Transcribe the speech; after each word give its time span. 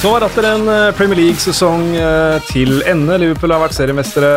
Så 0.00 0.08
var 0.08 0.24
atter 0.24 0.46
en 0.48 0.62
eh, 0.72 0.94
Premier 0.96 1.18
League-sesong 1.18 1.82
eh, 1.92 2.38
til 2.48 2.78
ende. 2.88 3.18
Liverpool 3.20 3.52
har 3.52 3.60
vært 3.60 3.76
seriemestere 3.76 4.30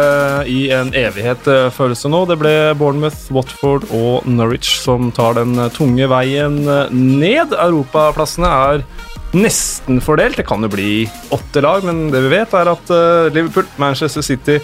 i 0.52 0.66
en 0.76 0.90
evighet, 0.92 1.48
eh, 1.48 1.70
føles 1.72 2.04
det 2.04 2.12
nå. 2.12 2.20
Det 2.28 2.36
ble 2.42 2.52
Bournemouth, 2.76 3.30
Watford 3.32 3.86
og 3.96 4.28
Norwich 4.28 4.74
som 4.84 5.08
tar 5.16 5.38
den 5.38 5.56
tunge 5.72 6.10
veien 6.12 6.60
ned. 6.92 7.56
Europaplassene 7.56 8.50
er 8.74 8.84
nesten 9.32 10.04
fordelt. 10.04 10.36
Det 10.42 10.44
kan 10.50 10.68
jo 10.68 10.72
bli 10.74 11.06
åtte 11.32 11.64
lag, 11.64 11.88
men 11.88 12.10
det 12.12 12.26
vi 12.26 12.34
vet, 12.36 12.60
er 12.60 12.74
at 12.74 12.92
Liverpool, 13.32 13.72
Manchester 13.80 14.28
City 14.34 14.60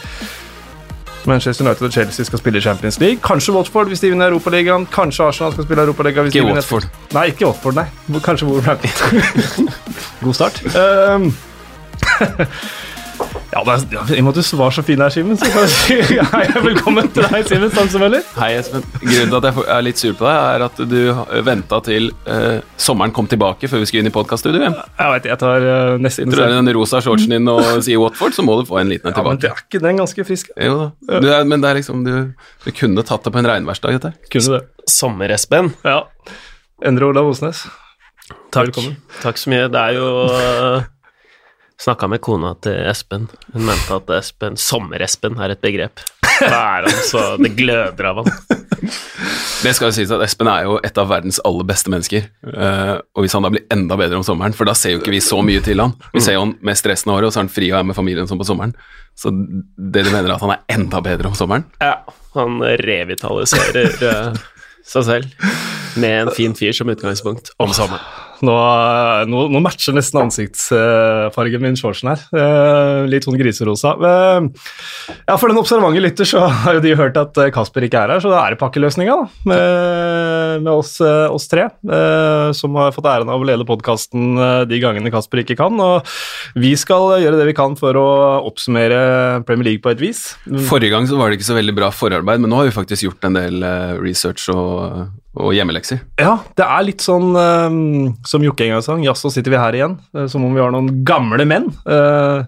Manchester 1.26 1.66
United 1.66 1.86
og 1.88 1.92
Chelsea 1.92 2.26
skal 2.26 2.40
spille 2.40 2.62
Champions 2.62 3.00
League. 3.00 3.20
Kanskje 3.24 3.54
Watford 3.54 3.88
hvis 3.88 4.00
de 4.00 4.10
vinner 4.10 4.28
Europaligaen. 4.28 4.86
Kanskje 4.92 5.24
Arsenal 5.26 5.52
skal 5.54 5.64
spille 5.64 5.82
Europaligaen. 5.84 6.24
hvis 6.24 6.36
Ikke 6.36 6.44
de 6.44 6.48
vinner- 6.48 6.56
Watford. 6.62 6.88
Nei, 7.14 7.26
ikke 7.26 7.46
Watford, 7.48 7.74
nei. 7.76 8.20
Kanskje 8.24 8.48
Wolverhampton. 8.48 9.22
God 10.24 10.34
start. 10.34 10.64
Um, 11.16 11.34
ja, 13.50 13.62
det 13.66 13.74
er, 13.74 13.84
ja, 13.96 14.02
I 14.14 14.20
og 14.22 14.28
med 14.28 14.38
at 14.38 14.50
du 14.52 14.58
var 14.60 14.74
så 14.76 14.84
fin 14.86 15.02
her, 15.02 15.14
Simen, 15.14 15.38
så 15.40 15.48
kan 15.50 15.64
jeg 15.66 15.72
si 15.74 15.96
hei, 16.34 16.42
velkommen 16.62 17.08
til 17.16 17.26
deg, 17.26 17.48
Simen 17.50 17.72
Stansemøller. 17.74 18.26
Hei, 18.38 18.52
Espen. 18.60 18.84
Grunnen 19.02 19.32
til 19.32 19.38
at 19.40 19.48
jeg 19.48 19.66
er 19.76 19.86
litt 19.88 20.02
sur 20.02 20.14
på 20.20 20.28
deg, 20.28 20.38
er 20.38 20.66
at 20.68 20.82
du 20.92 21.42
venta 21.48 21.80
til 21.86 22.12
uh, 22.28 22.60
sommeren 22.78 23.16
kom 23.16 23.30
tilbake 23.32 23.70
før 23.72 23.82
vi 23.82 23.90
skulle 23.90 24.06
inn 24.06 24.12
i 24.12 24.14
podkaststudioet. 24.14 24.78
Jeg 25.00 25.16
vet, 25.16 25.30
jeg 25.32 25.42
tar 25.42 25.66
uh, 25.66 25.96
neste 26.02 26.28
Tror 26.30 26.54
du 26.54 26.58
den 26.60 26.74
rosa 26.78 27.02
shortsen 27.06 27.34
din 27.34 27.50
og 27.50 27.64
sier 27.88 28.04
Watford, 28.04 28.38
så 28.38 28.46
må 28.46 28.60
du 28.60 28.68
få 28.70 28.84
en 28.84 28.94
liten 28.94 29.10
en 29.10 29.18
tilbake. 29.18 29.40
Ja, 29.40 29.40
men 29.40 29.42
det 29.42 29.52
er 29.52 29.66
ikke 29.66 29.84
den 29.88 30.04
ganske 30.04 30.28
frisk. 30.30 30.54
Jo 30.70 30.78
da. 30.78 31.20
Du 31.26 31.30
men 31.50 31.66
det 31.66 31.72
er 31.72 31.82
liksom 31.82 32.06
du, 32.06 32.14
du 32.66 32.70
kunne 32.76 33.08
tatt 33.08 33.26
det 33.26 33.34
på 33.34 33.42
en 33.42 33.50
regnværsdag, 33.50 33.98
dette 33.98 34.14
her. 34.14 34.30
Kunne 34.30 34.60
det. 34.60 34.62
Sommer-Espen. 34.90 35.74
Ja. 35.88 36.04
Endre 36.86 37.10
Olav 37.10 37.34
Osnes. 37.34 37.66
Takk. 38.54 38.70
Velkommen. 38.70 38.98
Takk 39.24 39.42
så 39.42 39.52
mye. 39.52 39.68
Det 39.74 39.82
er 39.90 39.98
jo 39.98 40.08
uh, 40.30 40.88
Snakka 41.80 42.10
med 42.12 42.20
kona 42.20 42.54
til 42.60 42.76
Espen. 42.90 43.30
Hun 43.54 43.64
mente 43.70 43.96
at 43.96 44.10
Espen, 44.18 44.58
Sommer-Espen 44.60 45.40
er 45.40 45.54
et 45.54 45.62
begrep. 45.64 46.02
Da 46.40 46.60
er 46.80 46.88
han 46.88 46.98
så 47.08 47.22
Det 47.40 47.54
gløder 47.56 48.10
av 48.10 48.22
han. 48.22 48.30
Det 49.60 49.74
skal 49.76 49.90
jo 49.90 49.96
sies 49.96 50.12
at 50.12 50.22
Espen 50.24 50.48
er 50.52 50.68
jo 50.68 50.78
et 50.84 51.00
av 51.00 51.10
verdens 51.12 51.40
aller 51.48 51.68
beste 51.68 51.92
mennesker. 51.92 52.28
Eh, 52.48 52.94
og 53.00 53.24
hvis 53.24 53.36
han 53.36 53.48
da 53.48 53.52
blir 53.52 53.66
enda 53.76 53.98
bedre 54.00 54.20
om 54.20 54.28
sommeren, 54.28 54.56
for 54.56 54.68
da 54.68 54.76
ser 54.76 54.96
jo 54.96 55.02
ikke 55.02 55.16
vi 55.16 55.24
så 55.24 55.42
mye 55.44 55.64
til 55.64 55.84
han. 55.84 55.96
Vi 56.16 56.24
ser 56.24 56.36
jo 56.36 56.46
han 56.46 56.56
med 56.64 56.80
stressende 56.80 57.16
av 57.16 57.20
året, 57.20 57.32
og 57.32 57.36
så 57.36 57.42
er 57.42 57.48
han 57.48 57.56
fri 57.56 57.72
og 57.72 57.80
er 57.80 57.90
med 57.92 57.98
familien 57.98 58.28
som 58.28 58.40
på 58.40 58.48
sommeren. 58.48 58.76
Så 59.20 59.32
det 59.32 60.06
du 60.08 60.12
mener 60.12 60.30
er 60.30 60.36
at 60.38 60.46
han 60.46 60.56
er 60.56 60.64
enda 60.76 61.04
bedre 61.04 61.32
om 61.32 61.36
sommeren? 61.36 61.68
Ja, 61.84 61.98
han 62.36 62.60
revitaliserer 62.84 64.00
uh, 64.04 64.40
seg 64.88 65.08
selv 65.08 65.52
med 66.00 66.26
en 66.26 66.34
fin 66.36 66.56
fyr 66.56 66.76
som 66.76 66.92
utgangspunkt 66.92 67.52
om 67.60 67.72
sommeren. 67.76 68.04
Nå, 68.46 68.56
nå, 69.28 69.42
nå 69.52 69.60
matcher 69.64 69.96
nesten 69.96 70.22
ansiktsfargen 70.22 71.64
min 71.64 71.76
shortsen 71.80 72.12
her. 72.14 72.22
Eh, 72.32 73.08
litt 73.12 73.28
sånn 73.28 73.38
griserosa. 73.40 73.96
Ja, 74.00 75.36
For 75.36 75.52
den 75.52 75.60
observante 75.60 76.00
lytter 76.00 76.28
så 76.28 76.46
har 76.48 76.78
jo 76.78 76.84
de 76.86 76.96
hørt 77.00 77.20
at 77.20 77.36
eh, 77.42 77.52
Kasper 77.56 77.84
ikke 77.88 78.06
er 78.06 78.16
her, 78.16 78.24
så 78.24 78.32
da 78.32 78.46
er 78.46 78.56
det 78.56 78.62
pakkeløsninga 78.62 79.18
da, 79.20 79.28
med, 79.52 80.64
med 80.64 80.72
oss, 80.72 80.96
eh, 81.04 81.28
oss 81.28 81.50
tre, 81.52 81.68
som 82.56 82.80
har 82.80 82.96
fått 82.96 83.10
æren 83.12 83.32
av 83.32 83.42
å 83.42 83.48
lede 83.48 83.68
podkasten 83.68 84.40
de 84.70 84.82
gangene 84.82 85.12
Kasper 85.14 85.44
ikke 85.44 85.60
kan. 85.60 85.76
Og 85.84 86.08
vi 86.60 86.76
skal 86.80 87.20
gjøre 87.24 87.42
det 87.42 87.50
vi 87.52 87.58
kan 87.58 87.76
for 87.80 87.98
å 88.00 88.10
oppsummere 88.48 89.44
Premier 89.48 89.74
League 89.74 89.84
på 89.84 89.92
et 89.92 90.04
vis. 90.04 90.30
Forrige 90.70 90.96
gang 90.96 91.10
så 91.10 91.20
var 91.20 91.30
det 91.30 91.40
ikke 91.40 91.52
så 91.52 91.60
veldig 91.60 91.76
bra 91.76 91.92
forarbeid, 91.92 92.40
men 92.44 92.52
nå 92.52 92.62
har 92.62 92.70
vi 92.70 92.78
faktisk 92.78 93.10
gjort 93.10 93.28
en 93.28 93.40
del 93.40 93.66
research 94.00 94.48
og, 94.54 95.10
og 95.38 95.54
hjemmelekser. 95.54 96.02
Ja, 96.20 96.40
det 96.58 96.66
er 96.66 96.86
litt 96.88 97.06
sånn 97.06 97.32
eh, 97.38 97.80
som 98.28 98.46
Jokke 98.46 98.66
en 98.66 98.76
gang 98.76 98.86
sang, 98.86 99.06
jaså 99.06 99.32
sitter 99.34 99.54
vi 99.54 99.62
her 99.62 99.78
igjen, 99.78 99.98
eh, 100.18 100.28
som 100.32 100.46
om 100.46 100.56
vi 100.56 100.64
har 100.64 100.74
noen 100.74 101.04
gamle 101.08 101.46
menn. 101.50 101.70
Uh, 101.86 102.46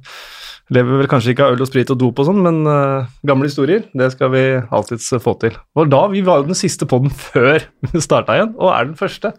lever 0.71 1.01
vel 1.01 1.09
kanskje 1.11 1.33
ikke 1.33 1.45
av 1.45 1.55
øl 1.55 1.63
og 1.65 1.69
sprit 1.69 1.89
og 1.93 1.99
dop 1.99 2.21
og 2.23 2.29
sånn, 2.29 2.41
men 2.45 2.61
uh, 2.65 3.09
gamle 3.27 3.49
historier, 3.51 3.85
det 3.97 4.11
skal 4.15 4.31
vi 4.33 4.43
alltids 4.73 5.09
få 5.21 5.35
til. 5.41 5.57
Og 5.77 5.89
da, 5.91 6.05
vi 6.11 6.23
var 6.25 6.41
jo 6.41 6.51
den 6.51 6.57
siste 6.57 6.87
podden 6.89 7.13
før 7.31 7.67
vi 7.91 8.03
starta 8.03 8.39
igjen, 8.39 8.53
og 8.57 8.73
er 8.73 8.87
den 8.89 8.99
første 8.99 9.35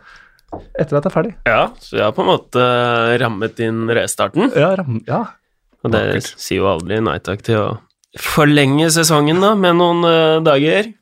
etter 0.77 0.99
at 0.99 1.07
det 1.07 1.09
er 1.09 1.15
ferdig. 1.15 1.33
Ja, 1.49 1.63
så 1.81 1.97
jeg 1.97 2.05
har 2.05 2.13
på 2.17 2.25
en 2.27 2.29
måte 2.29 2.67
rammet 3.23 3.63
inn 3.65 3.87
restarten. 3.89 4.53
Ja, 4.53 4.75
ram, 4.77 5.01
ja. 5.09 5.25
Og 5.83 5.95
det 5.95 6.03
Vakkert. 6.13 6.35
sier 6.39 6.61
jo 6.61 6.69
aldri 6.71 7.01
nei 7.03 7.17
takk 7.25 7.41
til 7.47 7.59
å 7.59 7.71
forlenge 8.21 8.91
sesongen 8.93 9.41
da, 9.43 9.55
med 9.59 9.79
noen 9.81 10.05
uh, 10.05 10.39
dager. 10.45 10.93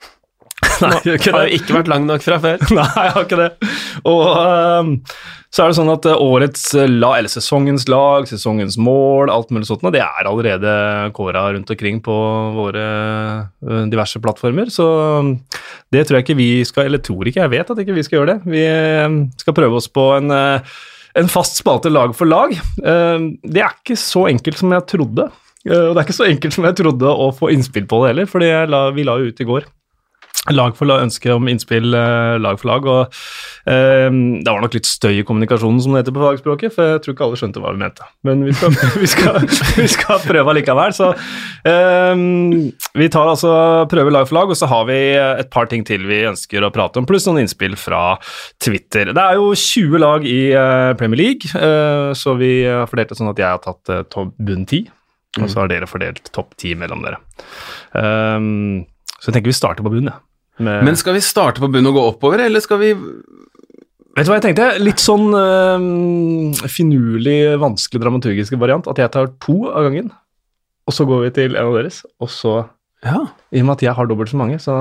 Nei, 0.81 0.97
ikke 1.17 1.33
Har 1.37 1.49
jo 1.49 1.59
ikke 1.61 1.77
vært 1.81 1.93
lang 1.93 2.09
nok 2.09 2.25
fra 2.25 2.41
før. 2.43 2.65
Nei, 2.73 2.89
jeg 2.89 3.15
har 3.17 3.29
ikke 3.29 3.41
det. 3.41 3.51
Og 4.09 4.25
um, 4.31 4.97
så 5.51 5.65
er 5.65 5.73
det 5.73 5.79
sånn 5.81 5.91
at 5.91 6.07
eh, 6.07 6.21
årets 6.23 6.63
eh, 6.79 6.87
la, 6.87 7.17
eller 7.19 7.31
sesongens 7.31 7.89
lag, 7.91 8.29
sesongens 8.31 8.77
mål, 8.79 9.33
alt 9.35 9.51
mulig 9.51 9.67
sånt, 9.67 9.83
det 9.91 10.03
er 10.05 10.29
allerede 10.31 10.75
kåra 11.17 11.49
rundt 11.57 11.73
omkring 11.75 11.99
på 12.07 12.19
våre 12.55 12.85
eh, 12.87 13.81
diverse 13.91 14.23
plattformer. 14.23 14.71
Så 14.71 14.87
um, 15.19 15.33
det 15.91 16.05
tror 16.07 16.21
jeg 16.21 16.29
ikke 16.29 16.39
vi 16.39 16.53
skal, 16.69 16.87
eller 16.87 17.03
tror 17.03 17.27
ikke, 17.27 17.43
jeg 17.43 17.55
vet 17.57 17.75
at 17.75 17.83
ikke 17.83 17.99
vi 17.99 18.07
skal 18.07 18.21
gjøre 18.21 18.37
det. 18.37 18.55
Vi 18.55 18.63
eh, 18.63 19.19
skal 19.43 19.59
prøve 19.59 19.83
oss 19.83 19.91
på 19.91 20.07
en, 20.21 20.31
en 20.31 21.33
fast 21.35 21.59
spalte 21.59 21.91
lag 21.91 22.15
for 22.15 22.31
lag. 22.31 22.55
Det 22.79 23.65
er 23.65 23.75
ikke 23.75 23.99
så 23.99 24.29
enkelt 24.31 24.61
som 24.61 24.71
jeg 24.77 24.87
trodde. 24.95 25.27
Og 25.67 25.91
det 25.93 25.99
er 25.99 26.07
ikke 26.07 26.17
så 26.17 26.31
enkelt 26.31 26.55
som 26.55 26.65
jeg 26.65 26.79
trodde 26.79 27.11
å 27.11 27.29
få 27.37 27.51
innspill 27.53 27.91
på 27.91 28.05
det 28.05 28.15
heller, 28.15 28.31
fordi 28.31 28.55
vi 28.95 29.05
la 29.05 29.19
jo 29.19 29.35
ut 29.35 29.43
i 29.43 29.51
går 29.51 29.67
lag 30.49 30.73
for 30.73 30.89
lag, 30.89 31.03
ønske 31.05 31.29
om 31.35 31.49
innspill 31.53 31.93
eh, 31.93 32.39
lag 32.41 32.57
for 32.57 32.71
lag. 32.71 32.87
og 32.89 33.19
eh, 33.69 34.09
Det 34.09 34.49
var 34.49 34.63
nok 34.65 34.77
litt 34.79 34.89
støy 34.89 35.19
i 35.19 35.25
kommunikasjonen, 35.27 35.83
som 35.85 35.93
det 35.93 36.01
heter 36.01 36.15
på 36.17 36.23
fagspråket, 36.25 36.73
for 36.73 36.95
jeg 36.95 37.03
tror 37.05 37.15
ikke 37.15 37.27
alle 37.27 37.41
skjønte 37.43 37.61
hva 37.61 37.75
vi 37.75 37.83
mente. 37.83 38.07
Men 38.25 38.47
vi 38.47 38.55
skal, 38.57 38.73
vi 39.03 39.11
skal, 39.11 39.37
vi 39.77 39.89
skal 39.93 40.23
prøve 40.25 40.55
allikevel. 40.55 40.95
Så 40.97 41.11
eh, 41.69 42.23
vi 42.97 43.11
tar 43.13 43.29
altså 43.29 43.53
prøver 43.93 44.17
lag 44.17 44.31
for 44.31 44.39
lag, 44.39 44.53
og 44.55 44.57
så 44.57 44.71
har 44.71 44.87
vi 44.89 44.97
et 45.21 45.51
par 45.53 45.69
ting 45.71 45.85
til 45.87 46.07
vi 46.09 46.23
ønsker 46.31 46.65
å 46.65 46.73
prate 46.73 47.03
om, 47.03 47.09
pluss 47.09 47.29
noen 47.29 47.43
innspill 47.45 47.77
fra 47.79 48.15
Twitter. 48.65 49.13
Det 49.13 49.27
er 49.27 49.37
jo 49.37 49.51
20 49.53 50.01
lag 50.01 50.25
i 50.25 50.41
eh, 50.57 50.95
Premier 51.01 51.21
League, 51.21 51.53
eh, 51.53 52.15
så 52.17 52.35
vi 52.41 52.55
har 52.65 52.89
fordelt 52.89 53.13
det 53.13 53.21
sånn 53.21 53.35
at 53.35 53.45
jeg 53.45 53.53
har 53.53 53.61
tatt 53.61 53.93
eh, 53.93 54.33
bunn 54.41 54.65
10, 54.65 54.89
og 55.37 55.53
så 55.53 55.63
har 55.63 55.71
dere 55.71 55.91
fordelt 55.91 56.33
topp 56.33 56.57
10 56.57 56.81
mellom 56.81 57.05
dere. 57.05 57.21
Um, 57.93 58.89
så 59.21 59.29
jeg 59.29 59.37
tenker 59.37 59.53
vi 59.53 59.57
starter 59.61 59.85
på 59.85 59.93
bunn, 59.93 60.09
ja. 60.09 60.17
Med- 60.61 60.85
Men 60.85 60.97
skal 61.01 61.15
vi 61.17 61.21
starte 61.25 61.61
på 61.63 61.71
bunn 61.73 61.87
og 61.89 61.95
gå 61.97 62.03
oppover, 62.13 62.45
eller 62.47 62.61
skal 62.61 62.79
vi 62.83 62.93
Vet 64.17 64.27
du 64.27 64.33
hva 64.33 64.41
jeg 64.41 64.43
tenkte? 64.51 64.65
Litt 64.83 64.99
sånn 65.01 65.31
øh, 65.39 66.67
finurlig, 66.69 67.37
vanskelig 67.63 68.01
dramaturgisk 68.03 68.57
variant. 68.59 68.89
At 68.91 68.99
jeg 68.99 69.13
tar 69.15 69.31
to 69.41 69.69
av 69.71 69.87
gangen, 69.87 70.11
og 70.85 70.93
så 70.97 71.07
går 71.09 71.23
vi 71.29 71.31
til 71.37 71.55
en 71.57 71.69
av 71.71 71.77
deres. 71.79 72.01
Og 72.21 72.29
så, 72.29 72.55
Ja. 73.07 73.21
i 73.55 73.61
og 73.63 73.67
med 73.67 73.77
at 73.79 73.83
jeg 73.87 73.95
har 73.95 74.07
dobbelt 74.11 74.29
så 74.29 74.37
mange, 74.37 74.59
så 74.61 74.75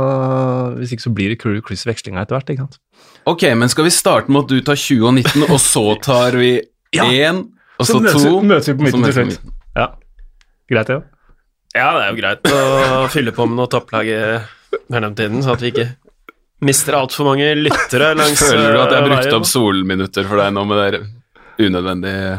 hvis 0.75 0.91
ikke 0.91 1.05
så 1.05 1.13
blir 1.13 1.29
det 1.29 1.39
Crew 1.39 1.61
Cruise-vekslinga 1.61 2.25
etter 2.25 2.35
hvert. 2.35 2.49
ikke 2.49 2.65
sant? 2.65 2.79
Ok, 3.27 3.43
men 3.55 3.69
skal 3.69 3.85
vi 3.85 3.89
starte 3.91 4.27
med 4.33 4.43
at 4.43 4.47
du 4.49 4.59
tar 4.61 4.75
20 4.75 5.05
og 5.07 5.13
19, 5.13 5.43
og 5.45 5.59
så 5.61 5.85
tar 6.01 6.31
vi 6.35 6.61
Ja. 6.97 7.05
og 7.79 7.85
så, 7.85 7.93
Så 7.93 8.01
møtes, 8.01 8.23
to 8.25 8.41
møtes 8.41 8.67
vi 8.67 8.73
på 8.73 8.81
midten 8.89 9.03
til 9.03 9.13
slutt. 9.13 9.39
Ja. 9.77 9.87
Greit, 10.69 10.87
det. 10.87 10.97
Ja. 10.97 11.05
Ja, 11.75 11.91
det 11.93 12.01
er 12.01 12.09
jo 12.09 12.17
greit 12.17 12.43
å 12.49 13.07
fylle 13.13 13.31
på 13.31 13.45
med 13.47 13.55
noe 13.61 13.67
topplag 13.69 14.07
i 14.73 14.77
mellomtiden, 14.93 15.41
så 15.45 15.53
at 15.55 15.61
vi 15.63 15.71
ikke 15.73 15.87
mister 16.65 16.97
altfor 16.99 17.29
mange 17.29 17.53
lyttere 17.55 18.11
langs 18.19 18.41
Føler 18.43 18.73
du 18.75 18.81
at 18.83 18.91
jeg 18.91 19.01
har 19.01 19.07
brukte 19.09 19.37
opp 19.39 19.47
solminutter 19.47 20.27
for 20.27 20.41
deg 20.41 20.53
nå 20.57 20.65
med 20.67 20.81
det 20.83 21.01
unødvendige 21.69 22.33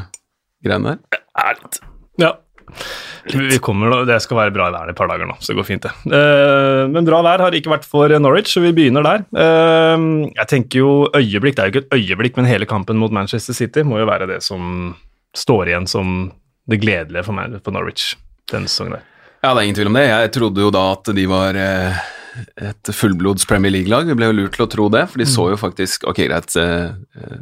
greiene 0.65 0.95
der? 0.95 1.21
Ja, 1.41 1.53
litt. 1.57 1.81
Ja. 2.21 2.33
Vi 3.31 3.59
kommer, 3.61 3.91
da- 3.91 4.05
Det 4.09 4.23
skal 4.23 4.37
være 4.39 4.53
bra 4.55 4.71
vær 4.73 4.89
i 4.89 4.91
et 4.95 4.97
par 4.97 5.09
dager 5.11 5.27
nå, 5.29 5.35
så 5.41 5.53
det 5.53 5.57
går 5.59 5.67
fint, 5.69 5.83
det. 5.83 5.91
Eh, 6.17 6.87
men 6.89 7.05
bra 7.05 7.21
vær 7.27 7.43
har 7.45 7.53
ikke 7.53 7.73
vært 7.73 7.85
for 7.89 8.09
Norwich, 8.21 8.53
så 8.55 8.61
vi 8.65 8.73
begynner 8.73 9.03
der. 9.05 9.25
Eh, 9.37 10.05
jeg 10.37 10.47
tenker 10.49 10.79
jo 10.79 10.93
øyeblikk, 11.13 11.57
Det 11.57 11.65
er 11.65 11.71
jo 11.71 11.75
ikke 11.81 11.87
et 11.87 11.99
øyeblikk, 11.99 12.37
men 12.37 12.47
hele 12.47 12.67
kampen 12.67 12.97
mot 12.97 13.11
Manchester 13.13 13.53
City 13.55 13.83
må 13.83 13.99
jo 14.01 14.07
være 14.07 14.27
det 14.29 14.43
som 14.43 14.95
står 15.37 15.69
igjen 15.73 15.87
som 15.89 16.33
det 16.69 16.81
gledelige 16.81 17.25
for 17.25 17.33
meg 17.33 17.59
for 17.65 17.73
Norwich 17.73 18.15
denne 18.51 18.69
sesongen. 18.69 18.93
der. 18.93 19.03
Ja, 19.43 19.55
det 19.55 19.59
er 19.61 19.63
ingen 19.69 19.75
tvil 19.77 19.87
om 19.89 19.95
det. 19.95 20.07
Jeg 20.09 20.33
trodde 20.33 20.61
jo 20.61 20.71
da 20.71 20.93
at 20.93 21.05
de 21.17 21.27
var 21.27 21.55
eh, 21.57 22.01
et 22.61 22.91
fullblods 22.95 23.47
Premier 23.49 23.73
League-lag. 23.75 24.07
Vi 24.09 24.17
ble 24.19 24.29
jo 24.31 24.37
lurt 24.37 24.55
til 24.57 24.65
å 24.65 24.71
tro 24.71 24.89
det, 24.93 25.03
for 25.11 25.23
de 25.23 25.27
så 25.29 25.49
jo 25.53 25.59
faktisk 25.61 26.07
Ok, 26.11 26.23
greit, 26.29 26.55
eh, 26.59 26.93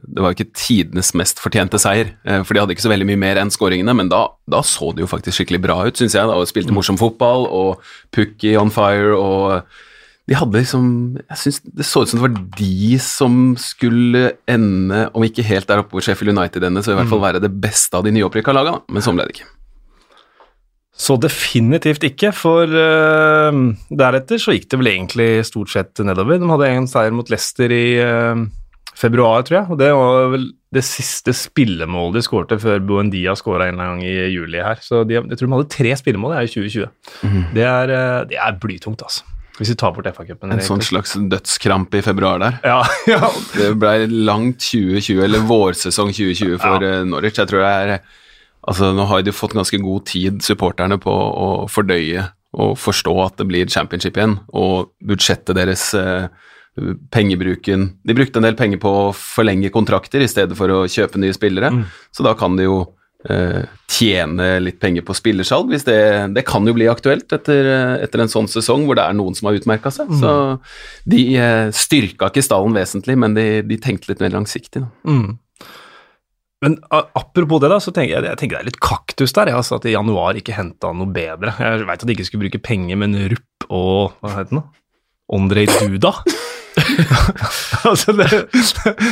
det 0.02 0.23
var 0.23 0.32
jo 0.32 0.38
ikke 0.38 0.55
tidenes 0.56 1.12
mest 1.19 1.43
fortjente 1.43 1.81
seier, 1.82 2.14
eh, 2.25 2.40
for 2.43 2.55
de 2.55 2.62
hadde 2.62 2.76
ikke 2.76 2.87
så 2.87 2.93
veldig 2.93 3.08
mye 3.11 3.20
mer 3.20 3.40
enn 3.43 3.52
skåringene, 3.52 3.94
men 3.96 4.11
da, 4.12 4.25
da 4.50 4.62
så 4.67 4.93
det 4.94 5.05
jo 5.05 5.11
faktisk 5.11 5.40
skikkelig 5.40 5.62
bra 5.64 5.82
ut, 5.87 5.99
syns 5.99 6.17
jeg, 6.17 6.29
da, 6.29 6.38
og 6.38 6.49
spilte 6.50 6.75
morsom 6.75 6.99
fotball, 7.00 7.46
og 7.46 7.85
Pukki 8.14 8.56
on 8.61 8.73
fire, 8.75 9.12
og 9.17 9.69
de 10.29 10.37
hadde 10.37 10.61
liksom 10.61 10.88
Jeg 11.23 11.41
syns 11.41 11.61
det 11.64 11.87
så 11.88 12.02
ut 12.02 12.11
som 12.11 12.19
det 12.20 12.26
var 12.26 12.41
de 12.58 12.99
som 13.00 13.38
skulle 13.61 14.34
ende, 14.49 15.05
om 15.17 15.25
ikke 15.25 15.46
helt 15.46 15.69
der 15.70 15.84
oppe 15.84 15.96
hvor 15.96 16.05
Sheffield 16.05 16.37
United 16.37 16.64
ender, 16.64 16.84
så 16.84 16.93
i 16.94 16.99
hvert 17.00 17.12
fall 17.12 17.25
være 17.25 17.44
det 17.44 17.52
beste 17.61 17.96
av 17.96 18.05
de 18.05 18.12
nyopprykka 18.17 18.56
lagene, 18.56 18.84
men 18.88 19.05
sånn 19.05 19.17
ble 19.19 19.29
det 19.29 19.38
ikke. 19.38 19.49
Så 20.99 21.15
definitivt 21.23 22.03
ikke, 22.09 22.33
for 22.35 22.67
uh, 22.67 23.59
deretter 24.00 24.41
så 24.43 24.56
gikk 24.56 24.67
det 24.73 24.81
vel 24.81 24.91
egentlig 24.97 25.29
stort 25.47 25.71
sett 25.71 26.03
nedover. 26.03 26.41
De 26.43 26.50
hadde 26.50 26.71
en 26.75 26.91
seier 26.91 27.15
mot 27.15 27.31
Leicester 27.31 27.71
i 27.71 27.85
uh, 28.03 28.43
februar, 28.99 29.47
tror 29.47 29.61
jeg. 29.61 29.71
Og 29.71 29.79
det 29.79 29.93
var 29.95 30.33
vel 30.35 30.50
det 30.75 30.83
siste 30.85 31.33
spillemålet 31.39 32.19
de 32.19 32.25
skårte 32.27 32.59
før 32.61 32.83
Buendia 32.85 33.37
skåra 33.39 33.71
en 33.71 33.81
gang 33.81 34.03
i 34.03 34.12
juli 34.35 34.59
her. 34.59 34.83
Så 34.85 35.05
de, 35.06 35.21
jeg 35.21 35.39
tror 35.39 35.47
de 35.47 35.56
hadde 35.61 35.73
tre 35.79 35.95
spillemål 36.03 36.35
i 36.43 36.50
2020. 36.50 36.91
Det, 37.55 37.65
er, 37.65 37.94
uh, 37.94 38.21
det 38.29 38.43
er 38.43 38.59
blytungt, 38.59 39.06
altså. 39.06 39.23
Hvis 39.59 39.73
vi 39.73 39.79
tar 39.79 39.94
bort 39.94 40.06
FA-cupen. 40.15 40.53
En 40.55 40.62
sånn 40.62 40.83
slags 40.87 41.17
dødskrampe 41.19 41.99
i 41.99 42.05
februar 42.06 42.43
der. 42.43 42.59
Ja, 42.67 42.83
ja. 43.15 43.31
Det 43.55 43.73
ble 43.79 44.06
langt 44.27 44.62
2020, 44.67 45.23
eller 45.31 45.47
vårsesong 45.47 46.11
2020 46.15 46.59
for 46.62 46.83
ja. 46.83 47.03
Norwich. 47.06 47.39
Jeg 47.39 47.51
tror 47.51 47.62
det 47.62 47.75
er 47.75 48.01
Altså, 48.66 48.90
nå 48.96 49.06
har 49.08 49.22
de 49.22 49.34
fått 49.34 49.56
ganske 49.56 49.78
god 49.82 50.06
tid, 50.10 50.43
supporterne, 50.44 50.99
på 51.00 51.12
å 51.12 51.49
fordøye 51.70 52.26
og 52.58 52.76
forstå 52.81 53.14
at 53.22 53.40
det 53.40 53.46
blir 53.49 53.70
championship 53.70 54.16
igjen, 54.19 54.38
og 54.56 54.93
budsjettet 55.05 55.56
deres 55.58 55.90
eh, 55.99 56.28
pengebruken 57.12 57.88
De 58.06 58.14
brukte 58.16 58.38
en 58.40 58.46
del 58.46 58.56
penger 58.58 58.81
på 58.82 58.93
å 59.02 59.08
forlenge 59.16 59.72
kontrakter 59.75 60.22
i 60.22 60.31
stedet 60.31 60.56
for 60.58 60.72
å 60.72 60.87
kjøpe 60.88 61.20
nye 61.20 61.37
spillere, 61.37 61.72
så 62.14 62.25
da 62.26 62.32
kan 62.38 62.56
de 62.58 62.69
jo 62.69 62.78
eh, 63.28 63.66
tjene 63.90 64.46
litt 64.62 64.78
penger 64.81 65.05
på 65.06 65.16
spillersalg. 65.16 65.72
Hvis 65.72 65.87
det, 65.88 65.99
det 66.37 66.46
kan 66.49 66.66
jo 66.69 66.76
bli 66.76 66.88
aktuelt 66.90 67.32
etter, 67.34 67.69
etter 67.99 68.25
en 68.25 68.32
sånn 68.32 68.49
sesong 68.50 68.87
hvor 68.87 68.99
det 68.99 69.05
er 69.05 69.19
noen 69.19 69.37
som 69.37 69.50
har 69.50 69.58
utmerka 69.58 69.93
seg. 69.94 70.12
Så 70.20 70.32
de 71.08 71.25
eh, 71.37 71.66
styrka 71.75 72.31
ikke 72.31 72.46
stallen 72.46 72.76
vesentlig, 72.76 73.19
men 73.19 73.37
de, 73.37 73.49
de 73.66 73.81
tenkte 73.82 74.12
litt 74.12 74.25
mer 74.25 74.34
langsiktig. 74.38 74.87
Da. 74.87 74.90
Mm. 75.10 75.37
Men 76.64 76.75
apropos 76.90 77.60
det, 77.62 77.70
da, 77.70 77.78
så 77.78 77.93
tenker 77.94 78.16
jeg, 78.16 78.26
jeg 78.26 78.40
tenker 78.40 78.58
det 78.58 78.64
er 78.64 78.70
litt 78.72 78.81
kaktus 78.82 79.34
der. 79.37 79.52
jeg, 79.52 79.60
Altså, 79.60 79.78
at 79.78 79.87
i 79.87 79.94
januar 79.94 80.38
ikke 80.38 80.56
henta 80.56 80.90
noe 80.96 81.10
bedre. 81.14 81.55
Jeg 81.55 81.87
veit 81.87 82.02
at 82.02 82.08
de 82.08 82.16
ikke 82.16 82.26
skulle 82.26 82.49
bruke 82.49 82.62
penger, 82.66 82.99
men 82.99 83.14
Rupp 83.31 83.69
og 83.69 84.19
Hva 84.22 84.34
heter 84.34 84.55
den, 84.55 84.62
da? 84.62 84.84
Ondrej 85.38 85.69
Duda? 85.76 86.14
altså, 87.88 88.14
det, 88.16 88.31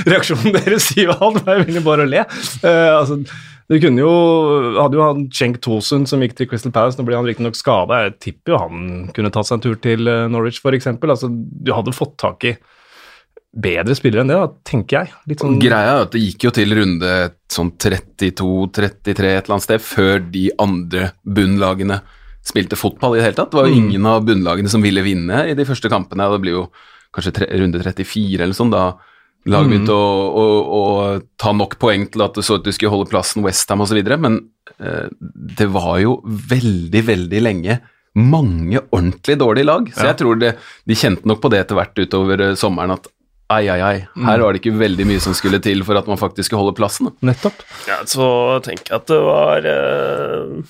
reaksjonen 0.09 0.55
deres 0.57 0.89
sier 0.89 1.11
jo 1.11 1.19
alt, 1.19 1.43
jeg 1.43 1.53
er 1.53 1.61
egentlig 1.61 1.85
bare 1.87 2.07
å 2.07 2.11
le. 2.11 2.25
Uh, 2.65 2.95
altså, 2.97 3.19
du 3.67 3.79
kunne 3.83 3.99
jo 3.99 4.13
Hadde 4.79 4.99
jo 4.99 5.03
han 5.03 5.25
Cenk 5.35 5.59
Tosun 5.65 6.07
som 6.07 6.23
gikk 6.23 6.37
til 6.39 6.49
Crystal 6.51 6.75
Palace, 6.75 6.99
nå 6.99 7.07
ble 7.07 7.19
han 7.19 7.27
riktignok 7.27 7.59
skada. 7.59 8.05
Jeg 8.07 8.17
tipper 8.23 8.55
jo 8.55 8.63
han 8.63 8.89
kunne 9.15 9.33
tatt 9.35 9.49
seg 9.49 9.59
en 9.59 9.65
tur 9.65 9.79
til 9.83 10.07
eh, 10.11 10.27
Norwich, 10.31 10.61
f.eks. 10.63 10.87
Altså, 10.95 11.31
du 11.31 11.73
hadde 11.75 11.95
fått 11.97 12.15
tak 12.23 12.47
i 12.47 12.55
bedre 13.57 13.95
spillere 13.97 14.21
enn 14.25 14.29
det, 14.31 14.37
da, 14.37 14.49
tenker 14.69 14.99
jeg. 15.07 15.37
Sånn 15.41 15.59
Greia 15.63 15.95
er 15.95 16.03
at 16.05 16.13
det 16.13 16.21
gikk 16.21 16.45
jo 16.45 16.51
til 16.59 16.75
runde 16.77 17.13
sånn 17.53 17.71
32-33 17.81 19.09
et 19.09 19.21
eller 19.25 19.55
annet 19.57 19.67
sted 19.67 19.83
før 19.85 20.21
de 20.33 20.47
andre 20.63 21.11
bunnlagene 21.25 22.01
spilte 22.47 22.79
fotball 22.79 23.17
i 23.17 23.21
det 23.21 23.27
hele 23.31 23.39
tatt. 23.41 23.51
Det 23.51 23.59
var 23.59 23.67
jo 23.69 23.75
Mm. 23.75 23.89
ingen 23.91 24.07
av 24.07 24.25
bunnlagene 24.27 24.69
som 24.69 24.83
ville 24.83 25.03
vinne 25.03 25.49
i 25.51 25.55
de 25.55 25.65
første 25.65 25.89
kampene. 25.91 26.31
Det 26.31 26.41
blir 26.43 26.53
jo 26.53 26.71
kanskje 27.15 27.33
tre, 27.35 27.47
runde 27.59 27.83
34 27.83 28.41
eller 28.43 28.55
sånn, 28.55 28.71
da 28.71 28.95
laget 29.47 29.87
Mm. 29.87 29.89
å, 29.89 30.03
å, 30.37 30.47
å 30.77 31.23
ta 31.39 31.53
nok 31.53 31.79
poeng 31.79 32.07
til 32.11 32.23
at 32.23 32.35
det 32.35 32.45
så 32.45 32.57
ut 32.59 32.65
du 32.65 32.73
skulle 32.73 32.91
holde 32.91 33.09
plassen 33.11 33.43
Westham 33.43 33.81
osv. 33.81 34.03
Men 34.19 34.51
eh, 34.81 35.09
det 35.57 35.69
var 35.71 35.99
jo 36.01 36.21
veldig, 36.25 37.03
veldig 37.07 37.43
lenge 37.43 37.81
mange 38.17 38.81
ordentlig 38.93 39.37
dårlige 39.39 39.65
lag. 39.67 39.87
Så 39.93 40.03
Ja. 40.03 40.13
jeg 40.13 40.17
tror 40.19 40.39
det, 40.39 40.57
de 40.87 40.95
kjente 40.95 41.25
nok 41.27 41.41
på 41.41 41.51
det 41.51 41.61
etter 41.67 41.77
hvert 41.77 41.95
utover 41.95 42.41
eh, 42.41 42.55
sommeren 42.55 42.93
at 42.93 43.07
ai, 43.51 43.69
ai, 43.71 43.81
ai, 43.81 43.99
Mm. 44.17 44.25
her 44.27 44.41
var 44.43 44.53
det 44.53 44.61
ikke 44.63 44.79
veldig 44.79 45.07
mye 45.07 45.21
som 45.23 45.35
skulle 45.35 45.61
til 45.63 45.83
for 45.87 45.97
at 45.99 46.07
man 46.11 46.19
faktisk 46.19 46.49
skulle 46.51 46.65
holde 46.65 46.77
plassen. 46.79 47.13
Nettopp. 47.23 47.63
Ja, 47.87 48.01
så 48.05 48.27
tenker 48.65 48.91
jeg 48.91 49.01
at 49.03 49.07
det 49.13 49.21
var 49.23 49.67
eh, 49.71 50.63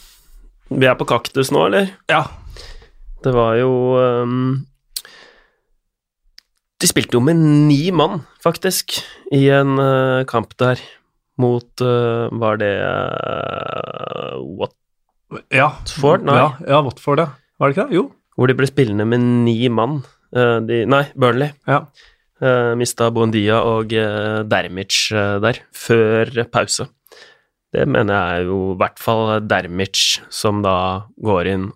Vi 0.77 0.87
er 0.87 0.95
på 0.99 1.07
kaktus 1.07 1.51
nå, 1.55 1.67
eller? 1.71 1.91
Ja. 2.11 2.25
Det 3.25 3.33
var 3.35 3.55
jo 3.57 3.71
ehm, 4.01 4.67
De 6.81 6.89
spilte 6.91 7.17
jo 7.17 7.23
med 7.25 7.39
ni 7.41 7.91
mann, 7.97 8.21
faktisk, 8.45 8.99
i 9.33 9.47
en 9.55 9.79
eh, 9.81 10.25
kamp 10.29 10.53
der 10.61 10.81
mot 11.41 11.81
eh, 11.85 12.27
Var 12.33 12.59
det 12.61 12.73
uh, 12.83 14.67
Ja. 15.51 15.71
Watford? 15.73 16.27
Nei. 16.29 16.37
Ja, 16.37 16.51
ja, 16.69 16.83
Watford, 16.85 17.19
ja. 17.25 17.31
Var 17.59 17.69
det 17.73 17.77
ikke 17.77 17.89
det? 17.89 17.97
Jo. 17.97 18.05
Hvor 18.37 18.51
de 18.51 18.55
ble 18.59 18.69
spillende 18.69 19.07
med 19.09 19.23
ni 19.47 19.57
mann. 19.73 20.03
Eh, 20.37 20.59
de, 20.69 20.83
nei, 20.87 21.07
Burnley. 21.17 21.55
Ja. 21.67 21.87
Uh, 22.37 22.75
mista 22.77 23.09
Buendia 23.11 23.63
og 23.65 23.93
uh, 23.97 24.43
Dermic 24.45 25.07
uh, 25.15 25.39
der, 25.41 25.63
før 25.73 26.29
pause. 26.53 26.85
Det 27.73 27.87
mener 27.89 28.13
jeg 28.13 28.43
er 28.43 28.51
jo 28.51 28.59
i 28.75 28.77
hvert 28.83 29.01
fall 29.01 29.41
Dermic 29.49 30.03
som 30.33 30.61
da 30.65 30.77
går 31.17 31.49
inn 31.55 31.67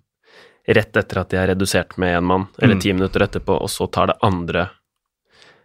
rett 0.70 0.96
etter 1.00 1.22
at 1.22 1.32
de 1.32 1.38
er 1.40 1.48
redusert 1.54 1.96
med 1.98 2.12
én 2.18 2.28
mann, 2.28 2.44
eller 2.60 2.76
Mm. 2.76 2.80
ti 2.84 2.92
minutter 2.92 3.24
etterpå, 3.24 3.56
og 3.58 3.68
så 3.72 3.88
tar 3.90 4.12
det 4.12 4.18
andre 4.22 4.68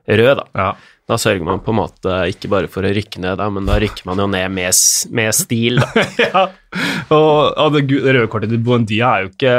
rød, 0.08 0.36
da. 0.40 0.46
Ja. 0.56 0.70
Da 1.06 1.18
sørger 1.22 1.44
man 1.46 1.60
på 1.62 1.70
en 1.70 1.78
måte 1.78 2.16
ikke 2.32 2.50
bare 2.50 2.68
for 2.72 2.82
å 2.88 2.90
rykke 2.96 3.20
ned, 3.22 3.38
da, 3.38 3.50
men 3.54 3.68
da 3.68 3.76
rykker 3.78 4.08
man 4.10 4.18
jo 4.18 4.26
ned 4.32 4.48
med, 4.56 4.74
med 5.14 5.36
stil, 5.38 5.78
da. 5.84 6.06
ja. 6.24 6.46
Og, 7.14 7.54
og 7.62 7.76
det 7.76 7.84
det 7.92 8.02
røde 8.16 8.32
kortet 8.32 8.50
til 8.56 8.64
Buendia 8.66 9.12
er 9.20 9.28
jo 9.28 9.34
ikke 9.36 9.56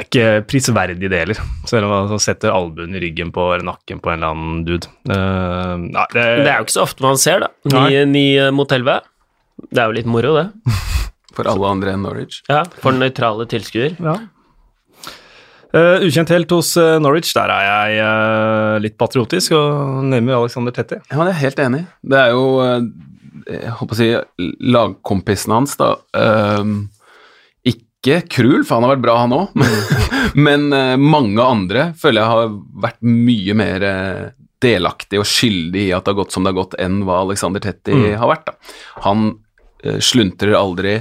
er 0.00 0.08
ikke 0.08 0.46
prisverdig 0.50 1.10
det 1.12 1.20
heller, 1.22 1.40
selv 1.68 1.86
om 1.88 2.10
han 2.12 2.22
setter 2.22 2.52
albuen 2.54 2.96
i 2.96 3.02
ryggen 3.02 3.30
på 3.34 3.46
eller 3.52 3.66
nakken 3.70 4.00
på 4.02 4.12
en 4.12 4.18
eller 4.20 4.34
annen 4.34 4.64
dude. 4.66 4.88
Uh, 5.08 5.76
nei, 5.84 6.06
det, 6.16 6.26
Det 6.44 6.50
er 6.50 6.58
jo 6.58 6.66
ikke 6.68 6.76
så 6.78 6.84
ofte 6.86 7.04
man 7.06 7.20
ser, 7.20 7.44
da. 7.46 7.50
Ni, 7.74 8.02
ni 8.10 8.24
mot 8.54 8.72
elleve. 8.72 9.00
Det 9.70 9.82
er 9.82 9.90
jo 9.90 9.96
litt 10.00 10.08
moro, 10.10 10.34
det. 10.40 10.48
For 11.36 11.46
alle 11.46 11.68
andre 11.76 11.92
enn 11.94 12.02
Norwich. 12.04 12.40
Ja, 12.50 12.64
For 12.82 12.96
nøytrale 12.96 13.46
tilskuer. 13.50 13.96
ja. 14.00 14.18
Uh, 15.70 16.02
ukjent 16.02 16.32
helt 16.34 16.50
hos 16.50 16.72
uh, 16.82 16.96
Norwich, 16.98 17.28
der 17.36 17.46
er 17.54 17.60
jeg 17.62 18.00
uh, 18.02 18.78
litt 18.82 18.96
patriotisk 18.98 19.52
og 19.54 20.00
nevner 20.10 20.40
Alexander 20.40 20.74
Tetti. 20.74 20.98
Ja, 21.06 21.14
men 21.20 21.28
jeg 21.30 21.36
er 21.36 21.44
helt 21.44 21.60
enig. 21.62 21.82
Det 22.10 22.18
er 22.18 22.32
jo 22.34 22.40
eh, 22.64 22.88
Jeg 23.46 23.76
håper 23.78 23.94
å 23.94 23.98
si 24.00 24.08
lagkompisen 24.74 25.54
hans, 25.54 25.76
da. 25.78 25.92
ehm, 26.18 26.72
ikke 28.00 28.20
Krul, 28.32 28.62
for 28.64 28.76
han 28.78 28.86
har 28.88 28.94
vært 28.96 29.04
bra, 29.04 29.16
han 29.20 29.34
òg. 29.36 29.56
Men 30.46 30.68
eh, 30.72 30.96
mange 31.00 31.42
andre 31.44 31.90
føler 32.00 32.22
jeg 32.22 32.30
har 32.32 32.54
vært 32.86 33.00
mye 33.04 33.56
mer 33.60 33.84
eh, 33.88 34.24
delaktig 34.60 35.20
og 35.20 35.28
skyldig 35.28 35.86
i 35.88 35.92
at 35.96 36.04
det 36.04 36.12
har 36.14 36.18
gått 36.22 36.32
som 36.34 36.44
det 36.44 36.52
har 36.54 36.58
gått, 36.62 36.74
enn 36.80 36.98
hva 37.08 37.22
Alexander 37.26 37.60
Tetti 37.64 37.92
Mm. 37.96 38.08
har 38.20 38.28
vært. 38.32 38.50
da. 38.50 38.74
Han 39.06 39.30
eh, 39.84 39.98
sluntrer 40.04 40.56
aldri. 40.58 40.98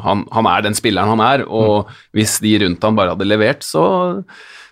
han, 0.00 0.22
han 0.32 0.46
er 0.48 0.62
den 0.64 0.76
spilleren 0.78 1.10
han 1.12 1.20
er, 1.24 1.42
og 1.48 1.90
hvis 2.16 2.38
de 2.44 2.54
rundt 2.62 2.84
han 2.86 2.96
bare 2.96 3.12
hadde 3.14 3.28
levert, 3.28 3.64
så, 3.66 3.82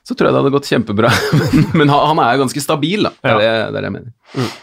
så 0.06 0.14
tror 0.16 0.28
jeg 0.30 0.36
det 0.36 0.40
hadde 0.42 0.54
gått 0.56 0.70
kjempebra. 0.70 1.10
men 1.40 1.66
men 1.82 1.92
han, 1.92 2.06
han 2.14 2.22
er 2.24 2.40
ganske 2.44 2.62
stabil, 2.64 3.08
da. 3.08 3.12
Det 3.20 3.34
er, 3.34 3.36
Ja. 3.36 3.38
det, 3.38 3.52
det 3.52 3.68
er 3.68 3.84
det 3.84 3.88
jeg 3.90 3.96
mener. 3.98 4.56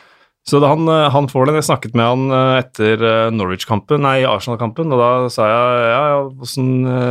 Så 0.46 0.60
han, 0.62 0.84
eh, 0.88 1.08
han 1.10 1.26
får 1.32 1.48
den. 1.50 1.56
Jeg 1.58 1.66
snakket 1.66 1.96
med 1.98 2.06
han 2.06 2.26
eh, 2.30 2.60
etter 2.62 3.02
eh, 3.02 3.30
Norwich-kampen, 3.34 4.04
nei, 4.06 4.20
Arsenal-kampen, 4.30 4.92
og 4.94 5.00
da 5.02 5.08
sa 5.34 5.48
jeg 5.50 5.88
ja, 5.90 6.02
ja, 6.12 6.20
hvordan, 6.38 6.68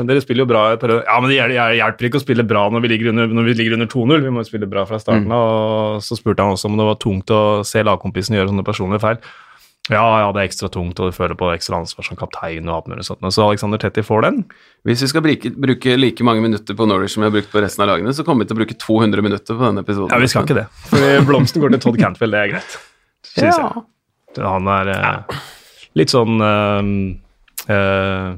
dere 0.06 0.22
spiller 0.22 0.44
jo 0.44 0.50
bra 0.52 0.60
i 0.70 0.76
perioden. 0.78 1.02
Ja, 1.08 1.16
men 1.18 1.32
det 1.32 1.38
hjel- 1.40 1.54
hjel- 1.56 1.78
hjelper 1.80 2.06
ikke 2.10 2.20
å 2.20 2.24
spille 2.24 2.44
bra 2.46 2.68
når 2.70 2.84
vi 2.84 2.92
ligger 2.92 3.10
under, 3.10 3.26
når 3.34 3.48
vi 3.50 3.56
ligger 3.58 3.74
under 3.80 3.90
2-0, 3.90 4.22
vi 4.22 4.30
må 4.36 4.44
jo 4.44 4.50
spille 4.52 4.68
bra 4.70 4.84
fra 4.86 5.00
starten 5.02 5.34
av. 5.34 5.48
Og 5.98 6.04
så 6.06 6.14
spurte 6.20 6.46
han 6.46 6.54
også 6.54 6.70
om 6.70 6.78
det 6.78 6.86
var 6.92 7.00
tungt 7.02 7.34
å 7.34 7.40
se 7.66 7.82
lagkompisen 7.82 8.38
gjøre 8.38 8.52
sånne 8.54 8.66
personlige 8.70 9.02
feil. 9.02 9.18
Ja, 9.92 10.00
ja, 10.22 10.28
det 10.32 10.40
er 10.40 10.46
ekstra 10.48 10.70
tungt, 10.72 10.96
og 11.02 11.10
du 11.10 11.16
føler 11.18 11.34
på 11.36 11.50
ekstra 11.52 11.76
ansvar 11.82 12.06
som 12.06 12.16
kaptein 12.16 12.70
og 12.70 12.76
alt 12.78 12.86
mulig 12.94 13.02
sånt. 13.04 13.20
Så 13.34 13.42
Alexander 13.44 13.82
Tetti 13.82 14.00
får 14.06 14.22
den. 14.24 14.38
Hvis 14.86 15.02
vi 15.04 15.10
skal 15.10 15.26
bruke, 15.26 15.50
bruke 15.60 15.98
like 15.98 16.24
mange 16.24 16.40
minutter 16.46 16.78
på 16.78 16.86
Norwich 16.88 17.12
som 17.18 17.20
vi 17.26 17.28
har 17.28 17.34
brukt 17.34 17.50
på 17.52 17.60
resten 17.66 17.82
av 17.84 17.90
lagene, 17.96 18.14
så 18.16 18.24
kommer 18.24 18.46
vi 18.46 18.52
til 18.54 18.56
å 18.56 18.62
bruke 18.62 18.78
200 18.80 19.26
minutter 19.26 19.58
på 19.58 19.66
denne 19.66 19.82
episoden. 19.84 20.14
Ja, 20.14 20.22
vi 20.22 20.30
skal 20.32 20.46
ikke 20.46 20.56
det. 20.62 20.68
For 20.88 21.28
blomsten 21.28 21.60
går 21.66 21.74
til 21.76 21.82
Todd 21.84 21.98
Cantwell, 22.00 22.32
det 22.32 22.40
er 22.46 22.52
greit. 22.56 22.78
Synes 23.24 23.56
Ja. 23.58 23.68
jeg. 24.36 24.44
Han 24.44 24.66
er 24.68 24.88
eh, 24.90 25.38
litt 25.98 26.10
sånn 26.10 26.40
eh, 26.42 26.88
eh, 27.74 28.34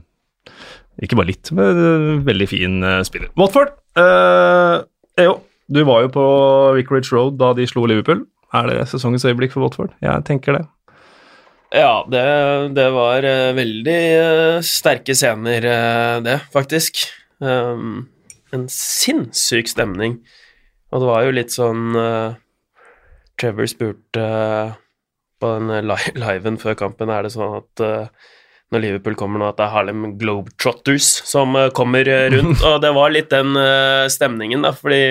Ikke 1.05 1.17
bare 1.19 1.31
litt, 1.33 1.51
men 1.57 1.81
eh, 1.81 2.25
veldig 2.27 2.49
fin 2.51 2.79
eh, 2.85 3.03
spiller. 3.09 3.31
Watford! 3.41 3.73
eh, 3.97 4.77
jo, 5.25 5.39
du 5.73 5.83
var 5.89 6.05
jo 6.05 6.11
på 6.15 6.25
Vicarage 6.77 7.13
Road 7.17 7.39
da 7.41 7.53
de 7.57 7.65
slo 7.69 7.87
Liverpool. 7.89 8.27
Er 8.55 8.69
det 8.71 8.83
sesongens 8.93 9.25
øyeblikk 9.27 9.53
for 9.57 9.65
Watford? 9.67 9.95
Jeg 10.05 10.25
tenker 10.29 10.59
det. 10.61 10.65
Ja, 11.75 12.05
det, 12.09 12.23
det 12.77 12.87
var 12.95 13.25
eh, 13.27 13.51
veldig 13.57 13.97
sterke 14.65 15.17
scener, 15.19 15.65
det, 16.25 16.37
faktisk. 16.55 17.03
Um, 17.43 18.07
en 18.55 18.69
sinnssyk 18.73 19.69
stemning. 19.69 20.21
Og 20.95 21.03
det 21.03 21.09
var 21.11 21.25
jo 21.27 21.33
litt 21.35 21.53
sånn 21.53 21.97
eh, 21.99 22.37
Trevor 23.41 23.69
spurte 23.69 24.23
eh, 24.23 24.73
på 25.41 25.51
den 25.59 25.87
li 25.91 25.97
liven 26.23 26.57
før 26.63 26.77
kampen 26.79 27.11
er 27.13 27.27
det 27.27 27.33
sånn 27.35 27.59
at 27.61 27.83
eh, 27.85 28.07
når 28.75 28.83
Liverpool 28.83 29.15
kommer 29.15 29.39
nå, 29.39 29.49
at 29.53 29.59
det 29.61 29.67
er 29.69 29.75
Harlem 29.77 30.07
Globetrotters 30.19 31.07
som 31.29 31.55
eh, 31.59 31.69
kommer 31.77 32.09
rundt. 32.33 32.63
Og 32.71 32.81
det 32.83 32.91
var 32.97 33.13
litt 33.15 33.31
den 33.31 33.53
stemningen, 34.11 34.65
da, 34.67 34.73
fordi 34.75 35.03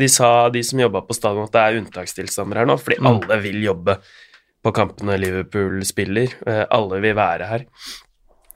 de 0.00 0.08
sa, 0.12 0.48
de 0.52 0.60
som 0.64 0.80
jobba 0.80 1.02
på 1.08 1.16
stadion, 1.16 1.44
at 1.48 1.52
det 1.56 1.60
er 1.64 1.78
unntakstilstander 1.82 2.62
her 2.62 2.68
nå, 2.68 2.78
fordi 2.80 2.98
Mm. 3.00 3.06
alle 3.10 3.38
vil 3.44 3.62
jobbe 3.64 3.98
på 4.64 4.72
kampene 4.76 5.14
Liverpool 5.20 5.78
spiller. 5.86 6.32
Alle 6.74 6.98
vil 7.04 7.14
være 7.16 7.46
her. 7.48 7.64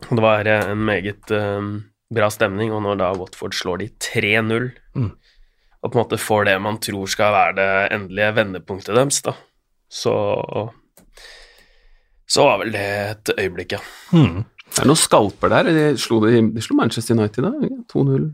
Og 0.09 0.17
Det 0.17 0.25
var 0.25 0.49
en 0.53 0.81
meget 0.85 1.31
bra 2.13 2.29
stemning, 2.35 2.73
og 2.75 2.83
når 2.85 2.99
da 3.01 3.11
Watford 3.17 3.55
slår 3.55 3.79
de 3.85 3.89
3-0 4.03 4.71
Mm. 4.97 5.13
Og 5.83 5.91
på 5.93 5.97
en 5.99 6.03
måte 6.05 6.19
får 6.21 6.45
det 6.51 6.57
man 6.61 6.77
tror 6.83 7.09
skal 7.09 7.33
være 7.33 7.55
det 7.57 7.69
endelige 7.97 8.35
vendepunktet 8.37 8.95
deres, 8.99 9.23
da, 9.25 9.33
så 9.91 10.15
så 12.31 12.45
var 12.47 12.61
vel 12.63 12.71
det 12.75 12.85
et 13.11 13.31
øyeblikk, 13.41 13.73
ja. 13.75 13.81
Hmm. 14.13 14.45
Det 14.71 14.85
er 14.85 14.87
noen 14.87 15.01
skalper 15.01 15.51
der. 15.51 15.67
De 15.75 15.87
slo, 15.99 16.21
de, 16.23 16.45
de 16.55 16.63
slo 16.63 16.77
Manchester 16.79 17.17
United 17.19 17.43
da, 17.43 17.51
2-0. 17.91 18.29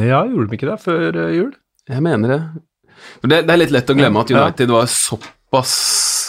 Ja, 0.00 0.22
gjorde 0.24 0.46
de 0.48 0.56
ikke 0.56 0.70
det 0.70 0.78
før 0.80 1.18
eh, 1.26 1.34
jul? 1.36 1.50
Jeg 1.90 2.00
mener 2.06 2.32
det. 2.32 2.38
For 3.20 3.28
det. 3.28 3.42
Det 3.48 3.52
er 3.52 3.60
litt 3.60 3.74
lett 3.74 3.92
å 3.92 3.96
glemme 3.98 4.22
at 4.24 4.32
Ja. 4.32 4.46
United 4.46 4.72
var 4.72 4.88
såpass 4.88 5.74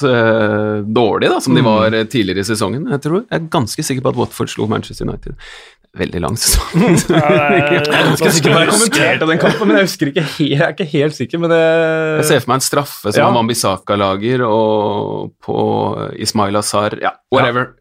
eh, 0.09 0.81
dårlig 0.83 1.29
da, 1.31 1.39
som 1.45 1.55
de 1.55 1.63
Mm. 1.63 1.69
var 1.71 1.93
eh, 1.95 2.03
tidligere 2.11 2.43
i 2.43 2.49
sesongen. 2.51 2.89
Jeg, 2.91 2.99
tror, 3.05 3.23
jeg 3.29 3.37
er 3.39 3.47
ganske 3.55 3.83
sikker 3.87 4.03
på 4.03 4.11
at 4.11 4.19
Watford 4.19 4.51
slo 4.51 4.67
Manchester 4.67 5.07
United. 5.07 5.39
Veldig 5.97 6.21
lang 6.23 6.37
sesong. 6.39 6.85
Jeg 7.11 8.05
husker 8.07 8.31
ikke 8.37 8.51
hva 8.53 8.61
jeg 8.63 8.69
kommenterte 8.71 9.27
den 9.27 9.41
kampen, 9.41 9.67
men 9.67 9.79
jeg 9.81 9.87
husker 9.89 10.11
ikke 10.13 10.23
helt, 10.23 10.53
jeg 10.53 10.61
er 10.63 10.71
ikke 10.71 10.85
helt 10.93 11.17
sikker. 11.17 11.41
Men 11.43 11.51
det 11.51 11.59
Jeg 12.21 12.27
ser 12.29 12.39
for 12.45 12.51
meg 12.53 12.61
en 12.61 12.65
straffe 12.69 13.11
som 13.11 13.19
Ja. 13.19 13.27
Mambisaka 13.35 13.97
lager, 13.99 14.45
og 14.47 15.33
på 15.43 15.57
Ismail 16.15 16.55
Azar 16.61 16.95
Ja, 17.03 17.11
whatever. 17.33 17.73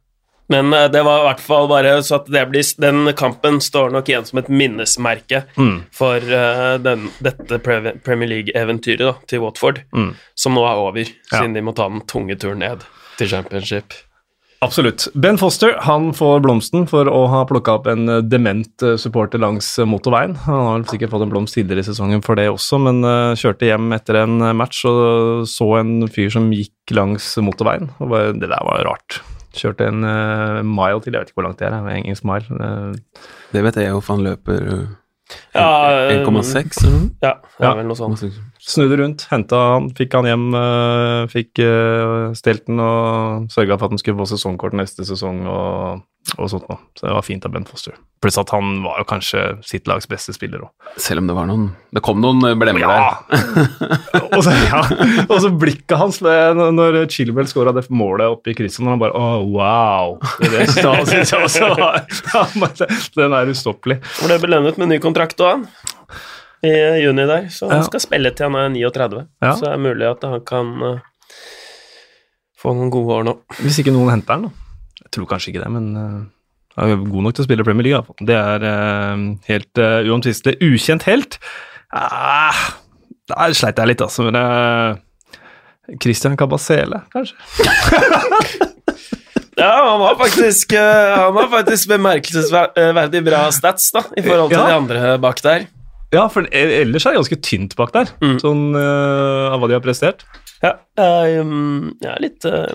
Men 0.51 0.73
eh, 0.75 0.89
det 0.91 1.05
var 1.07 1.21
i 1.23 1.27
hvert 1.29 1.41
fall 1.47 1.69
bare 1.71 1.93
så 2.03 2.17
at 2.19 2.27
det 2.35 2.43
blir, 2.51 2.67
den 2.83 3.13
kampen 3.15 3.61
står 3.63 3.93
nok 3.95 4.09
igjen 4.11 4.27
som 4.27 4.41
et 4.43 4.49
minnesmerke 4.51 5.45
Mm. 5.57 5.85
for 5.95 6.19
uh, 6.19 6.75
den, 6.83 7.07
dette 7.23 7.61
Premier 7.63 8.27
League-eventyret 8.33 9.23
til 9.31 9.45
Watford, 9.47 9.85
Mm. 9.95 10.17
som 10.35 10.55
nå 10.59 10.67
er 10.67 10.75
over, 10.83 10.99
Ja. 11.07 11.39
siden 11.39 11.55
de 11.55 11.63
må 11.63 11.73
ta 11.79 11.87
den 11.89 12.01
tunge 12.11 12.35
turen 12.35 12.59
ned 12.59 12.83
til 13.19 13.29
championship. 13.31 13.95
Absolutt. 14.63 15.09
Ben 15.15 15.39
Foster 15.39 15.73
han 15.81 16.11
får 16.13 16.43
blomsten 16.45 16.83
for 16.89 17.09
å 17.09 17.23
ha 17.33 17.47
plukka 17.49 17.79
opp 17.79 17.87
en 17.89 18.11
eh, 18.13 18.19
dement 18.21 18.85
eh, 18.85 18.99
supporter 19.01 19.41
langs 19.41 19.71
eh, 19.81 19.89
motorveien. 19.89 20.35
Han 20.45 20.67
har 20.67 20.85
sikkert 20.91 21.15
fått 21.15 21.25
en 21.25 21.33
blomst 21.33 21.57
tidligere 21.57 21.81
i 21.81 21.89
sesongen 21.89 22.21
for 22.27 22.37
det 22.37 22.45
også, 22.53 22.77
men 22.85 23.01
kjørte 23.41 23.71
hjem 23.71 23.89
etter 23.97 24.21
en 24.21 24.37
match 24.59 24.83
og 24.89 25.49
så 25.49 25.71
en 25.79 26.05
fyr 26.13 26.29
som 26.35 26.53
gikk 26.53 26.93
langs 26.93 27.33
motorveien. 27.41 27.89
Og 28.05 28.13
bare, 28.13 28.35
det 28.37 28.53
der 28.53 28.69
var 28.69 28.85
rart. 28.85 29.23
Kjørte 29.57 29.89
en 29.89 30.05
mile 30.05 31.01
til, 31.01 31.17
jeg 31.17 31.25
vet 31.25 31.33
ikke 31.33 31.41
hvor 31.41 31.49
langt 31.49 31.63
det 31.63 31.71
er, 31.71 31.79
en 31.81 31.89
engelsk 31.97 32.29
mile. 32.29 32.69
Det 33.57 33.65
vet 33.65 33.81
jeg 33.81 33.95
jo, 33.95 34.05
for 34.05 34.19
han 34.19 34.29
løper 34.29 34.69
Ja, 35.55 36.09
eh, 36.09 36.21
1,6 36.25 36.85
eller. 36.87 37.11
Ja, 37.23 37.35
Ja. 37.61 37.75
vel 37.75 37.87
noe 37.87 37.97
sånt. 37.97 38.23
snudde 38.61 38.97
rundt, 39.01 39.27
henta 39.31 39.57
han, 39.75 39.91
fikk 39.97 40.13
han 40.15 40.25
hjem, 40.29 40.55
eh, 40.55 41.27
fikk 41.33 41.59
uh, 41.65 42.33
stelt 42.35 42.67
den 42.67 42.81
og 42.81 43.49
sørga 43.51 43.79
for 43.79 43.87
at 43.89 43.91
han 43.97 43.99
skulle 43.99 44.19
få 44.21 44.29
sesongkort 44.29 44.73
neste 44.77 45.05
sesong 45.09 45.47
og, 45.47 46.03
og 46.37 46.51
sånt 46.53 46.67
noe. 46.69 46.79
Så 46.99 47.07
det 47.09 47.13
var 47.17 47.25
fint 47.27 47.45
av 47.49 47.53
Ben 47.55 47.65
Foster. 47.67 47.95
Pluss 48.21 48.37
at 48.39 48.51
han 48.53 48.83
var 48.85 48.99
jo 49.01 49.07
kanskje 49.09 49.41
sitt 49.65 49.87
lags 49.89 50.05
beste 50.09 50.35
spiller 50.37 50.61
òg. 50.67 50.71
Selv 51.01 51.23
om 51.23 51.31
det 51.31 51.35
var 51.39 51.47
noen 51.49 51.71
Det 51.97 52.03
kom 52.05 52.21
noen 52.21 52.43
uh, 52.45 52.53
blemmer 52.61 52.83
Ja! 52.85 53.15
og, 54.29 54.43
så, 54.45 54.53
ja. 54.69 54.83
og 55.25 55.39
så 55.41 55.51
blikket 55.57 55.97
hans 55.99 56.21
når 56.21 56.99
Chilwell 57.11 57.49
skåra 57.49 57.73
det 57.77 57.87
målet 57.89 58.29
oppe 58.29 58.53
i 58.53 58.57
krysset, 58.59 58.83
og 58.85 58.93
han 58.93 59.01
bare 59.01 59.17
Å, 59.17 59.41
wow! 59.49 60.19
Det, 60.43 60.51
det 60.53 60.67
syns 61.09 61.33
jeg 61.33 61.49
også 61.49 61.71
var 61.81 62.03
ja, 62.35 62.45
Den 63.17 63.39
er 63.41 63.55
ustoppelig. 63.55 63.99
Ble 64.21 64.39
belønnet 64.45 64.79
med 64.81 64.93
ny 64.93 65.01
kontrakt 65.03 65.41
òg, 65.41 65.65
han. 65.65 65.67
I 66.61 66.75
juni 67.01 67.25
der, 67.25 67.49
så 67.49 67.71
han 67.71 67.81
Ja. 67.81 67.87
skal 67.89 68.03
spille 68.05 68.35
til 68.37 68.51
han 68.51 68.61
er 68.61 68.75
39. 68.77 69.25
Ja. 69.41 69.55
Så 69.57 69.65
det 69.65 69.73
er 69.73 69.81
mulig 69.81 70.05
at 70.11 70.27
han 70.29 70.43
kan 70.45 70.75
eh, 70.85 70.99
få 72.61 72.75
noen 72.77 72.93
gode 72.93 73.17
år 73.17 73.25
nå. 73.31 73.39
Hvis 73.65 73.81
ikke 73.81 73.95
noen 73.97 74.13
henter 74.13 74.37
den, 74.37 74.51
da. 74.51 74.60
Jeg 75.11 75.17
tror 75.19 75.27
kanskje 75.33 75.51
ikke 75.51 75.65
det, 75.65 75.71
men 75.75 75.87
uh, 75.99 76.21
han 76.79 76.93
er 76.95 77.01
god 77.03 77.25
nok 77.27 77.35
til 77.35 77.43
å 77.43 77.49
spille 77.49 77.65
Premier 77.67 77.83
League. 77.89 77.99
iallfall. 77.99 78.27
Det 78.29 78.37
er 78.39 78.63
eh, 78.71 79.25
helt 79.51 79.81
uh, 79.83 80.07
uomtvistelig. 80.07 80.55
Ukjent 80.63 81.03
helt? 81.11 81.41
Ah, 81.91 82.55
der 83.33 83.57
sleit 83.59 83.81
jeg 83.83 83.91
litt, 83.91 84.05
altså. 84.07 84.23
Men 84.29 84.39
uh, 84.39 84.95
Christian 86.01 86.39
Cabasele, 86.39 87.03
kanskje? 87.11 87.35
Ja, 89.61 89.75
han 89.91 90.01
har 90.01 90.15
faktisk, 90.17 90.71
eh, 90.73 91.41
faktisk 91.53 91.91
bemerkelsesverdig 91.91 93.21
bra 93.27 93.43
stats 93.53 93.91
da, 93.93 94.01
i 94.17 94.23
forhold 94.25 94.49
til 94.55 94.57
Ja. 94.63 94.69
de 94.71 94.77
andre 94.79 95.19
bak 95.21 95.43
der. 95.45 95.67
Ja, 96.15 96.23
for 96.33 96.47
ellers 96.51 97.05
er 97.05 97.13
det 97.13 97.19
ganske 97.21 97.41
tynt 97.45 97.77
bak 97.77 97.93
der, 97.93 98.09
Mm. 98.23 98.39
sånn 98.41 98.63
uh, 98.75 99.53
av 99.53 99.61
hva 99.61 99.69
de 99.69 99.75
har 99.77 99.83
prestert. 99.85 100.25
Ja, 100.63 100.73
jeg, 100.97 101.41
um, 101.45 101.93
jeg 102.01 102.09
er 102.11 102.21
litt 102.25 102.45
uh, 102.49 102.73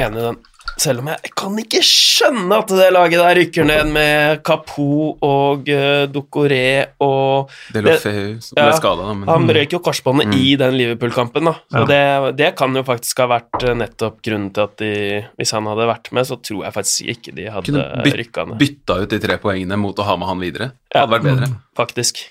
enig 0.00 0.16
i 0.16 0.24
den. 0.30 0.38
Selv 0.80 1.00
om 1.04 1.06
jeg, 1.12 1.20
jeg 1.22 1.32
kan 1.38 1.58
ikke 1.60 1.80
skjønne 1.86 2.56
at 2.58 2.72
det 2.74 2.86
laget 2.92 3.20
der 3.22 3.36
rykker 3.38 3.66
ned 3.68 3.90
med 3.94 4.40
Kapo 4.42 4.86
og 5.22 5.68
uh, 5.70 6.06
Dokoré 6.10 6.88
og 7.04 7.52
Delofeu 7.72 8.40
som 8.42 8.56
ble 8.58 8.64
Ja, 8.72 8.72
skada, 8.80 9.04
da. 9.06 9.14
Men 9.14 9.28
Han 9.30 9.46
røyk 9.54 9.76
jo 9.76 9.80
korsbåndet 9.86 10.34
i 10.34 10.56
den 10.58 10.74
Liverpool-kampen, 10.80 11.46
da. 11.46 11.54
Så 11.70 11.84
Ja. 11.84 11.86
det, 11.92 12.36
det 12.40 12.50
kan 12.58 12.74
jo 12.74 12.82
faktisk 12.82 13.22
ha 13.22 13.28
vært 13.36 13.62
eh, 13.68 13.74
nettopp 13.78 14.18
grunnen 14.26 14.50
til 14.56 14.66
at 14.66 14.76
de 14.82 14.90
Hvis 15.38 15.52
han 15.54 15.70
hadde 15.70 15.86
vært 15.92 16.10
med, 16.12 16.26
så 16.26 16.40
tror 16.42 16.64
jeg 16.66 16.74
faktisk 16.80 17.12
ikke 17.14 17.34
de 17.38 17.46
hadde 17.54 17.86
byt, 18.04 18.18
rykka 18.24 18.46
ned. 18.50 18.58
bytta 18.58 18.98
ut 19.04 19.10
de 19.14 19.18
tre 19.22 19.38
poengene 19.38 19.78
mot 19.78 19.94
å 20.02 20.02
ha 20.10 20.16
med 20.18 20.28
han 20.28 20.42
videre. 20.42 20.72
Det 20.90 20.98
Ja. 20.98 21.06
hadde 21.06 21.18
vært 21.20 21.28
bedre. 21.30 21.52
faktisk. 21.78 22.24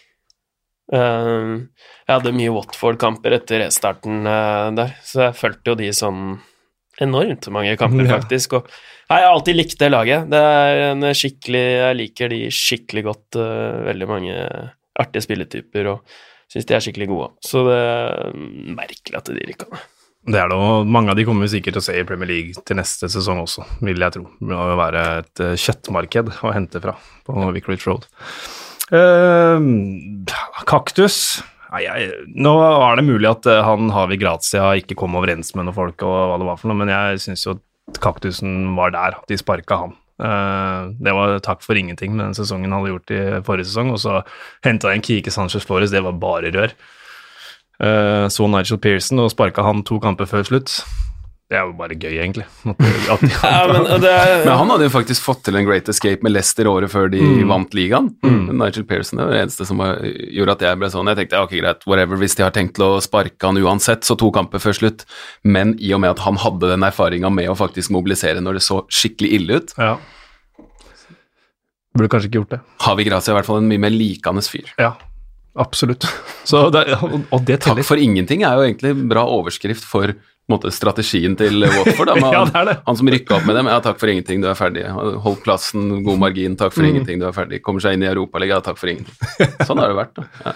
Uh, 0.94 1.64
jeg 2.04 2.12
hadde 2.12 2.34
mye 2.36 2.52
Watford-kamper 2.54 3.38
etter 3.40 3.64
restarten 3.64 4.28
uh, 4.28 4.68
der, 4.76 4.98
så 5.08 5.30
jeg 5.30 5.38
fulgte 5.40 5.72
jo 5.72 5.76
de 5.80 5.88
sånn 5.96 6.42
enormt 7.02 7.48
mange 7.54 7.78
kamper, 7.80 8.10
faktisk. 8.18 8.60
Og 8.60 8.70
jeg 9.10 9.26
har 9.26 9.32
alltid 9.32 9.58
likt 9.58 9.80
det 9.82 9.90
laget. 9.94 10.30
Det 10.32 10.44
er 10.58 10.84
en 10.92 11.08
skikkelig 11.14 11.64
Jeg 11.64 11.98
liker 12.00 12.34
de 12.34 12.44
skikkelig 12.54 13.08
godt. 13.10 13.40
Uh, 13.40 13.82
veldig 13.90 14.10
mange 14.10 14.38
artige 15.00 15.26
spilletyper, 15.26 15.90
og 15.96 16.54
syns 16.54 16.70
de 16.70 16.78
er 16.78 16.86
skikkelig 16.86 17.10
gode. 17.10 17.32
Så 17.44 17.66
det 17.68 17.80
er 17.82 18.38
merkelig 18.78 19.20
at 19.20 19.34
de 19.34 19.50
rykka 19.50 19.70
ned. 19.72 19.90
Det 20.24 20.40
er 20.40 20.48
det, 20.48 20.56
og 20.56 20.88
mange 20.88 21.12
av 21.12 21.18
de 21.20 21.26
kommer 21.28 21.44
vi 21.44 21.58
sikkert 21.58 21.76
til 21.76 21.82
å 21.82 21.84
se 21.84 21.98
i 22.00 22.06
Premier 22.08 22.30
League 22.30 22.62
til 22.64 22.78
neste 22.80 23.10
sesong 23.12 23.42
også, 23.42 23.66
vil 23.84 24.00
jeg 24.00 24.16
tro. 24.16 24.24
Det 24.40 24.54
må 24.56 24.68
jo 24.72 24.78
være 24.80 25.02
et 25.20 25.42
eh, 25.44 25.56
kjøttmarked 25.60 26.30
å 26.48 26.54
hente 26.56 26.80
fra 26.84 26.94
på 27.28 27.50
Vicarage 27.58 27.90
Road. 27.90 28.08
Uh, 28.94 29.60
kaktus 30.70 31.42
jeg, 31.82 32.12
Nå 32.36 32.54
er 32.62 33.00
det 33.00 33.08
mulig 33.08 33.30
at 33.30 33.48
eh, 33.50 33.64
han 33.66 33.92
Havi 33.94 34.20
Grazia 34.22 34.74
ikke 34.80 34.98
kom 35.00 35.18
overens 35.20 35.54
med 35.58 35.68
noen 35.68 35.78
folk, 35.78 36.06
og 36.06 36.14
hva 36.14 36.40
det 36.42 36.48
var 36.50 36.62
for 36.62 36.72
noe, 36.72 36.80
men 36.84 36.94
jeg 36.94 37.24
syns 37.26 37.46
jo 37.48 37.58
at 37.58 38.00
kaktusen 38.04 38.76
var 38.78 38.94
der, 38.94 39.18
de 39.30 39.38
sparka 39.40 39.80
han. 39.86 39.96
Eh, 40.24 40.92
det 41.04 41.14
var 41.18 41.40
takk 41.44 41.64
for 41.66 41.80
ingenting 41.80 42.14
med 42.16 42.28
den 42.28 42.38
sesongen 42.38 42.72
han 42.72 42.84
hadde 42.84 42.94
gjort 42.94 43.16
i 43.16 43.22
forrige 43.48 43.72
sesong, 43.72 43.94
og 43.96 44.02
så 44.04 44.20
henta 44.66 44.92
jeg 44.92 45.02
en 45.02 45.08
Kike 45.08 45.34
Sanchez 45.34 45.66
Flores, 45.66 45.94
det 45.94 46.04
var 46.06 46.20
bare 46.22 46.54
rør. 46.54 46.76
Eh, 47.84 48.28
så 48.30 48.48
Nigel 48.48 48.80
Pearson 48.80 49.24
og 49.24 49.32
sparka 49.34 49.66
han 49.66 49.84
to 49.88 50.00
kamper 50.04 50.30
før 50.30 50.46
slutt. 50.48 50.78
Det 51.52 51.58
er 51.60 51.66
jo 51.68 51.74
bare 51.78 51.94
gøy, 52.00 52.14
egentlig. 52.24 52.46
At, 52.66 52.80
at, 53.14 53.24
Ja, 53.44 53.58
men 53.70 53.84
det 54.02 54.10
er, 54.10 54.32
Men 54.46 54.56
han 54.58 54.72
hadde 54.74 54.88
jo 54.88 54.94
faktisk 54.94 55.22
fått 55.26 55.42
til 55.46 55.58
en 55.60 55.66
great 55.68 55.90
escape 55.92 56.24
med 56.26 56.34
Leicester 56.34 56.66
året 56.72 56.90
før 56.90 57.12
de 57.14 57.20
Mm. 57.22 57.44
vant 57.52 57.76
ligaen. 57.78 58.08
Mm. 58.26 58.48
Nigel 58.58 58.86
Pearson 58.90 59.20
det 59.20 59.28
var 59.28 59.36
det 59.36 59.42
eneste 59.44 59.68
som 59.70 59.78
var, 59.84 60.00
gjorde 60.34 60.56
at 60.56 60.64
jeg 60.66 60.80
ble 60.82 60.90
sånn. 60.96 61.12
Jeg 61.12 61.20
tenkte 61.20 61.38
ja, 61.38 61.44
ok, 61.46 61.54
greit, 61.60 61.86
whatever, 61.86 62.18
hvis 62.24 62.38
de 62.40 62.46
har 62.48 62.56
tenkt 62.56 62.74
til 62.80 62.88
å 62.88 63.02
sparke 63.04 63.46
han 63.52 63.60
uansett, 63.62 64.08
så 64.08 64.18
to 64.18 64.32
kamper 64.34 64.64
før 64.64 64.80
slutt. 64.80 65.06
Men 65.44 65.76
i 65.84 65.94
og 65.94 66.02
med 66.02 66.16
at 66.16 66.24
han 66.26 66.40
hadde 66.42 66.72
den 66.74 66.88
erfaringa 66.88 67.30
med 67.30 67.52
å 67.52 67.58
faktisk 67.60 67.94
mobilisere 67.94 68.42
når 68.42 68.58
det 68.58 68.66
så 68.66 68.82
skikkelig 68.90 69.34
ille 69.38 69.60
ut, 69.62 69.76
ja. 69.78 69.94
Burde 71.94 72.10
kanskje 72.10 72.30
ikke 72.32 72.40
gjort 72.42 72.54
det. 72.56 72.62
Havi 72.82 73.04
vi 73.06 73.12
er 73.14 73.20
i 73.22 73.36
hvert 73.38 73.46
fall 73.46 73.60
en 73.62 73.68
mye 73.70 73.82
mer 73.84 73.94
likende 73.94 74.42
fyr. 74.42 74.72
Ja, 74.82 74.96
absolutt. 75.62 76.08
Så 76.50 76.66
det, 76.74 76.88
og, 76.98 77.20
og 77.30 77.44
det 77.46 77.60
Takk 77.62 77.84
for 77.86 78.02
ingenting 78.02 78.42
er 78.48 78.58
jo 78.58 78.66
egentlig 78.66 78.96
bra 79.12 79.28
overskrift 79.30 79.86
for 79.86 80.16
måte, 80.52 80.72
strategien 80.76 81.36
til 81.40 81.64
Watford. 81.64 82.10
Da, 82.12 82.16
med 82.20 82.34
Ja, 82.34 82.40
han, 82.44 82.52
det 82.52 82.60
er 82.62 82.66
det. 82.72 82.78
han 82.88 82.98
som 83.00 83.08
rykka 83.14 83.38
opp 83.38 83.46
med 83.48 83.56
dem, 83.56 83.70
ja, 83.72 83.78
takk 83.86 84.00
for 84.02 84.12
ingenting, 84.12 84.42
du 84.44 84.50
er 84.52 84.58
ferdig. 84.60 84.84
Holdt 85.24 85.44
plassen, 85.46 85.90
god 86.06 86.20
margin, 86.20 86.58
takk 86.60 86.74
Mm. 86.74 86.78
for 86.78 86.90
ingenting, 86.90 87.20
du 87.22 87.28
er 87.30 87.36
ferdig. 87.38 87.62
Kommer 87.64 87.80
seg 87.86 87.96
inn 87.98 88.04
i 88.04 88.10
Europaligaen, 88.12 88.60
ja, 88.60 88.66
takk 88.66 88.78
for 88.82 88.92
ingenting. 88.92 89.16
Sånn 89.68 89.80
har 89.80 89.94
det 89.94 90.00
vært. 90.02 90.14
da. 90.20 90.28
Ja. 90.46 90.56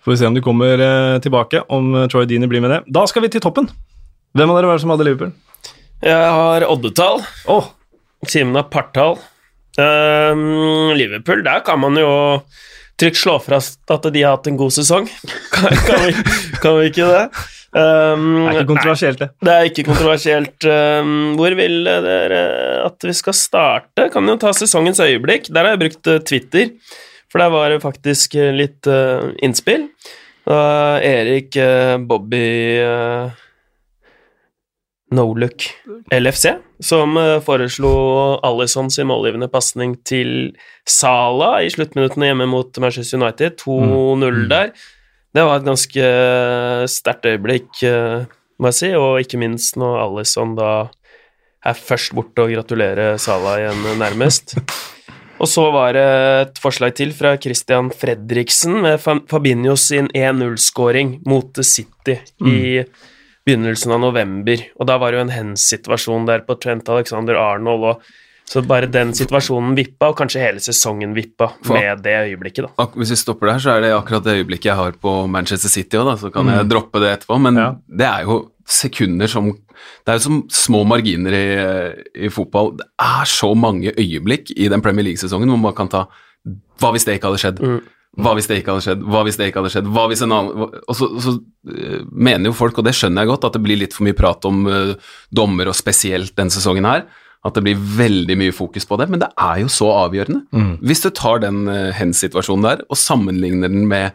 Får 0.00 0.14
vi 0.14 0.16
se 0.16 0.26
om 0.30 0.34
du 0.34 0.40
kommer 0.40 0.80
eh, 0.80 1.18
tilbake, 1.20 1.60
om 1.68 1.90
eh, 1.94 2.06
Troy 2.08 2.24
Deeney 2.24 2.48
blir 2.48 2.62
med 2.64 2.70
det. 2.72 2.78
Da 2.88 3.02
skal 3.10 3.20
vi 3.26 3.28
til 3.34 3.42
toppen. 3.44 3.68
Hvem 4.32 4.48
av 4.52 4.56
dere 4.60 4.70
var 4.70 4.78
det 4.78 4.84
som 4.86 4.90
hadde 4.94 5.04
Liverpool? 5.10 5.34
jeg 6.00 6.16
har 6.32 6.64
oddetall. 6.64 7.20
Oh. 7.52 7.66
Simen 8.24 8.56
har 8.56 8.70
partall. 8.72 9.18
Um, 9.76 10.92
Liverpool, 10.96 11.42
der 11.44 11.60
kan 11.66 11.78
man 11.82 11.96
jo 12.00 12.08
trygt 13.00 13.16
slå 13.20 13.36
fra 13.44 13.58
at 13.60 14.08
de 14.12 14.22
har 14.24 14.38
hatt 14.38 14.48
en 14.50 14.56
god 14.60 14.72
sesong. 14.72 15.06
Kan, 15.52 15.68
kan, 15.88 16.06
vi, 16.06 16.14
kan 16.62 16.78
vi 16.80 16.88
ikke 16.90 17.06
det? 17.10 17.22
Ehm, 17.70 18.24
det 18.34 18.50
er 18.50 18.56
ikke 18.58 18.70
kontroversielt, 18.72 19.20
det. 19.20 19.28
det 19.46 19.52
er 19.54 19.68
ikke 19.68 19.84
kontroversielt. 19.86 20.64
Um, 20.66 21.12
hvor 21.38 21.54
vil 21.54 21.84
dere 21.86 22.40
at 22.82 23.06
vi 23.06 23.14
skal 23.14 23.36
starte? 23.38 24.08
Kan 24.10 24.26
jo 24.26 24.34
ta 24.42 24.50
sesongens 24.56 24.98
øyeblikk. 25.04 25.46
Der 25.54 25.62
har 25.68 25.76
jeg 25.76 25.82
brukt 25.84 26.10
eh, 26.10 26.18
Twitter, 26.26 26.72
for 27.30 27.38
der 27.44 27.52
var 27.54 27.70
det 27.70 27.82
faktisk 27.84 28.34
eh, 28.34 28.50
litt 28.56 28.90
uh, 28.90 29.30
innspill. 29.38 29.86
Uh, 30.50 30.98
Erik, 31.04 31.54
uh, 31.62 31.94
Bobby 32.02 32.42
uh, 32.82 33.30
No-look 35.14 35.68
LFC, 36.14 36.56
som 36.82 37.14
foreslo 37.46 37.90
Alison 38.46 38.90
sin 38.90 39.08
målgivende 39.10 39.48
pasning 39.50 39.96
til 40.06 40.52
Sala 40.86 41.60
i 41.62 41.70
sluttminuttene 41.70 42.30
hjemme 42.30 42.46
mot 42.50 42.78
Manchester 42.82 43.18
United. 43.18 43.58
2-0 43.62 44.26
Mm. 44.30 44.48
der. 44.50 44.72
Det 45.30 45.42
var 45.46 45.60
et 45.60 45.66
ganske 45.68 46.06
sterkt 46.90 47.28
øyeblikk, 47.30 47.68
eh, 47.86 48.24
må 48.58 48.70
jeg 48.72 48.78
si, 48.80 48.88
og 48.98 49.20
ikke 49.22 49.38
minst 49.38 49.76
når 49.78 50.00
Alison 50.02 50.56
da 50.58 50.70
er 51.60 51.76
først 51.76 52.16
borte 52.16 52.42
og 52.42 52.50
gratulerer 52.50 53.18
Salah 53.20 53.60
igjen, 53.60 53.84
nærmest. 54.00 54.56
Og 55.40 55.48
så 55.48 55.68
var 55.72 55.94
det 55.96 56.08
et 56.42 56.58
forslag 56.60 56.96
til 56.98 57.14
fra 57.16 57.36
Christian 57.40 57.88
Fredriksen 57.94 58.82
med 58.84 59.00
Fabinho 59.00 59.76
sin 59.80 60.10
1-0-skåring 60.12 61.20
mot 61.28 61.62
City 61.64 62.18
i 62.44 62.82
begynnelsen 63.46 63.94
av 63.96 64.02
november. 64.02 64.60
Og 64.76 64.88
da 64.90 64.98
var 65.00 65.12
det 65.12 65.20
jo 65.20 65.24
en 65.28 65.32
hens-situasjon 65.32 66.28
der 66.28 66.44
på 66.44 66.58
Trent 66.60 66.90
Alexander 66.92 67.40
Arnold, 67.40 67.86
og 67.88 68.02
så 68.50 68.62
bare 68.66 68.88
den 68.90 69.12
situasjonen 69.14 69.76
vippa, 69.78 70.08
og 70.10 70.16
kanskje 70.18 70.40
hele 70.42 70.58
sesongen 70.62 71.12
vippa 71.14 71.52
For- 71.62 71.76
med 71.78 72.00
det 72.02 72.16
øyeblikket, 72.26 72.66
da. 72.66 72.70
Ak 72.82 72.96
hvis 72.98 73.12
vi 73.14 73.18
stopper 73.20 73.46
der, 73.52 73.60
så 73.62 73.76
er 73.76 73.84
det 73.84 73.92
akkurat 73.94 74.24
det 74.26 74.34
øyeblikket 74.40 74.72
jeg 74.72 74.78
har 74.80 74.96
på 74.98 75.12
Manchester 75.30 75.70
City 75.70 75.96
òg, 76.00 76.08
da, 76.10 76.16
så 76.18 76.32
kan 76.34 76.50
jeg 76.50 76.66
droppe 76.72 76.98
det 77.02 77.12
etterpå. 77.20 77.38
Men 77.40 77.54
Ja. 77.60 77.68
det 77.86 78.06
er 78.08 78.24
jo 78.26 78.50
sekunder 78.66 79.28
som 79.30 79.52
Det 80.04 80.12
er 80.12 80.18
jo 80.18 80.24
som 80.26 80.42
små 80.50 80.82
marginer 80.84 81.32
i, 81.32 82.26
i 82.26 82.28
fotball. 82.28 82.74
Det 82.76 82.84
er 83.00 83.24
så 83.24 83.54
mange 83.56 83.92
øyeblikk 83.96 84.50
i 84.56 84.68
den 84.68 84.82
Premier 84.82 85.04
League-sesongen 85.06 85.48
hvor 85.48 85.58
man 85.58 85.72
kan 85.74 85.88
ta 85.88 86.02
Hva 86.80 86.90
hvis 86.92 87.04
det 87.06 87.16
ikke 87.16 87.30
hadde 87.30 87.40
skjedd? 87.40 87.62
Hva 88.18 88.34
hvis 88.34 88.46
det 88.50 88.58
ikke 88.60 88.74
hadde 88.74 88.82
skjedd? 88.84 89.02
Hva 89.06 89.22
hvis 89.24 89.36
det 89.38 89.46
ikke 89.48 89.60
hadde 89.62 89.70
skjedd? 89.72 89.88
Hva 89.94 90.04
hvis 90.10 90.22
en 90.26 90.32
annen 90.32 90.68
Og 90.88 90.94
så, 90.98 91.06
og 91.08 91.22
så 91.22 91.32
eh, 91.70 92.02
mener 92.12 92.50
jo 92.50 92.52
folk, 92.52 92.76
og 92.78 92.84
det 92.84 92.94
skjønner 92.98 93.22
jeg 93.22 93.30
godt, 93.32 93.44
at 93.48 93.52
det 93.56 93.62
blir 93.62 93.78
litt 93.80 93.94
for 93.96 94.04
mye 94.04 94.16
prat 94.18 94.44
om 94.50 94.66
uh, 94.66 94.94
dommer, 95.32 95.68
og 95.70 95.76
spesielt 95.78 96.34
denne 96.36 96.50
sesongen 96.50 96.84
her. 96.88 97.04
At 97.46 97.56
det 97.56 97.62
blir 97.64 97.78
veldig 97.96 98.36
mye 98.36 98.52
fokus 98.52 98.84
på 98.84 98.98
det, 99.00 99.06
men 99.08 99.22
det 99.22 99.30
er 99.40 99.62
jo 99.62 99.70
så 99.72 99.88
avgjørende. 100.02 100.42
Hvis 100.84 101.00
du 101.04 101.08
tar 101.16 101.40
den 101.40 101.62
uh, 101.70 101.88
hens-situasjonen 101.96 102.66
der 102.66 102.82
og 102.88 102.98
sammenligner 103.00 103.72
den 103.72 103.86
med 103.88 104.10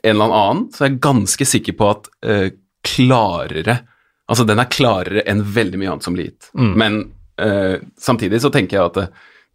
en 0.00 0.14
eller 0.14 0.32
annen, 0.34 0.62
så 0.72 0.86
er 0.86 0.92
jeg 0.92 1.02
ganske 1.04 1.46
sikker 1.46 1.76
på 1.78 1.90
at 1.92 2.10
uh, 2.26 2.48
klarere 2.86 3.82
Altså, 4.30 4.44
den 4.46 4.60
er 4.62 4.68
klarere 4.70 5.24
enn 5.26 5.40
veldig 5.42 5.78
mye 5.80 5.88
annet 5.90 6.04
som 6.06 6.14
blir 6.14 6.28
gitt. 6.28 6.52
Men 6.54 7.00
uh, 7.42 7.82
samtidig 7.98 8.38
så 8.44 8.52
tenker 8.54 8.76
jeg 8.76 8.84
at 8.84 8.98
det, 9.00 9.06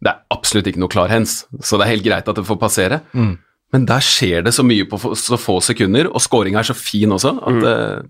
det 0.04 0.10
er 0.10 0.34
absolutt 0.36 0.68
ikke 0.68 0.82
noe 0.82 0.92
klar 0.92 1.08
hens, 1.08 1.46
så 1.64 1.78
det 1.78 1.86
er 1.86 1.94
helt 1.94 2.04
greit 2.04 2.28
at 2.28 2.36
det 2.36 2.44
får 2.44 2.58
passere. 2.60 2.98
Men 3.74 3.86
der 3.88 4.04
skjer 4.04 4.44
det 4.46 4.54
så 4.54 4.64
mye 4.66 4.86
på 4.88 4.98
så 5.18 5.38
få 5.40 5.58
sekunder, 5.64 6.08
og 6.12 6.22
scoringa 6.22 6.62
er 6.62 6.68
så 6.68 6.76
fin 6.76 7.12
også, 7.12 7.32
at 7.50 7.66
eh, 7.70 8.04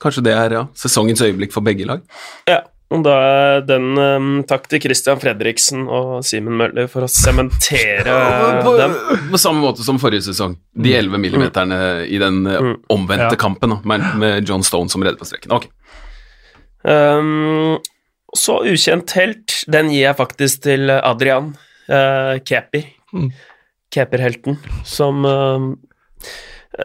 kanskje 0.00 0.24
det 0.26 0.34
er 0.36 0.54
ja, 0.56 0.66
sesongens 0.78 1.22
øyeblikk 1.26 1.54
for 1.54 1.66
begge 1.66 1.88
lag. 1.88 2.04
Ja, 2.48 2.62
og 2.90 3.04
da 3.06 3.12
er 3.22 3.60
den 3.68 3.92
um, 3.94 4.30
Takk 4.50 4.64
til 4.72 4.80
Christian 4.82 5.20
Fredriksen 5.22 5.84
og 5.86 6.24
Simen 6.26 6.56
Møller 6.58 6.88
for 6.90 7.06
å 7.06 7.10
sementere 7.10 8.16
på, 8.64 8.72
dem. 8.80 8.96
på 9.30 9.38
samme 9.38 9.62
måte 9.62 9.86
som 9.86 10.00
forrige 10.02 10.26
sesong. 10.26 10.56
De 10.74 10.96
11 10.98 11.22
millimeterne 11.22 11.78
i 12.10 12.18
den 12.22 12.42
uh, 12.50 12.72
omvendte 12.90 13.36
Ja. 13.36 13.38
kampen 13.38 13.76
med, 13.86 14.06
med 14.18 14.48
John 14.48 14.66
Stone 14.66 14.90
som 14.90 15.04
redder 15.06 15.20
på 15.22 15.28
streken. 15.28 15.54
Ok. 15.54 15.68
Um, 16.82 17.78
så 18.36 18.60
ukjent 18.66 19.14
helt, 19.18 19.60
den 19.70 19.90
gir 19.94 20.08
jeg 20.08 20.18
faktisk 20.18 20.62
til 20.66 20.90
Adrian 20.98 21.52
uh, 21.90 22.36
Keper. 22.46 22.90
Keperhelten, 23.90 24.58
som 24.86 25.24
uh, 25.26 25.70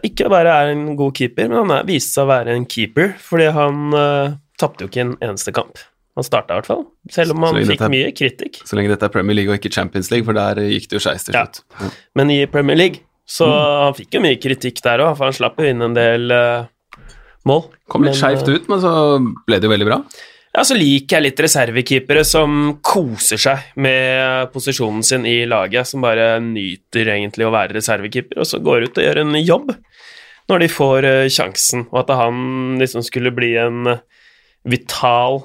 ikke 0.05 0.29
bare 0.33 0.53
er 0.61 0.71
en 0.73 0.87
god 0.97 1.13
keeper, 1.17 1.49
men 1.49 1.59
han 1.63 1.73
er, 1.79 1.89
viste 1.89 2.15
seg 2.17 2.25
å 2.25 2.31
være 2.31 2.55
en 2.57 2.65
keeper, 2.69 3.13
fordi 3.21 3.51
han 3.53 3.93
uh, 3.93 4.37
tapte 4.61 4.85
jo 4.85 4.89
ikke 4.89 5.03
en 5.05 5.17
eneste 5.21 5.53
kamp. 5.55 5.81
Han 6.15 6.23
starta 6.23 6.55
i 6.55 6.61
hvert 6.61 6.69
fall, 6.69 6.85
selv 7.11 7.35
om 7.35 7.43
han 7.43 7.57
fikk 7.67 7.81
er- 7.83 7.91
mye 7.91 8.11
kritikk. 8.15 8.61
Så 8.63 8.77
lenge 8.77 8.93
dette 8.93 9.03
er 9.03 9.11
Premier 9.11 9.35
League 9.35 9.51
og 9.51 9.59
ikke 9.59 9.73
Champions 9.73 10.11
League, 10.13 10.23
for 10.27 10.37
der 10.37 10.61
eh, 10.63 10.69
gikk 10.77 10.87
det 10.91 10.99
jo 10.99 11.03
skeis 11.03 11.27
til 11.27 11.35
slutt. 11.35 11.59
Ja. 11.75 11.89
Men 12.15 12.31
i 12.31 12.45
Premier 12.51 12.79
League, 12.79 13.03
så 13.27 13.49
han 13.49 13.97
fikk 13.97 14.15
jo 14.15 14.21
mye 14.23 14.37
kritikk 14.39 14.79
der 14.85 15.03
òg, 15.03 15.17
for 15.17 15.27
han 15.27 15.35
slapp 15.35 15.59
jo 15.59 15.67
inn 15.67 15.81
en 15.81 15.97
del 15.97 16.31
uh, 16.31 16.69
mål. 17.49 17.65
Kom 17.91 18.05
litt 18.05 18.15
skeivt 18.15 18.47
uh, 18.47 18.55
ut, 18.55 18.69
men 18.71 18.79
så 18.83 18.93
ble 19.47 19.59
det 19.59 19.67
jo 19.67 19.73
veldig 19.73 19.89
bra. 19.89 19.99
Ja, 20.55 20.63
så 20.63 20.77
liker 20.77 21.17
jeg 21.17 21.25
litt 21.25 21.41
reservekeepere 21.43 22.21
som 22.23 22.77
koser 22.85 23.41
seg 23.41 23.73
med 23.75 24.53
posisjonen 24.53 25.03
sin 25.03 25.25
i 25.27 25.41
laget, 25.51 25.89
som 25.89 26.05
bare 26.05 26.37
nyter 26.39 27.11
egentlig 27.11 27.43
å 27.43 27.51
være 27.51 27.75
reservekeeper, 27.75 28.39
og 28.39 28.47
så 28.47 28.61
går 28.63 28.87
ut 28.87 29.01
og 29.01 29.03
gjør 29.03 29.19
en 29.25 29.35
jobb 29.41 29.73
når 30.47 30.61
de 30.61 30.69
får 30.69 31.07
eh, 31.09 31.27
sjansen, 31.33 31.87
og 31.89 32.03
at 32.03 32.13
han 32.19 32.77
liksom 32.79 33.03
skulle 33.05 33.33
bli 33.35 33.55
en 33.59 33.95
eh, 33.95 34.03
vital 34.69 35.41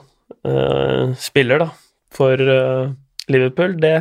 eh, 0.47 1.15
spiller, 1.21 1.65
da, 1.65 1.71
for 2.15 2.41
uh, 2.41 2.93
Liverpool, 3.31 3.77
det 3.81 3.97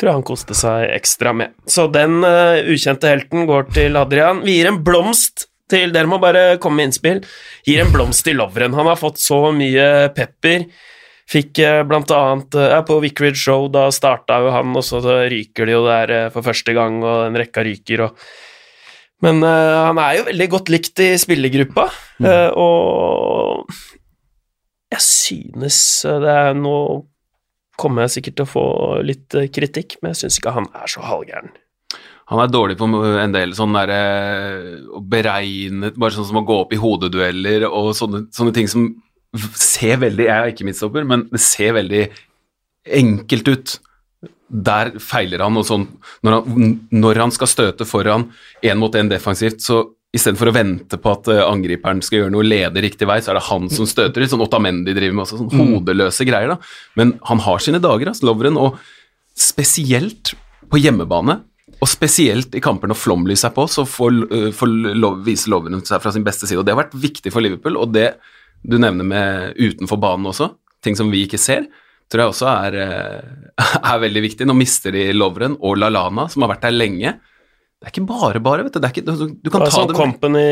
tror 0.00 0.08
jeg 0.08 0.18
han 0.18 0.26
koste 0.26 0.56
seg 0.56 0.88
ekstra 0.94 1.34
med. 1.36 1.54
Så 1.68 1.86
den 1.92 2.22
uh, 2.24 2.60
ukjente 2.72 3.10
helten 3.10 3.48
går 3.48 3.68
til 3.76 3.98
Adrian. 4.00 4.44
Vi 4.46 4.58
gir 4.58 4.70
en 4.70 4.82
blomst 4.84 5.46
til 5.70 5.92
Dere 5.94 6.08
må 6.10 6.18
bare 6.18 6.56
komme 6.58 6.80
med 6.80 6.90
innspill. 6.90 7.20
Gir 7.68 7.84
en 7.84 7.92
blomst 7.94 8.24
til 8.26 8.40
Lovren. 8.40 8.74
Han 8.74 8.88
har 8.90 8.98
fått 8.98 9.20
så 9.22 9.52
mye 9.54 10.08
pepper. 10.16 10.64
Fikk 11.30 11.60
blant 11.86 12.10
annet 12.10 12.56
ja, 12.58 12.80
På 12.82 12.96
Vicarage 12.98 13.38
Show 13.38 13.68
da 13.70 13.84
starta 13.94 14.40
jo 14.42 14.48
han, 14.50 14.72
og 14.74 14.82
så 14.82 14.98
ryker 15.30 15.68
det 15.68 15.76
jo 15.76 15.84
der 15.86 16.12
for 16.34 16.42
første 16.42 16.74
gang, 16.74 16.96
og 17.06 17.28
en 17.28 17.38
rekka 17.38 17.62
ryker, 17.62 18.08
og 18.08 18.16
Men 19.20 19.42
uh, 19.44 19.86
han 19.90 20.00
er 20.00 20.18
jo 20.18 20.26
veldig 20.30 20.48
godt 20.56 20.72
likt 20.72 21.02
i 21.04 21.10
spillergruppa, 21.20 21.86
eh, 22.24 22.50
og 22.56 23.68
jeg 24.90 25.06
synes 25.06 25.80
eh, 26.08 26.20
det 26.22 26.36
er 26.36 26.54
Nå 26.58 26.76
kommer 27.80 28.04
jeg 28.04 28.18
sikkert 28.18 28.36
til 28.36 28.44
å 28.44 28.50
få 28.50 28.64
litt 29.06 29.36
eh, 29.38 29.50
kritikk, 29.52 29.98
men 30.00 30.12
jeg 30.12 30.24
syns 30.24 30.40
ikke 30.40 30.54
han 30.58 30.68
er 30.76 30.90
så 30.90 31.04
halvgæren. 31.06 31.52
Han 32.30 32.42
er 32.44 32.50
dårlig 32.50 32.76
på 32.78 32.86
en 32.86 33.32
del 33.34 33.54
sånn 33.58 33.74
derre 33.74 34.00
å 34.94 35.00
beregne 35.02 35.88
Bare 35.96 36.14
sånn 36.14 36.28
som 36.28 36.38
å 36.38 36.44
gå 36.46 36.60
opp 36.62 36.74
i 36.76 36.78
hodedueller 36.78 37.64
og 37.66 37.88
sånne, 37.98 38.28
sånne 38.30 38.54
ting 38.54 38.68
som 38.70 38.84
ser 39.58 39.98
veldig 40.02 40.28
Jeg 40.28 40.36
er 40.36 40.52
ikke 40.52 40.66
midtstopper, 40.68 41.06
men 41.06 41.24
det 41.32 41.40
ser 41.42 41.74
veldig 41.78 42.04
enkelt 43.00 43.50
ut. 43.50 43.74
Der 44.50 44.92
feiler 45.02 45.42
han, 45.44 45.58
og 45.58 45.66
sånn 45.66 45.88
Når 46.26 46.36
han, 46.36 46.70
når 47.02 47.22
han 47.24 47.34
skal 47.34 47.50
støte 47.50 47.86
foran 47.86 48.28
én 48.62 48.78
mot 48.78 48.94
én 48.94 49.10
defensivt, 49.10 49.62
så 49.62 49.82
istedenfor 50.16 50.50
å 50.50 50.54
vente 50.54 50.98
på 50.98 51.12
at 51.12 51.28
eh, 51.30 51.42
angriperen 51.44 52.00
skal 52.02 52.22
gjøre 52.22 52.34
noe 52.34 52.46
ledig 52.46 52.82
riktig 52.86 53.08
vei, 53.08 53.20
så 53.22 53.32
er 53.32 53.38
det 53.38 53.46
han 53.46 53.68
som 53.72 53.86
støter 53.88 54.22
litt. 54.22 54.32
Sånn 54.32 54.42
Otamendi 54.42 54.94
driver 54.96 55.16
med 55.16 55.26
også, 55.26 55.38
sånn 55.38 55.74
hodeløse 55.76 56.26
greier, 56.26 56.54
da. 56.54 56.72
Men 56.98 57.14
han 57.28 57.42
har 57.44 57.62
sine 57.62 57.82
dager, 57.82 58.10
altså, 58.10 58.26
Lovren, 58.26 58.58
og 58.58 58.80
spesielt 59.38 60.34
på 60.70 60.80
hjemmebane. 60.82 61.40
Og 61.80 61.88
spesielt 61.88 62.56
i 62.58 62.60
kamper 62.60 62.90
når 62.90 62.98
flomlys 62.98 63.46
er 63.46 63.54
på, 63.56 63.64
så 63.70 63.86
får, 63.88 64.16
øh, 64.34 64.48
får 64.56 64.72
lov, 64.98 65.22
viser 65.24 65.54
Lovren 65.54 65.84
seg 65.86 66.02
fra 66.02 66.12
sin 66.12 66.26
beste 66.26 66.48
side. 66.48 66.58
Og 66.60 66.66
det 66.66 66.74
har 66.74 66.82
vært 66.82 66.98
viktig 66.98 67.32
for 67.32 67.44
Liverpool, 67.44 67.78
og 67.80 67.94
det 67.94 68.10
du 68.66 68.76
nevner 68.76 69.06
med 69.06 69.56
utenfor 69.56 69.96
banen 70.02 70.28
også, 70.28 70.50
ting 70.84 70.98
som 70.98 71.08
vi 71.12 71.22
ikke 71.24 71.40
ser, 71.40 71.70
tror 72.10 72.24
jeg 72.24 72.32
også 72.34 72.50
er, 72.50 72.76
øh, 72.82 73.62
er 73.94 74.02
veldig 74.02 74.24
viktig. 74.26 74.48
Nå 74.48 74.58
mister 74.58 74.92
de 74.92 75.06
Lovren 75.14 75.54
og 75.60 75.78
Lalana, 75.78 76.26
som 76.28 76.42
har 76.42 76.56
vært 76.56 76.66
der 76.66 76.74
lenge. 76.74 77.14
Det 77.80 77.88
er 77.88 77.92
ikke 77.94 78.02
bare 78.10 78.40
bare, 78.44 78.64
vet 78.66 78.74
du. 78.74 78.78
Det 78.82 78.88
er 78.90 78.92
ikke, 78.92 79.04
du, 79.08 79.30
du 79.40 79.48
kan 79.50 79.62
Det 79.62 79.68
er 79.68 79.72
ta 79.72 79.76
sånn 79.78 79.88
det 79.88 79.96
Company 79.96 80.42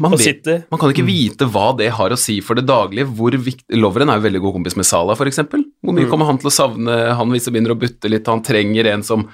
man 0.00 0.14
på 0.14 0.16
vet- 0.16 0.46
man 0.72 0.80
kan 0.80 0.92
ikke 0.94 1.04
vite 1.04 1.44
hva 1.52 1.66
det 1.76 1.90
har 1.92 2.14
å 2.14 2.16
si 2.16 2.38
for 2.40 2.56
det 2.56 2.64
daglige. 2.64 3.04
Hvor 3.18 3.36
viktig, 3.36 3.76
Loveren 3.76 4.08
er 4.08 4.16
jo 4.16 4.24
veldig 4.24 4.40
god 4.40 4.54
kompis 4.56 4.76
med 4.80 4.88
Salah, 4.88 5.18
f.eks. 5.20 5.42
Hvor 5.52 5.92
mye 5.98 6.08
kommer 6.08 6.24
han 6.30 6.38
til 6.40 6.48
å 6.48 6.54
savne 6.54 6.96
han 7.18 7.28
hvis 7.34 7.44
det 7.44 7.52
begynner 7.52 7.74
å 7.76 7.78
butte 7.82 8.08
litt? 8.08 8.26
Han 8.32 8.40
trenger 8.46 8.88
en 8.94 9.04
som 9.04 9.26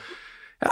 ja, 0.61 0.71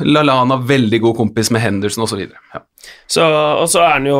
Lalana, 0.00 0.56
veldig 0.56 1.00
god 1.00 1.16
kompis 1.16 1.50
med 1.52 1.60
Henderson 1.60 2.04
osv. 2.04 2.22
Ja. 2.54 2.62
Så, 3.10 3.24
og 3.24 3.66
så 3.70 3.82
er 3.82 3.90
han 3.96 4.06
jo 4.08 4.18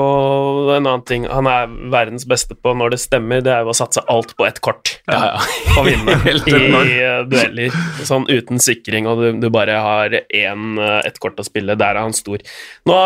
en 0.75 0.87
annen 0.87 1.05
ting 1.07 1.27
han 1.31 1.47
er 1.51 1.71
verdens 1.93 2.27
beste 2.29 2.57
på 2.59 2.73
når 2.77 2.95
det 2.95 2.99
stemmer, 3.03 3.41
det 3.45 3.53
er 3.55 3.65
jo 3.65 3.73
å 3.73 3.77
satse 3.77 4.03
alt 4.11 4.35
på 4.37 4.47
ett 4.47 4.59
kort 4.65 4.97
Ja, 5.07 5.37
ja. 5.37 5.45
og 5.79 5.87
vinne 5.87 6.17
i 6.35 6.99
eh, 7.01 7.23
dueller. 7.31 7.79
Sånn 8.07 8.27
uten 8.29 8.61
sikring, 8.63 9.09
og 9.09 9.23
du, 9.23 9.29
du 9.41 9.49
bare 9.55 9.79
har 9.83 10.19
én, 10.21 10.67
eh, 10.83 11.01
ett 11.07 11.21
kort 11.23 11.41
å 11.41 11.47
spille. 11.47 11.79
Der 11.79 11.95
er 11.97 12.05
han 12.05 12.17
stor. 12.17 12.43
Nå 12.89 12.99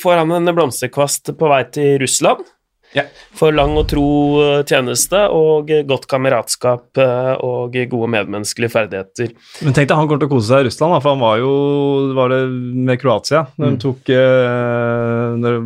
får 0.00 0.22
han 0.22 0.36
en 0.38 0.54
blomsterkvast 0.54 1.34
på 1.36 1.52
vei 1.52 1.62
til 1.74 2.00
Russland. 2.02 2.46
Ja. 2.96 3.04
For 3.38 3.54
lang 3.54 3.76
og 3.78 3.86
tro 3.90 4.06
eh, 4.42 4.62
tjeneste 4.66 5.22
og 5.30 5.70
godt 5.86 6.08
kameratskap 6.10 6.98
eh, 6.98 7.32
og 7.46 7.76
gode 7.92 8.08
medmenneskelige 8.16 8.72
ferdigheter. 8.74 9.30
Men 9.62 9.76
tenk 9.76 9.90
deg, 9.90 9.96
han 9.96 10.10
kommer 10.10 10.24
til 10.24 10.30
å 10.30 10.34
kose 10.34 10.50
seg 10.50 10.64
i 10.64 10.68
Russland, 10.70 10.96
for 10.98 11.14
han 11.14 11.22
var 11.22 11.38
jo 11.42 11.52
var 12.18 12.34
det 12.34 12.40
med 12.90 13.00
Kroatia. 13.02 13.44
Når 13.60 13.76
de 13.76 13.82
tok 13.86 14.12
eh, 14.16 15.38
når 15.38 15.56
de 15.56 15.64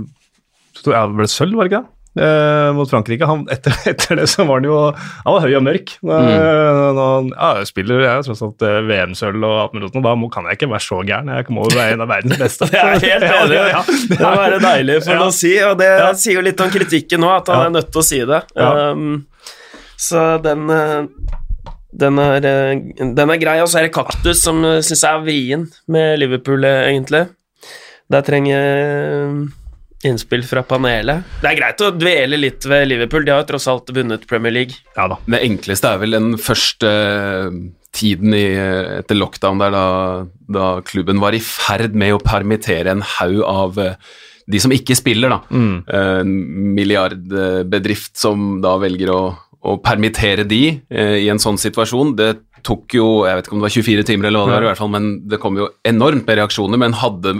tok, 0.82 0.92
ja, 0.92 1.06
Ble 1.08 1.30
sølv, 1.30 1.56
var 1.56 1.68
det 1.68 1.72
ikke 1.72 1.82
det? 1.84 1.93
Eh, 2.18 2.68
mot 2.76 2.90
Frankrike. 2.90 3.26
Han, 3.26 3.42
etter, 3.52 3.74
etter 3.92 4.20
det 4.20 4.26
så 4.30 4.44
var 4.48 4.60
han 4.60 4.68
jo 4.68 4.76
Han 4.94 5.34
var 5.36 5.44
høy 5.46 5.54
og 5.58 5.64
mørk. 5.66 5.94
Nå, 6.02 6.20
Mm. 6.24 6.98
Han, 7.00 7.28
ja, 7.34 7.50
jeg 7.60 7.70
spiller 7.70 8.04
jeg 8.04 8.24
tross 8.28 8.42
alt 8.46 8.64
eh, 8.66 8.80
VM-sølv 8.88 9.44
og 9.48 9.54
alt 9.64 9.74
mulig 9.76 9.90
sånt, 9.92 10.04
da 10.06 10.14
kan 10.34 10.48
jeg 10.50 10.58
ikke 10.60 10.70
være 10.74 10.86
så 10.86 11.00
gæren. 11.06 11.32
Jeg 11.34 11.46
må 11.54 11.66
jo 11.68 11.76
være 11.78 11.96
en 11.98 12.04
av 12.06 12.10
verdens 12.14 12.40
beste. 12.40 12.68
Det 12.74 12.80
er 12.80 13.04
helt 13.04 13.28
enig. 13.30 13.58
ja, 13.58 13.66
ja. 13.74 13.84
Det 14.10 14.20
må 14.22 14.34
være 14.42 14.60
deilig 14.64 14.98
for 15.06 15.14
Ja. 15.18 15.22
å 15.28 15.32
si, 15.34 15.54
og 15.66 15.78
det 15.82 15.92
sier 16.22 16.38
jo 16.40 16.44
litt 16.46 16.60
om 16.64 16.70
kritikken 16.74 17.20
nå, 17.24 17.30
at 17.40 17.50
han 17.52 17.66
er 17.68 17.74
nødt 17.80 17.90
til 17.94 18.02
å 18.02 18.06
si 18.06 18.20
det. 18.28 18.42
Um, 18.58 19.24
så 20.00 20.26
den 20.44 20.68
eh, 20.74 21.08
den 21.94 22.18
er, 22.18 22.42
eh, 22.42 22.80
den 23.14 23.30
er 23.30 23.38
grei, 23.38 23.60
og 23.62 23.68
så 23.70 23.78
er 23.78 23.84
det 23.86 23.92
Kaktus 23.94 24.40
som 24.42 24.58
syns 24.82 25.04
jeg 25.04 25.10
er 25.14 25.20
vrien 25.22 25.66
med 25.94 26.18
Liverpool, 26.18 26.64
eh, 26.66 26.88
egentlig. 26.90 27.20
Der 28.10 28.24
trenger 28.26 28.64
eh, 28.80 29.36
innspill 30.08 30.44
fra 30.46 30.62
panelet. 30.66 31.24
Det 31.42 31.50
er 31.52 31.58
greit 31.58 31.80
å 31.84 31.92
dvele 31.94 32.38
litt 32.40 32.66
ved 32.68 32.88
Liverpool, 32.90 33.24
de 33.26 33.32
har 33.34 33.42
jo 33.44 33.48
tross 33.54 33.68
alt 33.72 33.90
vunnet 33.94 34.26
Premier 34.30 34.54
League. 34.54 34.76
Ja 34.96 35.08
da. 35.12 35.18
Det 35.26 35.40
enkleste 35.46 35.94
er 35.94 36.02
vel 36.02 36.16
den 36.18 36.34
første 36.40 36.90
eh, 36.90 37.58
tiden 37.94 38.34
i, 38.34 38.44
etter 39.00 39.18
lockdown 39.18 39.60
der 39.62 39.74
da, 39.74 39.86
da 40.50 40.68
klubben 40.86 41.22
var 41.22 41.36
i 41.36 41.42
ferd 41.44 41.94
med 41.94 42.16
å 42.16 42.22
permittere 42.22 42.90
en 42.94 43.04
haug 43.18 43.42
av 43.46 43.78
eh, 43.82 43.98
de 44.50 44.60
som 44.60 44.72
ikke 44.74 44.96
spiller, 44.98 45.32
da. 45.32 45.40
Mm. 45.54 45.76
Eh, 45.88 46.16
En 46.24 46.32
milliardbedrift 46.76 48.16
som 48.20 48.58
da 48.64 48.74
velger 48.82 49.12
å, 49.14 49.20
å 49.64 49.76
permittere 49.84 50.44
de 50.48 50.62
eh, 50.90 51.20
i 51.24 51.30
en 51.32 51.40
sånn 51.40 51.60
situasjon. 51.60 52.14
Det 52.18 52.32
tok 52.64 52.96
jo 52.96 53.06
jeg 53.28 53.36
vet 53.38 53.46
ikke 53.48 53.56
om 53.56 53.62
det 53.62 53.68
var 53.68 53.76
24 53.76 54.06
timer, 54.10 54.28
eller 54.28 54.40
hva 54.42 54.48
det 54.50 54.56
var, 54.56 54.66
i 54.66 54.70
hvert 54.72 54.82
fall, 54.82 54.92
men 54.94 55.08
det 55.28 55.40
kom 55.42 55.58
jo 55.60 55.70
enormt 55.86 56.26
med 56.28 56.38
reaksjoner. 56.40 56.80
Men 56.80 56.96
hadde, 57.00 57.38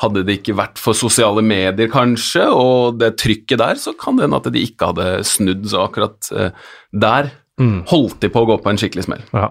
hadde 0.00 0.22
det 0.24 0.38
ikke 0.40 0.54
vært 0.56 0.78
for 0.80 0.96
sosiale 0.96 1.42
medier, 1.44 1.88
kanskje, 1.92 2.46
og 2.56 2.98
det 3.00 3.14
trykket 3.20 3.60
der, 3.60 3.76
så 3.80 3.92
kan 4.00 4.16
det 4.16 4.24
hende 4.26 4.38
at 4.40 4.48
de 4.54 4.62
ikke 4.64 4.88
hadde 4.92 5.08
snudd. 5.28 5.66
Så 5.68 5.82
akkurat 5.86 6.30
eh, 6.32 6.50
der 6.92 7.30
Mm. 7.60 7.82
holdt 7.90 8.22
de 8.22 8.28
på 8.32 8.40
å 8.40 8.46
gå 8.48 8.54
på 8.64 8.70
en 8.70 8.78
skikkelig 8.80 9.02
smell. 9.04 9.20
Ja. 9.36 9.50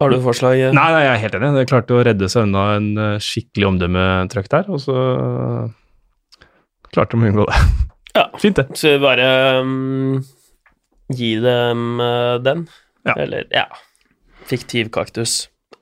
Har 0.00 0.08
du 0.08 0.22
forslag? 0.24 0.54
eh? 0.56 0.70
Nei, 0.72 0.86
nei, 0.94 1.02
jeg 1.04 1.10
er 1.12 1.20
helt 1.20 1.34
enig. 1.36 1.50
Det 1.58 1.64
klarte 1.68 1.92
å 1.98 2.04
redde 2.06 2.28
seg 2.32 2.46
unna 2.46 2.62
en 2.78 2.86
eh, 2.96 3.18
skikkelig 3.20 3.66
omdømmetrøkk 3.68 4.48
der, 4.54 4.70
og 4.72 4.80
så 4.80 4.94
klarte 6.94 7.18
de 7.18 7.20
å 7.26 7.30
unngå 7.32 7.46
det. 7.50 7.60
Ja. 8.16 8.24
Fint, 8.40 8.56
det. 8.56 8.72
Så 8.74 8.94
vi 8.96 9.02
bare 9.02 9.26
um, 9.60 10.16
gi 11.12 11.34
dem 11.44 12.00
uh, 12.00 12.38
den. 12.42 12.64
Ja. 13.06 13.14
Eller, 13.20 13.44
ja 13.52 13.66
Fiktiv 14.48 14.88
kaktus. 14.96 15.34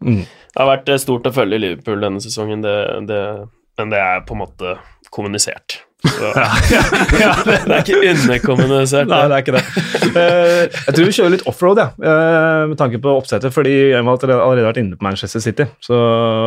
Mm. 0.04 0.24
Det 0.56 0.64
har 0.64 0.70
vært 0.70 0.86
eh, 0.88 1.00
stort 1.00 1.26
å 1.28 1.34
følge 1.36 1.58
Liverpool 1.60 2.00
denne 2.00 2.22
sesongen, 2.24 2.62
det, 2.64 2.76
det, 3.10 3.18
men 3.76 3.90
det 3.92 3.98
er 4.00 4.22
på 4.24 4.32
en 4.32 4.46
måte 4.46 4.78
kommunisert. 5.12 5.82
Ja, 6.16 7.32
det, 7.42 7.56
det 7.66 7.74
er 7.74 7.82
ikke 7.82 7.98
underkommunisert. 8.12 9.08
Nei, 9.10 9.20
det 9.28 9.36
er 9.36 9.42
ikke 9.42 9.54
det. 9.56 9.62
Eh, 10.16 10.62
jeg 10.70 10.94
tror 10.94 11.08
vi 11.08 11.14
kjører 11.16 11.34
litt 11.34 11.44
offroad, 11.50 11.80
ja, 11.82 11.86
eh, 11.98 12.62
med 12.70 12.78
tanke 12.80 13.00
på 13.04 13.12
oppsettet. 13.18 13.52
fordi 13.52 13.74
jeg 13.90 14.00
har 14.00 14.32
allerede 14.36 14.68
vært 14.68 14.80
inne 14.80 14.96
på 14.96 15.04
Manchester 15.04 15.44
City, 15.44 15.66
så 15.84 15.98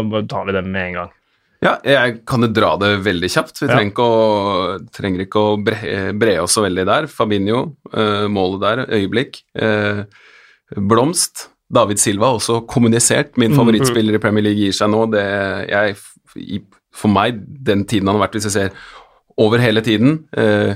bare 0.09 0.25
tar 0.31 0.47
vi 0.47 0.57
det 0.57 0.63
med 0.65 0.87
en 0.87 0.97
gang. 1.01 1.13
Ja, 1.61 1.75
jeg 1.83 2.21
kan 2.29 2.45
jo 2.45 2.49
dra 2.55 2.71
det 2.79 2.93
veldig 3.05 3.29
kjapt. 3.29 3.61
Vi 3.61 3.67
trenger 3.67 3.91
ikke 3.91 4.07
å, 4.07 4.17
trenger 4.95 5.25
ikke 5.25 5.43
å 5.43 5.55
bre, 5.61 5.93
bre 6.17 6.37
oss 6.45 6.55
så 6.55 6.63
veldig 6.63 6.87
der. 6.87 7.09
Fabinho, 7.11 7.65
målet 8.31 8.63
der, 8.63 8.85
øyeblikk. 8.95 9.41
Blomst. 10.87 11.48
David 11.69 11.99
Silva 12.01 12.25
har 12.31 12.39
også 12.39 12.61
kommunisert. 12.67 13.35
Min 13.37 13.53
favorittspiller 13.57 14.15
i 14.17 14.21
Premier 14.23 14.43
League 14.47 14.59
gir 14.63 14.73
seg 14.73 14.89
nå. 14.89 15.03
Det, 15.13 15.23
jeg, 15.69 16.61
for 16.95 17.13
meg, 17.13 17.43
den 17.65 17.85
tiden 17.85 18.07
han 18.09 18.17
har 18.17 18.25
vært, 18.27 18.37
hvis 18.39 18.47
jeg 18.49 18.55
ser 18.55 18.71
over 19.39 19.61
hele 19.61 19.81
tiden 19.85 20.25
eh, 20.35 20.75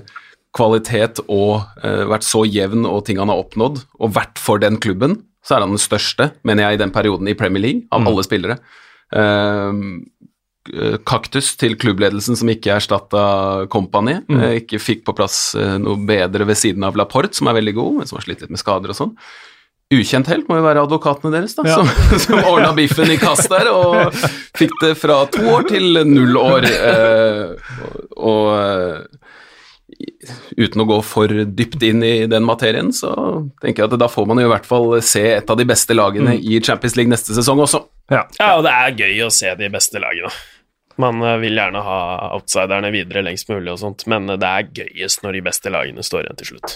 Kvalitet 0.54 1.18
og 1.28 1.64
eh, 1.84 2.04
vært 2.06 2.24
så 2.28 2.44
jevn 2.46 2.86
og 2.86 3.06
ting 3.08 3.18
han 3.18 3.32
har 3.34 3.42
oppnådd, 3.42 3.80
og 4.00 4.14
vært 4.14 4.38
for 4.38 4.62
den 4.62 4.78
klubben, 4.78 5.24
så 5.44 5.56
er 5.58 5.66
han 5.66 5.74
den 5.74 5.82
største, 5.82 6.30
mener 6.46 6.68
jeg, 6.68 6.78
i 6.78 6.82
den 6.84 6.94
perioden 6.94 7.28
i 7.28 7.34
Premier 7.34 7.64
League, 7.64 7.82
av 7.92 8.06
alle 8.08 8.24
spillere. 8.24 8.60
Eh, 9.12 9.74
eh, 10.78 10.98
kaktus 11.10 11.56
til 11.60 11.74
klubbledelsen 11.76 12.38
som 12.40 12.52
ikke 12.54 12.76
erstatta 12.78 13.66
Company. 13.74 14.20
eh, 14.30 14.60
Ikke 14.62 14.78
fikk 14.80 15.04
på 15.10 15.16
plass 15.18 15.56
eh, 15.58 15.80
noe 15.82 15.98
bedre 16.06 16.46
ved 16.46 16.56
siden 16.62 16.86
av 16.86 16.96
Laporte, 16.96 17.34
som 17.34 17.50
er 17.50 17.58
veldig 17.58 17.74
god, 17.82 17.98
men 17.98 18.08
som 18.08 18.22
har 18.22 18.28
slitt 18.30 18.46
litt 18.46 18.54
med 18.54 18.62
skader 18.62 18.94
og 18.94 19.00
sånn. 19.02 19.16
Ukjent 20.00 20.28
helt 20.32 20.48
må 20.50 20.58
jo 20.60 20.66
være 20.66 20.84
advokatene 20.88 21.32
deres, 21.36 21.56
da, 21.58 21.66
Ja. 21.68 21.76
som, 21.80 22.20
som 22.26 22.40
ordna 22.50 22.72
biffen 22.78 23.12
i 23.14 23.18
kast 23.22 23.50
der 23.52 23.70
og 23.72 24.14
fikk 24.58 24.74
det 24.82 24.94
fra 25.02 25.22
to 25.34 25.44
år 25.56 25.68
til 25.70 26.00
null 26.10 26.38
år. 26.40 26.68
Eh, 26.70 27.76
og 28.18 28.34
og 28.34 28.48
eh, 28.58 29.04
uten 30.58 30.82
å 30.84 30.86
gå 30.90 30.98
for 31.06 31.28
dypt 31.28 31.84
inn 31.86 32.04
i 32.06 32.14
den 32.30 32.46
materien, 32.48 32.90
så 32.96 33.12
tenker 33.62 33.84
jeg 33.84 33.92
at 33.92 34.00
da 34.02 34.08
får 34.12 34.26
man 34.30 34.40
jo 34.42 34.48
i 34.48 34.52
hvert 34.54 34.66
fall 34.68 34.96
se 35.06 35.22
et 35.36 35.50
av 35.54 35.60
de 35.60 35.66
beste 35.70 35.96
lagene 35.96 36.36
i 36.40 36.60
Champions 36.64 36.96
League 36.98 37.12
neste 37.12 37.36
sesong 37.36 37.62
også. 37.64 37.84
Ja. 38.12 38.24
Ja, 38.40 38.50
og 38.58 38.64
det 38.66 38.74
er 38.74 38.98
gøy 39.04 39.22
å 39.28 39.32
se 39.34 39.54
de 39.60 39.70
beste 39.74 40.02
lagene. 40.04 40.32
Man 41.02 41.22
eh, 41.26 41.38
vil 41.42 41.58
gjerne 41.58 41.82
ha 41.86 42.00
outsiderne 42.36 42.92
videre 42.94 43.24
lengst 43.26 43.50
mulig 43.50 43.74
og 43.74 43.80
sånt, 43.82 44.06
men 44.12 44.28
det 44.30 44.50
er 44.50 44.68
gøyest 44.82 45.24
når 45.26 45.40
de 45.40 45.46
beste 45.50 45.72
lagene 45.74 46.06
står 46.06 46.28
igjen 46.28 46.42
til 46.42 46.52
slutt. 46.54 46.76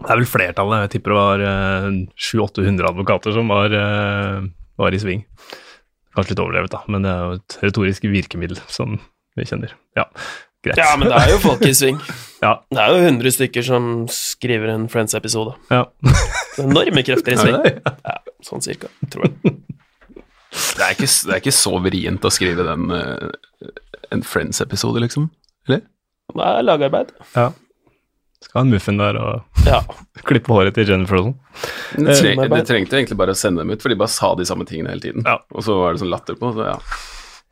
Det 0.00 0.08
er 0.08 0.18
vel 0.18 0.28
flertallet. 0.28 0.86
Jeg 0.86 0.92
tipper 0.96 1.12
det 1.12 1.18
var 1.18 1.42
uh, 1.44 1.88
700-800 2.16 2.88
advokater 2.90 3.34
som 3.36 3.50
var, 3.52 3.74
uh, 3.76 4.46
var 4.80 4.94
i 4.96 5.00
sving. 5.02 5.26
Kanskje 6.16 6.34
litt 6.34 6.42
overdrevet, 6.44 6.72
da, 6.72 6.80
men 6.92 7.04
det 7.04 7.12
er 7.12 7.20
jo 7.24 7.36
et 7.38 7.58
retorisk 7.62 8.08
virkemiddel 8.10 8.58
som 8.72 8.98
vi 9.38 9.46
kjenner. 9.48 9.72
Ja, 9.96 10.04
greit. 10.64 10.80
Ja, 10.80 10.90
men 11.00 11.08
det 11.08 11.20
er 11.20 11.32
jo 11.32 11.38
folk 11.44 11.64
i 11.68 11.74
sving. 11.76 12.00
Ja. 12.42 12.56
Det 12.74 12.80
er 12.82 12.88
jo 12.90 13.02
100 13.06 13.30
stykker 13.36 13.62
som 13.62 13.84
skriver 14.10 14.72
en 14.72 14.88
Friends-episode. 14.90 15.52
ja. 15.70 15.84
Enorme 16.58 17.04
krefter 17.06 17.36
i 17.36 17.38
sving. 17.38 17.54
det? 17.62 17.92
Ja, 18.02 18.16
sånn 18.42 18.64
cirka, 18.64 18.90
tror 19.12 19.28
jeg. 19.28 19.52
Det 20.50 20.82
er 20.82 20.96
ikke, 20.96 21.06
det 21.06 21.36
er 21.36 21.38
ikke 21.38 21.54
så 21.54 21.78
vrient 21.84 22.26
å 22.26 22.32
skrive 22.34 22.66
den 22.66 22.90
uh, 22.90 23.70
en 24.10 24.24
Friends-episode, 24.26 25.04
liksom? 25.06 25.30
Eller? 25.70 25.84
Det 26.34 26.48
er 26.50 26.66
lagarbeid. 26.66 27.14
ja. 27.38 27.52
Skal 28.42 28.58
ha 28.58 28.64
en 28.66 28.74
muffin 28.74 28.98
der 29.00 29.18
og 29.20 29.64
Ja. 29.68 29.80
klippe 30.28 30.52
håret 30.52 30.74
til 30.76 30.88
Jennifer 30.90 31.20
og 31.20 31.30
sånn. 31.30 31.38
Det, 32.06 32.18
treng, 32.18 32.44
det 32.50 32.62
trengte 32.68 32.98
egentlig 32.98 33.18
bare 33.20 33.34
å 33.34 33.38
sende 33.38 33.62
dem 33.62 33.72
ut, 33.74 33.82
for 33.82 33.92
de 33.92 33.98
bare 34.00 34.12
sa 34.12 34.34
de 34.38 34.46
samme 34.48 34.66
tingene 34.68 34.94
hele 34.94 35.04
tiden. 35.04 35.26
Ja. 35.26 35.38
Og 35.54 35.64
så 35.66 35.78
var 35.78 35.94
det 35.94 36.02
sånn 36.02 36.12
latter 36.12 36.38
på, 36.38 36.52
så 36.56 36.72
ja. 36.72 36.76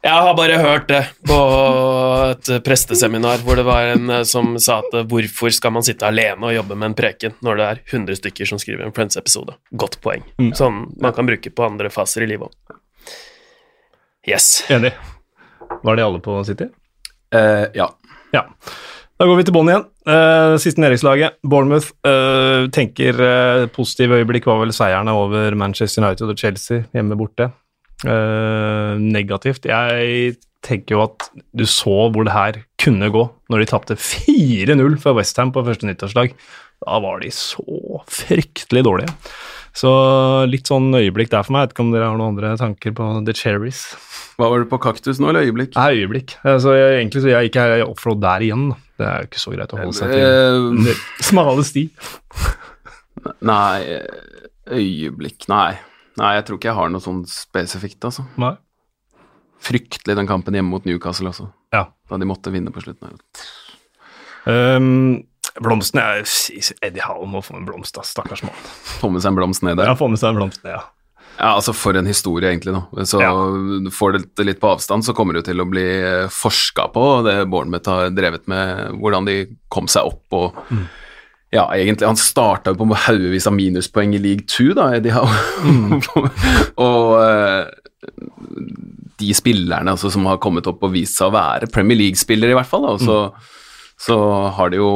Jeg 0.00 0.16
har 0.24 0.32
bare 0.32 0.56
hørt 0.56 0.86
det 0.88 1.00
på 1.28 1.36
et 2.30 2.48
presteseminar 2.64 3.42
hvor 3.44 3.58
det 3.60 3.66
var 3.68 3.90
en 3.90 4.08
eh, 4.08 4.22
som 4.24 4.54
sa 4.56 4.78
at 4.80 4.94
eh, 4.96 5.04
hvorfor 5.04 5.52
skal 5.52 5.74
man 5.76 5.84
sitte 5.84 6.08
alene 6.08 6.48
og 6.48 6.54
jobbe 6.54 6.78
med 6.78 6.88
en 6.88 6.96
preken 6.96 7.34
når 7.44 7.60
det 7.60 7.66
er 7.66 7.82
100 7.84 8.16
stykker 8.22 8.48
som 8.48 8.60
skriver 8.62 8.86
en 8.86 8.94
Friends-episode? 8.96 9.58
Godt 9.76 9.98
poeng. 10.00 10.24
Mm. 10.40 10.54
Sånn 10.56 10.86
man 11.04 11.12
kan 11.16 11.28
bruke 11.28 11.52
på 11.52 11.66
andre 11.68 11.92
faser 11.92 12.24
i 12.24 12.30
livet 12.32 12.48
òg. 12.48 12.78
Yes. 14.28 14.48
Enig. 14.72 14.94
Var 15.84 16.00
det 16.00 16.06
alle 16.06 16.20
på 16.24 16.38
City? 16.48 16.70
Uh, 17.34 17.68
ja. 17.76 17.90
Ja. 18.32 18.46
Da 19.20 19.26
går 19.28 19.36
vi 19.36 19.42
til 19.44 19.52
bånn 19.52 19.68
igjen. 19.68 19.82
Uh, 20.08 20.54
siste 20.56 20.80
nedrykkslaget, 20.80 21.34
Bournemouth, 21.44 21.90
uh, 22.08 22.70
tenker 22.72 23.18
uh, 23.20 23.66
positive 23.68 24.16
øyeblikk 24.16 24.48
var 24.48 24.62
vel 24.62 24.72
seierne 24.72 25.12
over 25.12 25.52
Manchester 25.60 26.00
United 26.00 26.32
og 26.32 26.40
Chelsea 26.40 26.86
hjemme 26.96 27.18
borte. 27.20 27.50
Uh, 28.00 28.96
negativt. 28.96 29.68
Jeg 29.68 30.38
tenker 30.64 30.96
jo 30.96 31.04
at 31.04 31.28
du 31.52 31.66
så 31.68 32.08
hvor 32.08 32.24
det 32.24 32.32
her 32.32 32.62
kunne 32.80 33.12
gå 33.12 33.26
når 33.52 33.60
de 33.60 33.68
tapte 33.68 34.00
4-0 34.00 34.96
for 35.04 35.20
Westham 35.20 35.52
på 35.52 35.66
første 35.68 35.90
nyttårslag. 35.90 36.32
Da 36.80 37.04
var 37.04 37.20
de 37.20 37.28
så 37.36 38.00
fryktelig 38.08 38.86
dårlige. 38.88 39.12
Så 39.76 39.90
litt 40.48 40.72
sånn 40.72 40.88
øyeblikk 40.96 41.28
der 41.36 41.44
for 41.44 41.52
meg. 41.52 41.68
Jeg 41.68 41.68
vet 41.68 41.76
ikke 41.76 41.84
om 41.84 41.92
dere 41.92 42.08
har 42.08 42.16
noen 42.16 42.32
andre 42.32 42.56
tanker 42.56 42.96
på 42.96 43.14
The 43.28 43.36
Cherries? 43.36 43.84
Hva 44.40 44.48
var 44.48 44.64
det 44.64 44.72
på 44.72 44.80
kaktus 44.80 45.20
nå, 45.20 45.28
eller 45.28 45.44
øyeblikk? 45.44 45.76
Er 45.76 45.92
øyeblikk. 45.92 46.40
Altså, 46.40 46.72
jeg, 46.72 47.02
egentlig 47.02 47.20
så 47.20 47.36
jeg 47.36 47.50
gikk 47.50 47.60
jeg 47.60 47.84
offroad 47.84 48.24
der 48.24 48.48
igjen. 48.48 48.70
Da. 48.72 48.86
Det 49.00 49.06
er 49.08 49.22
jo 49.24 49.28
ikke 49.30 49.40
så 49.40 49.52
greit 49.54 49.72
å 49.72 49.78
holde 49.80 49.96
seg 49.96 50.10
til 50.12 50.90
Eh, 50.92 51.04
smale 51.24 51.62
sti. 51.64 51.86
nei, 53.50 54.00
øyeblikk 54.70 55.46
Nei. 55.50 55.78
Nei, 56.20 56.34
jeg 56.36 56.44
tror 56.46 56.58
ikke 56.58 56.68
jeg 56.68 56.76
har 56.76 56.90
noe 56.92 57.00
sånn 57.04 57.22
spesifikt, 57.30 58.02
altså. 58.04 58.26
Nei. 58.40 58.52
Fryktelig 59.60 60.16
den 60.18 60.28
kampen 60.28 60.56
hjemme 60.56 60.72
mot 60.74 60.84
Newcastle 60.88 61.30
også, 61.30 61.46
Ja. 61.72 61.86
da 62.10 62.18
de 62.20 62.28
måtte 62.28 62.52
vinne 62.52 62.72
på 62.74 62.82
slutten. 62.84 63.16
Um, 64.48 65.22
blomsten 65.60 66.00
er 66.00 66.22
Eddie 66.82 67.04
Howe 67.04 67.28
må 67.28 67.42
få 67.44 67.56
en 67.56 67.66
blomst, 67.68 67.94
da. 67.96 68.04
Stakkars 68.04 68.42
mann. 68.44 68.56
Få 69.00 69.10
med 69.12 69.22
seg 69.24 69.32
en 69.32 69.38
blomst 69.40 69.64
ned 69.64 69.76
der. 69.80 69.90
Ja, 69.92 69.96
få 69.96 70.08
med 70.12 70.20
seg 70.20 70.32
en 70.34 70.40
blomst, 70.42 70.64
ned, 70.64 70.76
ja. 70.76 70.82
Ja, 71.38 71.54
altså 71.56 71.72
For 71.74 71.96
en 71.96 72.06
historie, 72.06 72.50
egentlig. 72.50 72.72
nå. 72.74 72.82
Så 73.06 73.20
Ja. 73.20 73.30
du 74.12 74.20
det 74.36 74.44
litt 74.46 74.60
på 74.60 74.74
avstand, 74.76 75.04
så 75.04 75.14
kommer 75.14 75.34
det 75.34 75.44
til 75.46 75.60
å 75.60 75.68
bli 75.68 75.84
forska 76.28 76.90
på 76.92 77.04
det 77.24 77.48
Bournemouth 77.50 77.88
har 77.88 78.10
drevet 78.10 78.46
med, 78.48 78.90
hvordan 79.00 79.24
de 79.26 79.46
kom 79.70 79.86
seg 79.88 80.04
opp 80.04 80.24
og 80.32 80.54
Mm. 80.70 80.86
Ja, 81.52 81.64
egentlig, 81.74 82.06
han 82.06 82.14
starta 82.14 82.74
på 82.78 82.86
haugevis 82.94 83.46
av 83.48 83.54
minuspoeng 83.54 84.14
i 84.14 84.18
league 84.22 84.44
2, 84.46 84.72
da, 84.74 84.92
Eddie 84.94 85.10
Howe. 85.10 85.26
Mm. 85.64 86.00
og 86.78 87.16
eh, 87.24 87.64
de 89.18 89.32
spillerne 89.34 89.90
altså, 89.90 90.10
som 90.12 90.24
har 90.30 90.38
kommet 90.38 90.68
opp 90.70 90.84
og 90.86 90.92
vist 90.94 91.18
seg 91.18 91.26
å 91.26 91.34
være 91.34 91.66
Premier 91.72 91.98
League-spillere, 91.98 92.54
i 92.54 92.54
hvert 92.54 92.70
fall. 92.70 92.86
Da, 92.86 92.94
og 92.94 93.00
så, 93.02 93.18
så 93.98 94.16
har 94.56 94.70
de 94.70 94.78
jo 94.78 94.92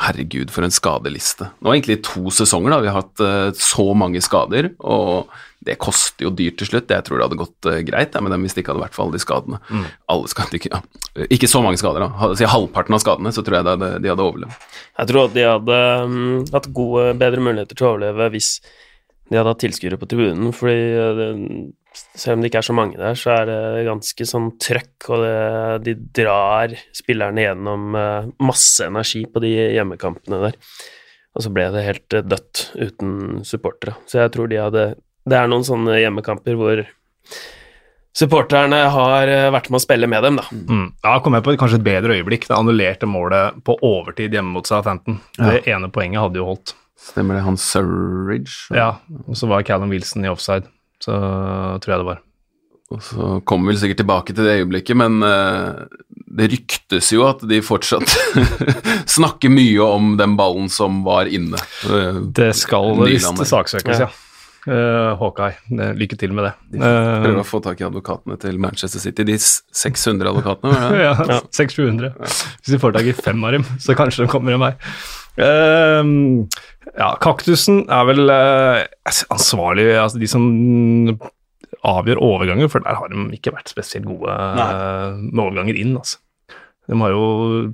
Herregud, 0.00 0.48
for 0.52 0.64
en 0.64 0.72
skadeliste. 0.72 1.50
Nå 1.60 1.70
er 1.70 1.76
egentlig 1.76 2.00
to 2.06 2.30
sesonger 2.32 2.72
da, 2.72 2.80
vi 2.80 2.88
har 2.88 3.02
hatt 3.02 3.22
uh, 3.22 3.50
så 3.56 3.84
mange 3.98 4.22
skader, 4.24 4.70
og 4.80 5.32
det 5.66 5.76
koster 5.82 6.24
jo 6.24 6.32
dyrt 6.32 6.56
til 6.60 6.70
slutt. 6.70 6.88
Jeg 6.88 7.04
tror 7.04 7.18
det 7.20 7.26
hadde 7.26 7.40
gått 7.42 7.68
uh, 7.68 7.80
greit 7.84 8.16
ja, 8.16 8.22
med 8.24 8.32
dem 8.32 8.46
hvis 8.46 8.56
de 8.56 8.64
ikke 8.64 8.72
hadde 8.72 8.84
vært 8.86 8.96
for 8.96 9.04
alle 9.04 9.18
de 9.18 9.22
skadene. 9.22 9.60
Mm. 9.68 9.82
Alle 10.14 10.30
skadene, 10.32 10.60
ikke, 10.60 10.72
ja. 10.72 11.26
ikke, 11.26 11.50
så 11.52 11.60
mange 11.64 11.80
skader, 11.82 12.06
da. 12.06 12.30
Si 12.40 12.48
halvparten 12.48 12.96
av 12.96 13.02
skadene, 13.04 13.34
så 13.36 13.44
tror 13.44 13.58
jeg 13.58 13.68
hadde, 13.68 13.90
de 14.00 14.12
hadde 14.12 14.24
overlevd. 14.24 14.70
Jeg 15.02 15.12
tror 15.12 15.26
at 15.26 15.36
de 15.36 15.44
hadde 15.50 15.82
um, 16.06 16.22
hatt 16.54 16.70
gode, 16.80 17.04
bedre 17.20 17.44
muligheter 17.50 17.76
til 17.76 17.88
å 17.88 17.92
overleve 17.92 18.30
hvis 18.32 18.54
de 19.30 19.36
hadde 19.36 19.52
hatt 19.52 19.62
tilskuere 19.62 20.00
på 20.00 20.08
tribunen, 20.10 20.54
fordi 20.56 20.80
uh, 20.96 21.44
selv 21.92 22.36
om 22.36 22.42
det 22.42 22.50
ikke 22.50 22.60
er 22.60 22.68
så 22.68 22.76
mange 22.76 22.98
der, 23.00 23.18
så 23.18 23.34
er 23.34 23.46
det 23.48 23.60
ganske 23.88 24.26
sånn 24.28 24.48
trøkk, 24.62 25.08
og 25.10 25.24
det, 25.24 25.34
de 25.86 25.94
drar 26.20 26.74
spillerne 26.96 27.44
gjennom 27.44 27.94
uh, 27.98 28.30
masse 28.42 28.86
energi 28.86 29.24
på 29.30 29.42
de 29.42 29.52
hjemmekampene 29.76 30.40
der. 30.46 30.58
Og 31.36 31.44
så 31.44 31.52
ble 31.54 31.68
det 31.74 31.86
helt 31.86 32.16
uh, 32.18 32.24
dødt 32.26 32.66
uten 32.78 33.14
supportere. 33.46 33.96
Så 34.10 34.22
jeg 34.22 34.34
tror 34.34 34.50
de 34.50 34.60
hadde 34.60 34.90
Det 35.30 35.36
er 35.36 35.50
noen 35.50 35.66
sånne 35.66 35.98
hjemmekamper 36.00 36.56
hvor 36.58 36.84
supporterne 38.16 38.80
har 38.94 39.30
uh, 39.30 39.50
vært 39.54 39.70
med 39.70 39.80
å 39.80 39.84
spille 39.84 40.10
med 40.10 40.26
dem, 40.26 40.40
da. 40.40 40.46
Mm. 40.50 40.88
Ja, 41.02 41.18
kom 41.24 41.38
jeg 41.38 41.46
på 41.46 41.58
kanskje 41.58 41.80
et 41.82 41.88
bedre 41.90 42.18
øyeblikk. 42.18 42.46
Det 42.50 42.58
annullerte 42.58 43.10
målet 43.10 43.62
på 43.66 43.78
overtid 43.86 44.34
hjemme 44.36 44.54
mot 44.58 44.68
Southampton. 44.68 45.18
Ja. 45.38 45.56
Det 45.56 45.64
ene 45.74 45.90
poenget 45.90 46.22
hadde 46.22 46.42
jo 46.42 46.52
holdt. 46.52 46.76
Stemmer 47.00 47.38
det. 47.38 47.46
Han 47.46 47.56
Surridge? 47.58 48.68
Ja, 48.76 49.00
og 49.24 49.38
så 49.38 49.48
var 49.50 49.64
Callum 49.66 49.90
Wilson 49.90 50.26
i 50.26 50.30
offside 50.30 50.68
så 51.04 51.14
tror 51.80 51.94
jeg 51.94 52.02
det 52.02 52.10
var. 52.10 52.20
Og 52.90 53.02
så 53.06 53.26
kommer 53.46 53.68
vi 53.68 53.76
vel 53.76 53.82
sikkert 53.84 54.00
tilbake 54.02 54.34
til 54.34 54.46
det 54.48 54.56
øyeblikket, 54.60 54.98
men 54.98 55.20
uh, 55.22 55.86
det 56.10 56.48
ryktes 56.50 57.12
jo 57.14 57.22
at 57.28 57.44
de 57.46 57.60
fortsatt 57.62 58.16
snakker 59.16 59.52
mye 59.52 59.84
om 59.84 60.16
den 60.18 60.34
ballen 60.38 60.66
som 60.72 61.04
var 61.06 61.30
inne. 61.30 61.60
Uh, 61.86 62.26
det 62.34 62.50
skal 62.58 62.98
visst 63.04 63.46
saksøkes, 63.46 64.02
ja. 64.02 64.08
ja. 64.08 64.26
Uh, 64.66 65.14
Hawkeye, 65.16 65.54
lykke 65.96 66.18
til 66.20 66.34
med 66.36 66.48
det. 66.48 66.52
De 66.74 66.82
prøver 66.82 67.38
å 67.40 67.46
få 67.48 67.62
tak 67.64 67.78
i 67.80 67.86
advokatene 67.86 68.36
til 68.42 68.58
Manchester 68.60 69.00
City, 69.00 69.24
de 69.24 69.38
600 69.38 70.34
advokatene? 70.34 70.74
ja, 71.06 71.14
ja. 71.14 71.38
600-700. 71.46 72.10
Hvis 72.26 72.74
de 72.74 72.82
får 72.82 72.98
tak 72.98 73.08
i 73.08 73.14
fem 73.16 73.46
av 73.46 73.54
dem, 73.56 73.64
så 73.80 73.96
kanskje 73.96 74.26
de 74.26 74.34
kommer 74.34 74.58
en 74.58 74.66
vei. 74.66 74.74
Uh, 75.38 76.46
ja, 76.96 77.12
kaktusen 77.22 77.84
er 77.86 78.08
vel 78.08 78.26
uh, 78.28 78.82
ansvarlig 79.30 79.86
Altså 79.94 80.18
de 80.20 80.28
som 80.28 80.48
avgjør 81.86 82.20
overganger, 82.20 82.68
for 82.68 82.84
der 82.84 82.98
har 82.98 83.12
de 83.12 83.28
ikke 83.36 83.54
vært 83.54 83.70
spesielt 83.72 84.08
gode 84.08 84.32
uh, 84.32 85.16
med 85.16 85.44
overganger 85.46 85.78
inn. 85.78 85.94
altså. 85.96 86.18
De 86.90 86.98
har 86.98 87.12
jo 87.14 87.26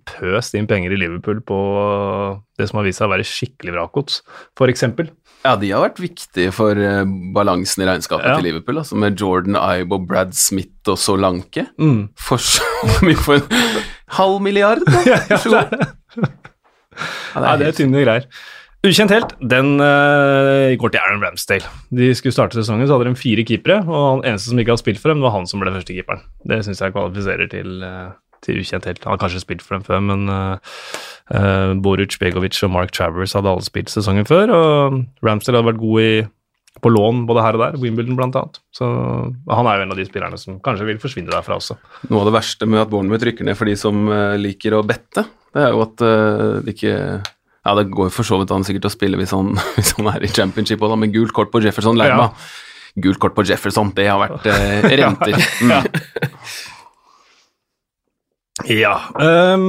pøst 0.05 0.57
inn 0.59 0.69
penger 0.69 0.93
i 0.93 0.99
Liverpool 1.01 1.41
på 1.47 1.59
det 2.59 2.67
som 2.69 2.81
har 2.81 2.87
vist 2.87 3.01
seg 3.01 3.09
å 3.09 3.15
være 3.15 3.27
skikkelig 3.27 3.73
vrakgods, 3.73 4.21
f.eks. 4.59 4.85
Ja, 5.47 5.55
de 5.61 5.71
har 5.71 5.85
vært 5.85 6.01
viktige 6.03 6.53
for 6.55 6.77
uh, 6.77 7.05
balansen 7.35 7.85
i 7.85 7.89
regnskapet 7.89 8.29
ja. 8.29 8.37
til 8.37 8.51
Liverpool, 8.51 8.83
altså 8.83 8.99
med 9.01 9.17
Jordan 9.21 9.57
Ibe 9.57 9.97
og 9.97 10.09
Brad 10.11 10.37
Smith 10.37 10.93
og 10.93 11.01
Solanke. 11.01 11.69
Mm. 11.81 12.11
For 12.21 12.43
så 12.43 12.67
mye 13.07 13.19
for 13.19 13.41
en 13.41 13.81
halv 14.19 14.43
milliard, 14.45 14.85
da! 14.87 15.07
ja, 15.33 15.65
ja. 16.21 16.35
Ja, 16.97 17.43
det 17.43 17.49
er, 17.49 17.65
ja, 17.67 17.73
er 17.73 17.81
tynne 17.81 18.05
greier. 18.05 18.31
Ukjent 18.87 19.11
helt, 19.11 19.33
den 19.41 19.81
uh, 19.81 20.71
går 20.79 20.93
til 20.93 21.01
Aaron 21.01 21.25
Ramsdale. 21.25 21.71
De 21.97 22.13
skulle 22.15 22.35
starte 22.35 22.59
sesongen, 22.59 22.87
så 22.87 22.95
hadde 22.95 23.09
de 23.09 23.19
fire 23.19 23.43
keepere, 23.47 23.81
og 23.89 24.05
han 24.05 24.23
eneste 24.31 24.53
som 24.53 24.61
ikke 24.61 24.75
hadde 24.75 24.85
spilt 24.85 25.01
for 25.03 25.11
dem, 25.11 25.25
var 25.25 25.35
han 25.35 25.49
som 25.51 25.63
ble 25.63 25.73
førstekeeperen. 25.75 26.23
Det 26.47 26.61
syns 26.67 26.83
jeg 26.85 26.95
kvalifiserer 26.95 27.51
til, 27.51 27.81
uh, 27.83 28.13
til, 28.47 28.61
ukjent 28.63 28.87
helt. 28.87 29.03
Han 29.07 29.17
har 29.17 29.23
kanskje 29.25 29.43
spilt 29.43 29.65
for 29.65 29.79
dem 29.79 29.87
før, 29.87 30.05
men 30.07 30.31
uh, 30.31 31.75
Boruc, 31.83 32.19
Begovic 32.21 32.61
og 32.63 32.71
Mark 32.77 32.95
Travers 32.95 33.35
hadde 33.35 33.51
alle 33.51 33.67
spilt 33.67 33.91
sesongen 33.91 34.29
før, 34.29 34.53
og 34.55 35.01
Ramsdale 35.27 35.59
hadde 35.59 35.71
vært 35.73 35.83
god 35.83 36.05
i, 36.05 36.13
på 36.85 36.93
lån 36.93 37.25
både 37.27 37.43
her 37.43 37.59
og 37.59 37.65
der, 37.65 37.81
Wimbledon 37.83 38.21
blant 38.21 38.39
annet. 38.39 38.61
Så 38.77 38.87
han 38.87 39.71
er 39.73 39.81
jo 39.81 39.89
en 39.89 39.97
av 39.97 39.99
de 39.99 40.07
spillerne 40.07 40.39
som 40.39 40.61
kanskje 40.63 40.87
vil 40.93 41.01
forsvinne 41.03 41.33
derfra 41.33 41.59
også. 41.59 41.79
Noe 42.13 42.23
av 42.23 42.31
det 42.31 42.37
verste 42.37 42.71
med 42.71 42.85
at 42.85 42.93
Bournemouth 42.93 43.27
rykker 43.27 43.49
ned 43.49 43.59
for 43.59 43.67
de 43.67 43.75
som 43.81 44.05
liker 44.39 44.77
å 44.77 44.85
bette, 44.87 45.25
det 45.57 45.65
er 45.65 45.73
jo 45.73 45.83
at 45.87 46.05
det 46.67 46.77
ikke 46.77 46.95
ja, 47.67 47.75
det 47.75 47.89
går 47.91 48.13
for 48.15 48.27
så 48.27 48.39
vidt 48.39 48.53
an 48.55 48.65
sikkert 48.67 48.87
å 48.87 48.95
spille 48.95 49.19
hvis 49.19 49.35
han, 49.35 49.57
hvis 49.77 49.97
han 49.99 50.13
er 50.13 50.23
i 50.23 50.31
championship 50.31 50.85
òg, 50.87 50.95
men 51.01 51.15
gult 51.15 51.35
kort 51.37 51.53
på 51.55 51.63
Jefferson 51.65 51.99
Lerma. 51.99 52.31
Ja. 52.31 52.63
Gult 53.07 53.21
kort 53.21 53.35
på 53.37 53.45
Jefferson, 53.45 53.91
det 53.97 54.07
har 54.09 54.21
vært 54.23 54.47
uh, 54.49 54.87
renter. 55.03 55.35
Mm. 55.61 55.73
ja. 58.79 58.95
Um, 59.21 59.67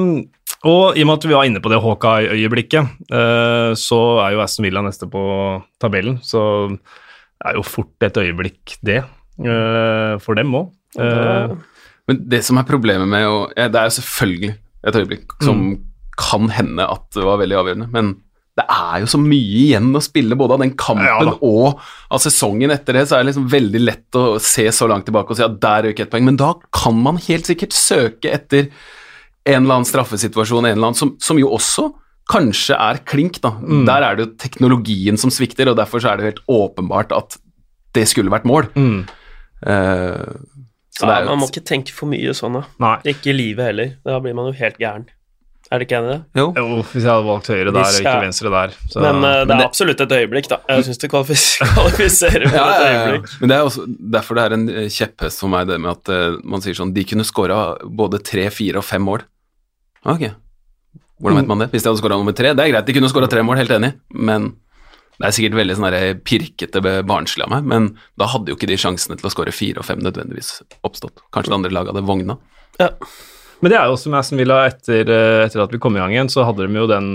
og 0.67 0.95
i 0.95 1.03
og 1.03 1.09
med 1.09 1.17
at 1.17 1.27
vi 1.27 1.35
var 1.35 1.49
inne 1.49 1.61
på 1.63 1.71
det 1.73 1.81
Hawkeye-øyeblikket, 1.83 2.93
uh, 3.11 3.73
så 3.77 3.99
er 4.23 4.37
jo 4.37 4.43
Aston 4.45 4.67
Villa 4.69 4.85
neste 4.85 5.09
på 5.11 5.23
tabellen. 5.81 6.21
Så 6.23 6.41
det 6.71 7.51
er 7.51 7.59
jo 7.59 7.65
fort 7.67 8.07
et 8.07 8.21
øyeblikk, 8.21 8.77
det, 8.85 9.01
uh, 9.43 10.15
for 10.23 10.39
dem 10.39 10.55
òg. 10.55 10.71
Uh, 10.95 11.57
men 12.07 12.23
det 12.31 12.45
som 12.47 12.61
er 12.61 12.65
problemet 12.65 13.09
med 13.11 13.25
å 13.27 13.41
ja, 13.51 13.65
Det 13.67 13.77
er 13.77 13.89
jo 13.89 13.95
selvfølgelig 13.97 14.53
et 14.85 14.97
øyeblikk 14.97 15.37
som 15.41 15.61
mm 15.71 15.77
kan 16.17 16.49
hende 16.51 16.85
at 16.89 17.05
det 17.15 17.25
var 17.25 17.39
veldig 17.41 17.59
avgjørende, 17.59 17.87
men 17.93 18.15
det 18.57 18.65
er 18.73 19.03
jo 19.03 19.09
så 19.11 19.19
mye 19.21 19.59
igjen 19.67 19.91
å 19.93 20.01
spille 20.01 20.37
både 20.37 20.55
av 20.55 20.63
den 20.63 20.71
kampen 20.79 21.29
ja, 21.29 21.35
og 21.45 21.83
av 22.09 22.21
sesongen 22.23 22.73
etter 22.73 22.97
det, 22.97 23.03
så 23.05 23.15
er 23.15 23.21
det 23.21 23.29
liksom 23.29 23.45
veldig 23.51 23.81
lett 23.83 24.17
å 24.17 24.23
se 24.41 24.65
så 24.73 24.87
langt 24.89 25.05
tilbake 25.05 25.29
og 25.29 25.37
si 25.37 25.45
at 25.45 25.59
der 25.61 25.85
røyk 25.85 26.01
ett 26.01 26.09
poeng, 26.09 26.25
men 26.25 26.39
da 26.41 26.55
kan 26.73 26.97
man 26.97 27.21
helt 27.27 27.49
sikkert 27.49 27.77
søke 27.77 28.33
etter 28.33 28.71
en 29.47 29.61
eller 29.61 29.77
annen 29.77 29.87
straffesituasjon, 29.87 30.65
en 30.65 30.73
eller 30.73 30.89
annen, 30.89 30.97
som, 30.97 31.13
som 31.21 31.37
jo 31.39 31.53
også 31.53 31.91
kanskje 32.27 32.75
er 32.81 32.97
klink, 33.07 33.37
da. 33.45 33.53
Mm. 33.61 33.85
Der 33.87 34.03
er 34.03 34.17
det 34.17 34.25
jo 34.25 34.33
teknologien 34.41 35.21
som 35.21 35.31
svikter, 35.31 35.69
og 35.69 35.77
derfor 35.77 36.01
så 36.03 36.11
er 36.11 36.19
det 36.19 36.31
helt 36.31 36.41
åpenbart 36.51 37.13
at 37.15 37.37
det 37.95 38.03
skulle 38.09 38.33
vært 38.33 38.49
mål. 38.49 38.67
Mm. 38.75 39.05
Uh, 39.61 40.33
ja, 41.01 41.19
man 41.27 41.41
må 41.41 41.49
ikke 41.51 41.65
tenke 41.67 41.93
for 41.95 42.09
mye 42.09 42.33
sånn, 42.37 42.57
da. 42.61 42.95
Ikke 43.07 43.31
i 43.33 43.37
livet 43.37 43.71
heller. 43.71 43.93
Da 44.07 44.17
blir 44.23 44.35
man 44.37 44.49
jo 44.49 44.57
helt 44.57 44.79
gæren. 44.81 45.07
Er 45.67 45.81
det 45.81 45.87
ikke 45.89 45.97
enig 45.97 46.07
i 46.07 46.13
det? 46.13 46.39
Jo. 46.39 46.45
jo. 46.55 46.81
hvis 46.93 47.03
jeg 47.03 47.11
hadde 47.11 47.27
valgt 47.27 47.49
høyre 47.51 47.71
der 47.75 47.81
og 47.81 47.97
ikke 47.99 48.13
venstre 48.23 48.51
der. 48.53 48.75
Så. 48.87 49.01
Men 49.03 49.17
uh, 49.19 49.25
det 49.27 49.31
er 49.33 49.49
men 49.49 49.59
det... 49.59 49.65
absolutt 49.67 50.03
et 50.05 50.13
øyeblikk, 50.15 50.47
da. 50.53 50.59
Jeg 50.71 50.85
syns 50.87 51.01
det 51.01 51.09
kvalifiserer 51.13 52.47
for 52.47 52.55
ja, 52.55 52.67
et 52.71 52.85
øyeblikk. 52.87 53.33
Men 53.41 53.51
det 53.51 53.57
er 53.57 53.67
også 53.67 53.83
derfor 54.15 54.39
det 54.39 54.45
er 54.45 54.55
en 54.55 54.67
eh, 54.71 54.87
kjepphest 54.93 55.43
for 55.43 55.51
meg, 55.51 55.67
det 55.67 55.79
med 55.83 55.91
at 55.91 56.13
uh, 56.13 56.37
man 56.47 56.63
sier 56.63 56.77
sånn 56.77 56.93
De 56.95 57.03
kunne 57.09 57.27
skåra 57.27 57.59
både 57.83 58.21
tre, 58.23 58.47
fire 58.53 58.79
og 58.79 58.87
fem 58.87 59.03
mål. 59.03 59.25
Ok, 60.07 60.29
hvordan 61.19 61.41
vet 61.41 61.49
man 61.49 61.65
det? 61.65 61.69
Hvis 61.73 61.83
de 61.83 61.91
hadde 61.91 61.99
skåra 61.99 62.19
nummer 62.19 62.35
tre, 62.37 62.53
det 62.55 62.63
er 62.63 62.71
greit, 62.71 62.87
de 62.87 62.95
kunne 62.95 63.11
skåra 63.11 63.27
tre 63.31 63.43
mål, 63.43 63.59
helt 63.59 63.73
enig, 63.73 63.91
men 64.13 64.51
det 65.17 65.29
er 65.29 65.33
sikkert 65.33 65.57
veldig 65.57 65.77
sånn 65.79 66.21
pirkete 66.27 66.81
barnslig 67.09 67.47
av 67.47 67.55
meg, 67.55 67.65
men 67.69 67.87
da 68.21 68.27
hadde 68.29 68.53
jo 68.53 68.59
ikke 68.59 68.69
de 68.69 68.77
sjansene 68.77 69.17
til 69.17 69.29
å 69.29 69.33
skåre 69.33 69.55
fire 69.55 69.81
og 69.81 69.87
fem 69.87 70.03
nødvendigvis 70.05 70.59
oppstått. 70.85 71.23
Kanskje 71.33 71.53
det 71.53 71.57
andre 71.57 71.73
laget 71.73 71.95
hadde 71.95 72.05
vogna. 72.05 72.37
Ja. 72.77 72.91
Men 73.63 73.73
det 73.73 73.77
er 73.79 73.87
jo 73.89 73.95
også 73.95 74.11
med 74.13 74.19
Aston 74.19 74.41
Villa 74.41 74.59
etter, 74.67 75.09
eh, 75.09 75.43
etter, 75.47 75.63
at 75.63 75.71
vi 75.73 75.79
kom 75.81 75.95
i 75.97 76.01
gang 76.01 76.13
igjen, 76.13 76.29
så 76.29 76.45
hadde 76.45 76.67
de 76.67 76.77
jo 76.77 76.89
den 76.89 77.07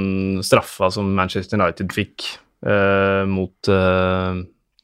straffa 0.44 0.90
som 0.94 1.12
Manchester 1.14 1.60
United 1.60 1.92
fikk 1.94 2.26
eh, 2.66 3.22
mot, 3.30 3.70
eh, 3.70 4.40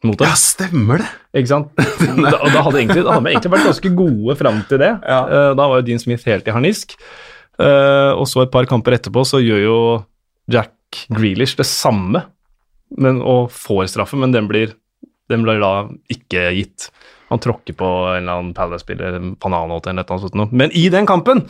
mot. 0.07 0.23
Ja, 0.23 0.37
stemmer 0.39 1.03
det! 1.03 1.09
Ikke 1.41 1.51
sant? 1.51 1.73
da, 2.23 2.37
da 2.39 2.63
hadde, 2.63 2.79
egentlig, 2.79 3.03
da 3.03 3.17
hadde 3.17 3.27
vi 3.27 3.35
egentlig 3.35 3.55
vært 3.57 3.71
ganske 3.73 3.93
gode 3.99 4.39
fram 4.39 4.63
til 4.71 4.83
det. 4.85 4.93
Ja. 5.03 5.21
Uh, 5.27 5.51
da 5.59 5.67
var 5.67 5.81
jo 5.81 5.89
Dean 5.91 6.03
Smith 6.03 6.31
helt 6.31 6.47
i 6.47 6.55
harnisk. 6.55 6.95
og 7.59 8.27
så 8.31 8.45
et 8.45 8.55
par 8.55 8.69
kamper 8.71 8.95
etterpå 8.95 9.25
så 9.27 9.43
gjør 9.43 9.65
jo 9.65 9.79
Jack 10.47 11.03
Grealish 11.11 11.59
det 11.59 11.67
samme, 11.67 12.23
men, 12.97 13.21
og 13.21 13.51
får 13.53 13.89
straffe, 13.93 14.19
men 14.21 14.33
den 14.35 14.49
blir, 14.51 14.75
den 15.29 15.45
blir 15.45 15.61
da 15.63 15.73
ikke 16.13 16.49
gitt. 16.57 16.89
Han 17.29 17.43
tråkker 17.45 17.77
på 17.77 17.89
en 18.15 18.23
eller 18.23 18.39
annen 18.39 18.55
Palace-spiller, 18.57 19.19
Pananot 19.43 19.87
eller 19.91 20.07
noe 20.09 20.23
sånt. 20.23 20.55
Men 20.57 20.73
i 20.73 20.87
den 20.93 21.09
kampen 21.09 21.45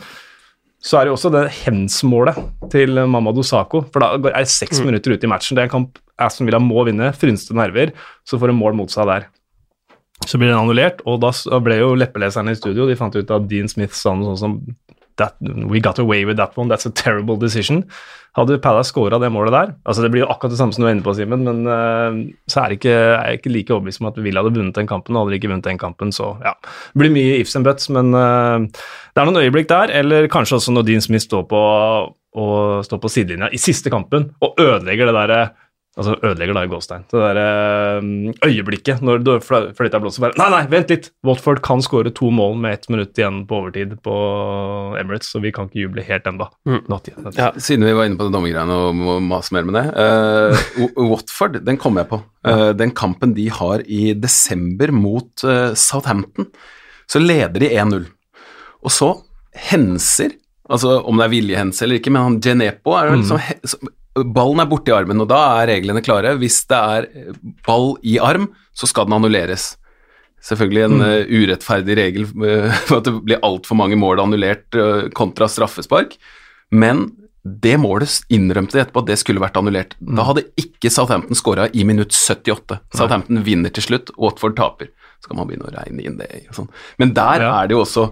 så 0.83 0.99
er 0.99 1.05
det 1.05 1.11
jo 1.11 1.17
også 1.17 1.31
det 1.33 1.47
hens-målet 1.65 2.37
til 2.71 3.01
Mamadou 3.11 3.43
Sako. 3.43 3.83
For 3.91 4.03
da 4.03 4.13
er 4.15 4.43
det 4.43 4.51
seks 4.51 4.79
mm. 4.79 4.85
minutter 4.87 5.15
ute 5.15 5.27
i 5.27 5.31
matchen. 5.31 5.57
Det 5.57 5.65
er 5.65 5.69
en 5.69 5.73
kamp 5.73 5.99
Aston 6.19 6.47
Villa 6.47 6.59
må 6.63 6.83
vinne. 6.87 7.11
Frynste 7.15 7.55
nerver. 7.55 7.91
Så 8.27 8.39
får 8.39 8.51
de 8.51 8.59
mål 8.59 8.77
mot 8.79 8.91
seg 8.91 9.07
der. 9.09 9.27
Så 10.27 10.39
blir 10.39 10.51
den 10.51 10.59
annullert, 10.59 10.99
og 11.07 11.21
da 11.23 11.31
ble 11.63 11.77
jo 11.79 11.93
leppeleserne 11.95 12.51
i 12.51 12.57
studio 12.59 12.89
De 12.89 12.97
fant 12.99 13.13
ut 13.15 13.29
at 13.31 13.45
Dean 13.47 13.69
Smith 13.71 13.95
sa 13.95 14.11
noe 14.15 14.35
sånt 14.35 14.41
som 14.41 14.57
that, 15.19 15.35
We 15.39 15.81
got 15.83 15.99
away 15.99 16.25
with 16.25 16.37
that 16.37 16.57
one. 16.57 16.71
That's 16.71 16.87
a 16.89 16.91
terrible 16.91 17.37
decision. 17.37 17.83
Hadde 18.37 18.59
Palace 18.61 18.91
scora 18.91 19.17
det 19.19 19.31
målet 19.33 19.51
der 19.51 19.71
altså 19.89 20.03
Det 20.03 20.11
blir 20.13 20.21
jo 20.21 20.27
akkurat 20.29 20.53
det 20.53 20.59
samme 20.59 20.75
som 20.75 20.83
du 20.83 20.87
er 20.87 20.93
inne 20.93 21.05
på, 21.05 21.15
Simen, 21.17 21.41
men 21.47 21.63
uh, 21.65 22.19
så 22.49 22.61
er, 22.63 22.75
ikke, 22.77 22.93
er 22.93 23.31
jeg 23.31 23.39
ikke 23.39 23.53
like 23.55 23.73
overbevist 23.73 24.03
om 24.03 24.09
at 24.11 24.19
Villa 24.21 24.43
hadde 24.43 24.53
vunnet 24.59 24.77
den 24.77 24.89
kampen. 24.89 25.17
og 25.17 25.31
de 25.31 25.39
ikke 25.39 25.49
vunnet 25.49 25.65
den 25.65 25.81
kampen, 25.81 26.13
så 26.15 26.35
ja. 26.45 26.53
Det 26.93 27.01
blir 27.01 27.15
mye 27.15 27.39
ifs 27.41 27.57
and 27.57 27.65
buts, 27.65 27.89
men 27.89 28.13
uh, 28.13 28.61
det 28.69 29.21
er 29.21 29.29
noen 29.29 29.41
øyeblikk 29.41 29.69
der. 29.71 29.93
Eller 30.01 30.29
kanskje 30.31 30.59
også 30.59 30.75
når 30.75 30.87
Dean 30.87 31.01
Smith 31.01 31.25
står 31.25 31.47
på, 31.49 31.63
og 32.39 32.85
står 32.85 33.01
på 33.01 33.09
sidelinja 33.09 33.49
i 33.49 33.57
siste 33.57 33.89
kampen 33.89 34.29
og 34.45 34.59
ødelegger 34.61 35.09
det 35.09 35.15
derre 35.17 35.41
Altså 35.97 36.13
ødelegger 36.21 36.53
da 36.55 36.61
i 36.63 36.69
gåstein. 36.69 37.01
Det 37.09 37.19
derre 37.19 37.45
øyeblikket 38.45 39.01
når 39.03 39.23
du 39.25 39.31
fløyta 39.43 39.99
blåser 39.99 40.21
bare 40.23 40.37
Nei, 40.39 40.47
nei, 40.53 40.61
vent 40.71 40.93
litt! 40.93 41.09
Watford 41.25 41.59
kan 41.65 41.81
skåre 41.83 42.11
to 42.15 42.29
mål 42.31 42.55
med 42.61 42.77
ett 42.77 42.87
minutt 42.93 43.17
igjen 43.19 43.41
på 43.49 43.57
overtid 43.57 43.95
på 44.05 44.13
Emirates, 45.01 45.31
så 45.33 45.41
vi 45.43 45.51
kan 45.55 45.67
ikke 45.67 45.81
juble 45.81 46.05
helt 46.05 46.29
ennå. 46.29 46.47
Mm. 46.69 46.79
Ja. 47.35 47.49
Siden 47.57 47.87
vi 47.89 47.95
var 47.97 48.07
inne 48.07 48.19
på 48.21 48.29
det 48.29 48.35
dommergreiene 48.37 48.77
og 48.85 48.95
må 49.01 49.17
mase 49.31 49.57
mer 49.57 49.67
med 49.67 49.79
det. 49.79 49.85
uh, 49.97 50.87
Watford, 51.09 51.59
den 51.67 51.81
kom 51.81 51.99
jeg 51.99 52.09
på. 52.13 52.21
Uh, 52.47 52.69
den 52.77 52.93
kampen 52.95 53.33
de 53.35 53.49
har 53.59 53.83
i 53.89 54.13
desember 54.15 54.93
mot 54.95 55.43
uh, 55.43 55.73
Southampton, 55.75 56.47
så 57.09 57.19
leder 57.19 57.59
de 57.65 57.73
1-0. 57.73 58.05
Og 58.85 58.93
så 58.93 59.11
henser, 59.67 60.37
altså 60.69 60.99
om 61.01 61.17
det 61.19 61.25
er 61.27 61.33
viljehense 61.33 61.83
eller 61.83 61.99
ikke, 61.99 62.13
men 62.13 62.27
han 62.29 62.43
Genepo 62.45 62.93
er 62.95 63.09
jo 63.09 63.17
liksom 63.23 63.41
så- 63.73 63.95
Ballen 64.15 64.59
er 64.63 64.65
borte 64.71 64.89
i 64.91 64.95
armen, 64.95 65.21
og 65.21 65.29
da 65.29 65.37
er 65.61 65.69
reglene 65.75 66.01
klare. 66.03 66.33
Hvis 66.41 66.63
det 66.69 66.79
er 66.79 67.05
eh, 67.13 67.35
ball 67.67 67.93
i 68.03 68.17
arm, 68.19 68.49
så 68.73 68.87
skal 68.89 69.05
den 69.07 69.15
annulleres. 69.19 69.75
Selvfølgelig 70.43 70.83
en 70.87 71.01
eh, 71.05 71.29
urettferdig 71.29 71.95
regel 71.99 72.25
eh, 72.25 72.71
for 72.87 72.99
at 72.99 73.07
det 73.09 73.15
blir 73.27 73.41
altfor 73.45 73.77
mange 73.79 73.97
mål 73.99 74.21
annullert 74.23 74.75
kontra 75.17 75.47
straffespark, 75.51 76.17
men 76.71 77.09
det 77.43 77.77
målet 77.79 78.17
innrømte 78.35 78.81
etterpå 78.81 78.99
at 79.01 79.07
det 79.13 79.15
skulle 79.21 79.41
vært 79.41 79.55
annullert. 79.57 79.93
Da 80.03 80.25
hadde 80.27 80.43
ikke 80.59 80.91
Southampton 80.91 81.37
skåra 81.39 81.69
i 81.71 81.85
minutt 81.87 82.11
78. 82.13 82.81
Southampton 82.93 83.39
vinner 83.45 83.71
til 83.73 83.85
slutt, 83.85 84.11
Watford 84.19 84.57
taper. 84.59 84.89
Så 85.23 85.31
kan 85.31 85.39
man 85.39 85.47
begynne 85.47 85.69
å 85.69 85.71
regne 85.73 86.03
inn 86.03 86.17
det. 86.19 86.27
og 86.49 86.57
sånn. 86.57 86.67
Men 86.99 87.13
der 87.15 87.41
Ja. 87.45 87.53
er 87.63 87.67
det 87.67 87.77
jo 87.77 87.85
også 87.85 88.09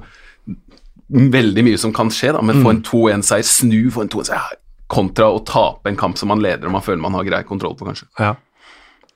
veldig 1.12 1.64
mye 1.68 1.78
som 1.80 1.94
kan 1.96 2.10
skje, 2.12 2.34
da, 2.36 2.42
men 2.44 2.64
få 2.64 2.72
en 2.74 2.82
2-1-seier, 2.84 3.46
snu 3.48 3.92
for 3.92 4.04
en 4.04 4.10
2-1-seier, 4.12 4.58
kontra 4.92 5.30
å 5.34 5.40
tape 5.48 5.92
en 5.92 6.00
kamp 6.00 6.20
som 6.20 6.32
man 6.32 6.44
leder 6.44 6.70
og 6.70 6.78
man 6.78 6.86
føler 6.86 7.04
man 7.04 7.18
har 7.18 7.28
grei 7.28 7.42
kontroll 7.48 7.76
på, 7.78 7.88
kanskje. 7.90 8.08
Ja. 8.20 8.36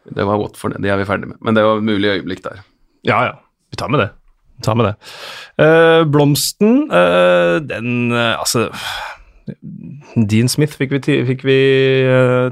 Det 0.04 0.26
var 0.26 0.40
Watford, 0.42 0.80
det 0.82 0.90
er 0.90 1.00
vi 1.00 1.08
ferdig 1.08 1.30
med. 1.30 1.40
Men 1.46 1.56
det 1.58 1.64
var 1.66 1.80
et 1.80 1.88
mulig 1.88 2.18
øyeblikk 2.18 2.44
der. 2.48 2.66
ja, 3.08 3.24
ja. 3.30 3.40
Vi 3.72 3.78
tar 3.80 3.88
med 3.88 4.02
det. 4.04 4.10
Vi 4.58 4.66
tar 4.66 4.76
med 4.76 4.90
det. 4.90 4.96
Uh, 5.62 6.04
blomsten, 6.12 6.92
uh, 6.92 7.58
den 7.64 8.12
uh, 8.12 8.36
Altså 8.36 8.68
Dean 10.30 10.52
Smith 10.52 10.76
fikk 10.78 10.92
vi, 10.94 11.16
fikk 11.28 11.46
vi 11.48 11.56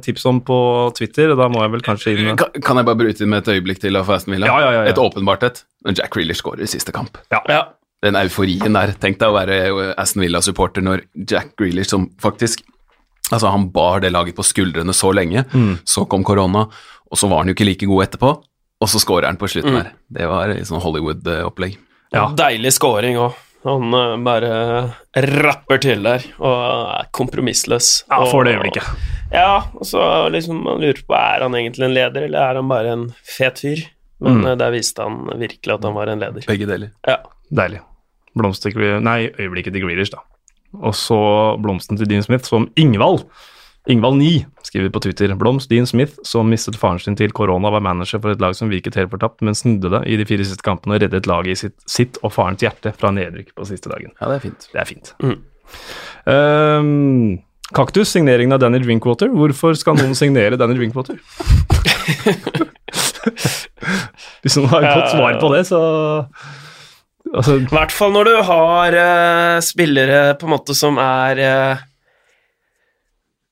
tips 0.03 0.25
om 0.27 0.39
på 0.43 0.57
Twitter, 0.97 1.33
og 1.33 1.37
da 1.39 1.49
må 1.51 1.61
jeg 1.63 1.73
vel 1.75 1.83
kanskje 1.85 2.15
inn 2.15 2.39
Kan, 2.39 2.55
kan 2.65 2.79
jeg 2.79 2.87
bare 2.87 2.99
bryte 2.99 3.23
inn 3.23 3.31
med 3.31 3.43
et 3.43 3.51
øyeblikk 3.53 3.83
til 3.83 3.99
av 3.99 4.09
Aston 4.15 4.33
Villa? 4.33 4.49
Ja, 4.49 4.57
ja, 4.63 4.71
ja, 4.73 4.81
ja. 4.87 4.93
Et 4.93 4.99
åpenbart 4.99 5.45
et. 5.47 5.61
Når 5.85 5.99
Jack 5.99 6.17
Reeler 6.17 6.39
skårer 6.39 6.65
i 6.65 6.71
siste 6.71 6.95
kamp. 6.95 7.19
Ja. 7.31 7.61
Den 8.03 8.17
euforien 8.19 8.75
der. 8.75 8.95
Tenk 8.99 9.19
deg 9.21 9.31
å 9.31 9.37
være 9.37 9.93
Aston 10.01 10.25
Villa-supporter 10.25 10.83
når 10.83 11.05
Jack 11.29 11.53
Reeler, 11.61 11.87
som 11.87 12.09
faktisk 12.23 12.65
Altså, 13.31 13.49
han 13.53 13.67
bar 13.71 13.99
det 14.01 14.11
laget 14.11 14.35
på 14.37 14.43
skuldrene 14.45 14.93
så 14.95 15.11
lenge, 15.13 15.43
så 15.85 16.05
kom 16.09 16.23
korona, 16.25 16.65
og 17.09 17.17
så 17.17 17.29
var 17.29 17.43
han 17.43 17.51
jo 17.51 17.53
ikke 17.57 17.67
like 17.67 17.85
god 17.89 18.07
etterpå, 18.07 18.31
og 18.81 18.87
så 18.89 18.99
skårer 19.01 19.27
han 19.29 19.37
på 19.37 19.49
slutten 19.51 19.75
her. 19.77 19.91
Det 20.09 20.25
var 20.29 20.49
et 20.49 20.65
sånn 20.69 20.81
Hollywood-opplegg. 20.81 21.77
Ja. 22.15 22.29
Deilig 22.33 22.71
scoring 22.73 23.17
òg. 23.21 23.37
Han 23.67 23.91
eh, 23.93 24.15
bare 24.23 24.49
rapper 25.19 25.81
til 25.83 26.01
der 26.07 26.23
og 26.39 26.55
er 26.95 27.09
kompromissløs. 27.11 27.89
Ja, 28.07 28.21
får 28.23 28.31
for 28.31 28.47
det 28.47 28.53
øyeblikket. 28.55 28.87
Ja, 29.33 29.65
og 29.75 29.83
så 29.85 30.01
liksom 30.31 30.61
man 30.63 30.79
lurer 30.81 31.01
på 31.05 31.13
er 31.17 31.43
han 31.43 31.57
egentlig 31.59 31.85
en 31.89 31.93
leder, 31.93 32.23
eller 32.29 32.39
er 32.39 32.55
han 32.61 32.71
bare 32.71 32.93
en 32.95 33.03
fet 33.27 33.59
fyr. 33.65 33.83
Men 34.19 34.39
Mm. 34.41 34.47
eh, 34.47 34.55
der 34.59 34.71
viste 34.71 35.03
han 35.03 35.19
virkelig 35.39 35.73
at 35.75 35.83
han 35.83 35.93
var 35.95 36.07
en 36.11 36.19
leder. 36.19 36.47
Begge 36.47 36.65
deler. 36.67 36.89
Ja. 37.07 37.17
Deilig. 37.51 37.81
Blomster 38.35 38.71
Nei, 39.01 39.29
øyeblikket 39.39 39.73
til 39.73 39.83
Grealish, 39.83 40.11
da. 40.11 40.19
Og 40.77 40.93
så 40.97 41.19
blomsten 41.61 41.97
til 41.97 42.09
Dean 42.09 42.25
Smith, 42.25 42.45
som 42.49 42.67
Ingvald. 42.79 43.23
Ingvald 43.89 44.19
9 44.19 44.45
skriver 44.67 44.91
på 44.93 45.01
Twitter. 45.01 45.31
Blomst 45.39 45.69
Dean 45.71 45.87
Smith, 45.89 46.19
som 46.27 46.49
mistet 46.51 46.77
faren 46.77 46.99
sin 47.01 47.17
til 47.17 47.31
korona, 47.33 47.71
var 47.73 47.81
manager 47.81 48.21
for 48.21 48.35
et 48.35 48.43
lag 48.43 48.53
som 48.57 48.69
virket 48.69 48.97
helt 48.99 49.13
fortapt, 49.13 49.41
men 49.45 49.57
snudde 49.57 49.89
det 49.95 50.03
i 50.05 50.17
de 50.19 50.27
fire 50.29 50.45
siste 50.45 50.65
kampene 50.65 50.97
og 50.97 51.05
reddet 51.05 51.29
laget 51.29 51.55
i 51.55 51.59
sitt, 51.63 51.77
sitt 51.89 52.19
og 52.21 52.33
farens 52.35 52.61
hjerte 52.61 52.93
fra 52.93 53.13
nedrykk 53.15 53.55
på 53.57 53.69
siste 53.69 53.89
dagen. 53.89 54.13
Ja, 54.19 54.29
det 54.29 54.37
er 54.37 54.45
fint. 54.45 54.69
Det 54.73 54.83
er 54.83 54.89
fint. 54.89 55.13
Mm. 55.23 55.39
Um, 56.29 57.39
Kaktus, 57.73 58.11
signeringen 58.13 58.53
av 58.53 58.61
Danny 58.61 58.81
Drinkwater. 58.83 59.31
Hvorfor 59.33 59.73
skal 59.77 59.97
noen 59.97 60.17
signere 60.17 60.59
Danny 60.59 60.77
Drinkwater? 60.77 61.17
Hvis 64.43 64.55
noen 64.57 64.71
har 64.71 64.85
et 64.85 64.97
godt 64.97 65.11
svar 65.13 65.37
på 65.41 65.47
det, 65.55 65.63
så 65.69 65.79
altså, 67.33 67.59
I 67.59 67.69
hvert 67.69 67.93
fall 67.95 68.15
når 68.15 68.29
du 68.29 68.35
har 68.49 68.97
uh, 68.97 69.59
spillere 69.65 70.33
på 70.39 70.47
en 70.47 70.55
måte 70.55 70.75
som 70.77 70.99
er 71.01 71.43
uh, 71.43 71.85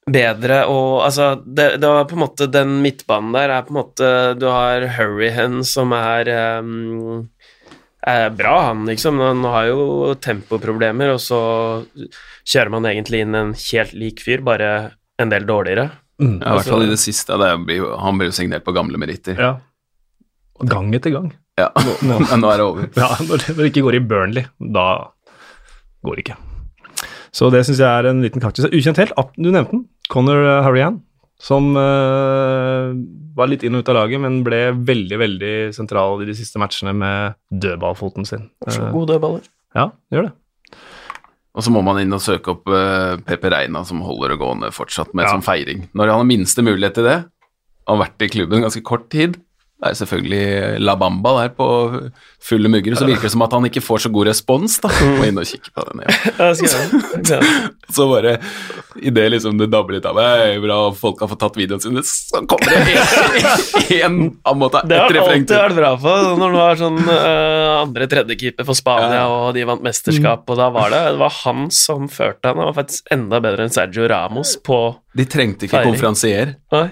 bedre 0.07 0.63
og 0.71 1.03
Altså, 1.05 1.33
det, 1.45 1.77
det 1.81 1.87
var 1.87 2.07
på 2.09 2.15
en 2.15 2.23
måte 2.23 2.49
den 2.51 2.77
midtbanen 2.83 3.35
der 3.35 3.51
er 3.53 3.65
på 3.67 3.73
en 3.73 3.81
måte 3.81 4.11
Du 4.39 4.47
har 4.49 4.85
Hurrihan 4.97 5.59
som 5.67 5.91
er 5.95 6.31
um, 6.61 7.25
er 8.07 8.29
bra, 8.31 8.61
han, 8.69 8.85
liksom. 8.87 9.19
Han 9.19 9.43
har 9.43 9.65
jo 9.67 10.13
tempoproblemer, 10.23 11.11
og 11.15 11.19
så 11.19 11.39
kjører 12.47 12.71
man 12.71 12.87
egentlig 12.87 13.23
inn 13.25 13.35
en 13.35 13.49
helt 13.57 13.95
lik 13.97 14.21
fyr, 14.23 14.43
bare 14.47 14.69
en 15.19 15.33
del 15.33 15.47
dårligere. 15.49 15.89
mm, 16.21 16.37
Ja, 16.39 16.53
I 16.53 16.59
hvert 16.59 16.69
fall 16.71 16.85
i 16.85 16.91
det 16.93 17.01
siste. 17.01 17.35
Det 17.41 17.49
blir 17.65 17.89
han 17.99 18.19
blir 18.19 18.31
jo 18.31 18.37
signert 18.37 18.63
på 18.63 18.75
gamle 18.77 19.01
meritter. 19.01 19.35
ja. 19.35 19.57
Gang 20.57 20.87
etter 20.95 21.11
gang. 21.13 21.27
Ja, 21.57 21.71
Men 22.05 22.27
nå 22.43 22.51
er 22.53 22.61
det 22.61 22.65
over. 22.67 22.89
Ja, 22.97 23.09
når 23.27 23.47
det 23.57 23.71
ikke 23.71 23.83
går 23.87 23.97
i 23.99 24.03
Burnley, 24.05 24.45
da 24.61 24.87
går 26.05 26.19
det 26.19 26.25
ikke. 26.27 26.37
Så 27.33 27.49
det 27.53 27.63
syns 27.67 27.81
jeg 27.81 27.89
er 27.89 28.07
en 28.09 28.21
liten 28.23 28.41
kaktus. 28.41 28.65
Ukjent 28.71 28.97
helt, 29.01 29.13
du 29.37 29.49
nevnte 29.51 29.73
den. 29.75 29.83
Conor 30.13 30.39
uh, 30.45 30.61
Harrian, 30.65 31.01
som 31.43 31.73
uh, 31.77 32.93
var 33.37 33.49
litt 33.51 33.65
inn 33.67 33.75
og 33.77 33.83
ut 33.83 33.91
av 33.91 33.97
laget, 33.99 34.21
men 34.23 34.39
ble 34.45 34.61
veldig, 34.87 35.17
veldig 35.21 35.51
sentral 35.75 36.23
i 36.23 36.29
de 36.29 36.35
siste 36.37 36.61
matchene 36.61 36.93
med 36.97 37.35
dødballfoten 37.53 38.25
sin. 38.25 38.47
Så 38.65 38.87
Eh, 38.87 38.93
gode 38.95 39.11
dødballer. 39.15 39.43
ja, 39.77 39.89
gjør 40.13 40.29
det. 40.29 40.33
Og 41.57 41.65
så 41.65 41.73
må 41.73 41.81
man 41.85 41.97
inn 42.01 42.13
og 42.13 42.21
søke 42.21 42.53
opp 42.53 42.69
uh, 42.69 43.17
Pepe 43.25 43.49
Reina, 43.53 43.81
som 43.85 44.01
holder 44.05 44.33
det 44.35 44.39
gående 44.41 44.69
fortsatt 44.73 45.13
med 45.17 45.25
Ja. 45.25 45.33
som 45.33 45.41
feiring. 45.45 45.87
Når 45.97 46.13
han 46.13 46.21
har 46.21 46.29
minste 46.29 46.61
mulighet 46.65 46.93
til 46.99 47.07
det, 47.09 47.17
har 47.87 47.97
vært 48.01 48.21
i 48.25 48.29
klubben 48.29 48.61
ganske 48.65 48.83
kort 48.85 49.09
tid, 49.13 49.37
det 49.77 49.91
er 49.91 49.97
selvfølgelig 49.99 50.79
La 50.81 50.95
Bamba 50.97 51.35
der 51.37 51.51
på 51.53 51.65
fulle 52.41 52.69
mugger, 52.71 52.95
så 52.97 53.05
virker 53.05 53.27
det 53.27 53.33
som 53.35 53.43
at 53.45 53.53
han 53.53 53.67
ikke 53.67 53.83
får 53.85 54.07
så 54.07 54.09
god 54.13 54.29
respons, 54.31 54.79
da. 54.81 54.89
Må 55.19 55.27
inn 55.27 55.37
og 55.37 55.45
kikke 55.45 55.69
på 55.69 55.83
den. 55.91 56.01
igjen. 56.01 56.15
Ja, 56.37 56.49
det. 57.27 57.37
Så 57.93 58.07
bare 58.09 58.37
idet 58.99 59.29
liksom 59.31 59.57
det 59.59 59.69
dabber 59.71 59.95
litt 59.95 60.05
av 60.07 60.17
meg, 60.17 60.57
bra, 60.63 60.77
folk 60.97 61.21
har 61.23 61.29
fått 61.31 61.39
tatt 61.43 61.57
videoene 61.59 61.83
sine, 61.83 62.01
så 62.03 62.41
kommer 62.49 62.73
det 62.73 64.01
en, 64.03 64.17
en 64.51 64.59
måte, 64.59 64.81
Det 64.89 64.97
har 64.99 65.19
alltid 65.21 65.53
vært 65.53 65.77
bra 65.77 65.91
for 66.01 66.33
når 66.41 66.53
du 66.53 66.57
var 66.59 66.79
sånn 66.81 66.99
uh, 67.05 67.83
andre-tredjekeeper 67.83 68.67
for 68.67 68.77
Spania, 68.77 69.23
og 69.31 69.53
de 69.55 69.65
vant 69.69 69.85
mesterskap, 69.85 70.43
og 70.49 70.59
da 70.59 70.69
var 70.73 70.93
det 70.93 71.03
Det 71.13 71.21
var 71.21 71.35
han 71.43 71.67
som 71.73 72.09
førte 72.11 72.49
han. 72.49 72.59
Han 72.59 72.71
var 72.71 72.79
faktisk 72.81 73.13
enda 73.13 73.41
bedre 73.43 73.67
enn 73.67 73.73
Sergio 73.73 74.07
Ramos 74.09 74.55
på 74.65 74.81
De 75.17 75.25
trengte 75.29 75.69
ikke 75.69 75.85
konferansier. 75.87 76.57
Nei. 76.73 76.87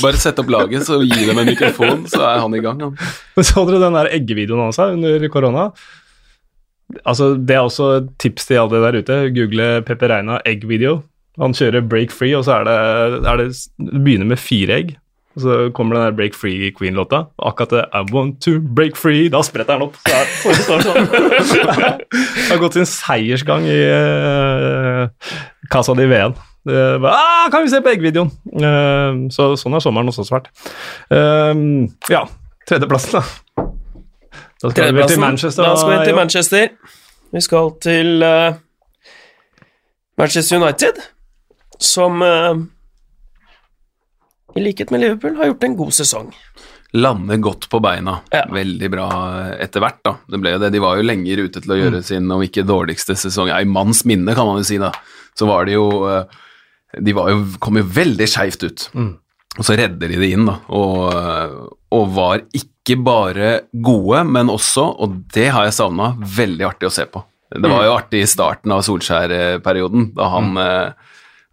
Bare 0.00 0.18
sett 0.22 0.38
opp 0.38 0.50
laget, 0.52 0.84
så 0.86 1.00
gi 1.02 1.24
dem 1.26 1.38
en 1.42 1.48
mikrofon, 1.48 2.04
så 2.10 2.22
er 2.28 2.42
han 2.44 2.54
i 2.54 2.62
gang. 2.62 2.78
Han. 2.84 2.94
Men 3.36 3.46
så 3.48 3.64
dere 3.66 3.82
den 3.82 3.98
der 3.98 4.10
eggevideoen 4.14 4.68
hans 4.68 4.78
her 4.78 4.94
under 4.94 5.26
korona? 5.32 5.70
Altså, 7.04 7.34
Det 7.34 7.56
er 7.56 7.66
også 7.66 7.90
et 7.98 8.10
tips 8.22 8.46
til 8.46 8.62
alle 8.62 8.82
der 8.84 9.00
ute. 9.02 9.20
Google 9.34 9.82
Pepe 9.86 10.10
Reina 10.10 10.38
egg-video. 10.46 11.00
Han 11.40 11.54
kjører 11.54 11.86
break 11.86 12.14
free, 12.14 12.36
og 12.36 12.44
så 12.46 12.60
er 12.60 12.66
det, 12.68 13.26
er 13.26 13.36
det 13.42 13.48
Det 13.78 14.02
begynner 14.04 14.30
med 14.30 14.38
fire 14.38 14.78
egg. 14.78 14.96
Og 15.38 15.42
så 15.44 15.56
kommer 15.74 15.94
den 15.94 16.04
der 16.08 16.16
Break 16.18 16.34
Free 16.34 16.72
Queen-låta. 16.74 17.22
og 17.38 17.52
Akkurat 17.52 17.70
det 17.70 17.84
I 17.94 18.02
want 18.12 18.40
to 18.42 18.58
break 18.60 18.96
free. 18.98 19.28
Da 19.30 19.42
spretter 19.46 19.78
han 19.78 19.86
opp. 19.86 19.94
Så 20.02 20.16
er, 20.16 20.32
så 20.42 20.48
det 20.50 20.64
står 20.66 20.82
sånn. 20.88 21.06
Det 22.10 22.56
har 22.56 22.58
gått 22.58 22.74
sin 22.74 22.88
seiersgang 22.88 23.62
i 23.70 23.78
uh, 23.86 25.06
Casa 25.70 25.94
di 25.94 26.08
Veen. 26.10 26.34
Det 26.68 27.00
bare, 27.00 27.12
ah, 27.16 27.50
kan 27.50 27.64
vi 27.64 27.70
se 27.72 27.80
på 27.80 27.88
eggvideoen? 27.94 28.30
Uh, 28.52 29.28
så 29.32 29.56
sånn 29.56 29.72
har 29.76 29.82
sommeren 29.84 30.10
også 30.12 30.26
vært. 30.28 30.50
Uh, 31.08 31.86
ja, 32.12 32.26
tredjeplassen, 32.68 33.20
da. 33.20 33.68
Da 34.60 34.72
skal 34.72 34.92
vi 34.92 35.06
til. 35.08 35.22
Manchester. 35.22 35.64
Da 35.64 35.76
skal 35.80 35.94
vi 35.94 36.00
til. 36.04 36.16
Manchester. 36.18 36.66
Vi 37.30 37.40
skal 37.46 37.72
til 37.80 38.26
uh, 38.26 38.58
Manchester 40.20 40.60
United, 40.60 41.00
som 41.80 42.20
i 44.54 44.60
likhet 44.60 44.90
med 44.92 45.00
Liverpool 45.00 45.38
har 45.38 45.48
gjort 45.48 45.64
en 45.64 45.78
god 45.78 45.96
sesong. 45.96 46.28
Lande 46.92 47.36
godt 47.40 47.68
på 47.70 47.78
beina. 47.80 48.16
Ja. 48.34 48.42
Veldig 48.50 48.90
bra 48.90 49.06
etter 49.62 49.80
hvert, 49.80 50.00
da. 50.04 50.16
Det 50.26 50.40
ble 50.42 50.56
jo 50.56 50.60
det. 50.60 50.72
De 50.74 50.82
var 50.82 50.98
jo 50.98 51.06
lenger 51.06 51.44
ute 51.46 51.62
til 51.62 51.72
å 51.72 51.78
gjøre 51.78 52.02
sin, 52.04 52.26
om 52.34 52.42
ikke 52.42 52.66
dårligste 52.66 53.14
sesong, 53.16 53.48
ja, 53.52 53.60
i 53.62 53.68
manns 53.68 54.02
minne, 54.08 54.34
kan 54.34 54.48
man 54.48 54.58
jo 54.58 54.66
si, 54.66 54.80
da. 54.82 54.90
Så 55.38 55.46
var 55.48 55.68
det 55.68 55.76
jo 55.76 55.86
eh, 56.10 56.40
De 56.98 57.14
var 57.14 57.30
jo, 57.30 57.42
kom 57.62 57.78
jo 57.78 57.86
veldig 57.86 58.26
skeivt 58.28 58.64
ut. 58.66 58.86
Og 59.58 59.66
så 59.66 59.76
redder 59.78 60.10
de 60.10 60.18
det 60.20 60.30
inn, 60.34 60.46
da. 60.46 60.56
Og, 60.74 61.70
og 61.90 62.12
var 62.16 62.44
ikke 62.56 62.96
bare 63.02 63.50
gode, 63.70 64.24
men 64.26 64.50
også, 64.50 64.86
og 65.02 65.20
det 65.34 65.48
har 65.54 65.66
jeg 65.66 65.76
savna, 65.76 66.12
veldig 66.18 66.66
artig 66.66 66.88
å 66.88 66.94
se 66.94 67.06
på. 67.10 67.22
Det 67.50 67.66
var 67.66 67.82
jo 67.82 67.96
artig 67.96 68.22
i 68.22 68.28
starten 68.30 68.70
av 68.70 68.84
Solskjær-perioden, 68.86 70.12
da 70.14 70.28
han 70.30 70.52
eh, 70.62 71.08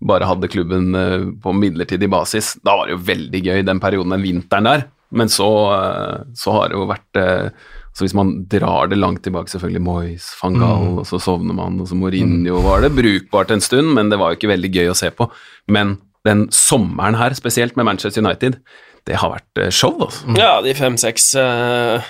bare 0.05 0.27
hadde 0.29 0.49
klubben 0.53 0.93
eh, 0.95 1.25
på 1.41 1.53
midlertidig 1.57 2.09
basis. 2.13 2.53
Da 2.61 2.75
var 2.77 2.85
det 2.85 2.97
jo 2.97 3.05
veldig 3.07 3.41
gøy 3.41 3.63
den 3.65 3.81
perioden, 3.81 4.13
den 4.13 4.25
vinteren 4.25 4.69
der. 4.69 4.85
Men 5.09 5.31
så, 5.31 5.49
eh, 5.73 6.27
så 6.37 6.53
har 6.53 6.69
det 6.69 6.77
jo 6.77 6.85
vært 6.91 7.21
eh, 7.21 7.49
så 7.97 8.05
Hvis 8.05 8.13
man 8.13 8.43
drar 8.45 8.91
det 8.91 8.99
langt 9.01 9.23
tilbake, 9.25 9.49
selvfølgelig 9.49 9.81
Moyes, 9.81 10.27
van 10.37 10.53
Gaal, 10.61 10.83
Mm. 10.85 10.97
og 11.01 11.05
så 11.09 11.17
sovner 11.17 11.55
man, 11.57 11.79
og 11.81 11.87
så 11.89 11.95
Mourinho 11.97 12.59
var 12.61 12.83
det 12.85 12.91
brukbart 12.93 13.49
en 13.55 13.63
stund, 13.63 13.89
men 13.97 14.11
det 14.13 14.19
var 14.21 14.29
jo 14.31 14.37
ikke 14.37 14.51
veldig 14.53 14.69
gøy 14.75 14.91
å 14.91 14.97
se 14.99 15.09
på. 15.09 15.25
Men 15.67 15.95
den 16.27 16.47
sommeren 16.53 17.17
her, 17.17 17.33
spesielt 17.33 17.75
med 17.75 17.87
Manchester 17.89 18.21
United, 18.21 18.59
det 19.07 19.15
har 19.17 19.31
vært 19.33 19.61
eh, 19.63 19.71
show, 19.73 19.95
altså. 20.03 20.35
Ja, 20.37 20.61
de 20.61 20.75
fem-seks 20.77 21.31
uh, 21.41 22.03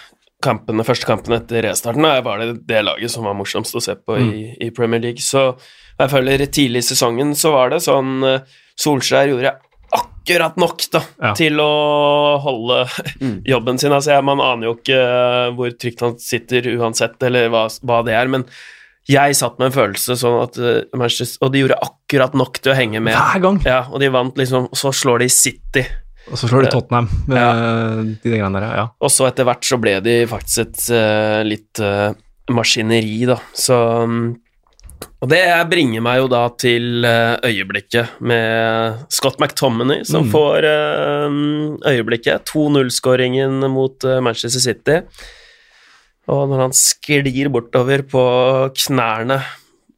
kampene, 0.43 0.83
første 0.83 1.07
kampene 1.07 1.39
etter 1.39 1.63
restarten 1.69 2.03
da, 2.03 2.17
var 2.25 2.41
det 2.41 2.65
det 2.67 2.83
laget 2.83 3.13
som 3.13 3.23
var 3.23 3.38
morsomst 3.38 3.77
å 3.77 3.81
se 3.83 3.95
på 3.95 4.17
i, 4.19 4.47
i 4.67 4.69
Premier 4.75 4.99
League. 5.03 5.21
Så 5.23 5.53
jeg 5.99 6.11
føler 6.11 6.43
tidlig 6.49 6.83
i 6.83 6.89
sesongen 6.89 7.31
så 7.38 7.53
var 7.55 7.71
det 7.71 7.79
sånn 7.85 8.17
uh, 8.25 8.41
Solskjær 8.77 9.31
gjorde 9.31 9.55
akkurat 10.28 10.57
nok 10.59 10.84
da, 10.91 11.01
Ja. 11.23 11.34
til 11.34 11.59
å 11.63 12.38
holde 12.43 12.82
jobben 13.53 13.80
sin. 13.80 13.91
Altså, 13.95 14.17
man 14.21 14.41
aner 14.43 14.67
jo 14.69 14.75
ikke 14.75 14.97
eh, 14.99 15.51
hvor 15.55 15.71
trygt 15.80 16.03
han 16.03 16.17
sitter 16.19 16.67
uansett, 16.78 17.15
eller 17.23 17.47
hva, 17.53 17.67
hva 17.88 18.01
det 18.05 18.13
er, 18.17 18.28
men 18.28 18.43
jeg 19.07 19.38
satt 19.39 19.55
med 19.55 19.69
en 19.69 19.75
følelse 19.78 20.17
sånn 20.19 20.41
at 20.43 20.57
eh, 20.59 20.82
Manchester, 20.99 21.39
Og 21.45 21.53
de 21.53 21.61
gjorde 21.63 21.80
akkurat 21.80 22.34
nok 22.36 22.59
til 22.59 22.73
å 22.73 22.75
henge 22.75 22.99
med. 22.99 23.15
Hver 23.15 23.39
gang. 23.45 23.61
Ja, 23.63 23.86
og 23.88 24.03
de 24.03 24.09
vant 24.11 24.36
liksom, 24.36 24.67
og 24.67 24.75
så 24.78 24.91
slår 24.91 25.23
de 25.23 25.30
City. 25.32 25.86
Og 26.28 26.36
så 26.36 26.49
slår 26.51 26.65
de 26.65 26.71
Tottenham 26.73 27.07
med 27.32 28.17
de 28.19 28.34
greiene 28.34 28.59
der, 28.59 28.65
ja. 28.82 28.88
Og 28.99 29.11
så 29.13 29.30
etter 29.30 29.47
hvert 29.47 29.63
så 29.63 29.78
ble 29.80 29.93
de 30.03 30.17
faktisk 30.28 30.65
et 30.65 30.82
uh, 30.91 31.39
litt 31.47 31.80
uh, 31.80 32.11
maskineri, 32.51 33.21
da. 33.30 33.38
Så 33.55 33.78
mm, 34.11 34.25
Og 35.22 35.30
det 35.32 35.41
bringer 35.72 36.02
meg 36.06 36.20
jo 36.22 36.28
da 36.30 36.43
til 36.62 37.06
eh, 37.08 37.36
øyeblikket 37.50 38.20
med 38.22 39.00
Scott 39.14 39.39
McTominay, 39.41 40.04
som 40.06 40.26
Mm. 40.28 40.32
får 40.32 40.68
eh, 40.70 41.38
øyeblikket. 41.95 42.45
2-0-skåringen 42.52 43.66
mot 43.74 44.04
eh, 44.06 44.20
Manchester 44.22 44.62
City. 44.62 45.00
Og 46.28 46.50
når 46.52 46.60
han 46.68 46.74
sklir 46.76 47.50
bortover 47.50 48.04
på 48.04 48.24
knærne 48.76 49.39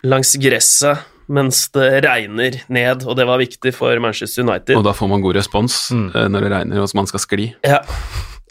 langs 0.06 0.36
gresset 0.40 1.06
mens 1.30 1.68
det 1.76 2.04
regner 2.06 2.56
ned, 2.74 3.04
og 3.06 3.16
det 3.20 3.26
var 3.30 3.38
viktig 3.38 3.70
for 3.76 4.00
Manchester 4.02 4.42
United. 4.48 4.76
Og 4.80 4.84
da 4.88 4.94
får 4.98 5.10
man 5.12 5.22
god 5.22 5.36
respons 5.38 5.92
Mm. 5.92 6.08
når 6.32 6.42
det 6.42 6.52
regner 6.56 6.80
og 6.82 6.90
man 6.96 7.06
skal 7.06 7.20
skli. 7.20 7.54
Ja, 7.64 7.82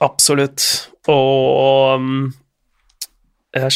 absolutt. 0.00 0.88
Og 1.08 1.96
um, 1.98 2.34
jeg 3.56 3.72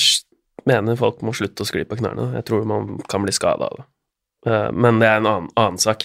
mener 0.69 0.97
folk 1.01 1.23
må 1.27 1.35
slutte 1.37 1.65
å 1.65 1.69
skli 1.69 1.85
på 1.89 1.99
knærne. 2.01 2.33
Jeg 2.39 2.45
tror 2.49 2.65
man 2.69 2.99
kan 3.09 3.23
bli 3.25 3.33
skada 3.35 3.69
av 3.71 3.81
det. 3.81 3.85
Eh, 4.45 4.71
Men 4.75 4.99
det 4.99 5.07
er 5.07 5.21
en 5.21 5.27
annen, 5.31 5.49
annen 5.57 5.79
sak. 5.79 6.03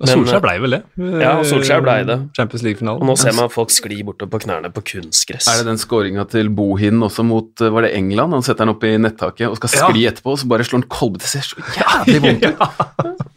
Men, 0.00 0.08
Solskjær 0.10 0.40
blei 0.42 0.56
vel 0.58 0.74
det? 0.74 0.80
Ja, 1.22 1.36
Solskjær 1.46 1.84
blei 1.84 2.00
det. 2.08 2.16
Champions 2.36 2.64
League-finalen. 2.66 2.98
Og 3.00 3.06
nå 3.06 3.14
ser 3.20 3.36
man 3.38 3.48
folk 3.52 3.70
skli 3.70 4.00
bortover 4.02 4.32
på 4.34 4.40
knærne 4.42 4.72
på 4.74 4.82
kunstgress. 4.90 5.46
Er 5.52 5.60
det 5.62 5.68
den 5.70 5.78
skåringa 5.78 6.24
til 6.28 6.50
Bohin 6.50 6.98
også 7.06 7.22
mot 7.24 7.62
eh, 7.62 7.70
Var 7.70 7.86
det 7.86 7.92
England? 7.94 8.34
Han 8.34 8.42
setter 8.42 8.64
den 8.66 8.74
opp 8.74 8.82
i 8.88 8.96
nettaket 8.98 9.46
og 9.48 9.56
skal 9.60 9.70
Ja. 9.76 9.86
skli 9.92 10.02
etterpå, 10.10 10.34
og 10.34 10.38
så 10.42 10.48
bare 10.50 10.66
slår 10.66 10.82
han 10.82 10.88
kolbe 10.90 11.22
til 11.22 11.30
seg. 11.36 11.46
Så 11.46 11.62
jævlig 11.78 12.22
vondt 12.26 12.48
ut. 12.50 12.58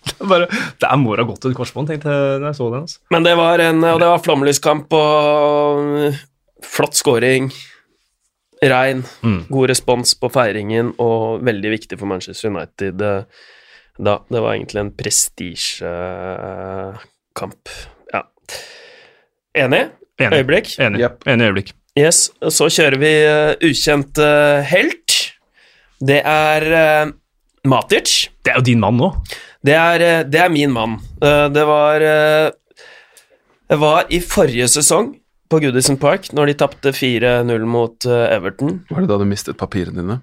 Det 0.10 0.26
er 0.26 0.28
Bare, 0.30 0.48
der 0.82 0.98
må 1.00 1.14
det 1.16 1.24
ha 1.24 1.30
gått 1.32 1.46
et 1.48 1.56
korsbånd, 1.56 1.88
tenkte 1.88 2.10
jeg 2.12 2.42
da 2.42 2.50
jeg 2.50 2.58
så 2.58 2.66
den. 2.74 2.82
Altså. 2.84 2.98
Men 3.14 3.24
det 3.24 3.38
var 3.40 3.62
en 3.64 3.84
Og 3.88 4.00
det 4.02 4.10
var 4.10 4.20
flomlyskamp 4.26 4.92
og 4.98 6.18
flott 6.66 6.98
scoring. 7.00 7.48
Regn. 8.62 9.04
Mm. 9.24 9.46
God 9.50 9.70
respons 9.72 10.20
på 10.20 10.30
feiringen, 10.34 10.94
og 11.00 11.44
veldig 11.48 11.70
viktig 11.78 12.00
for 12.00 12.08
Manchester 12.12 12.50
United 12.52 13.02
eh, 13.06 13.24
da. 14.00 14.16
Det 14.28 14.40
var 14.44 14.54
egentlig 14.56 14.82
en 14.84 14.98
prestisjekamp. 15.00 17.64
Ja. 18.14 18.22
Enig? 19.64 19.84
Enig. 20.20 20.38
Øyeblikk? 20.42 20.68
Enig. 20.80 21.00
Yep. 21.06 21.16
Enig 21.32 21.44
øyeblikk. 21.48 21.70
Yes. 22.00 22.18
Så 22.52 22.66
kjører 22.72 22.98
vi 23.00 23.14
eh, 23.24 23.54
ukjent 23.70 24.18
eh, 24.24 24.60
helt. 24.74 25.10
Det 26.00 26.22
er 26.24 26.62
uh, 26.72 27.12
Matic. 27.68 28.32
Det 28.40 28.52
er 28.54 28.58
jo 28.62 28.66
din 28.70 28.80
mann 28.80 28.96
nå. 28.96 29.12
Det 29.60 29.76
er, 29.76 30.24
det 30.24 30.40
er 30.40 30.48
min 30.48 30.72
mann. 30.72 30.96
Det 31.20 31.66
var 31.68 32.00
Det 33.68 33.76
var 33.82 34.08
i 34.08 34.24
forrige 34.24 34.72
sesong 34.72 35.19
på 35.50 35.60
Goodison 35.64 35.98
Park, 35.98 36.30
når 36.36 36.52
de 36.52 36.58
tapte 36.62 36.94
4-0 36.94 37.66
mot 37.66 38.06
eh, 38.06 38.36
Everton. 38.36 38.84
Var 38.90 39.06
det 39.06 39.10
da 39.10 39.18
du 39.18 39.26
mistet 39.30 39.58
papirene 39.58 40.04
dine? 40.04 40.20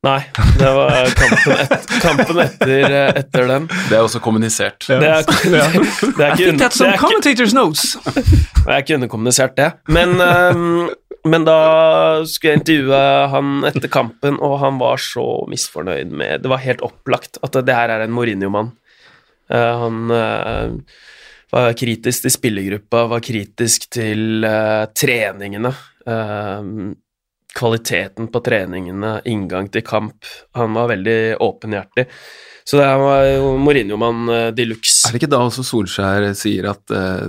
Nei, 0.00 0.20
det 0.56 0.68
var 0.72 1.10
kampen, 1.12 1.58
et, 1.60 1.90
kampen 2.04 2.38
etter, 2.40 2.84
eh, 2.88 3.10
etter 3.20 3.44
den. 3.50 3.66
Det 3.90 3.98
er 3.98 4.00
også 4.00 4.22
kommunisert. 4.24 4.86
Det 4.88 4.96
er, 4.96 5.26
det 5.52 5.58
er 5.60 5.74
ikke, 5.76 6.14
det 6.16 6.24
er 6.24 6.38
ikke, 6.40 6.94
commentators 7.02 7.52
notes. 7.56 7.84
det 8.64 8.64
er 8.64 8.80
ikke 8.80 8.96
underkommunisert, 8.96 9.58
det. 9.60 9.68
Men, 9.92 10.16
eh, 10.24 10.62
men 11.28 11.44
da 11.44 11.58
skulle 12.28 12.54
jeg 12.54 12.62
intervjue 12.62 13.02
han 13.34 13.68
etter 13.68 13.92
kampen, 13.92 14.40
og 14.40 14.56
han 14.64 14.80
var 14.80 15.00
så 15.04 15.26
misfornøyd 15.52 16.16
med 16.16 16.46
Det 16.46 16.52
var 16.52 16.64
helt 16.64 16.84
opplagt 16.86 17.36
at 17.44 17.60
det 17.60 17.76
her 17.76 17.92
er 17.92 18.06
en 18.06 18.16
Mourinho-mann. 18.16 18.72
Eh, 19.52 19.84
han 19.84 20.80
var 21.52 21.72
kritisk 21.78 22.22
til 22.26 22.30
spillergruppa, 22.34 23.04
var 23.10 23.20
kritisk 23.20 23.88
til 23.90 24.44
uh, 24.46 24.86
treningene. 24.94 25.72
eh, 26.06 26.62
kvaliteten 27.54 28.28
på 28.30 28.40
treningene, 28.46 29.16
inngang 29.26 29.66
til 29.74 29.82
kamp. 29.82 30.24
Han 30.54 30.72
var 30.78 30.88
veldig 30.92 31.36
åpenhjertig. 31.42 32.04
Så 32.64 32.78
det 32.78 32.86
her 32.86 33.00
var 33.02 33.24
jo 33.26 33.48
Mourinho-mann 33.58 34.28
uh, 34.30 34.50
de 34.54 34.66
luxe. 34.70 35.08
Er 35.08 35.16
det 35.16 35.22
ikke 35.24 35.30
da 35.32 35.40
også 35.42 35.64
Solskjær 35.66 36.28
sier 36.38 36.68
at 36.70 36.94
uh, 36.94 37.26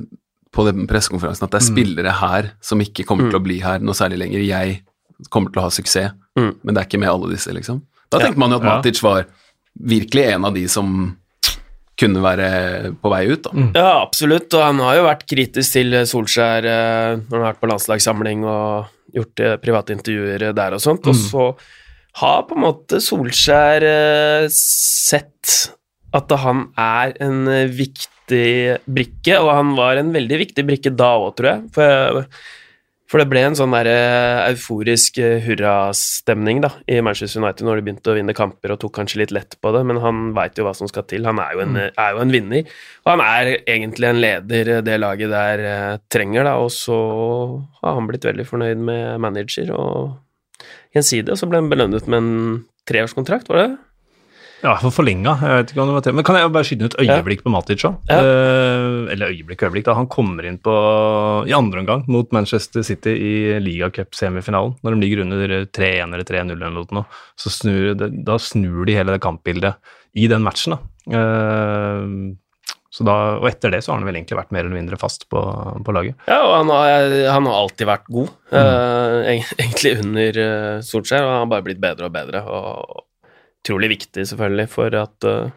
på 0.53 0.65
den 0.67 0.85
pressekonferansen 0.89 1.47
at 1.47 1.51
det 1.55 1.61
er 1.61 1.65
Mm. 1.65 1.71
spillere 1.73 2.11
her 2.19 2.51
som 2.61 2.81
ikke 2.83 3.05
kommer 3.07 3.31
til 3.31 3.39
å 3.39 3.43
bli 3.43 3.59
her 3.63 3.79
noe 3.81 3.97
særlig 3.97 4.19
lenger? 4.21 4.43
Jeg 4.45 4.81
kommer 5.33 5.49
til 5.53 5.61
å 5.61 5.65
ha 5.65 5.69
suksess, 5.73 6.13
Mm. 6.37 6.53
men 6.63 6.73
det 6.75 6.81
er 6.83 6.87
ikke 6.89 6.99
med 7.01 7.09
alle 7.09 7.29
disse, 7.33 7.51
liksom. 7.53 7.81
Da 8.11 8.19
Ja. 8.19 8.25
tenkte 8.27 8.37
man 8.37 8.51
jo 8.51 8.57
at 8.57 8.63
Ja. 8.63 8.75
Matic 8.77 9.01
var 9.01 9.25
virkelig 9.79 10.25
en 10.33 10.45
av 10.45 10.53
de 10.53 10.67
som 10.67 11.17
kunne 12.01 12.23
være 12.23 12.93
på 13.01 13.11
vei 13.13 13.21
ut, 13.31 13.43
da. 13.45 13.51
Mm. 13.55 13.69
Ja, 13.77 13.91
absolutt, 14.01 14.49
og 14.57 14.63
han 14.65 14.81
har 14.83 14.97
jo 14.99 15.05
vært 15.07 15.27
kritisk 15.29 15.77
til 15.77 15.93
Solskjær 16.09 16.67
eh, 16.67 17.19
når 17.21 17.35
han 17.37 17.45
har 17.45 17.51
vært 17.53 17.61
på 17.63 17.69
landslagssamling 17.71 18.43
og 18.49 18.89
gjort 19.15 19.43
eh, 19.45 19.55
private 19.61 19.95
intervjuer 19.97 20.47
der 20.57 20.77
og 20.77 20.83
sånt, 20.83 21.05
og 21.07 21.15
Mm. 21.15 21.23
så 21.29 21.45
har 22.21 22.41
på 22.49 22.57
en 22.57 22.65
måte 22.65 22.99
Solskjær 23.03 23.85
eh, 23.87 24.47
sett 24.51 25.71
at 26.13 26.33
han 26.43 26.65
er 26.75 27.13
en 27.23 27.45
viktig 27.71 28.79
brikke, 28.87 29.37
og 29.39 29.51
han 29.55 29.75
var 29.77 29.99
en 29.99 30.11
veldig 30.11 30.39
viktig 30.41 30.65
brikke 30.67 30.91
da 30.95 31.13
òg, 31.19 31.29
tror 31.39 31.49
jeg. 31.53 31.61
For, 31.75 32.25
for 33.11 33.19
det 33.19 33.27
ble 33.27 33.41
en 33.43 33.57
sånn 33.59 33.73
der 33.75 33.89
eh, 33.91 34.53
euforisk 34.53 35.17
eh, 35.19 35.41
hurrastemning 35.43 36.61
da, 36.63 36.69
i 36.87 37.01
Manchester 37.03 37.41
United 37.43 37.67
når 37.67 37.81
de 37.81 37.83
begynte 37.89 38.13
å 38.13 38.15
vinne 38.15 38.35
kamper 38.37 38.71
og 38.71 38.79
tok 38.79 38.93
kanskje 39.01 39.19
litt 39.19 39.33
lett 39.35 39.57
på 39.59 39.73
det, 39.75 39.81
men 39.89 39.99
han 39.99 40.29
veit 40.37 40.55
jo 40.55 40.63
hva 40.63 40.71
som 40.77 40.87
skal 40.87 41.03
til. 41.11 41.27
Han 41.27 41.41
er 41.43 41.57
jo 41.57 41.65
en, 41.65 41.75
er 41.91 42.15
jo 42.15 42.23
en 42.23 42.31
vinner. 42.31 42.71
Og 43.03 43.11
han 43.11 43.25
er 43.25 43.51
egentlig 43.59 44.07
en 44.07 44.21
leder 44.23 44.73
det 44.87 44.97
laget 45.03 45.33
der 45.33 45.65
eh, 45.67 45.99
trenger, 46.13 46.47
da, 46.47 46.55
og 46.63 46.71
så 46.71 46.97
har 47.81 47.99
han 47.99 48.07
blitt 48.07 48.29
veldig 48.29 48.47
fornøyd 48.47 48.87
med 48.87 49.21
manager 49.27 49.75
og 49.75 50.63
gjensidig, 50.95 51.33
og 51.33 51.41
så 51.41 51.51
ble 51.51 51.59
han 51.59 51.71
belønnet 51.71 52.07
med 52.07 52.23
en 52.23 52.35
treårskontrakt, 52.87 53.51
var 53.51 53.59
det 53.59 53.69
det? 53.73 53.79
Ja, 54.61 54.75
for 54.77 54.93
forlenga. 54.93 55.33
Jeg 55.41 55.57
vet 55.57 55.71
ikke 55.73 55.81
om 55.81 55.89
det 55.89 55.95
var 55.95 56.03
til. 56.05 56.15
Men 56.17 56.25
kan 56.25 56.37
jeg 56.37 56.51
bare 56.53 56.67
skyte 56.67 56.85
inn 56.85 56.89
et 56.91 56.97
øyeblikk 57.01 57.41
på 57.45 57.53
Matic 57.53 57.85
òg? 57.87 57.95
Ja. 58.11 58.19
Uh, 58.21 59.09
eller 59.13 59.33
øyeblikk, 59.33 59.63
øyeblikk. 59.65 59.87
da 59.87 59.97
Han 59.97 60.09
kommer 60.11 60.45
inn 60.47 60.59
på, 60.61 60.75
i 61.49 61.55
andre 61.57 61.81
omgang 61.81 62.05
mot 62.11 62.29
Manchester 62.35 62.85
City 62.85 63.15
i 63.15 63.33
ligacup-semifinalen. 63.63 64.77
Når 64.85 64.95
de 64.95 65.01
ligger 65.01 65.23
under 65.25 65.55
3-1 65.65 66.13
eller 66.13 66.27
3-0 66.27 66.53
eller 66.53 66.77
noe. 66.77 67.05
Så 67.39 67.53
snur, 67.53 67.95
det, 67.97 68.13
da 68.27 68.37
snur 68.41 68.85
de 68.85 68.99
hele 68.99 69.17
det 69.17 69.25
kampbildet 69.25 69.93
i 70.13 70.29
den 70.29 70.45
matchen. 70.45 70.77
da. 70.77 70.81
Uh, 71.09 72.37
så 72.91 73.05
da, 73.07 73.13
og 73.39 73.45
etter 73.47 73.71
det 73.71 73.85
så 73.85 73.93
har 73.93 74.01
han 74.01 74.05
vel 74.09 74.17
egentlig 74.19 74.35
vært 74.35 74.49
mer 74.51 74.65
eller 74.65 74.75
mindre 74.75 74.97
fast 74.99 75.23
på, 75.31 75.39
på 75.39 75.93
laget. 75.95 76.17
Ja, 76.27 76.41
og 76.43 76.57
han 76.59 76.73
har, 76.75 77.13
han 77.31 77.47
har 77.47 77.61
alltid 77.63 77.87
vært 77.87 78.09
god, 78.11 78.33
mm. 78.51 78.57
uh, 78.57 79.29
egentlig 79.63 79.93
under 80.03 80.41
Solskjær, 80.85 81.23
og 81.23 81.31
han 81.31 81.45
har 81.45 81.55
bare 81.55 81.65
blitt 81.69 81.81
bedre 81.81 82.11
og 82.11 82.13
bedre. 82.13 82.43
Og 82.51 83.07
utrolig 83.61 83.89
viktig, 83.97 84.25
selvfølgelig, 84.31 84.67
for 84.69 84.95
at 84.97 85.27
uh, 85.29 85.51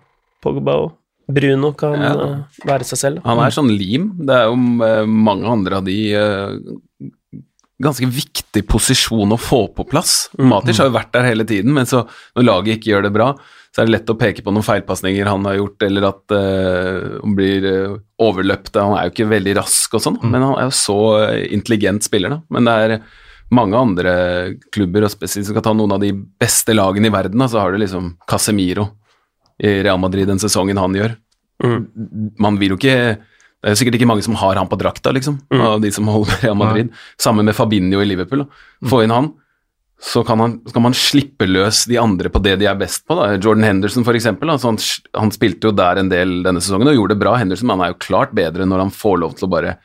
Pogba 0.44 0.76
og 0.84 0.92
Bruno 1.32 1.72
kan 1.72 1.94
Ja. 2.00 2.12
uh, 2.14 2.62
være 2.68 2.84
seg 2.84 2.98
selv. 3.00 3.22
Han 3.24 3.38
er 3.40 3.50
sånn 3.56 3.72
lim. 3.72 4.10
Det 4.20 4.34
er 4.36 4.44
jo 4.50 4.58
uh, 4.84 5.06
mange 5.08 5.48
andre 5.48 5.78
av 5.80 5.84
de 5.88 5.98
ganske 7.84 8.06
viktig 8.06 8.62
posisjon 8.70 9.32
å 9.34 9.40
få 9.40 9.64
på 9.74 9.84
plass. 9.90 10.28
Mm. 10.38 10.46
Matic 10.52 10.78
har 10.78 10.86
jo 10.88 10.94
vært 10.94 11.10
der 11.16 11.26
hele 11.26 11.44
tiden, 11.48 11.72
men 11.74 11.88
så 11.90 12.04
når 12.36 12.46
laget 12.46 12.78
ikke 12.78 12.92
gjør 12.92 13.06
det 13.08 13.12
bra, 13.16 13.32
så 13.74 13.82
er 13.82 13.88
det 13.88 13.94
lett 13.96 14.12
å 14.12 14.18
peke 14.20 14.44
på 14.46 14.52
noen 14.54 14.62
feilpasninger 14.64 15.26
han 15.26 15.48
har 15.48 15.56
gjort, 15.58 15.82
eller 15.82 16.06
at 16.12 16.34
uh, 16.36 17.18
han 17.24 17.34
blir 17.34 17.66
uh, 17.66 17.96
overløpt. 18.22 18.76
Han 18.78 18.94
er 18.94 19.08
jo 19.08 19.14
ikke 19.16 19.30
veldig 19.32 19.56
rask 19.58 19.96
og 19.98 20.04
sånn, 20.04 20.20
Mm. 20.22 20.30
men 20.30 20.46
han 20.46 20.54
er 20.60 20.68
jo 20.70 20.76
så 20.78 20.98
intelligent 21.50 22.06
spiller, 22.06 22.36
da. 22.36 22.42
Men 22.54 22.68
det 22.70 22.76
er 22.84 22.96
mange 23.52 23.76
andre 23.76 24.12
klubber, 24.72 25.04
og 25.04 25.12
spesielt 25.12 25.46
skal 25.48 25.62
ta 25.64 25.74
noen 25.76 25.92
av 25.96 26.00
de 26.02 26.12
beste 26.12 26.74
lagene 26.74 27.10
i 27.10 27.14
verden, 27.14 27.44
så 27.50 27.60
har 27.60 27.72
du 27.74 27.78
liksom 27.82 28.14
Casemiro 28.30 28.88
i 29.62 29.82
Real 29.84 30.00
Madrid 30.02 30.28
den 30.28 30.40
sesongen 30.42 30.80
han 30.80 30.96
gjør. 30.96 31.16
Man 32.42 32.58
vil 32.58 32.74
jo 32.74 32.76
ikke 32.80 33.20
Det 33.64 33.70
er 33.70 33.72
jo 33.72 33.78
sikkert 33.80 33.94
ikke 33.96 34.08
mange 34.10 34.24
som 34.26 34.34
har 34.36 34.58
han 34.60 34.68
på 34.68 34.76
drakta, 34.76 35.12
liksom, 35.14 35.38
av 35.56 35.78
de 35.80 35.88
som 35.94 36.08
holder 36.10 36.34
med 36.34 36.42
Real 36.44 36.58
Madrid. 36.58 36.90
Sammen 37.16 37.46
med 37.48 37.56
Fabinho 37.56 38.02
i 38.02 38.04
Liverpool. 38.04 38.42
Da. 38.44 38.88
Få 38.90 38.98
inn 39.04 39.14
han, 39.14 39.30
så 40.04 40.20
kan, 40.26 40.40
han, 40.42 40.58
så 40.66 40.74
kan 40.74 40.84
man 40.84 40.96
slippe 40.98 41.46
løs 41.48 41.86
de 41.88 41.96
andre 41.96 42.28
på 42.28 42.42
det 42.44 42.58
de 42.60 42.66
er 42.68 42.76
best 42.76 43.06
på. 43.08 43.16
Da. 43.16 43.30
Jordan 43.38 43.64
Henderson, 43.64 44.04
for 44.04 44.18
eksempel. 44.18 44.52
Altså 44.52 44.68
han, 44.68 44.76
han 45.16 45.32
spilte 45.32 45.70
jo 45.70 45.72
der 45.72 46.02
en 46.02 46.10
del 46.12 46.42
denne 46.44 46.60
sesongen 46.60 46.90
og 46.90 46.98
gjorde 46.98 47.14
det 47.14 47.22
bra. 47.22 47.38
Henderson 47.40 47.72
han 47.72 47.86
er 47.86 47.94
jo 47.94 48.02
klart 48.04 48.34
bedre 48.36 48.66
når 48.68 48.84
han 48.84 48.92
får 48.92 49.16
lov 49.22 49.38
til 49.38 49.48
å 49.48 49.52
bare 49.54 49.78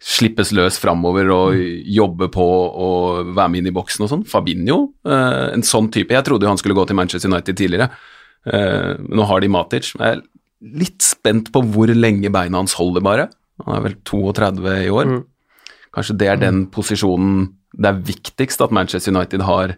slippes 0.00 0.54
løs 0.56 0.78
framover 0.80 1.28
og 1.34 1.58
jobbe 1.84 2.30
på 2.32 2.46
og 2.84 3.34
være 3.36 3.52
med 3.52 3.60
inn 3.60 3.70
i 3.70 3.76
boksen 3.76 4.06
og 4.06 4.12
sånn. 4.12 4.26
Fabinho, 4.28 4.94
eh, 5.04 5.52
en 5.52 5.64
sånn 5.66 5.90
type. 5.92 6.14
Jeg 6.16 6.24
trodde 6.24 6.46
jo 6.46 6.52
han 6.54 6.60
skulle 6.60 6.78
gå 6.78 6.86
til 6.88 6.96
Manchester 6.96 7.28
United 7.28 7.58
tidligere. 7.60 7.90
Eh, 8.48 8.96
nå 8.96 9.26
har 9.28 9.40
de 9.40 9.52
Matic. 9.52 9.92
Jeg 9.92 10.16
er 10.16 10.22
litt 10.80 11.04
spent 11.04 11.52
på 11.52 11.62
hvor 11.68 11.92
lenge 11.92 12.32
beina 12.32 12.62
hans 12.62 12.78
holder, 12.80 13.04
bare. 13.04 13.28
Han 13.66 13.76
er 13.76 13.84
vel 13.90 13.96
32 14.08 14.76
i 14.86 14.88
år. 14.88 15.18
Kanskje 15.92 16.16
det 16.16 16.28
er 16.28 16.44
den 16.48 16.66
posisjonen 16.72 17.50
det 17.70 17.86
er 17.86 18.00
viktigst 18.02 18.58
at 18.64 18.72
Manchester 18.74 19.12
United 19.14 19.44
har 19.46 19.76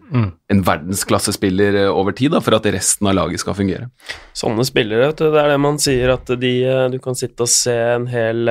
en 0.49 0.61
verdensklassespiller 0.65 1.75
eh, 1.83 1.91
over 1.91 2.15
tid, 2.15 2.31
da, 2.33 2.39
for 2.41 2.55
at 2.57 2.65
resten 2.73 3.05
av 3.05 3.13
laget 3.19 3.43
skal 3.43 3.53
fungere. 3.53 3.91
Sånne 4.33 4.65
spillere, 4.65 5.11
vet 5.11 5.19
du, 5.19 5.27
det 5.29 5.43
er 5.43 5.51
det 5.51 5.59
man 5.61 5.77
sier, 5.83 6.15
at 6.15 6.31
de, 6.41 6.53
du 6.89 6.97
kan 7.03 7.13
sitte 7.19 7.45
og 7.45 7.51
se 7.53 7.75
en 7.75 8.07
hel 8.09 8.49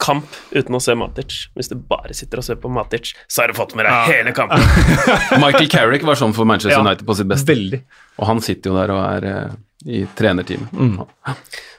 kamp 0.00 0.26
uten 0.56 0.76
å 0.76 0.80
se 0.82 0.94
Matic. 0.98 1.36
Hvis 1.58 1.68
du 1.70 1.76
bare 1.76 2.14
sitter 2.16 2.40
og 2.42 2.46
ser 2.46 2.58
på 2.62 2.70
Matic, 2.72 3.12
så 3.30 3.44
har 3.44 3.52
du 3.52 3.58
fått 3.58 3.74
med 3.78 3.86
deg 3.88 4.12
hele 4.14 4.32
kampen. 4.36 4.62
Michael 5.44 5.68
Carrick 5.72 6.06
var 6.08 6.18
sånn 6.20 6.34
for 6.36 6.48
Manchester 6.48 6.78
Ja, 6.78 6.84
United 6.84 7.06
på 7.08 7.16
sitt 7.18 7.28
beste, 7.30 7.52
Veldig. 7.52 7.82
og 8.18 8.30
han 8.30 8.40
sitter 8.44 8.72
jo 8.72 8.78
der 8.80 8.94
og 8.96 9.02
er 9.04 9.28
eh, 9.30 9.58
i 10.00 10.02
trenerteamet. 10.18 11.04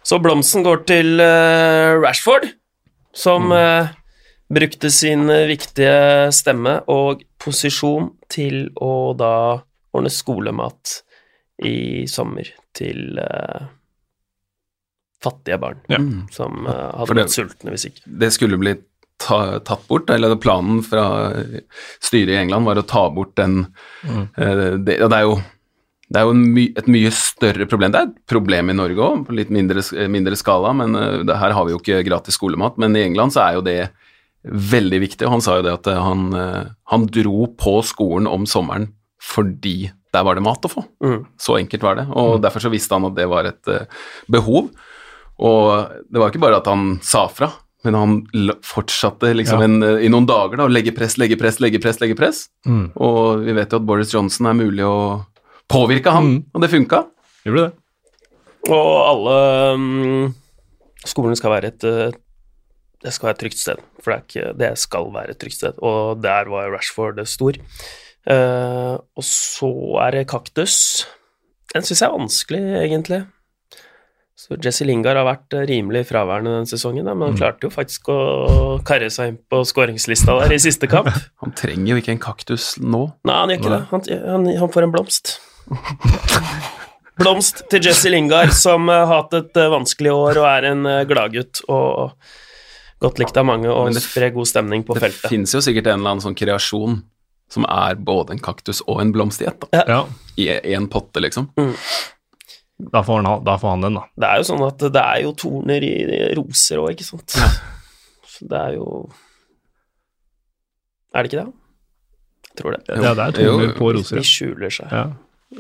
Så 0.06 0.18
blomsten 0.24 0.64
går 0.66 0.86
til 0.90 1.22
eh, 1.22 1.98
Rashford, 2.02 2.48
som 3.14 3.52
eh, 3.54 3.92
brukte 4.52 4.90
sin 4.94 5.28
eh, 5.30 5.46
viktige 5.52 6.32
stemme 6.36 6.80
og 6.92 7.22
posisjon 7.42 8.12
til 8.32 8.68
å 8.82 9.12
da 9.18 9.34
ordne 9.92 10.12
skolemat 10.14 11.02
i 11.68 12.08
sommer 12.10 12.48
til 12.78 13.20
eh, 13.22 13.70
fattige 15.22 15.60
barn 15.62 15.80
Ja. 15.92 16.00
som 16.34 16.66
uh, 16.68 16.92
hadde 16.98 17.14
det- 17.16 17.26
vært 17.26 17.36
sultne 17.36 17.74
hvis 17.74 17.88
ikke. 17.90 18.04
Det 18.06 18.32
skulle 18.34 18.58
bli 18.62 18.76
ta, 19.22 19.60
tatt 19.60 19.88
bort, 19.88 20.10
eller 20.10 20.36
planen 20.42 20.82
fra 20.84 21.32
styret 22.02 22.34
i 22.34 22.40
England 22.42 22.66
var 22.66 22.82
å 22.82 22.86
ta 22.88 23.04
bort 23.14 23.36
den 23.38 23.68
eh, 24.04 24.78
det, 24.82 24.96
og 25.02 25.12
det 25.14 25.18
er 25.20 25.28
jo 25.28 25.42
det 26.12 26.20
er 26.20 26.26
jo 26.28 26.32
en 26.34 26.42
my, 26.52 26.64
et 26.76 26.88
mye 26.92 27.12
større 27.16 27.66
problem. 27.72 27.92
Det 27.94 28.00
er 28.02 28.08
et 28.10 28.16
problem 28.28 28.70
i 28.70 28.74
Norge 28.76 29.00
òg, 29.00 29.22
på 29.30 29.36
litt 29.38 29.50
mindre, 29.54 29.80
mindre 30.12 30.36
skala, 30.36 30.74
men 30.76 30.98
uh, 30.98 31.22
det, 31.24 31.38
her 31.40 31.54
har 31.56 31.64
vi 31.64 31.72
jo 31.72 31.80
ikke 31.80 32.02
gratis 32.04 32.36
skolemat. 32.36 32.76
Men 32.82 32.98
i 33.00 33.06
England 33.06 33.32
så 33.32 33.46
er 33.46 33.54
jo 33.56 33.62
det 33.64 33.78
veldig 34.44 35.00
viktig, 35.06 35.24
og 35.24 35.38
han 35.38 35.46
sa 35.46 35.56
jo 35.60 35.64
det 35.70 35.78
at 35.78 35.88
han, 36.02 36.26
han 36.92 37.08
dro 37.14 37.46
på 37.56 37.78
skolen 37.86 38.28
om 38.28 38.44
sommeren 38.50 38.90
fordi 39.22 39.92
der 40.12 40.26
var 40.28 40.36
det 40.36 40.44
mat 40.44 40.66
å 40.68 40.72
få. 40.72 40.84
Mm. 41.04 41.20
Så 41.40 41.58
enkelt 41.60 41.86
var 41.86 42.00
det, 42.00 42.08
og 42.12 42.42
derfor 42.44 42.64
så 42.64 42.72
visste 42.74 42.98
han 42.98 43.08
at 43.08 43.16
det 43.18 43.28
var 43.32 43.48
et 43.48 43.72
eh, 43.72 43.86
behov. 44.32 44.72
Og 45.42 45.90
det 46.12 46.22
var 46.22 46.30
ikke 46.32 46.44
bare 46.44 46.60
at 46.62 46.68
han 46.70 47.00
sa 47.02 47.26
fra, 47.34 47.50
men 47.84 47.96
han 47.98 48.16
fortsatte 48.62 49.32
liksom 49.34 49.60
Ja. 49.60 49.66
en, 49.66 49.82
eh, 49.84 50.06
i 50.06 50.10
noen 50.14 50.28
dager 50.30 50.58
da, 50.60 50.68
å 50.68 50.72
legge 50.72 50.94
press, 50.94 51.18
legge 51.18 51.38
press, 51.40 51.60
legge 51.60 51.82
press, 51.82 51.98
legge 52.00 52.16
press. 52.20 52.44
Mm. 52.68 52.92
Og 52.96 53.42
vi 53.48 53.54
vet 53.58 53.72
jo 53.74 53.80
at 53.82 53.86
Boris 53.88 54.12
Johnson 54.14 54.46
er 54.52 54.54
mulig 54.60 54.86
å 54.86 55.26
påvirke 55.72 56.12
han, 56.14 56.24
Mm. 56.30 56.46
og 56.54 56.62
det 56.62 56.70
funka. 56.70 57.08
Gjorde 57.46 57.64
det. 57.70 57.74
Og 58.70 58.92
alle 59.10 59.74
um, 59.74 60.36
Skolen 61.04 61.36
skal 61.36 61.50
være 61.56 61.72
et 61.72 61.84
uh, 61.84 62.12
Det 63.02 63.10
skal 63.12 63.32
være 63.32 63.34
et 63.40 63.40
trygt 63.42 63.58
sted, 63.58 63.80
for 64.00 64.12
det, 64.14 64.18
er 64.20 64.26
ikke, 64.28 64.58
det 64.60 64.78
skal 64.78 65.08
være 65.12 65.30
et 65.34 65.40
trygt 65.42 65.58
sted, 65.58 65.74
og 65.82 66.22
der 66.22 66.46
var 66.46 66.70
Rashford 66.70 67.18
stor. 67.26 67.58
Uh, 68.30 69.00
og 69.18 69.24
så 69.26 69.72
er 70.06 70.12
det 70.20 70.28
kaktus. 70.30 71.08
Den 71.74 71.82
syns 71.82 72.04
jeg 72.04 72.12
er 72.12 72.14
vanskelig, 72.20 72.62
egentlig. 72.86 73.24
Så 74.52 74.58
Jesse 74.66 74.84
Lingard 74.84 75.16
har 75.16 75.24
vært 75.24 75.54
eh, 75.56 75.62
rimelig 75.70 76.02
fraværende 76.10 76.52
denne 76.58 76.68
sesongen, 76.68 77.06
da, 77.08 77.14
men 77.16 77.30
han 77.30 77.38
klarte 77.40 77.70
jo 77.70 77.72
faktisk 77.72 78.10
å 78.12 78.18
karre 78.84 79.08
seg 79.14 79.30
inn 79.32 79.38
på 79.48 79.62
skåringslista 79.70 80.36
der 80.42 80.52
i 80.52 80.60
siste 80.60 80.90
kamp. 80.92 81.08
Han 81.46 81.54
trenger 81.56 81.94
jo 81.94 82.02
ikke 82.02 82.12
en 82.18 82.20
kaktus 82.20 82.74
nå. 82.84 83.06
Nei, 83.30 83.38
han 83.38 83.54
gjør 83.54 83.62
ikke 83.62 83.72
det. 83.72 83.80
Han, 83.94 84.04
han, 84.28 84.50
han 84.60 84.74
får 84.74 84.88
en 84.90 84.94
blomst. 84.98 85.32
Blomst 87.22 87.64
til 87.72 87.84
Jesse 87.86 88.12
Lingard, 88.12 88.52
som 88.58 88.92
eh, 88.92 89.06
har 89.06 89.22
hatt 89.24 89.40
et 89.40 89.60
eh, 89.64 89.72
vanskelig 89.72 90.12
år 90.18 90.42
og 90.42 90.48
er 90.52 90.68
en 90.74 90.92
gladgutt 91.08 91.64
og 91.72 92.18
godt 93.02 93.24
likt 93.24 93.40
av 93.40 93.48
mange 93.48 93.72
og 93.72 93.96
sprer 94.04 94.34
god 94.36 94.50
stemning 94.52 94.84
på 94.86 94.98
Det 95.00 95.06
feltet. 95.08 95.32
finnes 95.32 95.56
jo 95.56 95.64
sikkert 95.64 95.88
en 95.94 96.02
eller 96.02 96.18
annen 96.18 96.26
sånn 96.28 96.38
kreasjon 96.38 97.00
som 97.52 97.64
er 97.72 97.96
både 98.00 98.36
en 98.36 98.44
kaktus 98.44 98.84
og 98.84 99.00
en 99.04 99.16
blomst 99.16 99.42
i 99.44 99.48
ett, 99.48 99.64
da. 99.64 99.86
Ja, 99.88 100.02
I 100.40 100.52
én 100.76 100.92
potte, 100.92 101.24
liksom. 101.24 101.50
Da 102.92 103.04
får 103.04 103.22
han, 103.22 103.44
da 103.46 103.58
får 103.62 103.70
han 103.76 103.86
den, 103.86 103.98
da. 104.00 104.06
Det 104.24 104.30
er 104.30 104.42
jo 104.42 104.48
sånn 104.48 104.64
at 104.66 104.86
det 104.96 105.04
er 105.04 105.24
jo 105.26 105.34
torner 105.38 105.86
i 105.86 105.96
roser 106.38 106.82
òg, 106.82 106.94
ikke 106.96 107.08
sant? 107.08 107.38
Så 108.32 108.48
det 108.50 108.58
er 108.58 108.78
jo 108.80 108.88
Er 111.12 111.24
det 111.24 111.32
ikke 111.32 111.44
det? 111.44 111.52
Jeg 112.52 112.58
tror 112.62 112.76
det. 112.76 112.82
Ja, 112.90 113.14
det 113.16 113.26
er 113.28 113.38
torner 113.38 113.74
på 113.78 113.94
roser. 113.96 114.20
De 114.20 114.28
skjuler 114.28 114.74
seg. 114.74 114.92
Ja. 114.92 115.06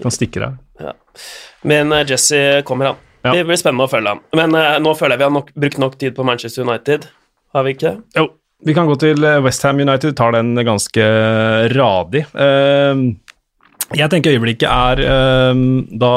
Kan 0.01 0.13
stikke 0.15 0.43
deg. 0.43 0.59
Ja. 0.79 0.93
Men 1.67 1.91
eh, 1.95 2.05
Jesse 2.07 2.61
kommer, 2.67 2.93
han. 2.93 3.01
Ja. 3.21 3.33
Det 3.35 3.45
blir 3.47 3.59
spennende 3.59 3.87
å 3.87 3.91
følge 3.91 4.15
han. 4.15 4.21
Men 4.35 4.55
uh, 4.55 4.77
nå 4.81 4.95
føler 4.97 5.15
jeg 5.15 5.21
vi 5.21 5.27
har 5.27 5.33
nok, 5.35 5.51
brukt 5.65 5.81
nok 5.83 5.97
tid 5.99 6.15
på 6.17 6.25
Manchester 6.27 6.63
United. 6.65 7.09
Har 7.51 7.67
vi 7.67 7.75
ikke? 7.75 7.97
Jo, 8.15 8.29
vi 8.65 8.75
kan 8.75 8.87
gå 8.87 8.95
til 9.03 9.27
Westham 9.43 9.83
United, 9.83 10.15
tar 10.17 10.33
den 10.35 10.55
ganske 10.65 11.05
radig. 11.75 12.23
Uh, 12.31 13.11
jeg 13.97 14.11
tenker 14.11 14.35
øyeblikket 14.35 14.69
er 14.69 15.01
eh, 15.03 15.61
da 15.99 16.13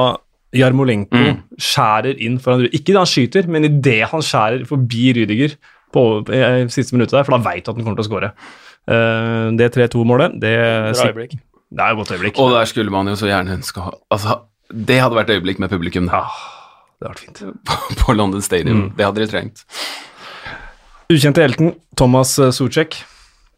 Jarmolenko 0.54 1.16
Mm. 1.18 1.38
skjærer 1.58 2.20
inn 2.22 2.38
foran 2.42 2.60
Rüdiger. 2.64 2.74
Ikke 2.80 2.92
da 2.94 3.02
han 3.02 3.10
skyter, 3.10 3.48
men 3.50 3.64
idet 3.68 4.08
han 4.10 4.22
skjærer 4.22 4.64
forbi 4.68 5.12
Rydiger 5.18 5.56
på 5.94 6.04
eh, 6.32 6.64
siste 6.72 6.94
minuttet 6.96 7.18
der, 7.18 7.24
for 7.26 7.36
da 7.36 7.42
veit 7.50 7.64
du 7.64 7.70
at 7.72 7.76
han 7.76 7.84
kommer 7.84 7.98
til 8.00 8.06
å 8.06 8.10
skåre. 8.10 8.32
Uh, 8.84 9.48
det 9.56 9.70
3-2-målet, 9.72 10.34
det, 10.42 10.50
Bra 10.92 11.06
øyeblikk. 11.08 11.38
det 11.72 11.80
er 11.80 11.92
et 11.94 11.96
godt 11.96 12.10
øyeblikk. 12.12 12.38
Og 12.42 12.50
der 12.52 12.66
skulle 12.68 12.90
man 12.92 13.08
jo 13.08 13.14
så 13.16 13.30
gjerne 13.30 13.54
ønske 13.56 13.80
å 13.80 13.94
Altså, 14.12 14.34
det 14.68 14.98
hadde 15.00 15.16
vært 15.16 15.30
øyeblikk 15.32 15.58
med 15.62 15.70
publikum 15.72 16.10
Ja, 16.12 16.26
det 17.00 17.08
hadde 17.08 17.14
vært 17.14 17.22
fint. 17.24 17.40
på 18.02 18.12
London 18.12 18.42
Stadium. 18.44 18.82
Mm. 18.82 18.90
Det 18.98 19.06
hadde 19.06 19.22
de 19.24 19.30
trengt. 19.32 19.64
Ukjente 21.12 21.40
helten, 21.44 21.74
Thomas 21.96 22.38
eh, 22.38 22.50
Sucek. 22.52 22.98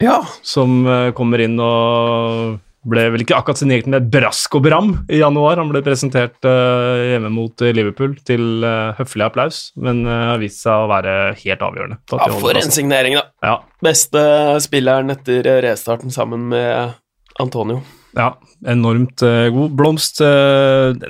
Ja. 0.03 0.21
som 0.45 0.85
eh, 0.87 1.11
kommer 1.17 1.41
inn 1.41 1.57
og 1.59 2.59
ble 2.87 3.05
vel 3.13 3.25
ikke 3.25 3.37
akkurat 3.37 3.61
signert 3.61 3.89
med 3.91 4.07
brask 4.13 4.55
og 4.59 4.65
bram 4.67 4.93
i 5.11 5.21
januar. 5.21 5.59
Han 5.61 5.71
ble 5.73 5.83
presentert 5.87 6.39
uh, 6.47 7.03
hjemme 7.11 7.31
mot 7.35 7.65
eh, 7.65 7.75
Liverpool 7.75 8.17
til 8.27 8.65
uh, 8.65 8.95
høflig 8.99 9.27
applaus, 9.27 9.61
men 9.81 10.05
har 10.07 10.37
har 10.37 10.41
vist 10.43 10.63
seg 10.65 10.85
å 10.85 10.89
være 10.91 11.13
helt 11.41 11.63
avgjørende. 11.65 11.99
Ja, 12.13 12.29
for 12.41 12.59
en 12.59 12.75
signering, 12.75 13.17
da. 13.19 13.27
Ja, 13.45 13.55
Beste 13.85 14.23
spilleren 14.65 15.13
etter 15.13 15.47
restarten 15.65 16.13
sammen 16.15 16.49
med 16.53 16.97
Antonio. 17.43 17.83
ja, 18.17 18.31
enormt 18.67 19.21
god. 19.21 19.77
Blomst, 19.77 20.23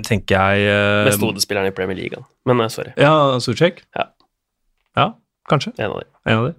tenker 0.08 0.36
jeg 0.56 1.06
Beste 1.08 1.24
hodespilleren 1.24 1.70
i 1.70 1.74
Premier 1.74 1.98
League. 1.98 2.22
Men 2.46 2.66
sorry, 2.70 2.92
Ja, 3.00 3.38
Sucek? 3.42 3.82
Ja. 3.96 4.10
ja, 4.98 5.08
kanskje. 5.50 5.74
en 5.78 5.90
av 5.90 6.02
de. 6.02 6.12
En 6.26 6.38
av 6.42 6.50
de. 6.50 6.54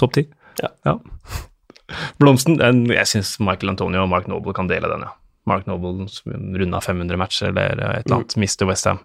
Topp 0.00 0.18
ti. 0.18 0.28
Ja. 0.60 0.98
Blomsten 2.22 2.58
Jeg 2.90 3.08
syns 3.08 3.34
Michael 3.42 3.74
Antonio 3.74 4.04
og 4.04 4.12
Mark 4.12 4.28
Noble 4.30 4.54
kan 4.56 4.70
dele 4.70 4.90
den, 4.92 5.06
ja. 5.06 5.14
Mark 5.48 5.66
Noble 5.66 6.06
runda 6.60 6.80
500 6.84 7.18
matcher 7.18 7.48
eller 7.50 7.72
et 7.72 8.04
eller 8.04 8.20
annet, 8.20 8.36
mister 8.38 8.68
Westham. 8.68 9.00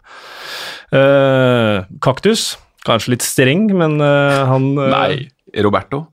Uh, 0.92 1.86
kaktus, 2.04 2.54
kanskje 2.86 3.16
litt 3.16 3.26
streng, 3.26 3.70
men 3.74 3.98
uh, 4.04 4.44
han 4.50 4.68
uh, 4.78 4.90
Nei, 4.92 5.30
Roberto. 5.64 6.04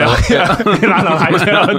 Ja, 0.00 0.08
ja. 0.32 0.44
nei, 0.66 0.76
nei, 0.80 1.00
nei, 1.04 1.30
det 1.40 1.54
har 1.54 1.70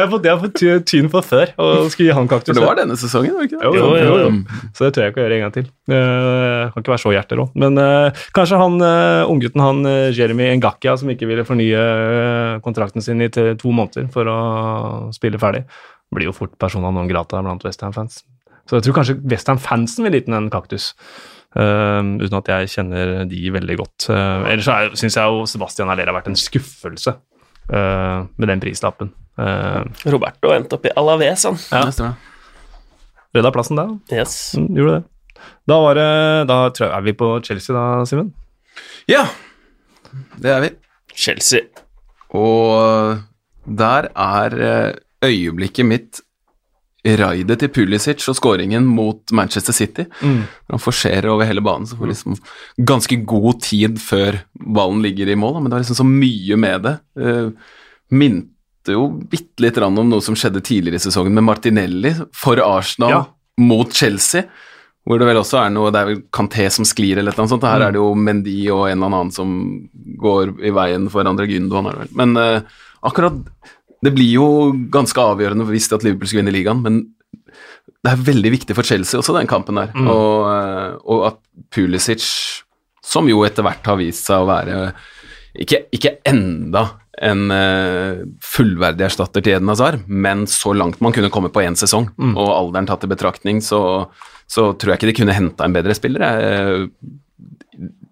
jeg 0.00 0.10
fått, 0.12 0.28
jeg 0.28 0.40
fått 0.42 0.62
tyn 0.88 1.10
for 1.12 1.26
før, 1.26 1.52
å 1.60 1.66
skulle 1.92 2.08
gi 2.08 2.16
han 2.16 2.30
kaktus. 2.30 2.52
For 2.52 2.60
det 2.60 2.68
var 2.70 2.78
denne 2.80 2.96
sesongen, 3.00 3.34
var 3.36 3.44
det 3.44 3.50
ikke 3.50 3.60
det? 3.60 3.66
Jo, 3.66 3.74
jo, 3.76 3.90
jo, 4.00 4.14
jo. 4.22 4.30
Mm. 4.34 4.70
Så 4.76 4.86
det 4.86 4.92
tør 4.96 5.06
jeg 5.06 5.14
ikke 5.14 5.22
å 5.22 5.26
gjøre 5.26 5.38
en 5.38 5.44
gang 5.44 5.56
til. 5.56 5.68
Uh, 5.92 6.62
kan 6.72 6.84
ikke 6.84 6.94
være 6.94 7.04
så 7.04 7.12
hjerterå. 7.14 7.48
Men 7.62 7.80
uh, 7.82 8.22
kanskje 8.36 8.60
han 8.62 8.78
uh, 8.82 9.32
unggutten 9.32 9.64
han 9.64 9.90
Jeremy 10.16 10.48
Ngakia 10.60 10.96
som 11.00 11.12
ikke 11.12 11.28
ville 11.30 11.46
fornye 11.46 11.84
kontrakten 12.64 13.04
sin 13.04 13.22
i 13.22 13.30
to 13.30 13.70
måneder 13.70 14.08
for 14.14 14.30
å 14.30 14.38
spille 15.14 15.40
ferdig, 15.42 15.66
blir 16.14 16.30
jo 16.30 16.36
fort 16.36 16.56
persona 16.60 16.92
non 16.94 17.10
grata 17.10 17.42
blant 17.44 17.64
Westham-fans. 17.66 18.22
Så 18.66 18.78
jeg 18.78 18.86
tror 18.86 19.00
kanskje 19.00 19.20
Westham-fansen 19.30 20.06
vil 20.06 20.16
liten 20.16 20.36
en 20.36 20.50
kaktus. 20.52 20.92
Uh, 21.56 22.18
uten 22.20 22.36
at 22.36 22.50
jeg 22.52 22.72
kjenner 22.74 23.22
de 23.30 23.46
veldig 23.54 23.78
godt. 23.80 24.10
Uh, 24.10 24.44
ellers 24.50 24.66
så 24.66 24.98
syns 24.98 25.16
jeg 25.16 25.32
jo 25.32 25.46
Sebastian 25.48 25.92
Aller 25.92 26.10
har 26.10 26.16
vært 26.18 26.28
en 26.28 26.38
skuffelse 26.38 27.14
med 27.68 28.48
den 28.48 28.60
prislappen. 28.62 29.08
Uh, 29.36 29.82
Roberto 30.08 30.52
endte 30.54 30.78
opp 30.78 30.86
i 30.86 30.92
Alaves, 30.96 31.42
han. 31.44 31.58
Ja. 31.72 32.12
Redda 33.36 33.52
plassen 33.52 33.76
der. 33.76 33.92
Yes. 34.12 34.54
Mm, 34.56 34.68
gjorde 34.78 34.94
det. 34.94 35.42
Da 35.68 35.78
var 35.82 35.98
det 35.98 36.10
Da 36.48 36.58
tror 36.72 36.86
jeg, 36.86 36.94
er 36.96 37.04
vi 37.04 37.16
på 37.18 37.28
Chelsea 37.44 37.76
da, 37.76 38.04
Simen? 38.08 38.32
Ja, 39.10 39.26
det 40.40 40.52
er 40.52 40.62
vi. 40.64 40.70
Chelsea. 41.16 41.66
Og 42.36 43.18
der 43.66 44.08
er 44.12 44.56
eh, 44.68 44.94
øyeblikket 45.24 45.86
mitt 45.86 46.20
raidet 47.20 47.58
til 47.60 47.70
Pulisic 47.70 48.24
og 48.30 48.36
skåringen 48.38 48.86
mot 48.88 49.32
Manchester 49.36 49.74
City. 49.76 50.06
Mm. 50.20 50.42
han 50.72 50.82
forserer 50.82 51.28
over 51.30 51.46
hele 51.46 51.62
banen, 51.64 51.86
så 51.86 51.96
får 51.98 52.10
liksom 52.12 52.36
ganske 52.88 53.16
god 53.24 53.62
tid 53.62 54.00
før 54.02 54.40
ballen 54.54 55.02
ligger 55.04 55.30
i 55.30 55.38
mål. 55.38 55.60
Men 55.60 55.70
det 55.70 55.76
var 55.76 55.84
liksom 55.84 56.00
så 56.02 56.08
mye 56.08 56.58
med 56.60 56.86
det. 56.88 56.94
Uh, 57.20 57.50
minte 58.10 58.94
jo 58.94 59.08
bitte 59.30 59.62
litt 59.64 59.78
om 59.82 59.96
noe 59.98 60.22
som 60.22 60.36
skjedde 60.38 60.62
tidligere 60.62 61.00
i 61.00 61.06
sesongen 61.06 61.34
med 61.34 61.46
Martinelli 61.46 62.14
for 62.34 62.60
Arsenal 62.62 63.10
Ja. 63.10 63.24
mot 63.58 63.92
Chelsea. 63.92 64.44
Hvor 65.06 65.18
det 65.18 65.26
vel 65.28 65.38
også 65.38 65.60
er 65.60 65.70
noe 65.70 65.92
Det 65.94 66.00
er 66.00 66.08
vel 66.08 66.22
Kanté 66.34 66.66
som 66.70 66.84
sklir 66.84 67.18
eller 67.18 67.34
noe 67.38 67.46
sånt. 67.50 67.62
Her 67.62 67.80
er 67.86 67.92
det 67.94 68.00
jo 68.00 68.14
Mendy 68.14 68.68
og 68.74 68.88
en 68.88 68.98
eller 68.98 69.06
annen 69.06 69.30
som 69.34 69.52
går 70.18 70.56
i 70.66 70.70
veien 70.74 71.08
for 71.10 71.22
André 71.24 71.46
Gündogan. 71.46 72.08
Men 72.18 72.36
uh, 72.36 72.60
akkurat 73.06 73.38
Det 74.06 74.14
blir 74.14 74.30
jo 74.36 74.46
ganske 74.94 75.18
avgjørende 75.18 75.66
hvis 75.68 75.90
at 75.92 76.06
Liverpool 76.06 76.30
skal 76.30 76.42
vinne 76.44 76.54
ligaen, 76.54 76.82
men 76.84 77.02
det 78.06 78.12
er 78.12 78.26
veldig 78.28 78.52
viktig 78.54 78.76
for 78.78 78.86
Chelsea 78.86 79.18
også, 79.18 79.34
den 79.34 79.50
kampen 79.50 79.80
der. 79.80 79.90
Og, 80.06 80.46
eh, 80.52 80.92
og 81.10 81.26
at 81.32 81.40
Pulisic, 81.74 82.26
som 83.02 83.26
jo 83.30 83.42
etter 83.46 83.66
hvert 83.66 83.86
har 83.90 83.98
vist 83.98 84.28
seg 84.28 84.44
å 84.44 84.48
være 84.50 84.78
ikke, 85.56 85.86
ikke 85.96 86.18
enda 86.28 86.84
en 87.26 87.50
eh, 87.54 88.24
fullverdig 88.44 89.06
erstatter 89.06 89.40
til 89.42 89.56
Eden 89.56 89.70
Hazard, 89.72 90.02
men 90.06 90.44
så 90.50 90.74
langt 90.76 91.00
man 91.00 91.14
kunne 91.16 91.30
komme 91.32 91.48
på 91.48 91.62
én 91.64 91.78
sesong, 91.78 92.10
og 92.36 92.50
alderen 92.52 92.88
tatt 92.90 93.06
i 93.08 93.10
betraktning, 93.10 93.62
så, 93.64 93.80
så 94.46 94.68
tror 94.76 94.92
jeg 94.92 95.00
ikke 95.00 95.10
de 95.12 95.16
kunne 95.22 95.36
henta 95.38 95.64
en 95.64 95.76
bedre 95.76 95.96
spiller. 95.96 96.26
eh, 96.26 96.84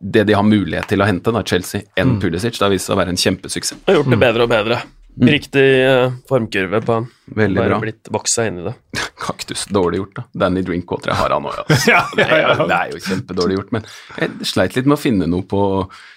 det 0.04 0.26
de 0.28 0.34
har 0.36 0.44
mulighet 0.44 0.88
til 0.90 1.00
å 1.00 1.06
hente, 1.08 1.32
da, 1.32 1.40
Chelsea, 1.48 1.86
enn 1.96 2.18
Pulisic. 2.20 2.58
Det 2.58 2.66
har 2.66 2.72
vist 2.72 2.90
seg 2.90 2.96
å 2.96 3.00
være 3.00 3.14
en 3.14 3.20
kjempesuksess. 3.20 3.78
Og 3.86 3.94
gjort 3.96 4.10
det 4.12 4.18
bedre 4.20 4.44
og 4.44 4.50
bedre. 4.52 4.80
Riktig 5.20 5.62
eh, 5.86 6.10
formkurve 6.28 6.80
på 6.82 6.92
han. 6.96 7.04
Veldig 7.38 7.56
Bare 7.60 7.68
bra. 7.70 7.78
blitt 7.84 8.08
voksa 8.10 8.46
inn 8.48 8.58
i 8.58 8.64
det. 8.66 8.72
Kaktus, 9.24 9.62
dårlig 9.70 10.00
gjort, 10.00 10.14
da. 10.18 10.24
Danny 10.44 10.62
Drinkwater, 10.66 11.12
jeg 11.12 11.20
har 11.20 11.34
han 11.36 11.46
òg, 11.46 11.60
ja. 11.92 12.00
Ja, 12.00 12.00
Det 12.16 12.26
er, 12.26 12.42
jo- 12.58 12.66
det 12.68 12.78
er 12.80 12.90
jo 12.96 13.02
kjempedårlig 13.06 13.58
gjort, 13.60 13.72
men 13.76 13.86
jeg 14.18 14.48
sleit 14.50 14.74
litt 14.78 14.88
med 14.90 14.98
å 14.98 15.02
finne 15.04 15.28
noe 15.30 15.46
på 15.48 15.60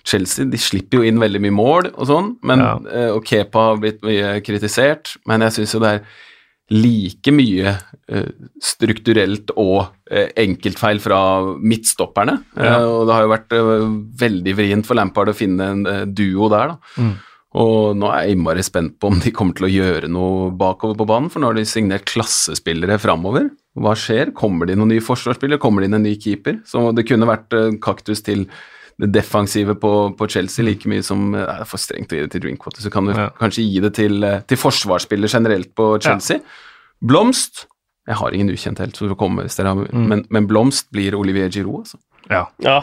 Chelsea. 0.07 0.47
De 0.49 0.57
slipper 0.61 1.01
jo 1.03 1.05
inn 1.11 1.21
veldig 1.21 1.43
mye 1.45 1.55
mål 1.59 1.91
og 1.93 2.07
sånn, 2.09 2.31
men, 2.49 2.63
Ja. 2.65 2.71
eh, 2.89 3.11
og 3.13 3.21
Kepa 3.29 3.67
har 3.71 3.77
blitt 3.83 4.01
mye 4.07 4.39
kritisert, 4.41 5.13
men 5.29 5.45
jeg 5.45 5.59
syns 5.59 5.77
jo 5.77 5.83
det 5.85 5.93
er 5.99 6.07
like 6.69 7.31
mye 7.31 7.77
uh, 8.11 8.25
strukturelt 8.59 9.53
og 9.55 9.85
uh, 10.11 10.25
enkeltfeil 10.35 10.99
fra 10.99 11.19
midtstopperne. 11.63 12.33
Ja. 12.59 12.73
Uh, 12.81 12.89
og 12.97 13.05
det 13.07 13.15
har 13.15 13.23
jo 13.23 13.29
vært 13.31 13.55
veldig 14.25 14.55
vrient 14.57 14.89
for 14.89 14.99
Lampard 14.99 15.31
å 15.31 15.37
finne 15.37 15.69
en 15.77 15.85
duo 16.11 16.49
der, 16.51 16.73
da. 16.73 17.05
Og 17.55 17.95
nå 17.95 18.09
er 18.11 18.25
jeg 18.27 18.35
innmari 18.35 18.63
spent 18.65 18.97
på 18.99 19.07
om 19.07 19.19
de 19.23 19.31
kommer 19.31 19.55
til 19.55 19.65
å 19.67 19.71
gjøre 19.71 20.09
noe 20.11 20.49
bakover 20.59 20.97
på 20.99 21.05
banen, 21.07 21.29
for 21.31 21.39
nå 21.39 21.47
har 21.47 21.55
de 21.55 21.63
signert 21.65 22.03
klassespillere 22.09 22.97
framover. 22.99 23.47
Hva 23.79 23.93
skjer? 23.97 24.33
Kommer 24.35 24.67
det 24.67 24.75
inn 24.75 24.81
noen 24.83 24.91
nye 24.91 25.03
forsvarsspillere? 25.05 25.61
Kommer 25.63 25.81
det 25.81 25.87
inn 25.91 25.95
en 25.99 26.03
ny 26.03 26.15
keeper? 26.19 26.59
Så 26.67 26.89
det 26.97 27.05
kunne 27.07 27.29
vært 27.29 27.53
eh, 27.55 27.77
kaktus 27.81 28.21
til 28.25 28.47
det 28.99 29.11
defensive 29.13 29.75
på, 29.77 29.91
på 30.17 30.27
Chelsea 30.33 30.65
like 30.65 30.89
mye 30.89 31.03
som 31.05 31.29
eh, 31.37 31.45
Det 31.45 31.63
er 31.63 31.69
for 31.69 31.79
strengt 31.81 32.11
å 32.11 32.17
gi 32.17 32.25
det 32.25 32.31
til 32.35 32.43
Drinkwater, 32.47 32.81
så 32.83 32.91
kan 32.93 33.05
du 33.07 33.13
Ja. 33.15 33.29
kanskje 33.39 33.63
gi 33.63 33.79
det 33.85 33.93
til, 33.95 34.19
eh, 34.27 34.41
til 34.49 34.57
forsvarsspillere 34.57 35.29
generelt 35.31 35.71
på 35.77 35.91
Chelsea. 36.03 36.41
Blomst 37.05 37.67
Jeg 38.07 38.15
har 38.15 38.31
ingen 38.33 38.49
ukjent 38.49 38.79
helt, 38.79 38.95
så 38.95 39.07
det 39.09 39.17
kommer 39.19 39.43
hvis 39.43 39.57
dere 39.59 39.73
har 39.75 39.87
men, 39.93 40.25
men 40.31 40.47
Blomst 40.47 40.87
blir 40.95 41.13
Olivier 41.15 41.49
Giroud, 41.51 41.83
altså 41.85 41.97
Ja. 42.31 42.45
Ja, 42.59 42.81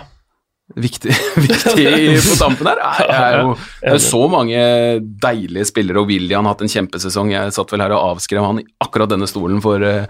viktig, 0.73 1.13
viktig 1.45 2.23
på 2.25 2.39
tampen 2.41 2.71
her. 2.71 2.81
Det 2.81 3.19
er 3.19 3.37
jo, 3.43 3.53
det 3.83 3.93
er 3.97 4.03
så 4.03 4.23
mange 4.33 4.63
deilige 5.27 5.69
spillere, 5.69 6.01
og 6.01 6.11
William 6.11 6.47
har 6.49 6.57
hatt 6.57 6.65
en 6.65 6.73
kjempesesong. 6.73 7.35
Jeg 7.35 7.55
satt 7.57 7.75
vel 7.75 7.85
her 7.85 7.95
og 7.97 8.15
avskrev 8.15 8.47
han 8.47 8.63
i 8.63 8.67
akkurat 8.85 9.13
denne 9.13 9.29
stolen 9.31 9.61
for 9.65 9.85
eh, 9.85 10.09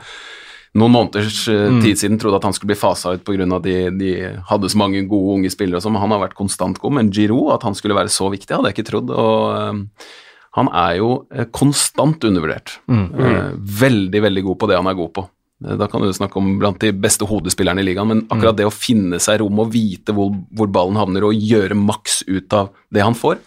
noen 0.78 0.94
måneders 0.94 1.44
eh, 1.50 1.78
tid 1.82 2.00
siden. 2.00 2.20
Trodde 2.22 2.40
at 2.40 2.48
han 2.48 2.57
skulle 2.57 2.72
bli 2.74 2.80
fasa 2.80 3.16
ut 3.16 3.24
pga. 3.26 3.48
at 3.59 3.66
de, 3.66 3.78
de 3.98 4.12
hadde 4.50 4.70
så 4.70 4.80
mange 4.80 5.05
gode 5.11 5.40
unge 5.40 5.52
spillere. 5.52 5.82
og 5.82 5.86
sånn, 5.86 6.00
Han 6.00 6.14
har 6.14 6.22
vært 6.28 6.38
konstant 6.38 6.78
god, 6.82 7.00
men 7.00 7.12
Giroud, 7.14 7.55
at 7.57 7.66
han 7.66 7.76
skulle 7.78 7.98
være 7.98 8.12
så 8.12 8.30
viktig, 8.32 8.55
hadde 8.55 8.70
jeg 8.70 8.78
ikke 8.78 8.90
trodd. 8.92 9.11
og 9.11 9.59
eh, 9.59 10.11
han 10.55 10.68
er 10.70 11.00
jo 11.00 11.09
konstant 11.50 12.22
undervurdert. 12.22 12.76
Mm. 12.86 13.57
veldig, 13.59 14.20
veldig 14.22 14.42
god 14.46 14.59
på 14.61 14.68
det 14.70 14.76
han 14.78 14.86
er 14.86 14.94
god 14.94 15.09
på. 15.16 15.24
Eh, 15.64 15.76
Da 15.80 15.88
kan 15.90 16.02
du 16.04 16.12
snakke 16.12 16.36
om 16.40 16.58
blant 16.60 16.78
de 16.84 16.92
beste 16.92 17.26
hodespillerne 17.28 17.80
i 17.82 17.88
ligaen, 17.88 18.08
men 18.10 18.22
akkurat 18.28 18.56
det 18.60 18.68
å 18.68 18.74
finne 18.74 19.18
seg 19.22 19.40
rom 19.42 19.58
og 19.64 19.72
vite 19.74 20.12
hvor, 20.16 20.30
hvor 20.54 20.70
ballen 20.72 20.96
havner, 21.00 21.24
og 21.24 21.34
gjøre 21.34 21.74
maks 21.78 22.22
ut 22.28 22.52
av 22.52 22.70
det 22.94 23.02
han 23.04 23.16
får, 23.18 23.40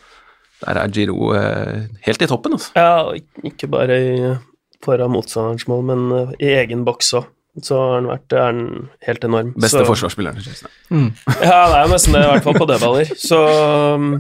der 0.66 0.82
er 0.82 0.90
Giro 0.94 1.32
eh, 1.38 1.88
helt 2.08 2.22
i 2.26 2.28
toppen, 2.30 2.58
altså. 2.58 2.72
ja 2.74 3.14
ikke 3.46 3.70
bare 3.70 3.98
i, 4.02 4.14
foran 4.86 5.14
motstanderens 5.14 5.68
mål, 5.70 5.84
men 5.92 6.06
eh, 6.18 6.32
i 6.48 6.54
egen 6.64 6.86
boks 6.88 7.14
òg. 7.22 7.28
Så 7.58 7.74
har 7.74 7.96
han 7.96 8.06
vært 8.06 8.34
er 8.38 8.44
han 8.46 8.58
helt 9.08 9.24
enorm. 9.26 9.48
Beste 9.58 9.80
så, 9.82 9.86
forsvarsspilleren. 9.88 10.38
i 10.38 10.44
Chelsea. 10.46 10.68
Ja, 11.42 11.64
det 11.72 11.80
er 11.80 11.88
nesten 11.90 12.14
det, 12.14 12.20
i 12.22 12.28
hvert 12.30 12.46
fall 12.46 12.58
på 12.60 12.68
dødballer. 12.70 13.10
Så 13.18 13.40
um, 13.98 14.12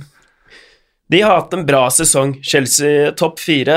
de 1.13 1.19
har 1.21 1.35
hatt 1.43 1.53
en 1.53 1.65
bra 1.67 1.83
sesong. 1.93 2.33
Chelsea 2.41 3.11
topp 3.13 3.37
fire. 3.37 3.75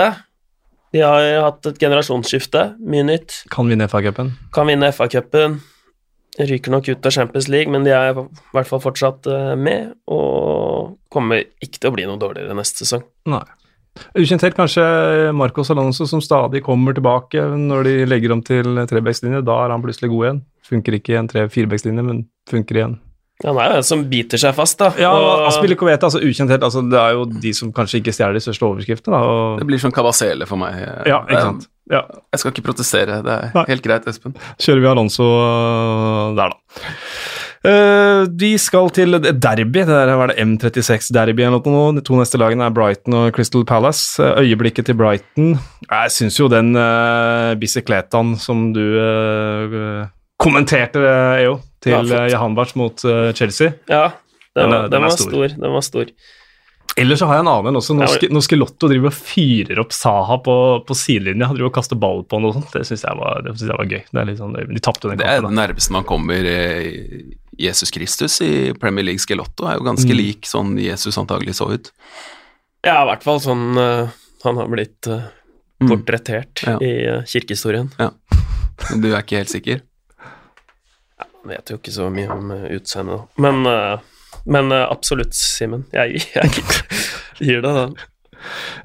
De 0.94 1.02
har 1.04 1.26
hatt 1.44 1.68
et 1.70 1.78
generasjonsskifte, 1.78 2.64
mye 2.82 3.04
nytt. 3.06 3.44
Kan 3.52 3.70
vinne 3.70 3.86
FA-cupen. 3.90 4.32
Kan 4.54 4.70
vinne 4.70 4.90
FA-cupen. 4.94 5.60
Ryker 6.40 6.72
nok 6.72 6.88
ut 6.88 7.06
av 7.06 7.14
Champions 7.14 7.48
League, 7.52 7.70
men 7.70 7.84
de 7.86 7.92
er 7.94 8.12
i 8.12 8.18
hvert 8.54 8.68
fall 8.68 8.82
fortsatt 8.82 9.26
eh, 9.30 9.54
med, 9.58 9.92
og 10.10 10.96
kommer 11.12 11.42
ikke 11.62 11.78
til 11.78 11.90
å 11.90 11.94
bli 11.94 12.06
noe 12.08 12.20
dårligere 12.20 12.56
neste 12.58 12.84
sesong. 12.84 13.04
Nei. 13.30 13.44
Ukjent 14.16 14.44
helt 14.46 14.56
kanskje 14.56 14.84
Marcos 15.36 15.70
Alonso, 15.74 16.06
som 16.08 16.22
stadig 16.22 16.62
kommer 16.64 16.94
tilbake 16.96 17.42
når 17.58 17.86
de 17.88 17.94
legger 18.08 18.34
om 18.34 18.42
til 18.46 18.78
trebekslinje. 18.88 19.42
Da 19.46 19.58
er 19.64 19.74
han 19.74 19.82
plutselig 19.84 20.12
god 20.12 20.26
igjen. 20.26 20.42
Funker 20.70 20.96
ikke 20.96 21.14
i 21.14 21.18
en 21.20 21.30
tre-firebekslinje, 21.30 22.06
men 22.06 22.22
funker 22.50 22.78
igjen. 22.78 22.98
Han 23.44 23.56
er 23.56 23.70
jo 23.72 23.76
en 23.80 23.86
som 23.88 24.02
biter 24.10 24.40
seg 24.40 24.54
fast, 24.54 24.78
da. 24.78 24.90
Ja, 25.00 25.10
og- 25.16 25.46
Aspilicueta, 25.48 26.06
altså 26.10 26.20
ukjent 26.20 26.50
helt, 26.52 26.62
altså, 26.62 26.82
det 26.90 26.98
er 27.00 27.12
jo 27.16 27.24
de 27.24 27.52
som 27.56 27.72
kanskje 27.72 28.00
ikke 28.02 28.12
stjeler 28.12 28.34
de 28.36 28.44
største 28.44 28.66
overskriftene. 28.68 29.12
Da, 29.16 29.20
og, 29.24 29.58
Det 29.60 29.66
blir 29.66 29.78
sånn 29.80 29.94
kabasele 29.96 30.46
for 30.46 30.56
meg. 30.60 30.76
ja, 31.06 31.22
ikke 31.24 31.40
sant. 31.42 31.68
Ja, 31.90 32.02
Jeg 32.32 32.38
skal 32.38 32.52
ikke 32.52 32.62
protestere, 32.68 33.22
det 33.24 33.32
er 33.32 33.50
Nei. 33.54 33.64
helt 33.66 33.82
greit, 33.82 34.04
Espen. 34.06 34.34
kjører 34.60 34.80
vi 34.80 34.86
Alonso 34.86 35.24
øh, 35.24 36.36
der, 36.36 36.50
da. 36.50 36.56
Uh, 37.60 38.24
de 38.24 38.56
skal 38.56 38.88
til 38.88 39.18
derby. 39.20 39.82
Det 39.84 39.86
der 39.92 40.14
var 40.16 40.28
det 40.28 40.38
M36-derby 40.40 41.42
eller 41.44 41.60
noe. 41.60 41.90
De 41.98 42.00
to 42.00 42.14
neste 42.16 42.38
lagene 42.40 42.64
er 42.64 42.70
Brighton 42.72 43.12
og 43.18 43.34
Crystal 43.36 43.66
Palace. 43.68 44.16
Eh, 44.22 44.46
Øyeblikket 44.46 44.86
til 44.86 44.94
Brighton 44.96 45.58
Jeg 45.90 46.10
syns 46.14 46.38
jo 46.40 46.48
den 46.48 46.72
uh, 46.74 47.52
bisikletaen 47.60 48.38
som 48.40 48.70
du 48.72 48.80
uh, 48.80 50.06
kommenterte, 50.40 51.02
er 51.04 51.42
EO, 51.44 51.58
til 51.80 51.92
Ja, 51.92 52.00
uh, 52.02 52.28
Jahanbach 52.30 52.74
mot 52.76 53.04
eh, 53.04 53.32
Chelsea 53.32 53.72
Ja, 53.88 54.12
den, 54.54 54.64
Den 54.64 54.70
var- 54.70 54.82
den 54.82 54.90
den 54.90 55.02
var 55.02 55.10
stor. 55.16 55.30
stor. 55.30 55.48
Den 55.48 55.72
var 55.72 55.80
stor. 55.86 56.06
Ellers 56.98 57.20
så 57.22 57.26
har 57.30 57.36
jeg 57.38 57.44
en 57.44 57.48
annen 57.52 57.68
en 57.70 57.78
også. 57.78 57.94
Nå 57.94 58.02
Ja, 58.02 58.56
Lotto 58.58 58.88
driver 58.90 59.06
og 59.06 59.14
fyrer 59.14 59.78
opp 59.78 59.92
Saha 59.94 60.36
på, 60.42 60.54
på 60.84 60.94
sidelinja, 60.98 61.46
driver 61.54 61.68
og 61.70 61.74
kaster 61.76 61.96
ball 61.96 62.24
på 62.26 62.36
han 62.36 62.48
og 62.48 62.54
sånt, 62.56 62.72
det 62.74 62.82
syns 62.88 63.04
jeg, 63.06 63.14
jeg 63.70 63.76
var 63.78 63.86
gøy. 63.86 64.02
Det 64.10 64.20
er 64.20 64.26
litt 64.26 64.38
sånn, 64.42 64.56
de 64.74 64.80
tapte 64.82 65.08
den 65.08 65.18
Det 65.22 65.26
er 65.30 65.40
det 65.40 65.52
nærmeste 65.54 65.92
man 65.94 66.04
kommer 66.04 66.44
eh, 66.44 67.22
Jesus 67.56 67.90
Kristus 67.94 68.40
i 68.42 68.72
Premier 68.74 69.04
League 69.06 69.22
Skelotto. 69.22 69.68
Er 69.70 69.78
jo 69.78 69.86
ganske 69.86 70.10
Mm. 70.10 70.16
lik 70.18 70.42
sånn 70.50 70.74
Jesus 70.82 71.16
antagelig 71.16 71.54
så 71.60 71.70
ut. 71.72 71.92
Ja, 72.84 73.04
i 73.04 73.06
hvert 73.12 73.22
fall 73.22 73.38
sånn 73.40 73.76
uh, 73.78 74.08
Han 74.44 74.56
har 74.56 74.66
blitt 74.68 75.06
uh, 75.06 75.28
Mm. 75.80 75.88
portrettert 75.94 76.60
Ja. 76.66 76.74
i 76.84 77.06
uh, 77.08 77.22
kirkehistorien. 77.24 77.86
Ja. 77.98 78.10
du 79.00 79.14
er 79.14 79.22
ikke 79.22 79.38
helt 79.38 79.48
sikker? 79.48 79.80
Jeg 81.40 81.50
vet 81.54 81.70
jo 81.72 81.76
ikke 81.80 81.92
så 81.94 82.08
mye 82.12 82.28
om 82.34 82.50
uh, 82.52 82.64
utseendet, 82.76 83.20
da. 83.20 83.42
men, 83.46 83.60
eh, 83.66 83.98
men 84.52 84.72
eh, 84.76 84.86
absolutt, 84.92 85.32
Simen. 85.36 85.86
Jeg, 85.94 86.20
jeg 86.36 86.50
gir 87.40 87.62
deg 87.64 87.78
den. 87.78 87.94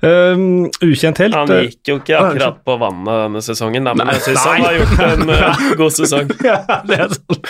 Um, 0.04 0.46
ukjent 0.84 1.20
helt. 1.24 1.36
Han 1.36 1.52
eh, 1.56 1.62
gikk 1.70 1.92
jo 1.94 1.98
ikke 2.02 2.18
akkurat 2.20 2.58
på 2.68 2.76
vannet 2.82 3.22
denne 3.26 3.42
sesongen, 3.46 3.86
da, 3.88 3.94
men 3.96 4.12
jeg 4.16 4.24
syns 4.30 4.48
han 4.48 4.66
har 4.66 4.76
gjort 4.80 5.04
en 5.06 5.30
uh, 5.32 5.62
god 5.82 5.96
sesong. 5.96 6.34
ja, 6.44 6.58
det 6.88 6.98
er 7.06 7.16
sånn. 7.16 7.46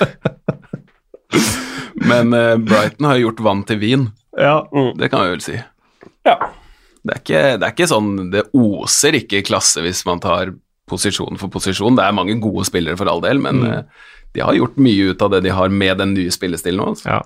Men 2.05 2.33
uh, 2.35 2.57
Brighton 2.61 3.07
har 3.09 3.17
gjort 3.21 3.39
vann 3.45 3.63
til 3.65 3.79
vin, 3.81 4.03
Ja, 4.37 4.59
det 4.99 5.07
kan 5.13 5.23
vi 5.25 5.31
vel 5.35 5.41
si. 5.43 5.55
Ja. 6.27 6.35
Det 7.05 7.13
er, 7.13 7.21
ikke, 7.21 7.41
det 7.61 7.65
er 7.67 7.73
ikke 7.75 7.87
sånn 7.87 8.07
Det 8.33 8.41
oser 8.57 9.13
ikke 9.19 9.43
klasse 9.45 9.83
hvis 9.85 10.01
man 10.07 10.19
tar 10.23 10.51
posisjon 10.89 11.37
for 11.41 11.49
posisjon. 11.53 11.95
Det 11.97 12.03
er 12.05 12.13
mange 12.17 12.35
gode 12.43 12.65
spillere 12.67 12.97
for 12.99 13.09
all 13.09 13.21
del, 13.23 13.39
men 13.41 13.61
Mm. 13.63 13.71
eh, 13.73 14.03
de 14.35 14.43
har 14.43 14.57
gjort 14.59 14.75
mye 14.83 15.11
ut 15.13 15.23
av 15.25 15.31
det 15.33 15.41
de 15.47 15.53
har 15.55 15.71
med 15.71 15.97
den 16.03 16.13
nye 16.17 16.33
spillestilen 16.35 16.81
nå. 16.83 16.91
Altså. 16.93 17.09
ja. 17.15 17.23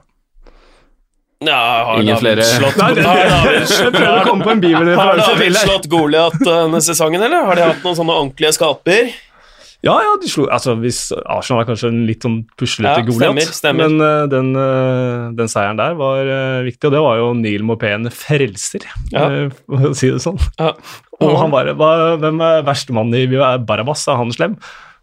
Ja, 1.40 1.56
har 1.88 2.02
Ingen 2.02 2.16
David 2.20 2.20
flere- 2.20 2.44
Slått, 2.44 2.76
Nei, 2.82 2.90
det, 2.98 3.04
har 3.08 3.16
David, 3.32 3.70
jeg 3.72 3.92
prøver 3.96 4.18
å 4.20 4.24
komme 4.28 4.44
på 4.44 4.52
en 4.52 4.60
bibel 4.60 4.90
Har 5.00 5.20
David 5.22 5.56
slått 5.56 5.86
Goliat 5.88 6.36
denne 6.44 6.82
sesongen, 6.84 7.24
eller 7.24 7.46
har 7.48 7.56
de 7.56 7.64
hatt 7.70 7.86
noen 7.86 7.96
sånne 7.96 8.18
ordentlige 8.20 8.52
skaper? 8.58 9.14
Ja, 9.88 9.94
ja, 10.04 10.18
de 10.20 10.28
slo 10.28 10.50
Altså, 10.52 10.74
hvis 10.82 11.00
Arsenal 11.32 11.62
er 11.64 11.70
kanskje 11.70 11.94
en 11.94 12.02
litt 12.10 12.28
sånn 12.28 12.42
puslete 12.60 13.00
Ja, 13.00 13.06
Goliat, 13.08 13.62
men 13.80 13.96
uh, 14.04 14.26
den, 14.28 14.50
uh, 14.60 15.30
den 15.40 15.48
seieren 15.54 15.80
der 15.80 15.96
var 16.02 16.28
uh, 16.28 16.60
viktig, 16.68 16.90
og 16.90 16.98
det 16.98 17.06
var 17.08 17.22
jo 17.22 17.32
Neil 17.40 17.64
Mopeen 17.72 18.12
frelser, 18.12 18.84
Ja. 19.16 19.24
for 19.64 19.94
å 19.94 19.96
si 19.96 20.12
det 20.12 20.20
sånn. 20.26 20.44
Ja. 20.60 20.74
Og 21.24 21.34
han 21.40 21.56
bare 21.56 21.72
Hvem 22.20 22.44
er 22.44 22.68
verstemann 22.68 23.16
i 23.16 23.24
Barabas? 23.64 24.04
Er 24.12 24.20
han 24.20 24.36
slem? 24.36 24.60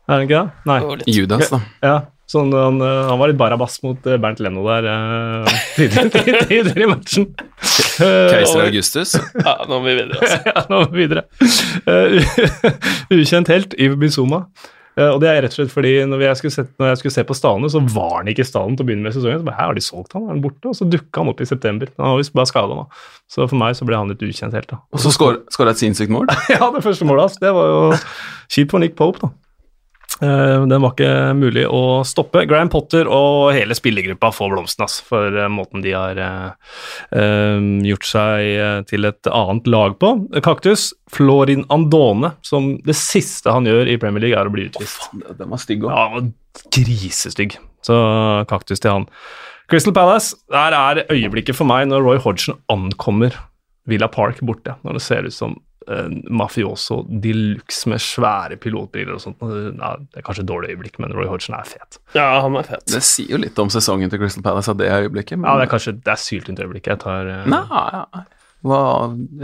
Er 0.07 0.21
han 0.21 0.27
ikke 0.29 0.39
det? 0.39 0.67
Nei. 0.71 0.79
Judas, 1.11 1.49
da. 1.51 1.59
Ja, 1.83 1.97
sånn, 2.31 2.53
han, 2.55 2.79
eh, 2.79 3.01
han 3.09 3.19
var 3.19 3.31
litt 3.31 3.39
Barabas 3.41 3.81
mot 3.83 4.07
eh, 4.07 4.19
Bernt 4.23 4.39
Leno 4.43 4.63
der 4.69 4.87
uh, 4.93 5.57
tidligere 5.75 6.45
tidligere 6.47 6.85
i 6.85 6.91
matchen. 6.93 7.27
Eh, 7.35 8.29
Keiser 8.31 8.63
Augustus. 8.69 9.17
Ja, 9.17 9.57
nå 9.67 9.81
må 9.81 9.89
vi 9.89 9.97
videre, 9.99 10.21
altså. 10.21 10.39
ja, 10.53 10.65
nå 10.71 10.81
må 10.85 10.87
vi 10.93 11.03
videre. 11.03 11.27
Uh, 11.91 13.13
ukjent 13.19 13.51
helt, 13.51 13.75
Iver 13.83 13.99
Bizuma. 13.99 14.45
Uh, 14.97 15.11
og 15.11 15.19
det 15.25 15.29
er 15.29 15.43
rett 15.45 15.53
og 15.53 15.59
slett 15.59 15.75
fordi 15.75 15.97
når 16.09 16.23
jeg 16.29 16.41
skulle, 16.41 16.55
sette, 16.55 16.73
når 16.81 16.93
jeg 16.93 17.01
skulle 17.03 17.17
se 17.17 17.25
på 17.27 17.37
stallene, 17.37 17.73
så 17.75 17.83
var 17.97 18.15
han 18.21 18.31
ikke 18.31 18.47
i 18.47 18.49
stallen 18.49 18.79
til 18.79 18.87
å 18.87 18.91
begynne 18.93 19.09
med 19.09 19.17
sesongen. 19.17 19.43
Så 19.43 19.49
bare, 19.49 19.59
her 19.59 19.73
har 19.73 19.77
de 19.77 19.85
solgt 19.85 20.15
han, 20.15 20.29
er 20.29 20.37
han 20.37 20.45
borte? 20.45 20.71
Og 20.71 20.79
så 20.79 20.87
dukka 20.87 21.25
han 21.25 21.33
opp 21.35 21.43
i 21.43 21.49
september. 21.51 21.91
Han 21.99 22.15
var 22.15 22.23
visst 22.23 22.37
bare 22.39 22.53
skada 22.53 22.79
nå. 22.79 22.87
Så 23.27 23.51
for 23.51 23.59
meg 23.59 23.75
så 23.75 23.91
ble 23.91 23.99
han 23.99 24.15
litt 24.15 24.23
ukjent 24.23 24.55
helt, 24.55 24.71
da. 24.71 24.79
Og 24.95 25.03
så 25.03 25.11
skåra 25.11 25.75
et 25.75 25.83
sinnssykt 25.83 26.15
mål. 26.15 26.31
ja, 26.55 26.63
det 26.79 26.87
første 26.87 27.11
målet 27.11 27.27
hans, 27.27 27.43
det 27.43 27.51
var 27.59 27.75
jo 27.75 27.83
kjipt 28.55 28.71
for 28.71 28.87
Nick 28.87 28.95
Pope, 28.95 29.27
da. 29.27 29.35
Eh, 30.23 30.67
Den 30.67 30.83
var 30.83 30.95
ikke 30.95 31.11
mulig 31.37 31.67
å 31.69 32.01
stoppe. 32.09 32.45
Graham 32.49 32.71
Potter 32.73 33.09
og 33.11 33.53
hele 33.57 33.77
spillergruppa 33.77 34.31
får 34.35 34.53
blomsten, 34.55 34.87
altså, 34.87 35.05
for 35.11 35.37
eh, 35.37 35.51
måten 35.53 35.85
de 35.85 35.93
har 35.97 36.21
eh, 36.23 37.59
gjort 37.91 38.09
seg 38.09 38.87
til 38.91 39.09
et 39.11 39.31
annet 39.33 39.69
lag 39.71 39.97
på. 40.01 40.13
Kaktus, 40.47 40.89
Florin 41.13 41.67
Andone, 41.73 42.33
som 42.47 42.75
det 42.87 42.97
siste 42.99 43.53
han 43.53 43.69
gjør 43.69 43.93
i 43.93 43.99
Premier 44.01 44.25
League, 44.27 44.39
er 44.41 44.49
å 44.49 44.55
bli 44.55 44.69
utvist. 44.71 45.09
Faen, 45.11 45.27
Den 45.37 45.53
var 45.53 45.63
stygg 45.63 45.85
òg. 45.87 45.93
Ja, 45.93 46.65
grisestygg. 46.73 47.59
Så 47.87 47.97
kaktus 48.51 48.81
til 48.83 48.95
han. 48.95 49.11
Crystal 49.71 49.95
Palace, 49.95 50.37
der 50.51 50.75
er 50.79 51.05
øyeblikket 51.11 51.59
for 51.59 51.67
meg 51.69 51.89
når 51.91 52.05
Roy 52.07 52.19
Hodgson 52.23 52.59
ankommer 52.73 53.35
Villa 53.91 54.09
Park 54.11 54.41
borte. 54.47 54.77
Når 54.87 54.99
det 54.99 55.03
ser 55.03 55.27
ut 55.27 55.35
som 55.35 55.57
mafioso 56.31 57.03
de 57.23 57.33
luxe 57.33 57.89
med 57.91 58.01
svære 58.03 58.57
pilotbriller 58.63 59.15
og 59.17 59.21
sånt. 59.23 59.41
Ja, 59.43 59.93
det 60.01 60.21
er 60.21 60.27
kanskje 60.27 60.43
et 60.45 60.49
dårlig 60.51 60.73
øyeblikk, 60.75 60.99
men 61.03 61.13
Roy 61.17 61.29
Hodgson 61.31 61.55
er 61.59 61.65
fet. 61.69 61.99
Ja, 62.17 62.41
han 62.43 62.57
er 62.59 62.67
fet. 62.67 62.87
Det 62.91 63.03
sier 63.07 63.37
jo 63.37 63.43
litt 63.43 63.59
om 63.63 63.71
sesongen 63.73 64.11
til 64.13 64.19
Crystal 64.23 64.43
Palace 64.47 64.71
at 64.73 64.81
det 64.81 64.91
øyeblikket. 64.91 65.39
Men 65.39 65.51
Ja, 65.51 65.57
det 65.61 65.69
er 65.69 65.73
kanskje 65.77 65.95
det 66.01 66.13
er 66.17 66.21
syltynt 66.23 66.63
øyeblikk. 66.65 66.87
Jeg 66.91 66.99
tar 67.05 67.31
uh... 67.31 67.45
Nei, 67.51 67.63
ja. 67.71 68.05
hva, 68.67 68.81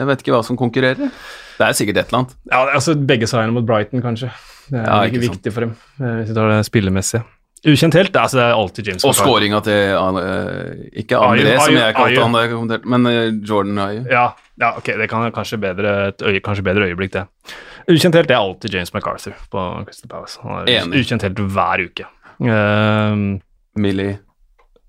jeg 0.00 0.08
vet 0.10 0.24
ikke 0.24 0.34
hva 0.36 0.42
som 0.46 0.58
konkurrerer. 0.58 1.12
Det 1.58 1.68
er 1.68 1.76
sikkert 1.78 2.00
et 2.02 2.10
eller 2.10 2.24
annet. 2.24 2.34
Ja, 2.50 2.62
er 2.66 2.74
altså 2.80 2.96
Begge 2.98 3.28
seierne 3.30 3.54
mot 3.54 3.66
Brighton, 3.68 4.02
kanskje. 4.02 4.32
Det 4.72 4.80
er 4.80 4.88
Ja, 4.88 4.98
ikke 5.10 5.20
viktig 5.28 5.42
sant. 5.50 5.54
for 5.54 5.66
dem, 5.68 5.76
eh, 6.00 6.16
hvis 6.22 6.32
vi 6.32 6.34
tar 6.38 6.50
det 6.50 6.60
spillemessige. 6.66 7.22
Ukjent 7.62 7.94
helt, 7.94 8.16
altså, 8.18 8.38
det 8.40 8.44
er 8.44 8.56
alltid 8.58 8.88
James 8.90 9.04
Og 9.06 9.14
skåringa 9.14 9.60
til 9.62 9.92
eh, 9.94 10.80
Ikke 10.98 11.20
André, 11.22 11.52
som 11.62 11.76
jeg 11.78 11.94
kalte 11.94 12.24
han 12.24 12.34
da 12.34 12.40
jeg 12.42 12.50
kommenterte, 12.56 12.90
men 12.90 13.06
eh, 13.06 13.20
Jordan 13.46 13.78
Ayu. 13.84 14.00
Ja, 14.10 14.24
ja, 14.58 14.72
ok, 14.80 14.90
det 14.98 15.06
kan 15.10 15.28
kanskje 15.34 15.60
bedre, 15.62 15.92
et 16.10 16.24
øye, 16.26 16.40
kanskje 16.42 16.66
bedre 16.66 16.90
øyeblikk, 16.90 17.14
det. 17.14 17.54
Ukjent 17.86 18.18
helt 18.18 18.30
det 18.30 18.34
er 18.34 18.42
alltid 18.42 18.74
James 18.74 18.90
McArthur 18.94 19.38
på 19.52 19.68
Crystal 19.86 20.10
Palace. 20.10 20.42
Han 20.42 20.64
er 20.64 20.82
Enig. 20.82 21.04
ukjent 21.04 21.22
helt 21.26 21.38
hver 21.54 21.86
uke. 21.86 22.10
Uh, 22.42 23.38
Millie 23.78 24.18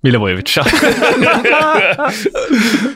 Milivojevic, 0.04 0.58
ja. 0.58 0.64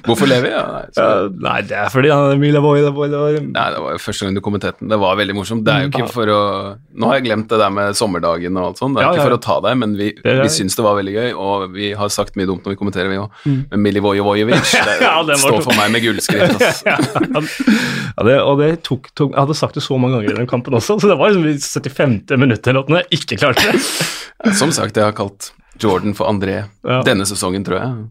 Hvorfor 0.08 0.28
lever 0.28 0.50
jeg? 0.52 0.60
Nei, 0.60 0.84
så, 0.92 1.06
Ja, 1.06 1.28
Nei, 1.48 1.62
det 1.68 1.76
er 1.80 1.88
fordi 1.94 2.10
han 2.12 2.32
er 2.34 2.38
Milivojevic 2.42 3.46
nei, 3.48 3.68
det 3.74 3.80
var 3.84 3.92
jo 3.96 4.00
første 4.04 4.26
gang 4.28 4.34
du 4.36 4.42
kommenterte 4.44 4.80
den. 4.84 4.90
Det 4.92 5.00
var 5.00 5.16
veldig 5.20 5.36
morsomt. 5.38 5.64
Det 5.68 5.72
er 5.74 5.80
jo 5.86 5.90
ikke 5.94 6.08
for 6.12 6.28
å 6.34 6.40
Nå 6.98 7.04
har 7.12 7.16
jeg 7.20 7.26
glemt 7.30 7.48
det 7.52 7.60
der 7.62 7.72
med 7.74 7.96
sommerdagen 7.98 8.54
og 8.60 8.64
alt 8.72 8.80
sånt. 8.82 8.94
Det 8.98 9.02
er 9.04 9.08
Ja, 9.08 9.12
ikke 9.16 9.28
for 9.30 9.38
å 9.38 9.42
ta 9.48 9.56
deg, 9.68 9.74
men 9.84 9.90
vi, 10.00 10.08
Det 10.20 10.36
vi 10.42 10.50
syns 10.52 10.74
det 10.78 10.84
var 10.86 10.94
veldig 11.00 11.14
gøy, 11.16 11.30
og 11.48 11.56
vi 11.76 11.86
har 11.98 12.10
sagt 12.14 12.34
mye 12.40 12.48
dumt 12.50 12.64
når 12.66 12.72
vi 12.76 12.80
kommenterer, 12.82 13.10
vi 13.14 13.20
òg. 13.22 13.30
Men 13.48 13.80
Millie 13.86 14.02
det 14.08 14.14
Mm. 15.38 15.38
Står 15.38 15.62
for 15.64 15.74
meg 15.78 15.92
med 15.94 16.02
gullskrift. 16.04 16.58
altså. 17.38 17.64
ja, 18.18 18.22
det, 18.28 18.36
og 18.42 18.56
det 18.62 18.70
tok, 18.88 19.04
tok 19.16 19.32
Jeg 19.36 19.40
hadde 19.44 19.56
sagt 19.58 19.76
det 19.78 19.84
så 19.86 19.94
mange 20.02 20.16
ganger 20.18 20.32
i 20.34 20.38
den 20.42 20.50
kampen 20.50 20.74
også, 20.78 20.94
så 21.02 21.06
det 21.12 21.18
var 21.20 21.28
liksom 21.32 21.48
i 21.48 21.50
75. 21.94 22.38
minutt 22.42 22.64
eller 22.68 22.82
noe 22.88 22.98
jeg 23.06 23.10
ikke 23.22 23.36
klarte 23.44 23.64
det. 23.72 23.80
Som 24.58 24.70
sagt, 24.76 24.98
jeg 24.98 25.06
har 25.08 25.16
kalt 25.18 25.42
Jordan 25.84 26.16
for 26.18 26.30
André 26.30 26.64
Ja. 26.88 27.02
denne 27.06 27.26
sesongen, 27.30 27.66
tror 27.68 27.80
jeg. 27.80 28.08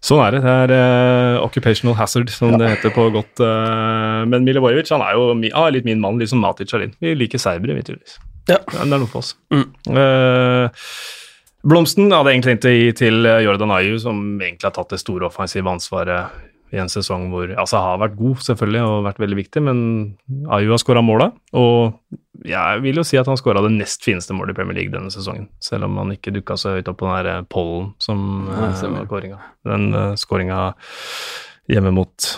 Sånn 0.00 0.22
er 0.24 0.32
det. 0.32 0.40
Det 0.46 0.52
er 0.64 0.72
uh, 0.72 1.44
occupational 1.44 1.96
hazard, 1.98 2.30
som 2.32 2.54
det 2.56 2.70
heter 2.70 2.92
på 2.94 3.04
godt 3.12 3.42
uh, 3.44 4.24
Men 4.28 4.46
Milivojevic 4.46 4.88
han 4.94 5.04
er 5.04 5.18
jo 5.18 5.34
mi, 5.36 5.50
ah, 5.52 5.68
litt 5.72 5.84
min 5.84 6.00
mann, 6.00 6.16
litt 6.20 6.32
som 6.32 6.40
Matic 6.40 6.72
er 6.72 6.86
din. 6.86 6.94
Vi 7.04 7.12
liker 7.18 7.42
serbere, 7.42 7.76
vi, 7.76 7.84
tydeligvis. 7.84 8.16
Ja. 8.48 8.58
det 8.64 8.80
er 8.80 8.88
noe 8.96 9.10
for 9.10 9.20
oss. 9.20 9.34
Mm. 9.52 9.66
Uh, 9.92 10.88
blomsten 11.68 12.08
hadde 12.08 12.32
egentlig 12.32 12.54
tenkt 12.54 12.70
å 12.70 12.72
gi 12.72 12.94
til 12.96 13.28
Jordan 13.44 13.76
Ayu, 13.76 13.98
som 14.00 14.22
egentlig 14.40 14.70
har 14.70 14.74
tatt 14.78 14.96
det 14.96 15.02
store 15.02 15.28
offensive 15.28 15.68
ansvaret 15.68 16.48
i 16.70 16.78
en 16.78 16.90
sesong 16.90 17.28
hvor 17.32 17.50
Altså, 17.58 17.80
har 17.82 18.00
vært 18.02 18.18
god, 18.18 18.42
selvfølgelig, 18.46 18.82
og 18.86 19.06
vært 19.08 19.22
veldig 19.22 19.38
viktig, 19.40 19.62
men 19.66 19.80
Ayu 20.54 20.70
har 20.70 20.82
skåra 20.82 21.02
måla. 21.04 21.30
Og 21.58 21.96
jeg 22.46 22.82
vil 22.84 23.00
jo 23.00 23.04
si 23.06 23.18
at 23.20 23.28
han 23.28 23.38
skåra 23.38 23.62
det 23.64 23.72
nest 23.74 24.04
fineste 24.06 24.36
målet 24.36 24.54
i 24.54 24.58
Premier 24.60 24.78
League 24.78 24.94
denne 24.94 25.12
sesongen, 25.12 25.48
selv 25.62 25.88
om 25.88 25.98
han 26.00 26.14
ikke 26.14 26.34
dukka 26.34 26.56
så 26.60 26.76
høyt 26.76 26.88
opp 26.90 27.00
på 27.02 27.08
den 27.08 27.16
der 27.18 27.32
eh, 27.32 27.48
pollen 27.50 27.90
som 28.02 28.22
Nei, 28.48 28.70
eh, 28.70 28.94
var 28.94 29.10
kåringa. 29.10 29.40
Den 29.68 29.90
uh, 29.96 30.14
skåringa 30.20 30.60
hjemme 31.70 31.92
mot 31.98 32.30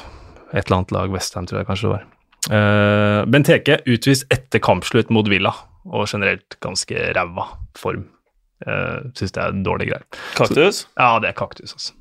et 0.52 0.64
eller 0.64 0.80
annet 0.80 0.96
lag, 0.96 1.12
Westham 1.12 1.46
tror 1.48 1.62
jeg 1.62 1.68
kanskje 1.68 1.88
det 1.88 1.94
var. 1.94 2.08
Uh, 2.50 3.20
Benteke 3.30 3.78
utvist 3.86 4.26
etter 4.32 4.62
kampslutt 4.64 5.12
mot 5.14 5.28
Villa, 5.30 5.54
og 5.86 6.08
generelt 6.10 6.58
ganske 6.64 7.12
ræva 7.16 7.46
form. 7.78 8.08
Uh, 8.66 9.12
Syns 9.18 9.34
det 9.34 9.44
er 9.44 9.64
dårlige 9.66 9.92
greier. 9.92 10.22
Kaktus? 10.38 10.86
Ja, 10.96 11.16
det 11.22 11.32
er 11.32 11.38
kaktus, 11.38 11.76
altså. 11.76 11.98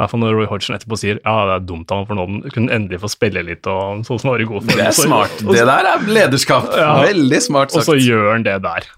Hvert 0.00 0.10
fall 0.14 0.20
når 0.22 0.32
Roy 0.38 0.46
Hodgson 0.48 0.76
etterpå 0.78 0.96
sier 0.96 1.18
ja, 1.20 1.32
det 1.50 1.54
er 1.58 1.64
dumt 1.68 1.90
av 1.92 1.98
ham, 2.00 2.06
for 2.08 2.16
nå 2.16 2.24
kunne 2.54 2.70
han 2.70 2.70
endelig 2.78 3.02
få 3.02 3.10
spille 3.12 3.42
litt 3.44 3.66
og 3.68 4.00
sånn 4.08 4.20
som 4.22 4.30
var 4.32 4.40
i 4.40 4.46
god 4.48 4.64
form. 4.64 4.78
Det 4.80 4.86
er 4.86 4.96
smart. 4.96 5.34
så- 5.42 5.52
Det 5.52 5.66
der 5.68 5.88
er 5.90 6.06
lederskap. 6.08 6.70
Ja. 6.72 6.94
Veldig 7.04 7.40
smart 7.44 7.70
sagt. 7.74 7.82
Og 7.82 7.90
så 7.90 7.96
gjør 8.00 8.30
han 8.32 8.46
det 8.46 8.54
der. 8.64 8.88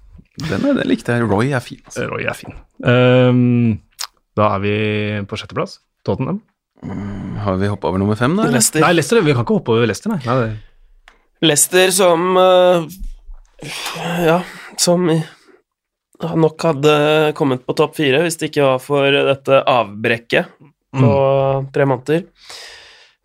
Den, 0.46 0.64
er- 0.70 0.78
den 0.78 0.88
likte 0.88 1.16
jeg. 1.18 1.26
Roy 1.28 1.50
er 1.52 1.60
fin. 1.60 1.80
altså. 1.84 2.06
Roy 2.08 2.22
er 2.30 2.38
fin. 2.38 2.54
Um, 2.86 3.80
da 4.38 4.54
er 4.54 4.60
vi 4.62 4.76
på 5.26 5.36
sjetteplass. 5.36 5.80
Tottenham. 6.06 6.40
Har 7.42 7.56
vi 7.58 7.66
hoppa 7.70 7.88
over 7.90 7.98
nummer 7.98 8.16
fem, 8.18 8.36
da? 8.38 8.46
Leicester. 8.50 8.80
Nei, 8.80 8.92
Leicester. 8.96 9.20
Vi 9.22 9.34
kan 9.34 9.44
ikke 9.44 9.58
hoppe 9.58 9.74
over 9.74 9.86
Leicester, 9.86 10.10
nei. 10.14 10.22
nei 10.24 10.38
det, 10.46 10.56
Leicester 11.42 11.90
som 11.90 12.36
uh, 12.38 12.86
Ja, 14.22 14.40
som 14.78 15.06
nok 16.22 16.62
hadde 16.62 17.32
kommet 17.34 17.64
på 17.66 17.74
topp 17.74 17.96
fire 17.98 18.20
hvis 18.22 18.36
det 18.38 18.50
ikke 18.52 18.62
var 18.66 18.78
for 18.82 19.10
dette 19.10 19.58
avbrekket 19.66 20.46
på 20.92 21.10
tre 21.74 21.86
måneder. 21.88 22.24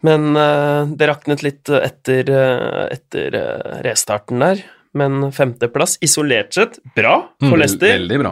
Men 0.06 0.36
eh, 0.38 0.86
det 0.96 1.08
raknet 1.10 1.42
litt 1.44 1.70
etter, 1.74 2.30
eh, 2.30 2.84
etter 2.94 3.36
eh, 3.36 3.78
restarten 3.88 4.40
der. 4.44 4.62
Men 4.98 5.32
femteplass 5.36 5.98
isolert 6.06 6.54
sett, 6.56 6.78
bra 6.96 7.20
for 7.42 7.54
Mm, 7.54 7.60
Leicester. 7.60 7.92
Veldig 7.98 8.20
bra. 8.22 8.32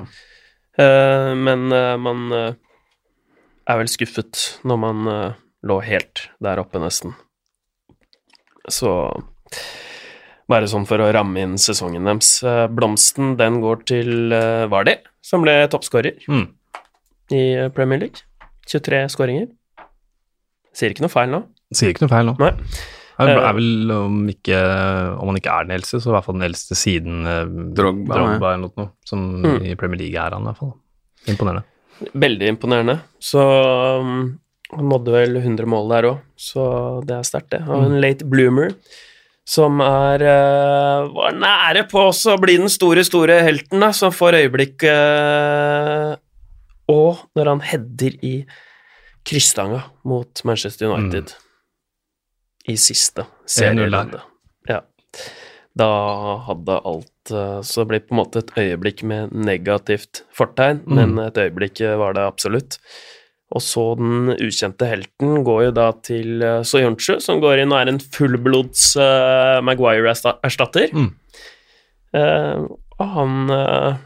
Men 0.78 1.68
man 2.02 2.22
er 2.34 3.78
vel 3.80 3.88
skuffet 3.92 4.40
når 4.68 4.80
man 4.82 5.04
lå 5.64 5.78
helt 5.86 6.24
der 6.44 6.60
oppe, 6.64 6.82
nesten. 6.82 7.14
Så 8.68 8.90
bare 10.50 10.68
sånn 10.72 10.88
for 10.90 11.00
å 11.06 11.12
ramme 11.14 11.44
inn 11.46 11.54
sesongen 11.62 12.08
deres. 12.10 12.40
Blomsten, 12.74 13.36
den 13.38 13.62
går 13.64 13.86
til 13.94 14.34
Vardi, 14.72 14.98
som 15.22 15.46
ble 15.46 15.60
toppskårer 15.72 16.18
Mm. 16.28 16.48
i 17.32 17.44
Premier 17.78 18.00
League. 18.08 18.26
23 18.70 19.02
skåringer. 19.14 19.48
Sier 20.76 20.92
ikke 20.96 21.06
noe 21.06 21.14
feil 21.14 21.30
nå. 21.32 21.42
Sier 21.76 21.94
ikke 21.94 22.06
noe 22.06 22.12
feil 22.12 22.30
nå. 22.32 22.36
Nei. 22.42 22.52
Han 23.16 23.30
Eh, 23.32 23.38
er 23.48 23.54
vel, 23.56 23.92
om, 23.96 24.16
ikke, 24.28 24.58
om 25.24 25.30
han 25.32 25.38
ikke 25.40 25.54
er 25.56 25.68
den 25.70 25.76
eldste, 25.78 26.02
så 26.04 26.10
i 26.10 26.16
hvert 26.18 26.26
fall 26.26 26.36
den 26.36 26.48
eldste 26.50 26.76
siden 26.76 27.22
eh, 27.32 27.46
Drogba, 27.78 28.18
Drogba 28.18 28.50
eller 28.58 28.74
noe, 28.76 28.90
som 29.08 29.22
Mm. 29.40 29.62
i 29.72 29.76
Premier 29.80 30.02
League 30.02 30.20
er 30.20 30.36
han 30.36 30.44
i 30.44 30.50
hvert 30.50 30.60
fall. 30.60 30.74
Imponerende. 31.32 31.64
Veldig 32.12 32.50
imponerende. 32.52 32.98
Så 33.24 33.40
um, 34.02 34.18
han 34.76 34.90
nådde 34.92 35.14
vel 35.16 35.38
100 35.40 35.66
mål 35.72 35.88
der 35.94 36.10
òg, 36.10 36.20
så 36.36 36.66
det 37.08 37.16
er 37.16 37.24
sterkt, 37.24 37.52
det. 37.56 37.62
Og 37.72 37.86
en 37.88 38.02
late 38.04 38.28
bloomer 38.28 38.74
som 39.48 39.80
er 39.86 40.20
eh, 40.26 41.08
var 41.16 41.36
nære 41.40 41.86
på 41.88 42.02
også 42.10 42.34
å 42.36 42.42
bli 42.44 42.58
den 42.60 42.68
store, 42.74 43.04
store 43.08 43.40
helten, 43.48 43.80
da, 43.80 43.94
som 43.96 44.12
får 44.12 44.42
øyeblikk 44.42 44.84
eh, 44.92 46.16
Og 46.92 47.24
når 47.38 47.52
han 47.54 47.64
header 47.66 48.18
i 48.26 48.36
krysstanga 49.26 49.82
mot 50.06 50.44
Manchester 50.46 50.92
United 50.92 51.34
i 52.70 52.78
siste 52.78 53.26
1-0 53.26 53.58
serierunde. 53.58 54.22
Ja. 54.70 54.84
Da 55.76 55.90
hadde 56.48 56.78
alt 56.88 57.34
eh, 57.34 57.60
Så 57.66 57.84
det 57.84 57.90
ble 57.90 58.00
på 58.06 58.16
en 58.16 58.22
måte 58.22 58.42
et 58.42 58.54
øyeblikk 58.58 59.04
med 59.06 59.34
negativt 59.34 60.24
fortegn, 60.34 60.84
men 60.88 61.18
et 61.22 61.38
øyeblikk 61.42 61.82
eh, 61.84 61.98
var 62.00 62.16
det 62.18 62.26
absolutt. 62.26 62.80
Og 63.56 63.62
så 63.62 63.84
den 64.00 64.32
ukjente 64.34 64.88
helten 64.90 65.44
går 65.46 65.68
jo 65.68 65.74
da 65.76 65.90
til 66.06 66.42
Soyuncu, 66.42 66.70
Soyonchu, 66.70 67.20
som 67.22 67.42
går 67.44 67.62
inn 67.62 67.74
og 67.76 67.78
er 67.78 67.92
en 67.92 68.00
fullblods 68.02 68.88
uh, 68.98 69.62
Maguire-erstatter. 69.64 70.96
Mm. 70.96 71.12
Uh, 72.16 72.66
og 72.96 73.12
han 73.12 73.52
eh, 73.52 74.04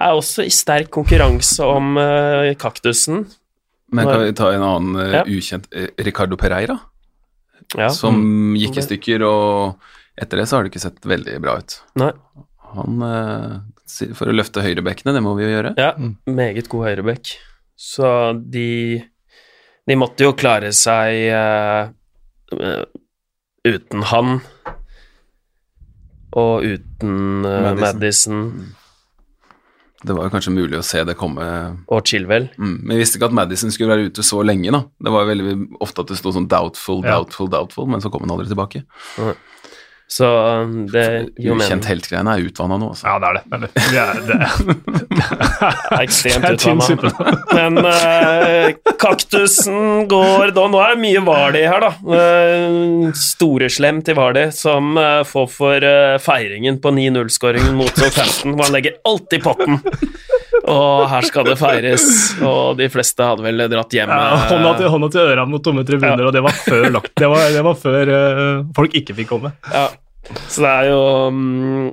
er 0.00 0.16
også 0.16 0.44
i 0.46 0.50
sterk 0.52 0.90
konkurranse 0.94 1.64
om 1.66 1.96
uh, 2.00 2.50
kaktusen. 2.58 3.24
Men 3.94 4.08
kan 4.10 4.24
vi 4.24 4.32
ta 4.34 4.48
en 4.54 4.64
annen 4.66 4.96
uh, 4.98 5.12
Ja. 5.20 5.22
ukjent 5.28 5.68
eh, 5.70 5.90
Ricardo 6.02 6.36
Pereira, 6.40 6.78
Ja. 7.78 7.88
som 7.94 8.54
gikk 8.58 8.78
i 8.80 8.84
stykker, 8.84 9.22
og 9.26 9.78
etter 10.20 10.38
det 10.40 10.48
så 10.50 10.56
har 10.58 10.64
det 10.66 10.72
ikke 10.72 10.82
sett 10.82 11.06
veldig 11.06 11.38
bra 11.42 11.56
ut. 11.62 11.76
Nei. 12.00 12.10
Han 12.74 13.02
uh, 13.06 13.60
For 14.18 14.26
å 14.30 14.34
løfte 14.34 14.62
høyrebekkene, 14.64 15.14
det 15.14 15.22
må 15.22 15.36
vi 15.38 15.46
jo 15.46 15.52
gjøre. 15.54 15.74
Ja, 15.78 15.92
meget 16.26 16.68
god 16.72 16.88
høyrebekk. 16.90 17.36
Så 17.78 18.08
de 18.50 19.02
De 19.86 19.96
måtte 20.00 20.24
jo 20.24 20.32
klare 20.32 20.70
seg 20.72 21.28
eh, 21.28 21.90
uten 23.68 24.02
han. 24.10 24.38
Og 26.34 26.64
uten 26.66 27.44
uh, 27.44 27.74
Madison. 27.76 28.40
Madison 28.48 28.74
Det 30.04 30.14
var 30.16 30.28
kanskje 30.32 30.52
mulig 30.52 30.76
å 30.78 30.84
se 30.84 31.00
det 31.04 31.14
komme 31.16 31.44
og 31.88 32.04
Chilwell. 32.04 32.50
mm. 32.58 32.74
Men 32.82 32.96
jeg 32.96 33.02
visste 33.04 33.16
ikke 33.18 33.30
at 33.30 33.36
Madison 33.38 33.70
skulle 33.72 33.94
være 33.96 34.10
ute 34.10 34.22
så 34.26 34.42
lenge, 34.44 34.70
da. 34.74 34.82
Det 35.00 35.12
var 35.14 35.24
veldig 35.30 35.54
ofte 35.80 36.04
at 36.04 36.12
det 36.12 36.18
sto 36.20 36.32
sånn 36.34 36.48
doubtful, 36.48 37.02
Ja. 37.04 37.16
doubtful, 37.18 37.48
doubtful, 37.48 37.86
men 37.88 38.00
så 38.04 38.10
kom 38.12 38.20
han 38.26 38.30
aldri 38.36 38.48
tilbake. 38.52 38.84
Så 40.06 40.26
eh, 40.26 40.72
det 40.92 41.04
gir 41.40 41.48
jo 41.48 41.56
Ukjent-helt-greiene 41.56 42.34
er 42.36 42.44
utvanna 42.44 42.76
nå, 42.80 42.90
altså. 42.92 43.08
Ja, 43.08 43.16
det 43.22 43.30
er 43.30 43.38
det. 43.38 43.70
Det 43.74 44.02
er, 44.02 44.20
det. 44.28 44.36
er, 44.44 45.00
det. 45.08 45.70
Er 45.96 46.02
ekstremt 46.02 46.46
utvanna. 46.50 47.38
Men 47.54 47.80
uh, 47.80 48.92
kaktusen 49.00 50.04
går 50.10 50.52
da, 50.54 50.66
Nå 50.70 50.82
er 50.82 50.94
det 50.94 51.02
mye 51.02 51.24
Vardi 51.24 51.64
her, 51.64 51.88
da. 51.88 51.92
Uh, 52.04 53.08
Storeslem 53.16 54.02
til 54.04 54.18
Vardi, 54.18 54.46
som 54.54 54.92
uh, 55.00 55.22
får 55.28 55.50
for 55.54 55.88
uh, 55.88 56.20
feiringen 56.22 56.78
på 56.84 56.92
9-0-skåringen 56.94 57.74
mot 57.78 57.90
Southampton, 57.96 58.54
hvor 58.54 58.68
han 58.68 58.76
legger 58.76 59.00
alt 59.08 59.34
i 59.34 59.42
potten. 59.42 59.80
Og 60.70 61.08
her 61.10 61.26
skal 61.26 61.44
det 61.48 61.56
feires, 61.60 62.04
og 62.44 62.76
de 62.78 62.86
fleste 62.92 63.26
hadde 63.26 63.44
vel 63.44 63.64
dratt 63.72 63.92
hjem. 63.96 64.08
Ja, 64.08 64.28
eh, 64.36 64.44
hånda, 64.52 64.74
til, 64.78 64.88
hånda 64.94 65.08
til 65.12 65.20
øra 65.32 65.44
mot 65.50 65.64
tomme 65.64 65.84
tribuner, 65.84 66.22
Ja. 66.22 66.28
og 66.30 66.32
det 66.36 66.42
var 66.46 66.54
før, 66.56 66.86
lagt, 66.94 67.12
det 67.20 67.28
var, 67.28 67.48
det 67.52 67.64
var 67.66 67.74
før 67.80 68.12
uh, 68.14 68.64
folk 68.76 68.94
ikke 68.94 69.16
fikk 69.18 69.28
komme. 69.34 69.52
Ja, 69.72 69.88
så 70.48 70.64
det 70.64 70.70
er 70.70 70.88
jo 70.92 71.00
um, 71.28 71.90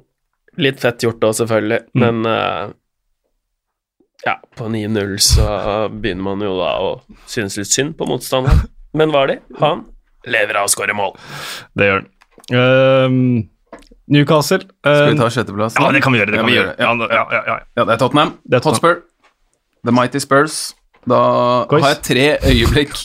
litt 0.61 0.79
fett 0.83 1.03
gjort 1.03 1.19
da, 1.23 1.33
selvfølgelig, 1.41 1.81
Mm. 1.91 2.03
men 2.05 2.29
uh, 2.29 2.71
ja, 4.25 4.35
på 4.55 4.69
9-0 4.69 5.15
så 5.25 5.47
begynner 5.89 6.23
man 6.23 6.41
jo 6.45 6.53
da 6.59 6.71
å 6.85 6.89
synes 7.25 7.57
litt 7.57 7.71
synd 7.73 7.95
på 7.97 8.05
motstanderen. 8.05 8.67
Men 8.93 9.09
hva 9.11 9.23
er 9.25 9.31
det? 9.35 9.39
han 9.59 9.85
lever 10.29 10.59
av 10.61 10.67
å 10.67 10.71
skåre 10.71 10.93
mål. 10.93 11.15
Det 11.73 11.87
gjør 11.87 12.01
han. 12.03 12.09
Ehm, 12.53 13.49
Newcastle 14.11 14.65
Skal 14.65 14.91
ehm, 15.07 15.13
vi 15.13 15.19
ta 15.21 15.29
sjetteplass? 15.31 15.77
Ja, 15.79 15.91
det 15.95 16.01
kan 16.03 16.13
vi 16.13 16.19
gjøre. 16.19 16.31
Det 16.33 16.39
Ja, 16.39 16.43
kan 16.43 16.49
vi 16.51 16.57
gjøre. 16.57 16.73
det. 16.75 16.83
Ja, 16.83 16.93
ja, 16.93 17.25
ja, 17.31 17.41
ja. 17.47 17.57
Ja, 17.79 17.85
det 17.87 17.93
er 17.95 18.01
Tottenham. 18.01 18.33
Det 18.43 18.57
er 18.59 18.63
Tottenham. 18.65 18.97
Hotspur. 18.97 19.85
The 19.87 19.93
Mighty 19.95 20.19
Spurs. 20.19 20.57
Da 21.07 21.21
Kois. 21.69 21.81
har 21.83 21.95
jeg 21.95 22.01
tre 22.05 22.25
øyeblikk 22.51 22.97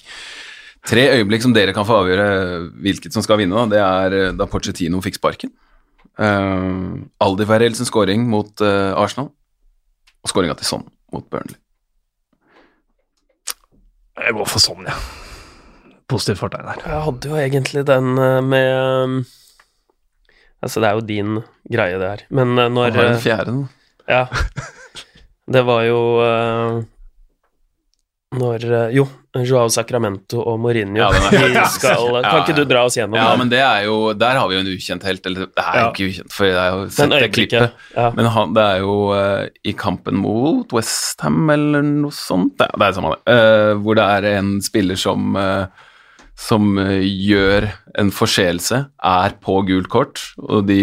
Tre 0.86 1.02
øyeblikk 1.16 1.42
som 1.42 1.54
dere 1.54 1.72
kan 1.74 1.86
få 1.86 1.96
avgjøre 2.04 2.26
hvilket 2.84 3.14
som 3.14 3.22
skal 3.24 3.40
vinne. 3.40 3.58
Da. 3.58 3.66
Det 3.72 3.80
er 3.82 4.14
eh, 4.28 4.34
da 4.38 4.46
Pochettino 4.46 5.00
fikk 5.02 5.16
sparken. 5.18 5.50
Uh, 6.16 7.02
Aldivarel 7.20 7.74
sin 7.74 7.88
scoring 7.88 8.28
mot 8.30 8.62
uh, 8.62 8.94
Arsenal. 8.94 9.32
Og 10.22 10.30
scoringa 10.30 10.54
til 10.54 10.68
Son 10.68 10.84
mot 11.12 11.26
Burnley. 11.30 11.58
Jeg 14.16 14.32
går 14.38 14.46
for 14.48 14.62
Sonn, 14.62 14.86
ja. 14.86 14.94
Positivt 16.08 16.38
fortegn 16.38 16.68
der. 16.70 16.80
Jeg 16.86 17.02
hadde 17.08 17.28
jo 17.32 17.36
egentlig 17.36 17.82
den 17.88 18.12
eh, 18.22 18.38
med 18.46 18.68
um, 19.02 19.16
Altså, 20.66 20.82
det 20.82 20.88
er 20.90 20.98
jo 20.98 21.06
din 21.06 21.38
greie, 21.70 21.98
det 22.02 22.10
her, 22.12 22.26
men 22.34 22.54
når 22.58 22.90
Han 22.90 22.98
har 22.98 23.08
en 23.12 23.14
eh, 23.14 23.22
fjerde 23.22 23.54
nå. 23.54 23.64
Ja. 24.10 24.24
Det 25.46 25.60
var 25.62 25.84
jo 25.86 25.98
eh, 26.26 26.78
Når 28.40 28.64
eh, 28.66 28.88
Jo, 28.96 29.04
Joao 29.46 29.68
Sacramento 29.70 30.40
og 30.42 30.56
Mourinho 30.58 30.98
Ja, 30.98 31.10
de 31.14 31.62
skal, 31.70 32.16
Kan 32.24 32.40
ikke 32.40 32.56
du 32.56 32.64
dra 32.66 32.82
oss 32.88 32.96
gjennom 32.98 33.14
Ja, 33.18 33.28
det? 33.30 33.38
men 33.44 33.52
det 33.52 33.60
er 33.62 33.84
jo 33.86 33.96
Der 34.18 34.40
har 34.40 34.50
vi 34.50 34.56
jo 34.58 34.64
en 34.64 34.70
ukjent 34.72 35.06
helt. 35.06 35.26
Eller 35.30 35.46
det 35.46 35.62
er 35.62 35.78
jo 35.78 35.84
Ja. 35.84 35.92
ikke 35.92 36.08
ukjent, 36.10 36.34
for 36.34 36.48
jeg 36.50 36.58
har 36.58 36.80
jo 36.80 36.88
sett 36.96 37.14
det 37.14 37.30
klippet. 37.36 37.78
Ja. 37.94 38.08
Men 38.18 38.30
han, 38.34 38.54
det 38.58 38.64
er 38.72 38.82
jo 38.82 38.96
uh, 39.14 39.46
i 39.62 39.74
kampen 39.78 40.18
mot 40.18 40.74
Westham 40.74 41.50
eller 41.54 41.86
noe 41.86 42.14
sånt, 42.14 42.58
ja, 42.58 42.70
det 42.74 42.88
er 42.90 42.96
samme 42.98 43.14
det, 43.14 43.22
Uh, 43.36 43.78
hvor 43.86 43.98
det 43.98 44.06
er 44.18 44.28
en 44.40 44.56
spiller 44.64 44.98
som, 44.98 45.30
eh, 45.38 45.86
som 46.36 46.76
eh, 46.78 47.00
gjør 47.02 47.68
en 47.98 48.10
forseelse, 48.12 48.82
er 48.92 49.36
på 49.42 49.60
gult 49.68 49.88
kort, 49.92 50.20
og 50.42 50.66
de 50.68 50.80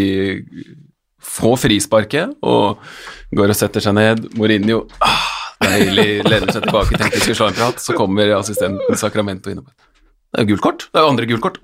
får 1.24 1.56
frisparket 1.62 2.34
og 2.43 2.82
går 3.38 3.54
og 3.54 3.58
setter 3.58 3.84
seg 3.86 3.95
ned. 3.95 4.26
Mourinho 4.38 4.84
ah, 5.06 5.28
deilig, 5.64 6.24
lener 6.28 6.49
seg 6.51 6.66
tilbake, 6.66 6.97
tenkte 6.97 7.20
vi 7.20 7.24
skulle 7.24 7.39
slå 7.39 7.51
en 7.51 7.60
prat, 7.60 7.84
så 7.84 7.95
kommer 7.97 8.34
assistenten 8.38 8.99
Sacramento 8.99 9.54
innom. 9.54 9.70
Det 10.34 10.41
er 10.41 10.47
jo 10.47 10.56
gult 10.56 10.66
kort, 10.66 10.88
det 10.89 10.99
er 10.99 11.06
jo 11.06 11.14
andre 11.14 11.30
gult 11.30 11.45
kort. 11.45 11.62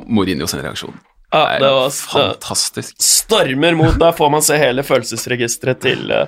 Mourinho 0.00 0.48
sin 0.50 0.62
reaksjon. 0.64 0.96
Ja, 1.30 1.44
Det 1.54 1.60
det 1.62 1.70
var 1.70 1.90
fantastisk. 1.94 2.96
stormer 2.98 3.76
mot 3.78 3.94
Da 4.00 4.08
får 4.12 4.30
man 4.34 4.42
se 4.42 4.56
hele 4.58 4.82
følelsesregisteret 4.82 5.78
til 5.80 6.10
eh, 6.10 6.26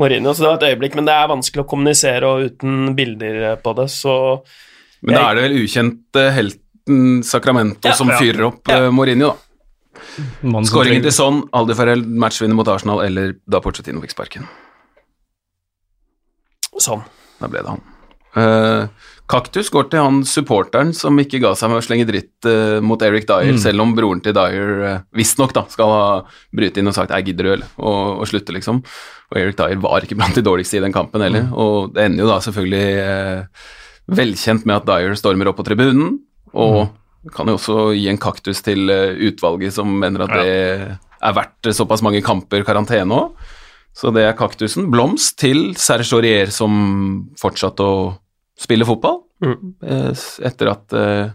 Mourinho, 0.00 0.34
så 0.34 0.42
det 0.42 0.48
var 0.48 0.58
et 0.58 0.72
øyeblikk, 0.72 0.96
men 0.98 1.06
det 1.06 1.14
er 1.14 1.30
vanskelig 1.30 1.62
å 1.62 1.68
kommunisere 1.70 2.26
og 2.26 2.48
uten 2.50 2.96
bilder 2.98 3.52
eh, 3.52 3.56
på 3.62 3.76
det, 3.78 3.86
så 3.94 4.16
Men 5.02 5.16
da 5.16 5.22
er 5.30 5.38
det 5.38 5.44
vel 5.48 5.58
ukjente 5.64 6.24
helten 6.36 7.22
Sacramento 7.24 7.88
Ja, 7.88 7.94
som 7.96 8.08
ja. 8.10 8.18
fyrer 8.20 8.48
opp 8.50 8.68
ja. 8.68 8.90
Mourinho, 8.90 9.32
da. 9.34 10.62
Skåringen 10.64 11.02
til 11.04 11.12
sånn, 11.14 11.42
Aldi 11.56 11.74
Farrell 11.76 12.02
matchvinner 12.04 12.56
mot 12.56 12.68
Arsenal, 12.72 13.02
eller 13.04 13.34
da 13.48 13.60
Porcetino 13.60 14.00
fikk 14.02 14.14
sparken. 14.16 14.46
sånn. 16.80 17.02
Da 17.40 17.48
ble 17.52 17.60
det 17.64 17.68
han. 17.74 17.82
Uh, 18.30 18.86
Kaktus 19.30 19.68
går 19.74 19.88
til 19.90 20.02
han 20.02 20.20
supporteren 20.26 20.92
som 20.96 21.18
ikke 21.18 21.40
ga 21.42 21.50
seg 21.58 21.70
med 21.72 21.80
å 21.80 21.84
slenge 21.84 22.06
dritt 22.08 22.46
uh, 22.48 22.78
mot 22.84 23.00
Eric 23.02 23.26
Dyer, 23.28 23.52
Mm. 23.56 23.58
selv 23.62 23.82
om 23.84 23.94
broren 23.96 24.22
til 24.22 24.34
Dyer 24.36 24.70
uh, 24.86 25.00
visstnok 25.14 25.52
skal 25.70 25.90
ha 25.94 26.04
bryte 26.54 26.78
inn 26.80 26.88
og 26.88 26.94
sagt 26.94 27.10
'jeg 27.10 27.26
gidder 27.30 27.56
øl', 27.56 27.64
og, 27.78 28.20
og 28.22 28.26
slutte, 28.30 28.54
liksom. 28.54 28.82
Og 29.30 29.36
Eric 29.36 29.56
Dyer 29.56 29.76
var 29.82 30.00
ikke 30.02 30.16
blant 30.16 30.34
de 30.34 30.42
dårligste 30.42 30.78
i 30.78 30.80
den 30.80 30.92
kampen 30.92 31.20
heller, 31.22 31.50
og 31.52 31.92
det 31.94 32.04
ender 32.04 32.24
jo 32.24 32.30
da 32.30 32.38
selvfølgelig 32.40 32.86
eh, 32.98 33.44
velkjent 34.16 34.66
med 34.68 34.80
at 34.80 34.88
Dyer 34.90 35.14
stormer 35.18 35.50
opp 35.50 35.60
på 35.60 35.66
tribunen, 35.68 36.18
og 36.54 36.88
kan 37.36 37.46
jo 37.50 37.56
også 37.58 37.78
gi 37.94 38.06
en 38.10 38.18
kaktus 38.20 38.62
til 38.64 38.88
eh, 38.90 39.12
utvalget 39.28 39.74
som 39.76 39.90
mener 40.00 40.24
at 40.24 40.30
Ja. 40.34 40.42
det 40.42 40.98
er 41.20 41.34
verdt 41.36 41.68
såpass 41.76 42.00
mange 42.02 42.22
kamper 42.24 42.64
karantene 42.64 43.12
òg. 43.12 43.34
Så 43.92 44.12
det 44.14 44.22
er 44.24 44.36
kaktusen. 44.38 44.86
Blomst 44.90 45.36
til 45.42 45.74
Serge 45.76 46.14
Aurier 46.16 46.48
som 46.54 47.26
fortsatte 47.36 47.84
å 47.84 47.98
spille 48.58 48.86
fotball. 48.88 49.18
Mm. 49.44 49.74
eh, 49.82 50.24
Etter 50.48 50.70
at 50.70 50.94
eh, 50.96 51.32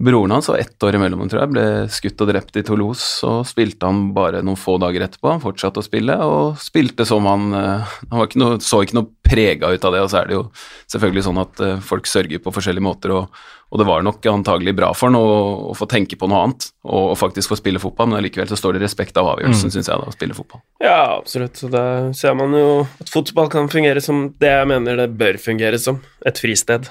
broren 0.00 0.30
hans, 0.30 0.48
og 0.48 0.56
ett 0.62 0.78
år 0.86 0.94
imellom 0.94 1.26
tror 1.28 1.42
jeg, 1.42 1.50
ble 1.52 1.64
skutt 1.90 2.20
og 2.22 2.28
drept 2.30 2.56
i 2.56 2.62
Toulouse. 2.62 3.02
Så 3.20 3.42
spilte 3.44 3.90
han 3.90 4.12
bare 4.14 4.40
noen 4.46 4.56
få 4.56 4.78
dager 4.80 5.04
etterpå. 5.04 5.32
Han 5.34 5.42
fortsatte 5.42 5.82
å 5.82 5.84
spille, 5.84 6.14
og 6.22 6.56
spilte 6.62 7.04
som 7.08 7.26
han 7.26 7.50
Han 7.52 8.14
var 8.22 8.28
ikke 8.30 8.40
noe, 8.40 8.60
så 8.62 8.84
ikke 8.86 9.00
noe 9.00 9.10
prega 9.28 9.70
ut 9.74 9.84
av 9.84 9.92
det, 9.94 10.00
og 10.02 10.10
så 10.12 10.22
er 10.22 10.26
det 10.30 10.36
jo 10.38 10.42
selvfølgelig 10.90 11.24
sånn 11.28 11.40
at 11.42 11.60
eh, 11.64 11.78
folk 11.84 12.08
sørger 12.08 12.40
på 12.44 12.52
forskjellige 12.56 12.84
måter, 12.86 13.12
og, 13.14 13.40
og 13.68 13.80
det 13.82 13.86
var 13.88 14.02
nok 14.06 14.24
antagelig 14.32 14.72
bra 14.78 14.88
for 14.96 15.10
han 15.10 15.18
å, 15.20 15.24
å 15.70 15.74
få 15.76 15.88
tenke 15.90 16.16
på 16.20 16.28
noe 16.30 16.40
annet, 16.46 16.68
og, 16.88 17.10
og 17.12 17.16
faktisk 17.20 17.52
få 17.52 17.58
spille 17.60 17.82
fotball, 17.82 18.08
men 18.08 18.18
allikevel 18.22 18.48
så 18.48 18.56
står 18.58 18.78
det 18.78 18.84
respekt 18.86 19.16
av 19.20 19.28
avgjørelsen, 19.34 19.68
Mm. 19.68 19.74
synes 19.76 19.90
jeg, 19.92 19.98
da, 20.00 20.08
å 20.08 20.14
spille 20.16 20.36
fotball. 20.38 20.62
Ja, 20.82 20.96
absolutt. 21.18 21.60
Så 21.60 21.68
da 21.72 21.84
ser 22.16 22.34
man 22.38 22.56
jo 22.56 22.86
at 23.04 23.12
fotball 23.12 23.50
kan 23.52 23.68
fungere 23.72 24.00
som 24.04 24.30
det 24.40 24.54
jeg 24.54 24.70
mener 24.72 24.96
det 25.04 25.10
bør 25.20 25.36
fungere 25.42 25.78
som. 25.82 26.00
Et 26.26 26.38
fristed. 26.40 26.88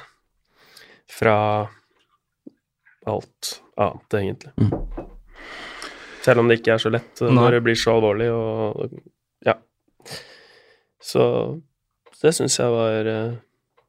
Fra 1.18 1.38
alt 3.08 3.54
annet, 3.80 4.18
egentlig. 4.20 4.52
Mm. 4.60 5.06
Selv 6.26 6.42
om 6.44 6.50
det 6.52 6.58
ikke 6.60 6.74
er 6.76 6.82
så 6.84 6.90
lett 6.92 7.22
Nei. 7.24 7.32
når 7.38 7.54
det 7.56 7.62
blir 7.64 7.78
så 7.80 7.94
alvorlig 7.96 8.28
og 8.36 8.98
Ja. 9.48 9.54
Så 11.00 11.24
det 12.24 12.34
syns 12.38 12.58
jeg 12.60 12.72
var, 12.74 13.08
eh, 13.08 13.36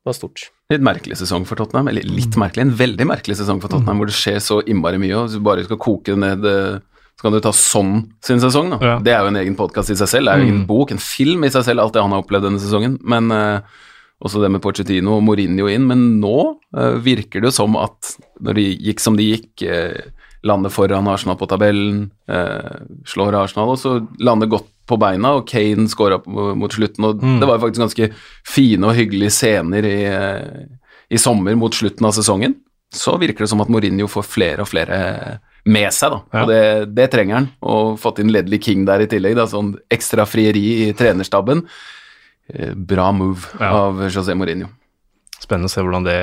var 0.05 0.17
stort. 0.17 0.49
Litt 0.71 0.85
merkelig 0.85 1.17
sesong 1.17 1.47
for 1.49 1.57
Tottenham, 1.57 1.89
eller 1.89 2.05
litt 2.05 2.37
merkelig, 2.37 2.67
en 2.67 2.77
veldig 2.77 3.07
merkelig 3.09 3.39
sesong 3.41 3.61
for 3.63 3.73
Tottenham, 3.73 3.99
hvor 4.03 4.11
det 4.11 4.17
skjer 4.19 4.39
så 4.45 4.61
innmari 4.69 5.01
mye, 5.01 5.17
og 5.17 5.27
hvis 5.29 5.39
du 5.39 5.45
bare 5.47 5.65
skal 5.65 5.81
koke 5.81 6.17
ned 6.17 6.45
eh, 6.45 6.79
så 7.19 7.25
kan 7.25 7.35
du 7.35 7.41
ta 7.43 7.51
sånn 7.51 7.95
sin 8.23 8.39
sesong, 8.39 8.69
da. 8.71 8.79
Ja. 8.85 8.99
Det 9.03 9.11
er 9.11 9.25
jo 9.25 9.31
en 9.33 9.41
egen 9.41 9.57
podkast 9.59 9.91
i 9.91 9.97
seg 9.99 10.07
selv, 10.07 10.29
det 10.29 10.35
er 10.37 10.43
jo 10.45 10.53
en 10.53 10.61
Mm. 10.61 10.67
bok, 10.69 10.93
en 10.93 10.99
film 11.03 11.43
i 11.43 11.51
seg 11.51 11.65
selv, 11.67 11.81
alt 11.83 11.93
det 11.97 12.03
han 12.05 12.13
har 12.15 12.23
opplevd 12.23 12.45
denne 12.47 12.61
sesongen. 12.63 12.95
Men 13.03 13.33
uh, 13.33 13.59
også 14.23 14.41
det 14.41 14.53
med 14.53 14.63
Pochettino 14.63 15.17
og 15.17 15.25
Mourinho 15.27 15.67
inn. 15.67 15.89
Men 15.89 16.21
nå 16.21 16.37
uh, 16.77 16.95
virker 17.03 17.43
det 17.43 17.51
jo 17.51 17.57
som 17.59 17.75
at 17.75 18.13
når 18.41 18.55
de 18.55 18.67
gikk 18.77 19.01
som 19.03 19.17
de 19.19 19.27
gikk, 19.33 19.67
uh, 19.67 19.99
lander 20.47 20.71
foran 20.71 21.11
Arsenal 21.11 21.35
på 21.37 21.49
tabellen, 21.51 22.13
eh, 22.31 22.79
slår 23.05 23.35
Arsenal, 23.35 23.73
og 23.75 23.79
så 23.83 23.97
lander 24.23 24.47
godt 24.47 24.69
på 24.89 24.97
beina, 25.01 25.35
og 25.39 25.47
Kane 25.51 25.85
skåra 25.93 26.19
mot 26.27 26.73
slutten, 26.73 27.05
og 27.05 27.21
Mm. 27.23 27.39
det 27.41 27.49
var 27.51 27.59
faktisk 27.63 27.85
ganske 27.85 28.09
fine 28.49 28.85
og 28.89 28.97
hyggelige 28.97 29.31
scener 29.35 29.85
i, 29.85 29.99
i 31.11 31.17
sommer 31.21 31.55
mot 31.57 31.73
slutten 31.77 32.07
av 32.09 32.13
sesongen. 32.17 32.55
Så 32.91 33.19
virker 33.21 33.45
det 33.45 33.51
som 33.51 33.61
at 33.61 33.69
Mourinho 33.69 34.07
får 34.09 34.25
flere 34.25 34.65
og 34.65 34.69
flere 34.71 35.41
med 35.69 35.93
seg, 35.93 36.11
da. 36.15 36.21
Ja. 36.33 36.41
Og 36.43 36.49
det, 36.49 36.95
det 36.97 37.11
trenger 37.13 37.35
han. 37.37 37.49
Og 37.61 37.99
fått 38.01 38.19
inn 38.23 38.31
Ledley 38.33 38.59
King 38.65 38.87
der 38.89 39.05
i 39.05 39.07
tillegg, 39.11 39.37
da. 39.37 39.45
Sånn 39.51 39.75
ekstra 39.93 40.25
frieri 40.25 40.87
i 40.89 40.93
trenerstaben. 40.97 41.67
Eh, 42.49 42.73
Bra 42.73 43.11
move 43.13 43.45
Ja. 43.61 43.75
av 43.85 44.01
José 44.09 44.33
Mourinho. 44.35 44.71
Spennende 45.39 45.69
å 45.69 45.71
se 45.71 45.83
hvordan 45.85 46.05
det 46.09 46.17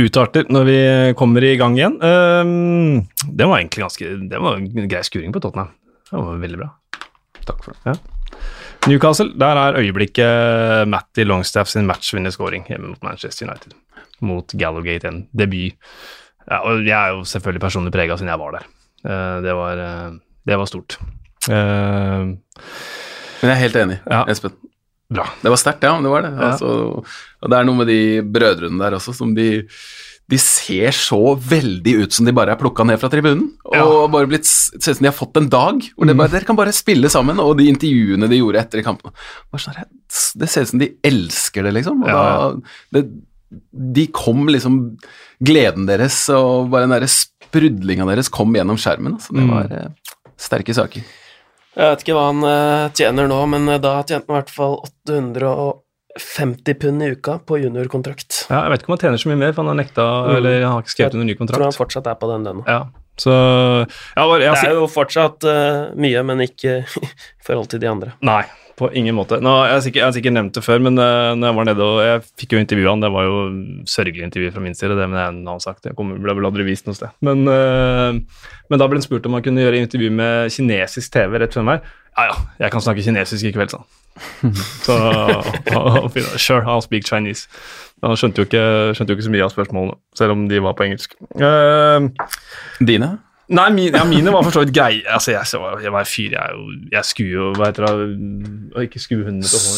utarter 0.00 0.48
når 0.50 0.64
vi 0.66 0.78
kommer 1.18 1.44
i 1.44 1.56
gang 1.60 1.76
igjen. 1.78 1.98
Um, 2.02 3.06
det 3.36 3.46
var 3.46 3.60
egentlig 3.60 3.84
ganske 3.84 4.28
Det 4.30 4.40
var 4.42 4.56
en 4.56 4.88
grei 4.88 5.02
skuring 5.06 5.32
på 5.36 5.40
Tottenham. 5.44 5.68
Det 6.10 6.18
var 6.24 6.40
veldig 6.42 6.58
bra. 6.58 6.70
Takk 7.46 7.64
for 7.64 7.76
det. 7.86 7.96
Newcastle, 8.86 9.32
der 9.38 9.58
er 9.58 9.78
øyeblikket 9.80 10.86
Matty 10.92 11.24
Longstaff 11.26 11.70
sin 11.72 11.86
matchvinnerskåring 11.88 12.66
hjemme 12.70 12.92
mot 12.92 13.02
Manchester 13.06 13.48
United. 13.48 13.74
Mot 14.26 14.52
Gallowgate, 14.58 15.08
en 15.10 15.24
debut. 15.36 15.74
Ja, 16.46 16.60
og 16.62 16.84
jeg 16.86 16.94
er 16.94 17.14
jo 17.16 17.24
selvfølgelig 17.26 17.62
personlig 17.64 17.92
prega 17.94 18.16
siden 18.16 18.30
jeg 18.30 18.38
var 18.42 18.54
der. 18.58 18.68
Eh, 19.06 19.36
det, 19.46 19.54
var, 19.58 19.82
eh, 19.82 20.12
det 20.46 20.58
var 20.60 20.70
stort. 20.70 20.98
Eh, 21.50 22.22
Men 22.26 23.50
jeg 23.50 23.56
er 23.56 23.62
helt 23.66 23.76
enig, 23.82 23.98
Ja. 24.10 24.24
Espen. 24.30 24.54
bra. 25.12 25.26
Det 25.42 25.50
var 25.52 25.56
sterkt, 25.60 25.82
ja. 25.86 25.92
Det 26.02 26.10
var 26.10 26.22
det. 26.22 26.32
Ja. 26.34 26.50
Altså, 26.52 26.70
og 27.42 27.50
det 27.50 27.58
er 27.58 27.66
noe 27.68 27.76
med 27.82 27.86
de 27.90 27.98
brødrene 28.22 28.78
der 28.82 28.96
også 28.98 29.14
som 29.14 29.34
de 29.36 29.66
de 30.28 30.38
ser 30.42 30.90
så 30.90 31.36
veldig 31.38 31.92
ut 32.02 32.12
som 32.16 32.26
de 32.26 32.32
bare 32.34 32.50
er 32.56 32.58
plukka 32.58 32.84
ned 32.84 32.98
fra 32.98 33.08
tribunen. 33.12 33.52
Og 33.64 33.74
Ja. 33.76 34.06
bare 34.10 34.26
blitt, 34.26 34.44
ser 34.46 34.90
ut 34.90 34.96
som 34.96 35.04
de 35.04 35.10
har 35.12 35.14
fått 35.14 35.36
en 35.38 35.48
dag 35.48 35.78
hvor 35.94 36.06
de 36.06 36.14
bare, 36.18 36.28
dere 36.32 36.44
kan 36.48 36.56
bare 36.58 36.72
spille 36.74 37.08
sammen. 37.08 37.38
Og 37.38 37.56
de 37.58 37.68
intervjuene 37.70 38.28
de 38.28 38.40
gjorde 38.40 38.58
etter 38.64 38.82
kampen 38.82 39.12
bare 39.52 39.60
sånn, 39.62 39.84
Det 40.36 40.48
ser 40.50 40.62
ut 40.62 40.68
som 40.68 40.78
de 40.80 40.90
elsker 41.04 41.62
det, 41.62 41.74
liksom. 41.74 42.02
Og 42.02 42.08
Ja, 42.08 42.50
da, 42.50 42.60
det, 42.92 43.04
de 43.92 44.06
kom 44.08 44.46
liksom 44.48 44.98
Gleden 45.42 45.86
deres 45.86 46.28
og 46.34 46.70
bare 46.70 46.88
den 46.88 46.90
derre 46.98 47.06
sprudlinga 47.08 48.06
deres 48.08 48.28
kom 48.28 48.52
gjennom 48.52 48.76
skjermen. 48.76 49.14
Altså. 49.14 49.32
Det 49.32 49.44
Mm. 49.44 49.50
var 49.50 49.76
eh, 49.78 49.88
sterke 50.36 50.74
saker. 50.74 51.04
Jeg 51.76 51.90
vet 51.96 52.02
ikke 52.02 52.14
hva 52.16 52.26
han 52.32 52.42
eh, 52.42 52.88
tjener 52.96 53.28
nå, 53.28 53.46
men 53.48 53.68
eh, 53.68 53.78
da 53.78 54.02
tjente 54.02 54.26
han 54.26 54.38
i 54.38 54.40
hvert 54.42 54.50
fall 54.50 54.80
850 56.16 56.74
pund 56.80 57.02
i 57.02 57.06
uka 57.14 57.38
på 57.46 57.58
juniorkontrakt. 57.60 58.46
Ja, 58.50 58.64
jeg 58.64 58.72
vet 58.72 58.82
ikke 58.84 58.92
om 58.92 58.96
han 58.96 59.02
tjener 59.04 59.20
så 59.20 59.30
mye 59.32 59.40
mer, 59.40 59.52
for 59.52 59.64
han 59.64 59.72
har 59.72 59.80
nekta 59.84 60.04
Mm. 60.26 60.36
eller 60.36 60.62
han 60.62 60.72
har 60.72 60.82
ikke 60.82 60.94
skrevet 60.94 61.14
under 61.14 61.26
ny 61.26 61.34
Jeg 61.36 61.48
tror 61.48 61.62
han 61.62 61.72
fortsatt 61.72 62.06
er 62.06 62.14
på 62.14 62.30
den 62.32 62.44
lønna. 62.44 62.64
Ja, 62.66 62.86
så 63.16 63.32
ja, 64.16 64.26
bare, 64.26 64.42
jeg, 64.44 64.52
Det 64.52 64.68
er 64.68 64.76
jo 64.76 64.86
fortsatt 64.86 65.44
uh, 65.44 65.94
mye, 65.96 66.22
men 66.22 66.40
ikke 66.40 66.84
i 67.40 67.44
forhold 67.44 67.68
til 67.68 67.80
de 67.80 67.88
andre. 67.88 68.12
Nei, 68.20 68.44
på 68.76 68.90
ingen 68.92 69.14
måte. 69.16 69.40
Nå, 69.40 69.52
jeg, 69.64 69.72
har 69.72 69.80
sikkert, 69.80 70.00
jeg 70.00 70.06
har 70.06 70.16
sikkert 70.16 70.36
nevnt 70.36 70.54
det 70.54 70.64
før, 70.64 70.80
men 70.84 70.98
uh, 71.00 71.32
når 71.36 71.48
jeg 71.48 71.56
var 71.56 71.68
nede 71.70 71.84
og 71.84 72.00
Jeg 72.04 72.24
fikk 72.42 72.52
jo 72.52 72.60
intervjue 72.60 72.90
han, 72.90 73.04
det 73.04 73.12
var 73.12 73.24
jo 73.24 73.36
sørgelig 73.88 74.24
intervju 74.28 74.52
fra 74.52 74.64
min 74.64 74.74
side, 74.76 74.96
det 74.96 75.08
men 75.08 75.20
en 75.20 75.42
annen 75.46 75.60
sak. 75.64 75.80
Det 75.84 75.96
kommer, 75.96 76.20
ble 76.20 76.36
vel 76.36 76.48
aldri 76.48 76.66
vist 76.68 76.88
noe 76.88 76.96
sted. 76.96 77.12
Men, 77.24 77.44
uh, 77.48 78.16
men 78.68 78.82
da 78.82 78.88
ble 78.88 79.00
han 79.00 79.06
spurt 79.06 79.28
om 79.28 79.36
han 79.36 79.44
kunne 79.44 79.64
gjøre 79.64 79.84
intervju 79.84 80.10
med 80.12 80.52
kinesisk 80.52 81.12
TV 81.16 81.40
rett 81.40 81.56
før 81.56 81.68
meg. 81.72 81.86
Ja 82.16 82.30
ja, 82.30 82.36
jeg 82.64 82.72
kan 82.72 82.84
snakke 82.84 83.04
kinesisk 83.04 83.44
i 83.48 83.52
kveld, 83.56 83.72
sa 83.72 83.84
han. 83.84 83.88
Så 84.86 84.96
sure, 86.38 86.62
I'll 86.64 86.84
speak 86.84 87.04
Chinese. 87.08 87.48
Han 88.04 88.16
skjønte 88.16 88.42
jo, 88.42 88.48
ikke, 88.48 88.64
skjønte 88.96 89.12
jo 89.12 89.16
ikke 89.16 89.28
så 89.28 89.32
mye 89.32 89.46
av 89.46 89.52
spørsmålene, 89.54 90.00
selv 90.18 90.36
om 90.36 90.48
de 90.50 90.60
var 90.64 90.76
på 90.76 90.84
engelsk. 90.88 91.16
Uh, 91.40 92.10
Dine? 92.80 93.16
Nei, 93.46 93.66
mine, 93.70 93.94
ja, 93.94 94.02
mine 94.08 94.32
var 94.34 94.42
for 94.42 94.56
så 94.56 94.64
vidt 94.64 94.72
greie. 94.74 95.04
Altså, 95.06 95.30
jeg, 95.36 95.46
så, 95.46 95.60
jeg 95.82 95.92
var 95.94 96.08
fyr, 96.10 96.34
jeg, 96.34 96.64
jeg 96.92 97.06
skuer 97.06 97.30
jo 97.30 97.50
Hva 97.54 97.68
heter 97.68 97.86
det 97.86 98.88
Ikke 98.88 99.02
skue 99.02 99.22
hundene 99.22 99.46
til 99.46 99.62
hår. 99.62 99.76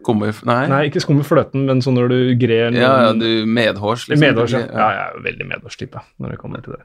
Skummer 0.00 0.40
Nei? 0.48 0.62
Nei, 0.72 0.78
ikke 0.88 1.02
skumme 1.04 1.26
fløten, 1.28 1.66
men 1.68 1.82
sånn 1.84 1.98
når 1.98 2.08
du 2.08 2.16
grer 2.40 2.72
Ja, 2.72 2.94
ja, 3.04 3.10
du 3.12 3.44
medhårs, 3.44 4.06
liksom. 4.08 4.24
Medhårs, 4.24 4.56
ja. 4.56 4.64
ja. 4.64 4.86
Jeg 4.86 5.02
er 5.04 5.18
jo 5.18 5.24
veldig 5.28 5.48
medhårstype 5.52 6.04
når 6.16 6.34
det 6.34 6.40
kommer 6.40 6.64
til 6.64 6.78
det. 6.78 6.82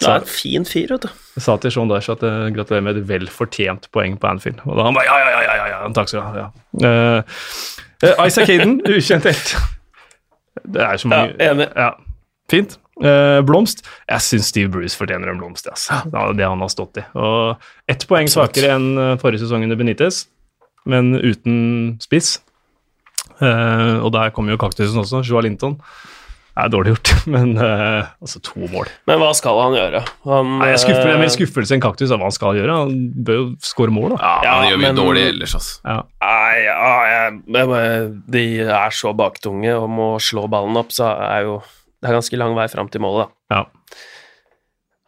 Det 0.00 0.08
er 0.08 0.22
en 0.22 0.28
fin 0.32 0.64
fyr, 0.64 0.94
vet 0.94 1.04
du. 1.04 1.08
Jeg 1.36 1.44
sa 1.44 1.56
til 1.60 1.72
Sean 1.74 1.90
Dyche 1.90 2.14
at 2.14 2.22
jeg 2.24 2.54
gratulerer 2.56 2.84
med 2.86 3.00
et 3.00 3.08
velfortjent 3.08 3.88
poeng 3.92 4.16
på 4.20 4.30
Anfield. 4.30 4.62
Og 4.64 4.78
da 4.78 4.86
han 4.86 4.96
bare 4.96 5.08
ja, 5.08 5.16
ja, 5.20 5.32
ja, 5.34 5.40
ja, 5.44 5.56
ja, 5.58 5.66
ja 5.74 5.90
takk 5.96 6.08
skal 6.08 6.22
du 6.22 6.26
ha. 6.26 6.44
Ja. 6.44 7.16
Uh, 8.00 8.22
Isaac 8.24 8.48
Hayden, 8.48 8.78
ukjent 8.94 9.28
helt. 9.28 9.56
Det 10.64 10.86
er 10.86 11.00
så 11.00 11.10
mange 11.10 11.34
Ja, 11.36 11.52
enig. 11.52 11.68
Ja, 11.76 11.90
fint. 12.50 12.78
Uh, 13.00 13.40
blomst. 13.48 13.84
Jeg 14.08 14.24
syns 14.24 14.50
Steve 14.52 14.72
Bruce 14.72 14.96
fortjener 14.96 15.32
en 15.32 15.40
blomst. 15.40 15.68
Altså. 15.68 16.02
Det 16.08 16.44
er 16.44 16.52
han 16.52 16.64
har 16.64 16.72
stått 16.72 17.00
i. 17.00 17.04
Og 17.16 17.60
ett 17.88 18.04
poeng 18.08 18.28
svakere 18.28 18.74
enn 18.76 18.90
eh, 19.00 19.16
forrige 19.20 19.44
sesong 19.44 19.64
under 19.64 19.78
Benitez, 19.80 20.26
men 20.88 21.14
uten 21.16 21.96
spiss. 22.02 22.38
Uh, 23.40 24.00
og 24.04 24.10
der 24.12 24.32
kommer 24.36 24.52
jo 24.52 24.60
kaktusen 24.60 25.00
også. 25.00 25.22
Joa 25.24 25.44
Linton. 25.44 25.78
Det 26.60 26.66
er 26.68 26.72
dårlig 26.74 26.92
gjort, 26.92 27.10
men 27.34 27.54
uh, 27.56 28.10
altså 28.20 28.40
to 28.44 28.66
mål. 28.68 28.90
Men 29.08 29.20
hva 29.22 29.30
skal 29.38 29.60
han 29.62 29.76
gjøre? 29.78 30.02
Han, 30.28 30.50
Nei, 30.60 30.68
jeg 30.74 30.82
skuffer, 30.84 31.08
er 31.08 31.20
mer 31.22 31.28
eh, 31.30 31.32
skuffelse 31.32 31.76
enn 31.76 31.82
kaktus 31.84 32.12
av 32.12 32.20
hva 32.20 32.28
han 32.28 32.36
skal 32.36 32.58
gjøre. 32.60 32.76
Han 32.82 32.94
bør 33.24 33.38
jo 33.38 33.46
skåre 33.64 33.94
mål, 33.96 34.14
da. 34.14 34.20
Ja, 34.20 34.34
Ja, 34.44 34.54
han 34.60 34.68
gjør 34.68 34.80
mye 34.82 34.86
men- 34.90 35.00
dårlig 35.00 35.24
ellers, 35.32 35.56
altså. 35.56 35.80
Ja. 35.88 35.98
Nei, 36.26 36.54
ja, 36.66 36.92
jeg, 37.08 37.40
jeg, 37.56 38.14
de 38.36 38.44
er 38.76 38.96
så 39.00 39.14
baktunge 39.16 39.72
og 39.80 39.88
må 39.96 40.08
slå 40.20 40.44
ballen 40.52 40.76
opp, 40.80 40.92
så 40.92 41.08
er 41.16 41.48
jo 41.48 41.60
Det 42.00 42.08
er 42.08 42.16
ganske 42.16 42.38
lang 42.40 42.54
vei 42.56 42.64
fram 42.72 42.88
til 42.92 43.02
målet, 43.04 43.28
da. 43.50 43.56
Ja. 43.56 43.64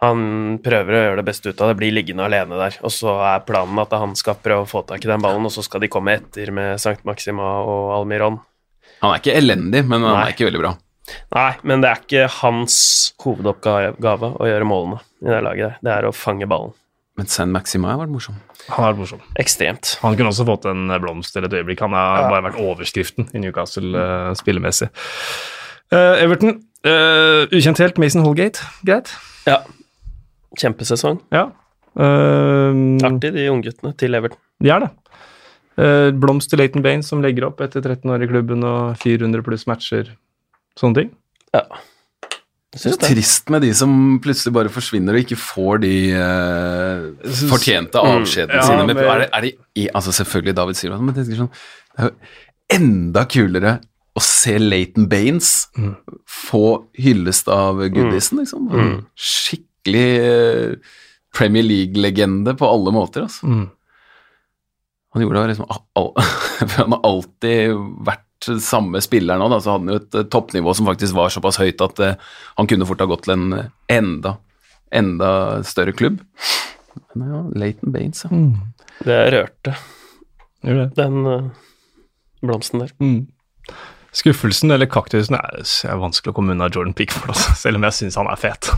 Han 0.02 0.58
prøver 0.64 0.96
å 0.96 1.02
gjøre 1.04 1.20
det 1.20 1.26
beste 1.28 1.52
ut 1.52 1.60
av 1.62 1.70
det, 1.70 1.76
blir 1.78 1.92
liggende 1.94 2.24
alene 2.26 2.58
der. 2.58 2.78
Og 2.82 2.90
så 2.90 3.12
er 3.22 3.44
planen 3.46 3.78
at 3.78 3.92
han 3.94 4.16
skal 4.18 4.34
prøve 4.42 4.64
å 4.64 4.68
få 4.68 4.82
tak 4.88 5.04
i 5.04 5.10
den 5.10 5.22
ballen, 5.22 5.46
og 5.46 5.54
så 5.54 5.62
skal 5.62 5.84
de 5.84 5.90
komme 5.92 6.16
etter 6.18 6.50
med 6.54 6.80
Sankt 6.82 7.04
Maxima 7.06 7.52
og 7.62 7.92
Almiron. 8.00 8.40
Han 9.02 9.14
er 9.14 9.22
ikke 9.22 9.36
elendig, 9.38 9.84
men 9.86 10.02
han 10.02 10.16
Nei. 10.16 10.24
er 10.26 10.34
ikke 10.34 10.48
veldig 10.48 10.62
bra. 10.62 10.72
Nei, 11.34 11.52
men 11.66 11.82
det 11.82 11.90
er 11.90 12.00
ikke 12.02 12.26
hans 12.40 12.76
hovedoppgave 13.24 14.30
å 14.38 14.46
gjøre 14.48 14.68
målene 14.68 15.00
i 15.24 15.30
det 15.32 15.40
laget 15.42 15.64
der. 15.66 15.78
Det 15.82 15.92
er 15.96 16.06
å 16.08 16.14
fange 16.14 16.46
ballen. 16.48 16.72
Men 17.18 17.26
San 17.28 17.50
Maxima 17.52 17.90
har 17.92 17.98
vært 18.00 18.12
morsom. 18.14 18.36
Han 18.72 18.86
er 18.88 18.94
morsom. 18.96 19.20
Ekstremt. 19.42 19.96
Han 20.00 20.14
kunne 20.16 20.30
også 20.32 20.46
fått 20.48 20.64
en 20.70 20.86
blomst 21.02 21.34
eller 21.36 21.50
et 21.50 21.58
øyeblikk. 21.60 21.82
Han 21.84 21.92
har 21.92 22.22
Ja. 22.22 22.28
bare 22.30 22.46
vært 22.50 22.60
overskriften 22.62 23.28
i 23.34 23.38
Newcastle 23.42 23.92
uh, 23.98 24.30
spillemessig. 24.38 24.88
Uh, 25.92 26.16
Everton, 26.22 26.62
uh, 26.86 27.44
ukjent 27.52 27.78
helt, 27.82 27.98
Mason 28.00 28.24
Holgate. 28.24 28.62
Greit. 28.86 29.12
Ja. 29.46 29.58
Kjempesesong. 30.56 31.20
Ja. 31.32 31.50
Eh, 31.92 32.72
Artig, 33.04 33.34
de 33.34 33.48
ungguttene 33.52 33.92
til 34.00 34.14
Everton. 34.16 34.38
de 34.62 34.70
er 34.72 34.80
det. 34.80 34.90
Eh, 35.76 36.10
blomst 36.16 36.48
til 36.50 36.58
Leighton 36.60 36.82
Baines, 36.84 37.08
som 37.08 37.20
legger 37.24 37.44
opp 37.48 37.60
etter 37.60 37.82
13 37.84 38.08
år 38.12 38.22
i 38.24 38.28
klubben 38.30 38.64
og 38.64 38.96
400 39.00 39.42
pluss 39.44 39.66
matcher. 39.66 40.08
Sånne 40.78 40.94
ting. 41.02 41.10
Ja. 41.54 41.64
Det 42.72 42.86
er 42.88 42.96
trist 43.04 43.50
med 43.52 43.60
de 43.66 43.74
som 43.76 43.90
plutselig 44.24 44.54
bare 44.56 44.70
forsvinner 44.72 45.12
og 45.18 45.20
ikke 45.26 45.36
får 45.36 45.82
de 45.82 45.90
eh, 46.16 47.02
fortjente 47.50 48.00
Mm. 48.00 48.22
Ja, 48.24 48.62
sine. 48.64 48.86
Men, 48.88 48.96
er 48.96 49.18
det, 49.20 49.28
er 49.36 49.40
det, 49.44 49.90
altså 49.92 50.14
selvfølgelig 50.16 50.54
David 50.56 50.78
Silva, 50.80 50.96
men 51.02 51.12
jeg 51.14 51.26
tenker 51.26 51.42
sånn, 51.42 51.52
det 51.92 52.00
er 52.00 52.08
jo 52.08 52.78
enda 52.78 53.26
kulere 53.28 53.74
å 54.16 54.20
se 54.24 54.56
Leighton 54.58 55.06
Baines 55.08 55.68
Mm. 55.76 55.92
få 56.24 56.64
hyllest 56.96 57.48
av 57.52 57.76
goodisen, 57.92 58.40
liksom. 58.40 58.70
Mm. 58.72 58.96
Skikkelig 59.16 60.08
eh, 60.24 60.74
Premier 61.32 61.64
League-legende 61.68 62.56
på 62.56 62.68
alle 62.72 62.92
måter, 62.92 63.28
altså. 63.28 63.46
Mm. 63.52 63.68
Han 65.12 65.22
gjorde 65.26 65.42
det 65.44 65.48
liksom 65.52 65.68
Han 66.80 66.92
har 66.96 67.00
alltid 67.04 67.76
vært 68.08 68.24
samme 68.44 69.00
spiller 69.04 69.38
nå, 69.38 69.48
da, 69.52 69.60
så 69.62 69.74
hadde 69.74 69.84
han 69.86 69.94
jo 69.94 70.00
et 70.00 70.18
eh, 70.18 70.28
toppnivå 70.32 70.74
som 70.76 70.88
faktisk 70.88 71.16
var 71.16 71.32
såpass 71.34 71.60
høyt 71.62 71.82
at 71.84 72.02
uh, 72.02 72.30
han 72.58 72.68
kunne 72.70 72.88
fort 72.88 73.02
ha 73.04 73.08
gått 73.10 73.26
til 73.26 73.34
en 73.36 73.56
eh, 73.56 73.70
enda, 73.92 74.36
enda 74.94 75.30
større 75.66 75.94
klubb. 75.96 76.20
Men 77.16 77.34
ja, 77.34 77.42
Leighton 77.64 77.94
Baines, 77.94 78.24
ja. 78.26 78.32
Mm. 78.32 78.54
Det 79.02 79.18
rørte, 79.34 79.76
Gjør 80.62 80.82
det. 80.82 80.88
den 80.98 81.26
uh, 81.26 81.50
blomsten 82.44 82.84
der. 82.84 82.94
Mm. 83.02 83.26
Skuffelsen 84.12 84.74
eller 84.74 84.90
kaktusen 84.92 85.38
er, 85.38 85.62
er 85.64 86.00
vanskelig 86.02 86.34
å 86.34 86.36
komme 86.36 86.54
unna 86.54 86.68
Jordan 86.68 86.94
Pickford, 86.96 87.32
altså, 87.32 87.56
selv 87.64 87.80
om 87.80 87.88
jeg 87.88 88.00
syns 88.00 88.20
han 88.20 88.30
er 88.30 88.40
fet. 88.40 88.72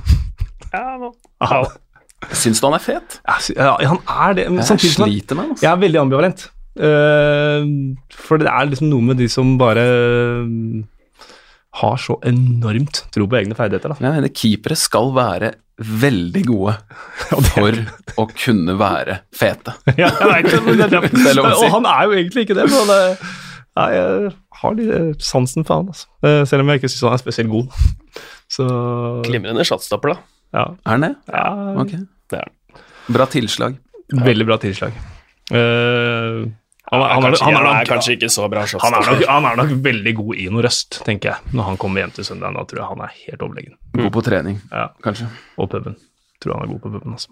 Ja, 0.75 0.95
nå. 1.01 1.15
Syns 2.33 2.61
du 2.63 2.69
han 2.69 2.77
er 2.79 2.83
fet? 2.83 3.19
jeg 3.51 3.57
ja, 3.59 3.75
han 3.91 4.01
er 4.09 4.37
det, 4.39 4.45
men 4.49 4.63
Jeg 4.63 4.71
samtidig 4.73 4.95
sliter 4.97 5.39
med 5.39 5.51
altså. 5.53 5.67
Jeg 5.67 5.71
er 5.73 5.81
veldig 5.83 6.01
ambivalent. 6.01 6.47
Eh, 6.75 7.67
for 8.11 8.41
det 8.43 8.51
er 8.51 8.71
liksom 8.71 8.91
noe 8.91 9.05
med 9.13 9.21
de 9.23 9.29
som 9.31 9.55
bare 9.61 9.85
eh, 9.85 10.83
har 11.81 11.97
så 11.99 12.17
enormt 12.27 13.05
tro 13.15 13.27
på 13.31 13.39
egne 13.41 13.57
ferdigheter. 13.59 13.93
Da. 13.95 13.99
Jeg 14.03 14.15
mener 14.17 14.35
keepere 14.35 14.77
skal 14.79 15.13
være 15.17 15.53
veldig 15.79 16.43
gode 16.47 16.77
for 17.51 17.79
å 18.23 18.27
kunne 18.31 18.77
være 18.79 19.21
fete. 19.35 19.75
ja, 19.99 20.11
jeg 20.11 20.31
vet 20.31 20.51
det, 20.53 20.61
men 20.69 20.79
det, 20.83 20.91
det, 20.93 21.33
Det. 21.35 21.35
Og 21.43 21.67
han 21.79 21.89
er 21.91 22.05
jo 22.07 22.15
egentlig 22.21 22.47
ikke 22.47 22.59
det, 22.61 22.69
men 22.71 22.79
han 22.85 22.95
er, 22.95 23.17
jeg 23.75 24.35
har 24.61 24.77
litt 24.79 25.25
sansen 25.27 25.67
for 25.67 25.81
han. 25.83 25.89
Altså. 25.91 26.07
Eh, 26.23 26.43
selv 26.47 26.63
om 26.63 26.71
jeg 26.71 26.83
ikke 26.83 26.93
syns 26.95 27.09
han 27.09 27.17
er 27.19 27.25
spesielt 27.25 27.51
god. 27.51 27.75
Så 28.55 28.67
Glimrende 29.27 29.65
shotstopper, 29.67 30.15
da. 30.15 30.21
ja, 30.55 30.67
Er 30.87 30.93
han 30.95 31.07
det? 31.09 31.15
ja 31.33 31.47
Ok. 31.83 31.97
Det 32.31 32.39
er. 32.39 32.53
Bra 33.15 33.27
tilslag. 33.29 33.75
veldig 34.15 34.47
bra 34.47 34.57
tilslag. 34.63 34.95
Eh, 35.51 36.45
han, 36.95 37.03
er- 37.03 37.15
han, 37.15 37.25
er- 37.25 37.31
kanskje, 37.31 37.45
han, 37.45 37.55
er 37.55 37.57
han 37.59 37.67
er 37.67 37.79
nok- 37.81 37.89
kanskje 37.93 38.13
ikke 38.17 38.31
så 38.31 38.49
bra 38.51 38.65
han, 38.85 38.95
er 38.95 39.11
nok, 39.11 39.25
han 39.29 39.45
er 39.51 39.57
nok 39.63 39.71
veldig 39.85 40.15
god 40.21 40.35
i 40.37 40.49
noe 40.51 40.63
røst, 40.63 41.01
tenker 41.05 41.31
jeg. 41.35 41.53
Når 41.53 41.63
han 41.71 41.77
kommer 41.77 42.01
hjem 42.05 42.11
til 42.17 42.25
søndag, 42.25 42.55
da 42.55 42.65
tror 42.65 42.81
jeg 42.83 42.89
han 42.93 43.01
er 43.07 43.15
helt 43.27 43.43
overlegen. 43.43 43.77
God 43.99 44.11
på 44.13 44.23
trening, 44.27 44.61
Ja, 44.73 44.89
kanskje. 45.03 45.29
Og 45.59 45.71
puben. 45.71 45.97
Tror 46.43 46.55
han 46.59 46.63
er 46.69 46.73
god 46.75 46.81
på 46.85 46.91
puben, 46.97 47.13
altså. 47.19 47.29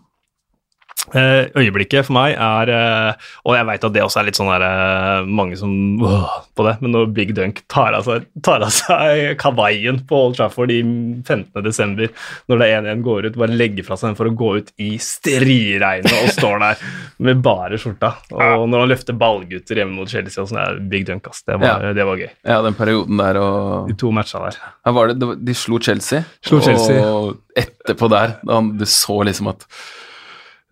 Eh, 1.10 1.48
øyeblikket 1.58 2.06
for 2.06 2.14
meg 2.14 2.36
er 2.38 2.70
eh, 2.70 3.24
Og 3.42 3.56
jeg 3.56 3.66
veit 3.66 3.82
at 3.84 3.92
det 3.92 4.04
også 4.04 4.20
er 4.20 4.26
litt 4.28 4.36
sånn 4.38 4.52
der, 4.52 4.62
eh, 4.62 5.24
mange 5.26 5.56
som 5.58 5.72
åh, 5.98 6.36
på 6.54 6.62
det, 6.62 6.76
men 6.78 6.92
når 6.94 7.08
Big 7.16 7.32
Dunk 7.34 7.58
tar 7.72 7.96
av 7.98 8.06
seg, 8.06 8.28
tar 8.46 8.62
av 8.62 8.70
seg 8.70 9.32
kavaien 9.40 9.98
på 10.06 10.20
Old 10.28 10.38
Trafford 10.38 10.70
i 10.70 10.78
15.12., 10.84 12.06
når 12.48 12.62
det 12.62 12.68
er 12.68 12.86
1-1 12.86 13.02
går 13.02 13.26
ut, 13.26 13.38
bare 13.42 13.58
legger 13.58 13.86
fra 13.88 13.98
seg 13.98 14.12
den 14.12 14.18
for 14.20 14.30
å 14.30 14.34
gå 14.38 14.50
ut 14.60 14.70
i 14.84 14.92
striregnet 15.02 16.14
og 16.20 16.30
står 16.36 16.62
der 16.62 16.84
med 17.26 17.42
bare 17.44 17.80
skjorta. 17.82 18.12
Og 18.36 18.68
når 18.70 18.84
han 18.84 18.92
løfter 18.92 19.18
ballgutter 19.18 19.82
hjemme 19.82 19.98
mot 19.98 20.12
Chelsea 20.12 20.44
og 20.44 20.52
sånn, 20.52 20.60
er 20.62 20.78
Big 20.92 21.08
Dunk, 21.08 21.26
ass. 21.32 21.42
Det 21.48 21.58
var, 21.60 21.88
det 21.96 22.06
var 22.08 22.22
gøy. 22.22 22.30
Ja, 22.46 22.60
den 22.64 22.78
perioden 22.78 23.18
der 23.20 23.40
og 23.42 23.90
De 23.90 23.98
to 23.98 24.12
matcha 24.14 24.44
der. 24.46 24.60
Ja, 24.86 24.94
var 24.94 25.10
det, 25.10 25.18
det 25.22 25.34
De 25.50 25.58
slo 25.58 25.82
Chelsea, 25.82 26.22
Slo 26.46 26.62
Chelsea. 26.62 27.02
og 27.02 27.42
etterpå 27.58 28.08
der 28.12 28.38
da 28.46 28.62
Du 28.78 28.86
så 28.88 29.18
liksom 29.26 29.50
at 29.52 29.66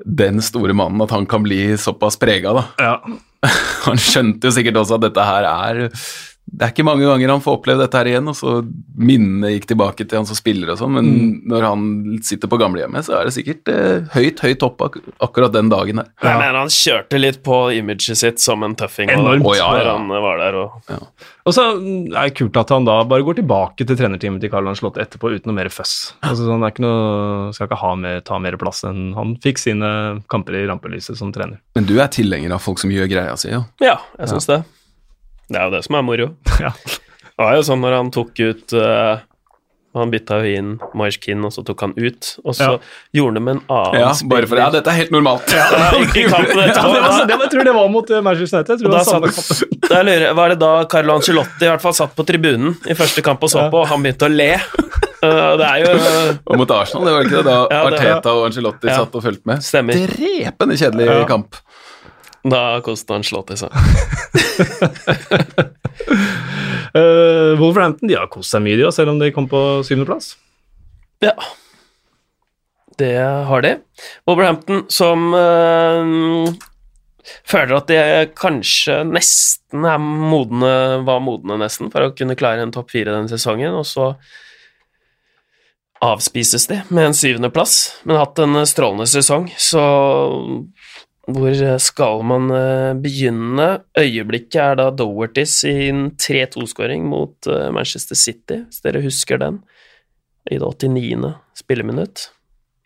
den 0.04 0.40
store 0.44 0.76
mannen, 0.76 1.02
at 1.04 1.12
han 1.14 1.26
kan 1.28 1.44
bli 1.44 1.76
såpass 1.80 2.18
prega, 2.20 2.54
da. 2.56 2.64
Ja. 2.78 2.94
Han 3.86 3.96
skjønte 3.96 4.50
jo 4.50 4.52
sikkert 4.52 4.76
også 4.76 4.98
at 4.98 5.04
dette 5.06 5.24
her 5.24 5.46
er 5.48 5.78
Det 6.50 6.66
er 6.66 6.72
ikke 6.74 6.84
mange 6.84 7.06
ganger 7.06 7.30
han 7.30 7.42
får 7.44 7.58
oppleve 7.60 7.84
dette 7.84 7.98
her 8.00 8.08
igjen, 8.10 8.26
og 8.30 8.34
så 8.34 8.56
minnene 8.98 9.52
gikk 9.54 9.68
tilbake 9.70 10.02
til 10.04 10.18
han 10.18 10.26
som 10.26 10.34
spiller 10.38 10.72
og 10.74 10.80
sånn, 10.80 10.92
men 10.96 11.10
når 11.48 11.66
han 11.68 11.84
sitter 12.26 12.50
på 12.50 12.58
gamlehjemmet, 12.60 13.06
så 13.06 13.20
er 13.20 13.28
det 13.28 13.34
sikkert 13.36 13.70
eh, 13.70 14.08
høyt, 14.16 14.42
høyt 14.42 14.64
opp 14.66 14.82
ak 14.88 14.98
akkurat 15.22 15.54
den 15.54 15.70
dagen 15.70 16.02
her. 16.02 16.08
Jeg 16.26 16.40
mener 16.42 16.58
han 16.64 16.72
kjørte 16.74 17.20
litt 17.22 17.38
på 17.46 17.60
imaget 17.78 18.18
sitt 18.18 18.42
som 18.42 18.64
en 18.66 18.74
tøffing 18.74 19.12
og- 19.14 19.46
oh, 19.46 19.54
ja, 19.56 19.68
ja. 19.78 19.84
når 19.84 19.92
han 19.94 20.08
var 20.26 20.42
der. 20.42 20.58
Og, 20.64 21.06
Og 21.46 21.54
så 21.56 21.62
er 21.70 22.28
det 22.28 22.34
kult 22.36 22.56
at 22.60 22.68
han 22.74 22.84
da 22.84 22.98
bare 23.08 23.24
går 23.24 23.38
tilbake 23.40 23.86
til 23.86 23.96
trenerteamet 23.96 24.42
til 24.42 24.50
Carl 24.52 24.68
Ancelotti 24.68 25.00
etterpå 25.00 25.30
uten 25.32 25.48
noe 25.50 25.56
mer 25.56 25.70
føss. 25.72 26.12
Altså, 26.26 26.44
sånn, 26.50 26.60
det 26.60 26.68
er 26.68 26.74
ikke 26.74 26.84
noe, 26.84 27.54
skal 27.56 27.70
ikke 27.70 27.80
ha 27.80 27.94
mer, 27.96 28.20
ta 28.26 28.38
mer 28.42 28.58
plass 28.60 28.82
enn 28.90 29.14
han 29.16 29.36
fikk 29.40 29.58
sine 29.62 29.88
kamper 30.30 30.58
i 30.60 30.66
rampelyset 30.68 31.16
som 31.16 31.32
trener. 31.32 31.62
Men 31.78 31.86
du 31.88 31.94
er 32.02 32.10
tilhenger 32.12 32.52
av 32.58 32.60
folk 32.66 32.78
som 32.82 32.90
gjør 32.92 33.08
greia 33.10 33.38
si, 33.40 33.48
ja? 33.54 33.62
ja, 33.80 33.96
jeg 34.18 34.34
syns 34.34 34.50
det. 34.50 34.60
Det 35.50 35.58
er 35.58 35.66
jo 35.66 35.74
det 35.74 35.82
som 35.86 35.98
er 36.00 36.06
moro. 36.06 36.30
Ja. 36.60 36.70
Det 37.40 37.46
var 37.46 37.54
jo 37.56 37.62
sånn 37.64 37.80
når 37.80 37.94
han 37.96 38.08
tok 38.12 38.36
ut 38.44 38.72
uh, 38.76 39.22
Han 39.96 40.10
bytta 40.12 40.36
jo 40.44 40.50
inn 40.58 40.72
Moish 40.94 41.24
og 41.32 41.52
så 41.54 41.62
tok 41.64 41.80
han 41.86 41.94
ut. 41.96 42.28
Og 42.44 42.52
så 42.54 42.66
Ja. 42.66 42.74
gjorde 43.16 43.40
han 43.40 43.44
med 43.46 43.54
en 43.56 43.62
annen 43.72 44.00
Ja, 44.02 44.10
bare 44.28 44.46
for 44.50 44.60
Ja, 44.60 44.68
dette 44.74 44.92
er 44.92 44.98
helt 45.00 45.10
normalt. 45.14 45.48
Ja, 45.50 45.64
i, 45.96 46.02
i 46.20 46.26
kampen 46.28 46.60
Ja, 46.60 46.74
det 46.74 47.00
var, 47.00 47.24
det 47.26 47.34
var, 47.38 47.46
jeg 47.46 47.50
tror 47.54 47.64
det 47.64 47.74
var 47.74 47.88
mot 47.88 48.10
eh, 48.12 48.20
Manchester 48.22 48.60
United. 48.60 48.74
Jeg 48.76 48.82
tror 48.82 48.92
det 48.92 48.98
da 48.98 49.00
var 49.00 49.08
samme 49.08 49.32
satt, 49.32 49.64
da 49.90 50.02
lurer 50.04 50.34
var 50.36 50.52
det 50.52 50.58
da 50.60 50.70
Carlo 50.92 51.16
Ancelotti 51.16 51.64
i 51.64 51.70
hvert 51.72 51.82
fall 51.86 51.96
satt 51.96 52.12
på 52.14 52.26
tribunen 52.28 52.76
i 52.86 52.94
første 52.98 53.24
kamp 53.24 53.42
og 53.48 53.50
så 53.50 53.64
på, 53.72 53.80
og 53.82 53.88
han 53.90 54.04
begynte 54.04 54.28
å 54.28 54.34
le. 54.34 54.52
Uh, 55.20 55.52
det 55.60 55.66
er 55.68 55.82
jo 55.82 55.88
Og 56.48 56.56
mot 56.62 56.70
Arsenal, 56.72 57.02
det 57.04 57.10
var 57.12 57.26
ikke 57.26 57.40
det 57.42 57.42
da 57.44 57.56
Ja, 57.68 57.80
det- 57.92 57.98
Arteta 57.98 58.30
og 58.38 58.46
Angelotti 58.46 58.88
Ja. 58.88 58.94
satt 59.02 59.18
og 59.18 59.20
fulgte 59.26 59.44
med? 59.50 59.60
Stemmer. 59.60 59.98
Drepende 60.08 60.78
kjedelig 60.80 61.08
Ja. 61.10 61.18
kamp. 61.28 61.58
Da 62.48 62.80
koste 62.84 63.12
han 63.12 63.26
slått 63.26 63.52
i 63.54 63.60
seg. 63.60 63.74
Uh, 66.90 67.54
Wolverhampton 67.60 68.08
de 68.10 68.16
har 68.18 68.26
kost 68.32 68.50
seg 68.50 68.64
mye, 68.64 68.74
de, 68.74 68.88
selv 68.90 69.12
om 69.12 69.20
de 69.20 69.28
kom 69.34 69.46
på 69.50 69.58
syvendeplass. 69.86 70.32
Ja. 71.22 71.36
Det 72.98 73.14
har 73.46 73.62
de. 73.62 73.76
Wolverhampton 74.26 74.82
som 74.90 75.30
uh, 75.30 76.50
føler 77.46 77.76
at 77.78 77.92
de 77.92 78.00
kanskje 78.34 79.00
nesten 79.06 79.86
er 79.86 80.02
modne, 80.02 80.72
var 81.06 81.22
modne 81.24 81.60
nesten 81.62 81.92
for 81.92 82.08
å 82.08 82.14
kunne 82.16 82.38
klare 82.38 82.66
en 82.66 82.74
topp 82.74 82.90
fire 82.96 83.14
denne 83.14 83.30
sesongen, 83.30 83.76
og 83.78 83.86
så 83.86 84.12
avspises 86.02 86.66
de 86.70 86.80
med 86.88 87.10
en 87.10 87.16
syvendeplass, 87.16 88.02
men 88.02 88.16
har 88.16 88.24
hatt 88.24 88.40
en 88.42 88.64
strålende 88.66 89.06
sesong, 89.10 89.50
så 89.60 89.82
hvor 91.36 91.78
skal 91.82 92.22
man 92.26 92.50
eh, 92.54 92.94
begynne? 93.02 93.68
Øyeblikket 93.98 94.60
er 94.62 94.74
da 94.80 94.88
Doherty 94.90 95.44
sin 95.48 96.10
3-2-skåring 96.20 97.04
mot 97.10 97.46
eh, 97.50 97.68
Manchester 97.74 98.14
City, 98.18 98.62
hvis 98.66 98.82
dere 98.84 99.02
husker 99.04 99.38
den, 99.42 99.60
i 100.50 100.58
det 100.58 100.66
89. 100.84 101.34
spilleminutt. 101.60 102.28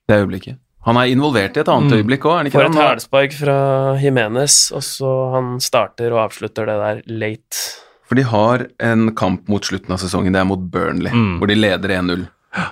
Det 0.08 0.18
øyeblikket. 0.20 0.58
Han 0.84 0.98
er 1.00 1.08
involvert 1.08 1.56
i 1.56 1.60
et 1.62 1.68
annet 1.72 1.90
Mm. 1.94 1.96
øyeblikk 2.02 2.24
òg, 2.28 2.32
er 2.34 2.36
han 2.42 2.46
ikke 2.50 2.58
det? 2.60 2.74
et 2.76 2.82
hælspark 2.82 3.32
fra 3.38 3.54
Jimenez, 4.02 4.70
og 4.76 4.82
så 4.84 5.12
han 5.32 5.54
starter 5.60 6.12
og 6.12 6.26
avslutter 6.26 6.66
det 6.68 6.74
der 6.82 7.00
late. 7.08 7.62
For 8.04 8.14
de 8.20 8.22
har 8.28 8.66
en 8.84 9.14
kamp 9.16 9.48
mot 9.48 9.64
slutten 9.64 9.90
av 9.94 9.98
sesongen, 10.02 10.34
det 10.34 10.40
er 10.42 10.44
mot 10.44 10.60
Burnley, 10.60 11.10
Mm. 11.10 11.38
hvor 11.40 11.48
de 11.48 11.54
leder 11.56 11.88
1-0. 11.88 12.26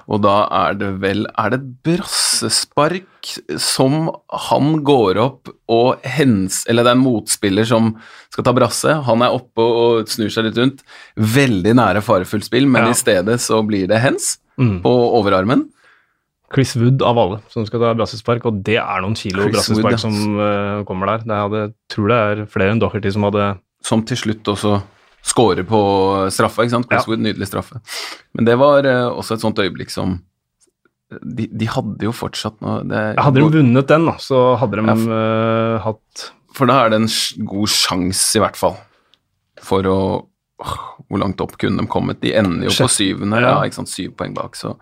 Og 0.07 0.20
da 0.22 0.35
er 0.55 0.76
det 0.78 0.91
vel 1.03 1.24
Er 1.39 1.51
det 1.51 1.59
et 1.61 1.70
brassespark 1.89 3.33
som 3.61 4.11
han 4.49 4.83
går 4.87 5.18
opp 5.22 5.51
og 5.72 6.03
hens... 6.07 6.62
Eller 6.70 6.85
det 6.87 6.93
er 6.93 6.99
en 6.99 7.05
motspiller 7.05 7.66
som 7.68 7.93
skal 8.33 8.47
ta 8.47 8.55
brasse. 8.57 8.95
Han 9.07 9.22
er 9.24 9.35
oppe 9.35 9.62
og 9.62 10.11
snur 10.11 10.30
seg 10.33 10.49
litt 10.49 10.59
rundt. 10.61 10.83
Veldig 11.16 11.74
nære 11.78 12.03
farefullt 12.05 12.47
spill, 12.49 12.66
men 12.70 12.89
Ja. 12.89 12.95
i 12.95 12.99
stedet 12.99 13.39
så 13.43 13.62
blir 13.66 13.87
det 13.91 14.01
hens 14.03 14.39
Mm. 14.61 14.83
på 14.85 14.91
overarmen. 15.16 15.62
Chris 16.53 16.74
Wood 16.76 17.01
av 17.01 17.16
alle 17.18 17.39
som 17.49 17.64
skal 17.64 17.80
ta 17.80 17.95
brassespark, 17.97 18.45
og 18.45 18.59
det 18.62 18.76
er 18.76 19.01
noen 19.01 19.14
kilo 19.16 19.47
Chris 19.47 19.70
Wood, 19.70 19.80
brassespark 19.80 19.97
ja. 19.97 20.01
som 20.03 20.37
uh, 20.37 20.85
kommer 20.85 21.07
der. 21.09 21.24
Det 21.24 21.39
hadde, 21.41 21.62
tror 21.89 22.09
det 22.12 22.18
er 22.18 22.43
flere 22.53 22.74
enn 22.74 22.83
Docherty 22.83 23.11
som 23.14 23.24
hadde 23.24 23.47
Som 23.83 24.05
til 24.05 24.16
slutt 24.20 24.45
også 24.53 24.83
scorer 25.22 25.64
på 25.68 25.80
straffa, 26.34 26.64
ikke 26.66 26.74
sant? 26.76 26.88
Crosswood, 26.90 27.20
Ja. 27.22 27.28
Nydelig 27.30 27.46
straffe. 27.48 27.80
Men 28.34 28.48
det 28.48 28.56
var 28.58 28.86
uh, 28.88 29.08
også 29.14 29.36
et 29.36 29.44
sånt 29.44 29.58
øyeblikk 29.62 29.90
som 29.94 30.18
de, 31.12 31.44
de 31.52 31.66
hadde 31.68 32.06
jo 32.06 32.12
fortsatt 32.16 32.60
noe 32.64 32.80
det, 32.88 33.00
Hadde 33.20 33.40
de 33.42 33.48
vunnet 33.58 33.88
den, 33.90 34.06
da, 34.08 34.14
så 34.22 34.54
hadde 34.60 34.78
de 34.80 34.86
Ja. 34.88 34.94
eh, 34.96 35.74
hatt 35.84 36.22
For 36.56 36.70
da 36.70 36.78
er 36.86 36.92
det 36.94 37.00
en 37.02 37.08
god 37.46 37.68
sjanse, 37.68 38.38
i 38.38 38.40
hvert 38.40 38.56
fall, 38.56 38.78
for 39.60 39.84
å 39.84 39.98
Hvor 41.10 41.20
langt 41.20 41.40
opp 41.44 41.58
kunne 41.60 41.82
de 41.82 41.90
kommet? 41.90 42.20
De 42.22 42.32
ender 42.38 42.64
jo 42.68 42.72
på 42.72 42.88
syvende, 42.88 43.40
ja. 43.42 43.58
ja, 43.58 43.68
ikke 43.68 43.80
sant, 43.82 43.92
syv 43.92 44.14
poeng 44.16 44.32
bak, 44.32 44.56
så 44.56 44.76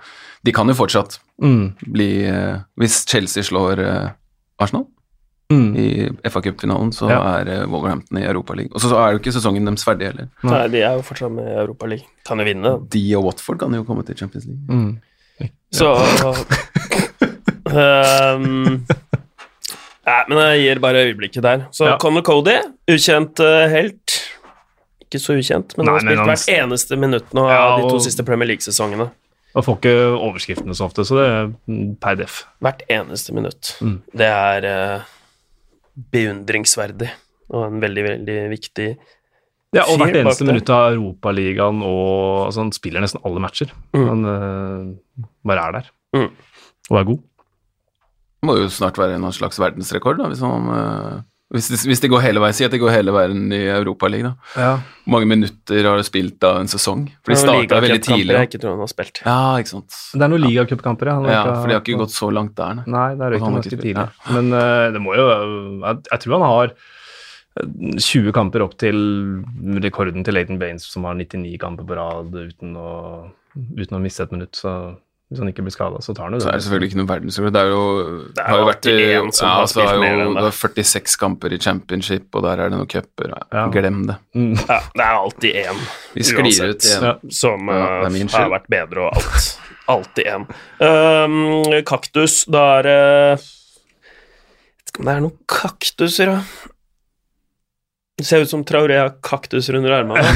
de 0.46 0.52
kan 0.54 0.68
jo 0.70 0.76
fortsatt 0.78 1.18
mm, 1.42 1.64
bli 1.90 2.08
eh, 2.30 2.62
Hvis 2.78 3.02
Chelsea 3.10 3.42
slår 3.42 3.82
Arsenal 4.60 4.86
mm. 5.50 5.76
i 5.76 6.30
FA 6.30 6.40
Cup-finalen, 6.46 6.92
så 6.94 7.08
Ja. 7.10 7.20
er 7.40 7.48
eh, 7.48 7.64
Wolverhampton 7.66 8.18
i 8.18 8.24
Europaligaen. 8.26 8.72
Og 8.74 8.80
så 8.80 8.94
er 8.96 9.12
jo 9.12 9.18
ikke 9.20 9.32
sesongen 9.34 9.64
deres 9.66 9.84
ferdig 9.84 10.06
heller. 10.12 10.28
Nei. 10.42 10.52
Nei, 10.54 10.64
de 10.68 10.82
er 10.86 10.94
jo 10.96 11.02
fortsatt 11.02 11.32
med 11.34 11.44
i 11.50 11.58
Europaligaen. 11.64 12.08
Kan 12.26 12.38
jo 12.38 12.44
vinne. 12.48 12.74
De 12.90 13.04
og 13.18 13.24
Watford 13.28 13.58
kan 13.58 13.74
jo 13.74 13.84
komme 13.84 14.04
til 14.06 14.16
Champions 14.16 14.46
League. 14.46 14.66
Mm. 14.68 15.00
Så 15.72 15.92
um, 17.70 18.86
Nei, 20.10 20.22
men 20.28 20.38
jeg 20.40 20.62
gir 20.64 20.80
bare 20.82 21.04
øyeblikket 21.06 21.42
der. 21.44 21.66
Så 21.76 21.86
Ja. 21.86 21.96
Conor 22.02 22.22
Cody, 22.26 22.56
ukjent 22.90 23.38
eh, 23.44 23.68
helt. 23.70 24.16
Ikke 25.04 25.20
så 25.22 25.36
ukjent, 25.38 25.76
men 25.76 25.86
han 25.86 25.94
har 25.94 26.00
Nei, 26.02 26.08
spilt 26.08 26.18
han- 26.18 26.28
hvert 26.30 26.48
eneste 26.56 26.96
minutt 26.98 27.32
nå 27.36 27.44
Ja, 27.50 27.76
de 27.76 27.82
to 27.88 27.94
og- 27.96 28.02
siste 28.02 28.24
Premier 28.24 28.46
League-sesongene. 28.48 29.10
Og 29.54 29.64
får 29.64 29.76
ikke 29.80 29.94
overskriftene 30.14 30.74
så 30.78 30.84
ofte, 30.86 31.02
så 31.04 31.16
det 31.18 31.26
er 31.28 31.94
per 32.00 32.14
def. 32.14 32.44
Hvert 32.62 32.82
eneste 32.88 33.32
minutt. 33.34 33.76
Mm. 33.82 33.96
Det 34.14 34.26
er 34.26 34.64
eh, 34.64 35.00
beundringsverdig 36.12 37.10
og 37.50 37.64
en 37.66 37.80
veldig, 37.82 38.04
veldig 38.06 38.36
viktig 38.52 38.90
Ja, 39.74 39.84
og 39.86 40.00
hvert 40.00 40.16
eneste 40.18 40.46
minutt 40.46 40.70
av 40.74 40.96
Europaligaen, 40.96 41.82
og 41.86 42.46
altså, 42.48 42.64
han 42.64 42.72
spiller 42.74 43.04
nesten 43.04 43.22
alle 43.26 43.42
matcher. 43.42 43.70
Mm. 43.94 44.06
Han 44.08 44.24
uh, 44.26 45.26
bare 45.46 45.66
er 45.66 45.76
der. 45.76 45.90
Mm. 46.16 46.30
Og 46.90 46.98
er 46.98 47.06
god. 47.12 47.20
Må 48.48 48.56
jo 48.58 48.70
snart 48.72 48.98
være 48.98 49.18
en 49.18 49.28
slags 49.36 49.60
verdensrekord, 49.62 50.18
da, 50.18 50.26
hvis, 50.32 50.42
man, 50.42 50.66
eh, 50.74 51.20
hvis, 51.50 51.66
det, 51.66 51.78
hvis 51.90 51.98
det, 51.98 52.08
går 52.12 52.22
hele 52.22 52.42
veien. 52.42 52.54
Si 52.54 52.62
at 52.62 52.70
det 52.70 52.78
går 52.78 52.92
hele 52.94 53.10
veien 53.14 53.50
i 53.50 53.64
Europaligaen. 53.74 54.36
da. 54.36 54.60
Ja. 54.62 54.70
Hvor 55.02 55.16
mange 55.16 55.30
minutter 55.32 55.88
har 55.88 55.98
du 55.98 56.06
spilt 56.06 56.46
av 56.46 56.60
en 56.60 56.70
sesong? 56.70 57.08
For 57.26 57.34
de 57.34 57.38
starta 57.40 57.80
veldig 57.82 58.04
tidlig. 58.06 58.36
Jeg 58.36 58.50
ikke 58.50 58.60
tror 58.62 58.76
han 58.76 58.84
har 58.84 58.92
spilt. 58.92 59.22
Ja, 59.24 59.40
ikke 59.58 59.72
sant. 59.72 59.98
Det 60.14 60.22
er 60.22 60.30
noen 60.30 60.44
ligacupkamper, 60.46 61.10
ja. 61.10 61.16
Han 61.18 61.26
Ja, 61.26 61.42
for 61.56 61.66
de 61.66 61.74
har 61.74 61.82
ikke 61.82 61.98
gått 62.04 62.14
så 62.14 62.30
langt 62.30 62.54
der, 62.60 62.78
nei. 62.78 62.86
Nei, 62.94 63.08
det 63.18 63.26
er 63.26 63.36
har 63.42 63.58
ganske 63.58 63.80
tidlig. 63.80 63.96
Ja. 63.98 64.06
Men 64.36 64.54
uh, 64.54 64.86
det 64.94 65.02
må 65.02 65.18
jo 65.18 65.26
jeg, 65.26 66.00
jeg 66.12 66.22
tror 66.22 66.36
han 66.36 66.46
har 66.46 66.74
eh, 66.76 67.98
20 68.06 68.36
kamper 68.38 68.66
opp 68.68 68.78
til 68.78 69.02
rekorden 69.82 70.26
til 70.26 70.38
Leighton 70.38 70.62
Baines, 70.62 70.86
som 70.86 71.08
har 71.10 71.18
99 71.18 71.58
kamper 71.66 71.88
på 71.88 71.98
rad 71.98 72.30
uten 72.30 72.78
å, 72.78 72.90
uten 73.74 73.98
å 73.98 74.04
miste 74.06 74.22
et 74.28 74.38
minutt. 74.38 74.54
Så 74.54 74.76
hvis 75.30 75.38
han 75.38 75.46
ikke 75.46 75.62
blir 75.62 75.70
skada, 75.70 76.00
så 76.02 76.10
tar 76.10 76.26
han 76.26 76.34
jo 76.34 76.40
det. 76.40 76.42
Så 76.42 76.50
er 76.50 76.56
det 76.58 76.64
selvfølgelig 76.64 76.88
ikke 76.90 76.98
noe 76.98 77.06
verdensrekord. 77.06 77.52
Det 77.54 77.60
er 77.60 77.68
jo 77.70 77.82
Det 78.34 78.42
er 78.42 78.48
har 78.50 78.58
jo 78.58 78.64
vært 78.66 78.88
i, 78.90 78.94
ja, 78.98 79.20
har 79.22 79.68
så 79.70 79.84
har 79.86 79.92
jo, 79.94 80.00
det. 80.02 80.24
det 80.34 80.48
er 80.48 80.56
46 80.58 81.14
kamper 81.20 81.54
i 81.54 81.58
championship, 81.62 82.26
og 82.34 82.42
der 82.48 82.62
er 82.64 82.72
det 82.72 82.80
noen 82.80 82.90
cuper. 82.90 83.36
Ja. 83.38 83.62
Glem 83.70 84.00
det. 84.08 84.16
Mm. 84.34 84.56
Ja, 84.58 84.80
det 84.98 85.04
er 85.06 85.20
alltid 85.20 85.60
én 85.60 85.84
Vi 86.16 86.26
sklir 86.26 86.72
ut 86.72 86.82
som 86.82 87.70
Ja, 87.70 87.78
er 87.78 88.10
eh, 88.10 88.34
har 88.34 88.50
vært 88.56 88.66
bedre 88.74 89.06
og 89.06 89.20
alt. 89.20 89.46
Alltid 89.94 90.32
én. 90.34 90.48
Um, 90.82 91.38
kaktus, 91.86 92.42
da 92.50 92.66
er 92.80 92.90
det 92.90 92.98
Vet 93.38 94.90
ikke 94.90 95.02
om 95.04 95.06
det 95.12 95.14
er 95.14 95.24
noen 95.28 95.38
kaktuser, 95.46 96.34
da. 96.34 96.74
Det 98.20 98.26
ser 98.28 98.42
ut 98.44 98.50
som 98.50 98.62
Traoré 98.68 98.98
har 99.00 99.14
kaktus 99.24 99.68
under 99.72 99.94
armene. 99.96 100.20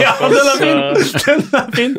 Ja, 0.00 0.12
den 0.20 0.48
er 0.50 0.58
fin! 0.60 0.80
Den 1.24 1.42
er 1.58 1.68
fin! 1.74 1.96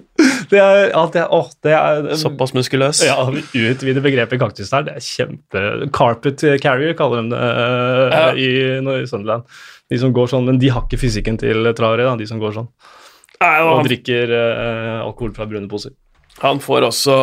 Det 0.52 0.60
er, 0.62 0.90
alt 0.98 1.14
det, 1.16 1.24
å, 1.34 1.42
det 1.66 1.74
er 1.76 2.08
eh, 2.12 2.18
såpass 2.20 2.54
muskuløs. 2.56 3.02
Ja, 3.06 3.18
vi 3.34 3.44
utvider 3.70 4.04
begrepet 4.06 4.40
kaktus 4.42 4.72
der. 4.74 4.86
Det 4.88 4.96
er 4.98 5.04
kjempe 5.06 5.64
Carpet 5.96 6.44
carrier 6.64 6.96
kaller 6.98 7.24
de 7.26 7.34
det 7.34 7.42
uh, 7.42 8.16
Ja. 8.16 8.26
i, 8.40 8.50
no, 8.86 8.96
i 9.02 9.08
Sunderland. 9.10 9.46
De 9.92 10.00
som 10.02 10.14
går 10.16 10.32
sånn, 10.32 10.48
men 10.50 10.60
de 10.62 10.72
har 10.74 10.86
ikke 10.88 11.00
fysikken 11.04 11.38
til 11.42 11.68
Traoré, 11.78 12.06
da, 12.08 12.16
de 12.20 12.28
som 12.30 12.40
går 12.42 12.56
sånn. 12.58 12.70
Nei, 13.42 13.54
og 13.68 13.82
Og 13.82 13.88
drikker 13.90 14.32
uh, 14.32 15.06
alkohol 15.06 15.34
fra 15.36 15.46
brune 15.50 15.68
poser. 15.72 15.94
han 16.42 16.60
får 16.64 16.88
også 16.90 17.16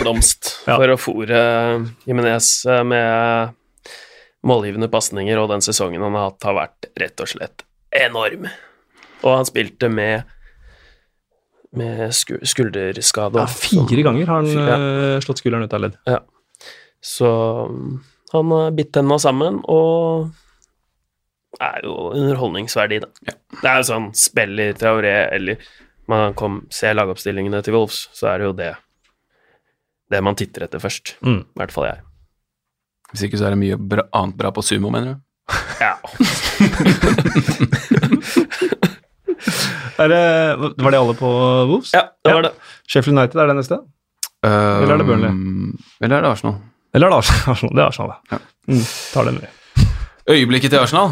blomst 0.00 0.52
Ja. 0.68 0.76
for 0.78 0.88
å 0.94 0.96
fòre 1.00 1.40
Jimenez 2.08 2.50
med 2.88 3.54
målgivende 4.46 4.88
pasninger, 4.92 5.38
og 5.42 5.50
den 5.50 5.64
sesongen 5.64 6.02
han 6.04 6.14
har 6.16 6.30
hatt, 6.30 6.42
har 6.46 6.56
vært 6.60 6.88
rett 7.02 7.22
og 7.24 7.30
slett 7.32 7.64
enorm. 7.96 8.46
Og 9.24 9.30
han 9.32 9.46
spilte 9.48 9.88
med 9.90 10.24
med 11.76 12.12
sku, 12.14 12.38
skulderskade. 12.46 13.42
Ja, 13.42 13.46
fire 13.50 14.02
ganger 14.06 14.26
har 14.30 14.38
han 14.42 14.46
Ja. 14.48 14.76
eh, 14.78 15.20
slått 15.20 15.42
skulderen 15.42 15.66
ut 15.66 15.74
av 15.76 15.80
ledd. 15.82 15.96
Ja. 16.08 16.20
Så 17.04 17.28
mm, 17.68 17.98
han 18.32 18.50
har 18.54 18.70
bitt 18.78 18.92
tenna 18.96 19.18
sammen, 19.20 19.58
og 19.68 20.30
er 21.60 21.82
jo 21.84 22.12
underholdningsverdi, 22.14 23.00
da. 23.04 23.10
Det 23.60 23.68
er 23.68 23.76
jo 23.82 23.88
sånn 23.90 24.08
spiller 24.16 24.72
Traoré, 24.78 25.12
eller 25.36 25.60
man 26.08 26.32
kom, 26.38 26.62
ser 26.70 26.94
lagoppstillingene 26.96 27.60
til 27.66 27.74
Wolves, 27.76 28.06
så 28.16 28.30
er 28.32 28.38
det 28.38 28.48
jo 28.50 28.56
det 28.56 28.72
det 30.08 30.20
man 30.22 30.36
titter 30.38 30.62
etter 30.68 30.78
først. 30.78 31.16
Mm. 31.26 31.40
I 31.42 31.58
hvert 31.60 31.72
fall 31.74 31.88
jeg. 31.90 32.00
Hvis 33.12 33.22
ikke 33.28 33.38
så 33.38 33.46
er 33.46 33.54
det 33.54 33.60
mye 33.62 33.76
bra, 33.78 34.02
annet 34.18 34.36
bra 34.40 34.50
på 34.56 34.62
sumo, 34.66 34.90
mener 34.90 35.14
du? 35.14 35.20
Ja. 35.80 35.94
Er 39.98 40.08
det, 40.12 40.22
var 40.82 40.90
det 40.92 40.98
alle 40.98 41.14
på 41.16 41.28
Wolves? 41.70 41.92
ja, 41.94 42.02
det 42.24 42.32
var 42.34 42.42
Ja. 42.42 42.48
det. 42.48 42.52
Sheffield 42.88 43.18
United 43.18 43.40
er 43.40 43.46
det 43.46 43.56
neste? 43.56 43.78
Eller 44.44 44.92
er 44.92 44.98
det 44.98 45.06
Burnley? 45.06 45.28
Um, 45.30 45.78
Eller 46.00 46.16
er 46.18 46.22
det 46.22 46.30
Arsenal? 46.30 46.56
Eller 46.94 47.06
er 47.06 47.10
det 47.10 47.16
Arsenal? 47.18 47.70
Det 47.76 47.80
er 47.82 47.86
Arsenal, 47.86 48.08
da. 48.10 48.16
Ja. 48.32 48.38
Mm, 48.68 48.82
tar 49.12 49.24
det 49.24 49.34
med. 49.34 49.86
Øyeblikket 50.30 50.70
til 50.70 50.78
Arsenal. 50.78 51.10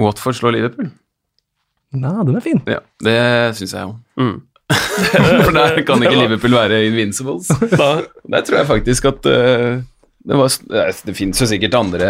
Watford 0.00 0.34
slår 0.34 0.50
Liverpool. 0.54 0.90
Nei, 1.96 2.12
den 2.26 2.36
er 2.36 2.40
fin. 2.44 2.62
Ja, 2.68 2.78
det 3.02 3.56
syns 3.56 3.72
jeg 3.74 3.86
òg. 3.88 3.96
Mm. 4.20 4.40
For 5.46 5.52
der 5.54 5.82
kan 5.86 6.02
ikke 6.02 6.16
Liverpool 6.22 6.50
være 6.54 6.86
invincibles. 6.86 7.48
Da, 7.48 8.02
Der 8.30 8.40
tror 8.44 8.58
jeg 8.58 8.66
faktisk 8.66 9.04
at 9.04 9.26
eh, 9.26 9.82
det, 10.26 10.36
var, 10.38 10.48
det, 11.06 11.14
finnes 11.16 11.40
jo 11.40 11.46
sikkert 11.48 11.74
andre 11.78 12.08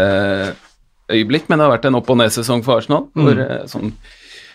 øyeblikk, 1.12 1.44
men 1.48 1.58
det 1.58 1.64
har 1.66 1.74
vært 1.76 1.86
en 1.90 1.98
opp- 1.98 2.10
og 2.10 2.18
ned-sesong 2.22 2.60
for 2.66 2.74
Arsenal. 2.80 3.02
Hvor 3.14 3.36
eh, 3.42 3.66
sånn, 3.70 3.88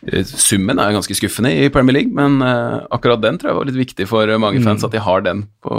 eh, 0.09 0.23
Summen 0.27 0.79
er 0.81 0.95
ganske 0.95 1.15
skuffende 1.15 1.51
i 1.53 1.69
Premier 1.71 1.95
League, 1.99 2.13
men 2.17 2.31
uh, 2.43 2.77
akkurat 2.91 3.21
den 3.23 3.37
tror 3.39 3.49
jeg 3.51 3.59
var 3.59 3.67
litt 3.69 3.83
viktig 3.83 4.05
for 4.09 4.23
mange 4.41 4.63
fans, 4.65 4.83
at 4.83 4.93
de 4.95 4.99
har 5.05 5.19
den 5.27 5.39
på, 5.63 5.73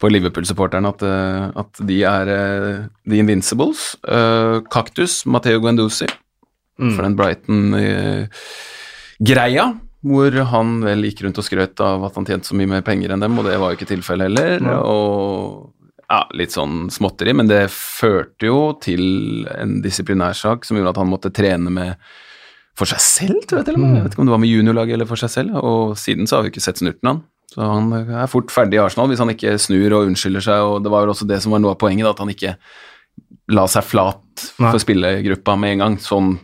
på 0.00 0.06
Liverpool-supporterne, 0.14 0.88
at, 0.94 1.00
uh, 1.04 1.44
at 1.60 1.72
de 1.90 1.98
er 2.08 2.24
uh, 2.32 2.86
the 3.10 3.16
invincibles. 3.20 3.80
Kaktus, 4.70 5.14
Matteo 5.26 5.58
Guendouzi, 5.60 6.08
Mm. 6.80 6.94
for 6.96 7.02
den 7.04 7.16
Brighton-greia, 7.18 9.64
hvor 10.00 10.30
han 10.52 10.68
vel 10.80 11.04
gikk 11.04 11.20
rundt 11.26 11.40
og 11.42 11.44
skrøt 11.44 11.76
av 11.84 11.98
at 12.08 12.14
han 12.16 12.24
tjente 12.28 12.48
så 12.48 12.54
mye 12.56 12.70
mer 12.70 12.80
penger 12.86 13.08
enn 13.12 13.20
dem, 13.20 13.36
og 13.36 13.44
det 13.44 13.58
var 13.60 13.68
jo 13.68 13.76
ikke 13.76 13.92
tilfellet 13.92 14.24
heller. 14.30 14.50
Ja. 14.64 14.78
Og 14.80 14.96
ja, 16.10 16.24
litt 16.34 16.54
sånn 16.54 16.88
småtteri, 16.90 17.34
men 17.38 17.50
det 17.50 17.68
førte 17.70 18.48
jo 18.48 18.58
til 18.82 19.46
en 19.54 19.78
disiplinærsak 19.84 20.66
som 20.66 20.78
gjorde 20.78 20.94
at 20.96 21.00
han 21.02 21.10
måtte 21.10 21.30
trene 21.34 21.70
med 21.72 22.10
for 22.78 22.88
seg 22.90 23.02
selv, 23.04 23.42
tror 23.46 23.60
jeg 23.60 23.68
til 23.68 23.76
og 23.78 23.82
med. 23.84 23.96
Jeg 23.98 24.06
vet 24.06 24.14
ikke 24.16 24.24
om 24.24 24.30
det 24.30 24.34
var 24.34 24.42
med 24.42 24.50
juniorlaget 24.50 24.96
eller 24.96 25.08
for 25.10 25.20
seg 25.20 25.32
selv, 25.32 25.58
og 25.60 25.94
siden 26.00 26.26
så 26.26 26.38
har 26.38 26.46
vi 26.46 26.52
ikke 26.54 26.64
sett 26.64 26.80
snurten 26.80 27.12
han. 27.12 27.22
Så 27.50 27.66
han 27.66 27.90
er 27.94 28.30
fort 28.30 28.52
ferdig 28.54 28.78
i 28.78 28.82
Arsenal 28.82 29.10
hvis 29.10 29.22
han 29.22 29.32
ikke 29.32 29.56
snur 29.58 29.96
og 29.98 30.10
unnskylder 30.10 30.44
seg, 30.46 30.66
og 30.66 30.84
det 30.84 30.92
var 30.92 31.04
vel 31.04 31.14
også 31.14 31.26
det 31.30 31.40
som 31.44 31.54
var 31.54 31.62
noe 31.62 31.74
av 31.74 31.80
poenget, 31.82 32.06
da, 32.06 32.14
at 32.14 32.22
han 32.22 32.34
ikke 32.34 32.54
la 33.50 33.66
seg 33.70 33.86
flat 33.86 34.44
for 34.54 34.70
Nei. 34.70 34.82
spillergruppa 34.82 35.56
med 35.58 35.76
en 35.76 35.84
gang, 35.84 35.98
sånn 36.02 36.36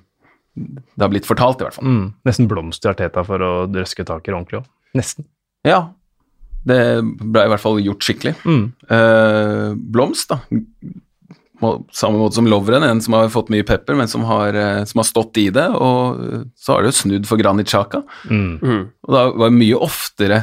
det 0.57 1.05
har 1.05 1.13
blitt 1.13 1.29
fortalt, 1.29 1.61
i 1.61 1.67
hvert 1.67 1.77
fall. 1.77 1.87
Mm. 1.87 2.05
Nesten 2.27 2.49
blomst 2.49 2.87
i 2.87 2.91
Arteta 2.91 3.23
for 3.27 3.43
å 3.45 3.53
drøske 3.69 4.07
tak 4.09 4.25
i 4.25 4.33
det 4.33 4.37
ordentlig 4.39 4.63
òg. 4.63 4.69
Nesten. 4.97 5.27
Ja, 5.67 5.83
det 6.67 6.83
ble 7.23 7.47
i 7.47 7.51
hvert 7.53 7.63
fall 7.63 7.83
gjort 7.83 8.07
skikkelig. 8.07 8.35
Mm. 8.47 8.65
Eh, 8.91 9.69
Blomst, 9.95 10.33
da. 10.33 10.41
Må, 11.63 11.71
samme 11.95 12.21
måte 12.21 12.37
som 12.37 12.49
Lovren, 12.51 12.85
en 12.85 13.01
som 13.01 13.15
har 13.17 13.31
fått 13.33 13.49
mye 13.55 13.65
pepper, 13.65 13.97
men 13.97 14.11
som 14.11 14.27
har, 14.29 14.57
eh, 14.59 14.83
som 14.89 15.01
har 15.01 15.09
stått 15.09 15.41
i 15.41 15.47
det. 15.55 15.69
Og 15.73 16.21
eh, 16.25 16.45
så 16.59 16.75
har 16.75 16.83
det 16.83 16.93
jo 16.93 16.99
snudd 17.01 17.31
for 17.31 17.41
Granit 17.41 17.71
Xhaka. 17.71 18.03
Mm. 18.29 18.59
mm. 18.59 18.85
Og 19.07 19.15
det 19.15 19.25
var 19.45 19.57
mye 19.57 19.81
oftere 19.87 20.43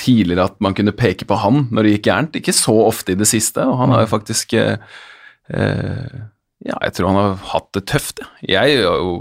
tidligere 0.00 0.48
at 0.50 0.58
man 0.64 0.74
kunne 0.74 0.96
peke 0.96 1.26
på 1.28 1.38
han 1.38 1.68
når 1.70 1.86
det 1.86 1.96
gikk 1.96 2.10
gærent. 2.10 2.38
Ikke 2.40 2.56
så 2.56 2.74
ofte 2.88 3.14
i 3.14 3.18
det 3.20 3.30
siste, 3.30 3.62
og 3.62 3.78
han 3.84 3.94
har 3.94 4.04
jo 4.04 4.12
faktisk 4.16 4.56
eh, 4.58 4.76
Ja, 6.64 6.76
jeg 6.80 6.94
tror 6.96 7.12
han 7.12 7.20
har 7.20 7.34
hatt 7.52 7.70
det 7.76 7.86
tøft, 7.90 8.22
jeg. 8.42 8.54
Jeg 8.56 8.78
er 8.80 8.98
jo 8.98 9.18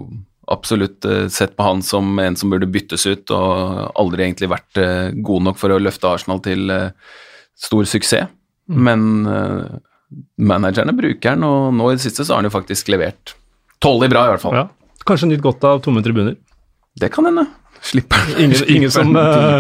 absolutt 0.52 1.06
eh, 1.06 1.28
sett 1.32 1.56
på 1.58 1.64
han 1.64 1.82
som 1.86 2.20
en 2.20 2.36
som 2.40 2.50
burde 2.52 2.68
byttes 2.72 3.06
ut, 3.08 3.32
og 3.32 3.92
aldri 4.00 4.26
egentlig 4.28 4.50
vært 4.52 4.78
eh, 4.82 5.12
god 5.24 5.48
nok 5.50 5.58
for 5.62 5.74
å 5.76 5.80
løfte 5.82 6.10
Arsenal 6.10 6.42
til 6.44 6.70
eh, 6.74 6.90
stor 7.56 7.86
suksess. 7.90 8.28
Men 8.68 9.26
eh, 9.28 9.80
managerne 10.40 10.94
bruker 10.96 11.34
han, 11.36 11.44
og 11.48 11.74
nå 11.76 11.90
i 11.92 11.98
det 11.98 12.04
siste 12.06 12.24
så 12.26 12.34
har 12.36 12.44
han 12.44 12.50
jo 12.52 12.56
faktisk 12.58 12.92
levert 12.94 13.36
tålelig 13.84 14.12
bra, 14.14 14.26
i 14.28 14.34
hvert 14.36 14.44
fall. 14.46 14.56
Ja. 14.56 14.68
Kanskje 15.04 15.28
nytt 15.34 15.42
godt 15.44 15.64
av 15.68 15.82
tomme 15.84 16.04
tribuner. 16.06 16.38
Det 16.96 17.10
kan 17.12 17.26
hende. 17.28 17.48
Slipper 17.84 18.22
Ingen, 18.40 18.56
slipper 18.56 18.70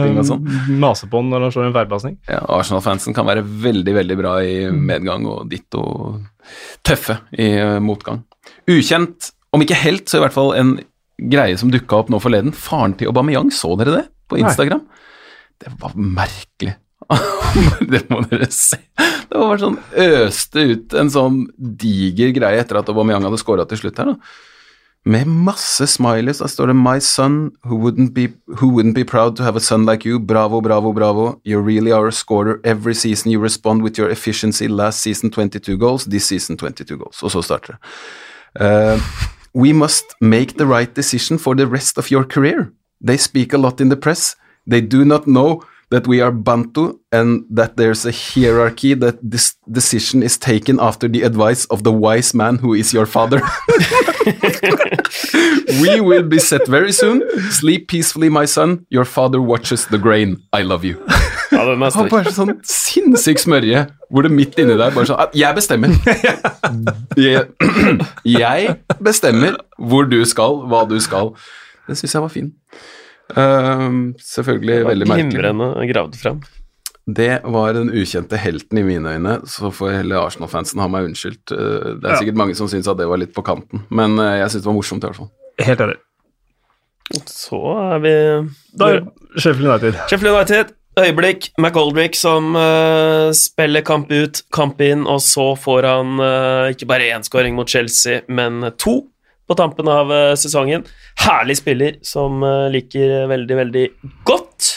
ingen 0.08 0.24
som 0.24 0.46
eh, 0.48 0.78
maser 0.80 1.10
på 1.12 1.20
den 1.20 1.34
når 1.34 1.44
han 1.44 1.52
slår 1.52 1.66
en 1.68 1.74
feilpasning. 1.76 2.14
Ja, 2.32 2.38
Arsenal-fansen 2.56 3.12
kan 3.18 3.28
være 3.28 3.44
veldig, 3.44 3.96
veldig 3.98 4.16
bra 4.22 4.38
i 4.40 4.54
Mm. 4.72 4.78
medgang 4.88 5.26
og 5.28 5.50
ditto 5.52 5.82
tøffe 6.88 7.18
i 7.36 7.50
motgang. 7.84 8.22
Ukjent, 8.72 9.33
om 9.54 9.64
ikke 9.64 9.78
helt, 9.78 10.08
så 10.10 10.20
i 10.20 10.24
hvert 10.26 10.36
fall 10.36 10.54
en 10.58 10.76
greie 11.32 11.58
som 11.60 11.72
dukka 11.72 12.02
opp 12.02 12.14
nå 12.14 12.20
forleden. 12.22 12.54
Faren 12.58 12.96
til 12.98 13.12
Aubameyang, 13.12 13.52
så 13.54 13.76
dere 13.80 13.98
det 14.00 14.06
på 14.30 14.40
Nei. 14.40 14.48
Instagram? 14.48 14.86
Det 15.62 15.74
var 15.82 15.94
merkelig. 15.96 16.78
det 17.94 18.06
må 18.10 18.24
dere 18.32 18.48
se. 18.54 18.80
Det 18.98 19.36
var 19.36 19.52
bare 19.52 19.62
sånn 19.62 19.78
øste 20.06 20.64
ut 20.72 20.96
en 20.98 21.12
sånn 21.12 21.44
diger 21.58 22.34
greie 22.36 22.62
etter 22.64 22.80
at 22.80 22.90
Aubameyang 22.90 23.28
hadde 23.28 23.42
scora 23.42 23.68
til 23.70 23.84
slutt 23.84 24.02
her, 24.02 24.14
da. 24.14 24.50
Med 25.04 25.28
masse 25.28 25.84
smileys. 25.92 26.40
Da 26.40 26.48
står 26.48 26.72
det 26.72 26.78
'My 26.80 27.00
son, 27.04 27.52
who 27.66 27.76
wouldn't, 27.76 28.14
be, 28.14 28.30
who 28.48 28.72
wouldn't 28.72 28.96
be 28.96 29.04
proud 29.04 29.36
to 29.36 29.44
have 29.44 29.58
a 29.58 29.60
son 29.60 29.86
like 29.86 30.08
you. 30.08 30.18
Bravo, 30.18 30.62
bravo, 30.62 30.94
bravo. 30.94 31.42
You 31.44 31.60
really 31.60 31.92
are 31.92 32.08
a 32.08 32.12
scorer. 32.12 32.62
Every 32.64 32.94
season 32.96 33.32
you 33.32 33.42
respond 33.42 33.84
with 33.84 34.00
your 34.00 34.10
efficiency. 34.10 34.68
Last 34.70 35.02
season 35.02 35.30
22 35.30 35.78
goals. 35.78 36.06
This 36.06 36.26
season 36.26 36.58
22 36.58 36.98
goals. 36.98 37.22
Og 37.22 37.32
så 37.32 37.42
starter 37.42 37.76
det. 37.76 37.80
Uh, 38.62 39.02
we 39.54 39.74
must 39.74 40.16
make 40.20 40.58
the 40.58 40.66
right 40.66 40.94
decision 40.94 41.38
for 41.38 41.56
the 41.56 41.68
rest 41.68 41.98
of 41.98 42.12
your 42.12 42.24
career. 42.24 42.74
They 43.02 43.18
speak 43.18 43.54
a 43.54 43.58
lot 43.58 43.82
in 43.82 43.90
the 43.90 43.98
press. 43.98 44.36
They 44.66 44.82
do 44.82 45.06
not 45.06 45.28
know 45.28 45.64
that 45.94 46.08
we 46.08 46.22
are 46.22 46.32
Bantu 46.32 47.00
and 47.12 47.46
that 47.52 47.78
there's 47.78 48.04
a 48.04 48.12
hierarchy 48.12 48.96
that 48.96 49.20
this 49.22 49.56
decision 49.72 50.24
is 50.24 50.40
taken 50.40 50.80
after 50.80 51.08
the 51.08 51.22
advice 51.22 51.66
of 51.66 51.84
the 51.84 51.92
wise 51.92 52.34
man 52.34 52.58
who 52.58 52.74
is 52.74 52.94
your 52.94 53.06
father. 53.06 53.40
we 55.82 56.02
will 56.02 56.24
be 56.24 56.40
set 56.40 56.66
very 56.68 56.92
soon. 56.92 57.22
Sleep 57.52 57.88
peacefully, 57.88 58.30
my 58.30 58.46
son. 58.46 58.88
Your 58.90 59.06
father 59.06 59.40
watches 59.40 59.86
the 59.86 60.00
grain. 60.00 60.42
I 60.52 60.64
love 60.64 60.84
you. 60.84 61.06
Ja, 61.54 61.64
den 61.70 61.82
er 61.84 61.86
Han 61.86 61.92
sterk. 61.94 62.10
bare 62.14 62.34
sånn 62.34 62.54
sinnssyk 62.68 63.40
smørje, 63.44 63.84
hvor 64.10 64.26
det 64.26 64.32
midt 64.34 64.58
inni 64.60 64.76
der 64.80 64.92
bare 64.96 65.06
sånn 65.10 65.36
Jeg 65.38 65.56
bestemmer. 65.58 65.94
Jeg, 67.20 67.46
jeg 68.26 68.76
bestemmer 69.04 69.58
hvor 69.78 70.08
du 70.10 70.20
skal, 70.30 70.62
hva 70.72 70.84
du 70.90 70.98
skal. 71.04 71.34
Det 71.88 71.98
syns 72.00 72.14
jeg 72.16 72.24
var 72.24 72.32
fin. 72.34 72.52
Uh, 73.34 74.12
selvfølgelig 74.24 74.78
veldig 74.88 75.08
merkelig. 75.10 75.32
Glimrende 75.38 75.88
gravd 75.94 76.18
frem. 76.20 76.42
Det 77.04 77.42
var 77.52 77.74
den 77.76 77.90
ukjente 77.92 78.38
helten 78.40 78.80
i 78.80 78.84
mine 78.88 79.12
øyne, 79.18 79.34
så 79.52 79.68
får 79.76 79.98
hele 79.98 80.16
Arsenal-fansen 80.24 80.80
ha 80.80 80.88
meg 80.88 81.10
unnskyldt. 81.10 81.52
Eh, 81.52 81.90
Det 82.00 82.06
er 82.08 82.14
Ja. 82.14 82.20
sikkert 82.22 82.38
mange 82.40 82.56
som 82.56 82.68
syns 82.72 82.88
at 82.88 82.96
det 82.98 83.08
var 83.10 83.18
litt 83.20 83.34
på 83.36 83.44
kanten, 83.44 83.82
men 83.92 84.18
eh, 84.20 84.38
jeg 84.40 84.52
syns 84.54 84.64
det 84.64 84.70
var 84.72 84.78
morsomt 84.78 85.04
i 85.04 85.08
hvert 85.10 85.20
fall. 85.20 85.32
Helt 85.60 85.82
enig. 85.84 85.98
Så 87.28 87.60
er 87.92 88.00
vi 88.00 88.14
Da 88.80 88.88
er 88.94 89.02
Sheffield 89.36 89.68
United. 89.68 90.00
Sheffield 90.08 90.32
United, 90.38 90.72
øyeblikk. 91.00 91.50
McGoldrick 91.58 92.16
som 92.18 92.54
uh, 92.56 93.32
spiller 93.36 93.82
kamp 93.86 94.12
ut, 94.14 94.44
kamp 94.54 94.82
inn, 94.86 95.06
og 95.10 95.22
så 95.26 95.54
får 95.60 95.88
han 95.90 96.14
uh, 96.22 96.70
ikke 96.74 96.88
bare 96.90 97.10
én 97.16 97.26
skåring 97.26 97.56
mot 97.58 97.70
Chelsea, 97.70 98.22
men 98.28 98.62
to 98.78 99.00
på 99.50 99.58
tampen 99.60 99.90
av 99.92 100.12
uh, 100.14 100.34
sesongen. 100.40 100.86
Herlig 101.26 101.58
spiller 101.60 101.98
som 102.06 102.42
liker 102.74 103.26
veldig, 103.32 103.58
veldig 103.64 103.86
godt. 104.28 104.70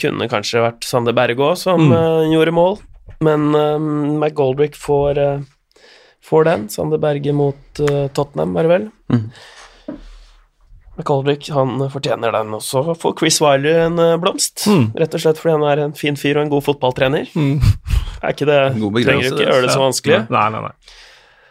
Kunne 0.00 0.26
kanskje 0.32 0.62
vært 0.64 0.86
Sander 0.88 1.14
Berge 1.14 1.38
òg, 1.44 1.54
som 1.60 1.84
Mm. 1.92 2.32
gjorde 2.32 2.54
mål, 2.56 2.78
men 3.22 3.44
McGoldrick 4.18 4.74
får, 4.74 5.20
får 6.24 6.44
den. 6.48 6.64
Sander 6.72 6.98
Berge 6.98 7.32
mot 7.36 7.82
Tottenham, 8.16 8.56
er 8.58 8.62
det 8.66 8.72
vel. 8.72 8.86
Mhm. 9.12 9.28
McColbrick 10.98 11.48
han 11.50 11.80
fortjener 11.92 12.34
den. 12.34 12.52
Og 12.56 12.62
så 12.64 12.82
får 12.94 13.16
Chris 13.20 13.40
Wiley 13.42 13.72
en 13.86 13.98
eh, 14.02 14.16
blomst. 14.20 14.66
Mm. 14.68 14.90
Rett 15.00 15.16
og 15.16 15.24
slett 15.24 15.40
fordi 15.40 15.56
han 15.56 15.68
er 15.70 15.84
en 15.86 15.96
fin 15.96 16.18
fyr 16.18 16.36
og 16.36 16.46
en 16.46 16.52
god 16.52 16.66
fotballtrener. 16.68 17.32
Mm. 17.32 17.62
Er 18.22 18.34
ikke 18.34 18.48
det 18.48 18.60
Trenger 18.76 19.32
ikke 19.32 19.46
gjøre 19.46 19.64
det 19.64 19.72
så 19.72 19.82
vanskelig. 19.82 20.20
Nei, 20.32 20.44
nei, 20.54 20.66
nei. 20.68 20.74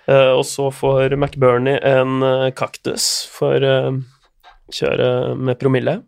Uh, 0.09 0.33
og 0.33 0.45
så 0.49 0.65
får 0.73 1.13
McBurney 1.15 1.77
en 1.87 2.23
uh, 2.25 2.47
kaktus 2.57 3.27
for 3.31 3.61
uh, 3.63 3.93
kjøre 4.73 5.35
med 5.37 5.59
promille. 5.61 5.99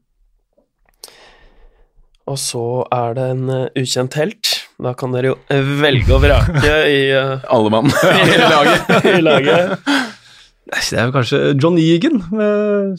Og 2.27 2.39
så 2.39 2.63
er 2.95 3.15
det 3.17 3.29
en 3.33 3.45
ukjent 3.75 4.15
helt. 4.15 4.53
Da 4.83 4.93
kan 4.97 5.13
dere 5.13 5.33
jo 5.33 5.63
velge 5.81 6.15
og 6.15 6.23
vrake 6.23 6.75
i, 6.87 7.01
Alle 7.11 7.71
mann 7.71 7.91
i 8.23 8.39
laget. 8.39 8.93
i 9.11 9.21
laget. 9.21 9.75
Det 10.71 10.99
er 10.99 11.11
kanskje 11.13 11.39
John 11.59 11.77
Egan, 11.81 12.21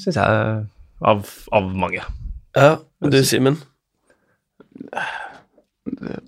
syns 0.00 0.18
jeg, 0.18 0.64
av, 1.04 1.22
av 1.52 1.70
mange. 1.74 2.02
Ja, 2.54 2.74
du, 3.00 3.16
Simen. 3.26 3.56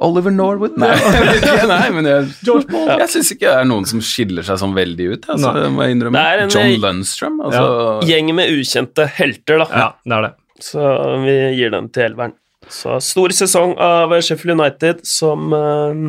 Oliver 0.05 0.31
Norwood? 0.35 0.75
Nei, 0.81 0.91
nei 1.71 1.85
men 1.95 2.09
jeg, 2.09 2.27
George 2.45 2.69
Paul. 2.69 2.91
jeg 3.01 3.09
syns 3.15 3.31
ikke 3.33 3.47
det 3.49 3.61
er 3.63 3.69
noen 3.69 3.87
som 3.89 4.03
skiller 4.05 4.45
seg 4.47 4.59
sånn 4.61 4.75
veldig 4.77 5.07
ut. 5.15 5.29
Altså, 5.33 5.53
det 5.57 5.71
må 5.73 5.87
jeg 5.87 5.97
innrømme. 5.97 6.25
En- 6.43 6.53
John 6.53 6.75
Lundstrøm, 6.83 7.39
altså. 7.47 7.71
Gjeng 8.09 8.33
med 8.37 8.53
ukjente 8.53 9.07
helter, 9.17 9.63
da. 9.65 9.69
Ja, 9.73 9.87
det 10.05 10.19
er 10.19 10.27
det. 10.29 10.33
Så 10.67 10.83
vi 11.25 11.37
gir 11.57 11.73
den 11.73 11.89
til 11.93 12.11
elveren. 12.11 12.37
Så 12.73 12.97
stor 13.05 13.33
sesong 13.37 13.77
av 13.81 14.13
Sheffield 14.25 14.57
United 14.59 15.05
som 15.07 15.53
eh, 15.55 16.01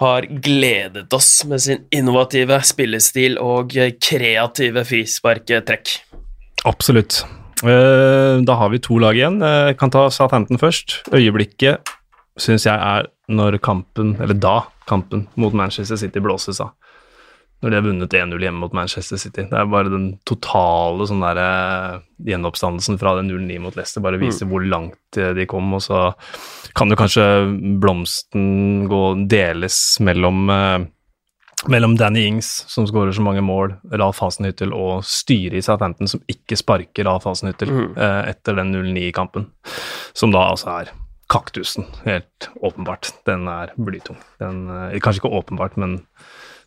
har 0.00 0.26
gledet 0.42 1.12
oss 1.14 1.44
med 1.46 1.62
sin 1.62 1.84
innovative 1.94 2.56
spillestil 2.66 3.36
og 3.38 3.70
kreative 4.02 4.82
frisparketrekk. 4.88 5.92
Absolutt. 6.66 7.20
Eh, 7.62 8.40
Da 8.44 8.54
har 8.58 8.68
vi 8.72 8.78
to 8.82 8.98
lag 8.98 9.14
igjen. 9.14 9.40
Eh, 9.42 9.68
Jeg 9.70 9.78
kan 9.78 9.90
ta 9.90 10.08
Southampton 10.10 10.58
først. 10.58 11.02
Øyeblikket 11.12 11.78
syns 12.38 12.64
jeg 12.66 12.74
er 12.74 13.06
når 13.30 13.58
kampen, 13.62 14.16
eller 14.20 14.34
da 14.34 14.62
kampen 14.86 15.28
mot 15.36 15.52
Manchester 15.54 15.96
City 15.96 16.18
blåses 16.20 16.60
av. 16.60 16.72
Når 17.64 17.72
de 17.72 17.78
har 17.78 17.84
vunnet 17.86 18.12
1-0 18.12 18.42
hjemme 18.44 18.60
mot 18.60 18.74
Manchester 18.76 19.16
City. 19.16 19.46
Det 19.48 19.56
er 19.56 19.68
bare 19.72 19.88
den 19.88 20.10
totale 20.28 21.06
sånn 21.08 21.22
der, 21.24 21.38
eh, 21.40 22.02
gjenoppstandelsen 22.28 22.98
fra 23.00 23.14
den 23.16 23.30
0-9 23.32 23.56
mot 23.64 23.78
Leicester 23.78 24.04
bare 24.04 24.20
viser 24.20 24.50
hvor 24.50 24.60
langt 24.68 25.16
eh, 25.16 25.32
de 25.32 25.46
kom. 25.48 25.70
Og 25.72 25.80
så 25.80 26.10
kan 26.76 26.92
jo 26.92 26.98
kanskje 27.00 27.24
blomsten 27.80 28.84
gå 28.90 29.00
deles 29.32 29.78
mellom 30.04 30.44
eh, 30.52 30.84
mellom 31.72 31.94
Danny 31.96 32.26
Ings, 32.28 32.50
som 32.68 32.84
skårer 32.84 33.14
så 33.16 33.24
mange 33.24 33.40
mål, 33.40 33.78
Ralf 33.96 34.18
Hasenhyttel, 34.20 34.74
og 34.76 35.00
styret 35.08 35.56
i 35.56 35.62
Southampton, 35.64 36.10
som 36.10 36.20
ikke 36.28 36.58
sparker 36.60 37.08
Ralf 37.08 37.24
Hasenhyttel 37.24 37.70
mm. 37.72 37.94
etter 38.28 38.58
den 38.58 38.74
0-9-kampen. 38.74 39.46
Som 40.12 40.34
da 40.34 40.42
altså 40.50 40.74
er 40.74 40.90
kaktusen, 41.32 41.86
helt 42.04 42.50
åpenbart. 42.60 43.14
Den 43.24 43.48
er 43.48 43.72
blytung. 43.80 44.18
Den, 44.42 44.66
kanskje 45.00 45.22
ikke 45.22 45.32
åpenbart, 45.40 45.78
men 45.80 46.02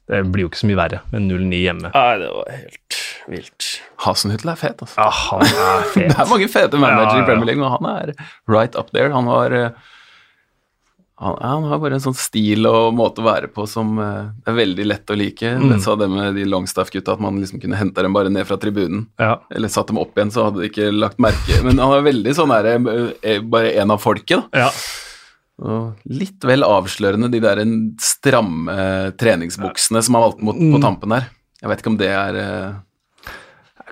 det 0.07 0.21
blir 0.31 0.45
jo 0.45 0.51
ikke 0.51 0.61
så 0.61 0.69
mye 0.69 0.79
verre 0.79 1.01
med 1.11 1.25
0-9 1.27 1.57
hjemme. 1.65 1.91
Nei, 1.93 2.07
det 2.21 2.29
var 2.31 2.51
helt 2.53 3.01
vilt. 3.27 3.67
Hasenhyttel 4.05 4.53
er 4.53 4.59
fet, 4.61 4.81
altså. 4.85 4.95
Ja, 5.03 5.09
han 5.11 5.43
er 5.49 5.85
fet. 5.95 6.13
Det 6.13 6.21
er 6.23 6.31
mange 6.31 6.47
fete 6.51 6.79
managere 6.79 7.11
Ja, 7.11 7.19
ja, 7.19 7.23
i 7.25 7.27
Premier 7.27 7.49
League, 7.51 7.61
men 7.63 7.73
han 7.75 7.91
er 7.91 8.13
right 8.47 8.77
up 8.79 8.93
there. 8.95 9.11
Han 9.11 9.27
har 9.27 9.55
eh, 9.57 9.87
han, 11.17 11.35
han 11.41 11.63
har 11.65 11.79
bare 11.81 11.97
en 11.97 12.03
sånn 12.03 12.13
stil 12.17 12.67
og 12.69 12.91
måte 12.93 13.23
å 13.23 13.25
være 13.25 13.47
på 13.49 13.63
som 13.69 13.95
eh, 14.03 14.27
er 14.47 14.57
veldig 14.59 14.85
lett 14.85 15.09
å 15.09 15.17
like. 15.17 15.49
Mm. 15.57 15.71
Jeg 15.73 15.83
sa 15.87 15.95
det 15.97 16.07
med 16.13 16.37
de 16.37 16.45
Longstaff-gutta, 16.45 17.15
at 17.17 17.23
man 17.25 17.39
liksom 17.41 17.59
kunne 17.63 17.79
hente 17.79 18.05
dem 18.05 18.13
bare 18.13 18.29
ned 18.29 18.45
fra 18.47 18.59
tribunen. 18.61 19.07
Ja. 19.17 19.39
Eller 19.49 19.71
satt 19.73 19.89
dem 19.89 19.97
opp 19.99 20.13
igjen, 20.15 20.31
så 20.35 20.45
hadde 20.47 20.61
de 20.61 20.69
ikke 20.69 20.91
lagt 20.93 21.17
merke 21.23 21.57
Men 21.65 21.81
han 21.81 21.95
er 21.97 22.05
veldig 22.05 22.35
sånn 22.37 22.53
der, 22.53 22.69
eh, 23.25 23.41
bare 23.41 23.73
en 23.81 23.95
av 23.97 24.03
folket, 24.03 24.45
da. 24.53 24.67
ja. 24.67 24.71
Litt 25.57 26.43
vel 26.45 26.61
avslørende, 26.65 27.31
de 27.33 27.39
der 27.41 27.61
stramme 28.03 28.69
eh, 28.73 29.07
treningsbuksene 29.17 30.03
som 30.05 30.17
han 30.17 30.27
valgte 30.27 30.45
mot, 30.45 30.55
på 30.59 30.77
Mm. 30.77 30.83
tampen 30.83 31.09
der. 31.15 31.29
Jeg 31.63 31.69
vet 31.71 31.79
ikke 31.81 31.89
om 31.95 31.97
det 31.97 32.09
er 32.13 32.35
eh, 32.43 32.75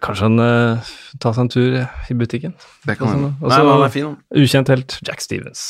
Kanskje 0.04 0.28
han 0.28 0.40
uh, 0.44 0.90
tar 1.24 1.34
seg 1.34 1.46
en 1.46 1.50
tur 1.50 1.76
i 2.12 2.14
butikken. 2.20 2.52
Det 2.86 2.98
kan 3.00 3.08
Altså, 3.08 3.16
hende. 3.16 3.30
Nei, 3.48 3.60
han 3.72 3.84
er 3.86 3.94
fin, 3.94 4.06
han. 4.10 4.18
Ukjent 4.44 4.68
helt, 4.70 4.98
Jack 5.08 5.22
Stevens. 5.24 5.62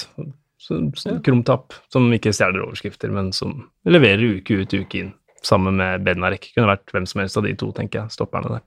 Så, 0.57 0.79
så, 0.97 1.13
Krumtapp, 1.23 1.75
som 1.93 2.07
ikke 2.11 2.33
stjeler 2.33 2.63
overskrifter, 2.65 3.13
men 3.13 3.29
som 3.37 3.53
leverer 3.85 4.39
uke 4.39 4.57
ut, 4.63 4.73
uke 4.73 4.97
inn. 5.03 5.11
Sammen 5.45 5.77
med 5.77 6.01
Bednarek. 6.03 6.49
Kunne 6.55 6.71
vært 6.73 6.89
hvem 6.91 7.05
som 7.07 7.21
helst 7.21 7.37
av 7.37 7.45
de 7.45 7.53
to, 7.53 7.69
tenker 7.77 8.01
jeg, 8.01 8.15
stopperne 8.17 8.49
der. 8.57 8.65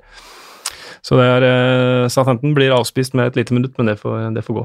Så 1.03 1.19
det 1.19 1.27
er 1.27 1.49
uh, 1.51 2.09
Southampton 2.09 2.55
blir 2.57 2.73
avspist 2.79 3.19
med 3.19 3.33
et 3.33 3.37
lite 3.43 3.53
minutt, 3.59 3.75
men 3.77 3.91
det 3.91 3.99
får, 3.99 4.31
det 4.39 4.47
får 4.47 4.61
gå. 4.63 4.65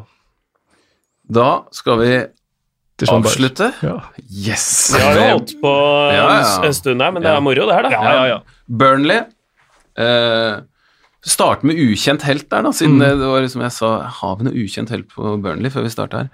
Da 1.41 1.49
skal 1.73 1.99
vi. 2.05 2.13
Avslutte. 3.01 3.71
Ja. 3.81 3.95
Yes! 4.29 4.93
Vi 4.95 5.01
har 5.01 5.15
jo 5.17 5.21
holdt 5.33 5.55
på 5.61 5.71
en, 6.09 6.15
Ja, 6.15 6.27
ja. 6.41 6.63
en 6.67 6.73
stund 6.73 7.01
her, 7.01 7.11
men 7.11 7.21
det 7.23 7.29
Ja. 7.31 7.37
er 7.37 7.41
moro, 7.41 7.65
det 7.67 7.73
her, 7.75 7.83
da. 7.83 7.89
Ja, 7.89 8.03
ja, 8.13 8.25
ja. 8.27 8.39
Burnley. 8.69 9.21
Eh, 9.97 10.61
starte 11.25 11.63
med 11.65 11.75
ukjent 11.77 12.21
helt 12.23 12.49
der, 12.49 12.61
da, 12.63 12.69
siden 12.71 12.95
Mm. 12.97 12.99
det, 13.19 13.27
var 13.27 13.41
liksom 13.41 13.61
jeg 13.61 13.71
sa 13.71 13.89
Har 14.07 14.35
vi 14.37 14.43
noe 14.45 14.53
ukjent 14.53 14.89
helt 14.89 15.07
på 15.09 15.41
Burnley 15.41 15.69
før 15.69 15.83
vi 15.83 15.89
starta 15.89 16.17
her? 16.17 16.29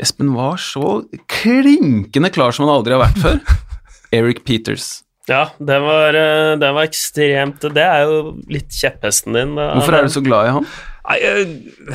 Espen 0.00 0.34
var 0.34 0.56
så 0.56 1.04
klinkende 1.28 2.30
klar 2.32 2.50
som 2.52 2.66
han 2.66 2.74
aldri 2.76 2.94
har 2.96 3.04
vært 3.06 3.18
før. 3.22 3.40
Eric 4.12 4.44
Peters. 4.44 5.02
Ja, 5.28 5.46
det 5.58 5.80
var, 5.80 6.12
den 6.12 6.74
var 6.74 6.84
ekstremt 6.84 7.60
Det 7.72 7.80
er 7.82 8.02
jo 8.04 8.34
litt 8.50 8.68
kjepphesten 8.68 9.32
din. 9.32 9.54
Da. 9.56 9.70
Hvorfor 9.78 9.94
er 9.96 10.02
du 10.02 10.08
så 10.12 10.22
glad 10.22 10.46
i 10.48 10.50
han? 10.58 10.66
Nei, 11.04 11.16
eh, 11.20 11.50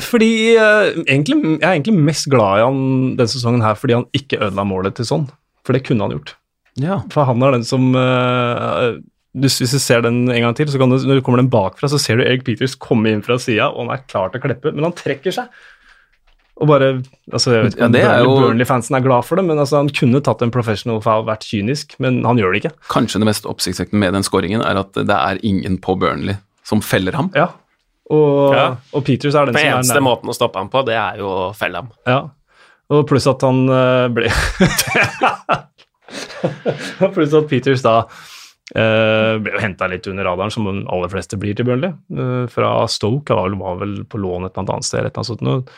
fordi 0.06 0.30
eh, 0.54 0.90
egentlig, 1.02 1.36
Jeg 1.58 1.64
er 1.66 1.72
egentlig 1.74 1.96
mest 1.98 2.28
glad 2.30 2.60
i 2.60 2.66
han 2.66 2.82
denne 3.18 3.30
sesongen 3.32 3.64
her 3.64 3.74
fordi 3.78 3.96
han 3.98 4.06
ikke 4.16 4.38
ødela 4.38 4.62
målet 4.68 4.94
til 5.00 5.08
sånn. 5.08 5.24
For 5.66 5.74
det 5.76 5.82
kunne 5.88 6.06
han 6.06 6.14
gjort. 6.14 6.36
Ja. 6.80 7.00
For 7.12 7.26
han 7.28 7.42
er 7.42 7.56
den 7.56 7.66
som 7.66 7.90
uh, 7.98 8.94
du, 9.34 9.48
Hvis 9.50 9.58
du 9.74 9.80
ser 9.82 10.04
den 10.06 10.22
en 10.30 10.44
gang 10.46 10.54
til, 10.56 10.70
så 10.70 10.78
kan 10.80 10.88
du, 10.92 10.96
når 10.96 11.18
du 11.18 11.24
kommer 11.26 11.42
den 11.42 11.50
bakfra, 11.50 11.90
så 11.90 11.98
ser 12.00 12.16
du 12.20 12.24
Erik 12.24 12.46
Peters 12.46 12.76
komme 12.78 13.10
inn 13.10 13.20
fra 13.26 13.36
sida, 13.42 13.68
og 13.74 13.84
han 13.84 13.92
er 13.98 14.06
klar 14.06 14.30
til 14.30 14.40
å 14.40 14.44
kleppe, 14.46 14.72
men 14.76 14.86
han 14.88 14.94
trekker 14.96 15.34
seg. 15.34 15.50
Og 16.60 16.68
bare 16.68 16.88
altså 17.32 17.54
Jeg 17.54 17.62
vet 17.64 17.74
ikke 17.74 17.80
Ja, 17.80 17.86
om 17.88 17.94
det 17.94 18.00
er 18.04 18.10
Burnley, 18.20 18.30
jo- 18.30 18.40
Burnley-fansen 18.46 18.96
er 18.98 19.04
glad 19.04 19.24
for 19.24 19.40
det, 19.40 19.44
men 19.48 19.58
altså 19.62 19.78
han 19.80 19.88
kunne 19.96 20.20
tatt 20.26 20.42
en 20.44 20.52
professional 20.52 21.00
foul, 21.04 21.24
vært 21.28 21.46
kynisk, 21.48 21.94
men 22.04 22.22
han 22.28 22.36
gjør 22.40 22.52
det 22.52 22.62
ikke. 22.62 22.72
Kanskje 22.92 23.22
det 23.22 23.28
mest 23.30 23.48
oppsiktsvekkende 23.48 24.02
med 24.02 24.12
den 24.18 24.26
skåringen 24.26 24.62
er 24.66 24.82
at 24.82 24.92
det 24.94 25.16
er 25.16 25.40
ingen 25.46 25.78
på 25.80 25.96
Burnley 25.98 26.36
som 26.68 26.82
feller 26.84 27.16
ham. 27.16 27.30
Ja. 27.34 27.48
Og, 28.10 28.54
Ja. 28.56 28.66
og 28.92 29.04
Peters 29.06 29.34
er 29.38 29.46
den 29.46 29.54
Den 29.54 29.62
som 29.62 29.70
er 29.70 29.76
eneste 29.78 30.00
måten 30.02 30.28
å 30.28 30.34
stoppe 30.34 30.58
ham 30.58 30.68
på, 30.72 30.82
det 30.86 30.96
er 30.98 31.18
jo 31.22 31.28
å 31.30 31.48
felle 31.54 31.76
ham. 31.84 31.90
Ja. 32.06 32.24
Og 32.90 33.04
pluss 33.06 33.26
at 33.30 33.40
han 33.46 33.68
uh, 33.70 34.08
ble 34.10 34.26
Pluss 37.14 37.34
at 37.38 37.46
Peters 37.50 37.82
da 37.84 37.92
uh, 38.02 39.34
ble 39.42 39.52
jo 39.54 39.60
henta 39.62 39.86
litt 39.90 40.06
under 40.10 40.26
radaren, 40.26 40.50
som 40.54 40.66
de 40.66 40.72
aller 40.90 41.10
fleste 41.12 41.38
blir 41.40 41.54
til 41.58 41.66
Burnley. 41.68 41.92
Uh, 42.10 42.46
fra 42.50 42.68
Stoke, 42.90 43.34
han 43.34 43.38
var, 43.38 43.50
vel- 43.50 43.62
var 43.62 43.76
vel 43.84 43.94
på 44.10 44.20
lån 44.22 44.46
et 44.48 44.56
eller 44.58 44.72
annet 44.76 44.88
sted. 44.88 44.98
eller 45.00 45.10
et 45.12 45.18
eller 45.18 45.22
annet 45.22 45.46
sånt. 45.46 45.68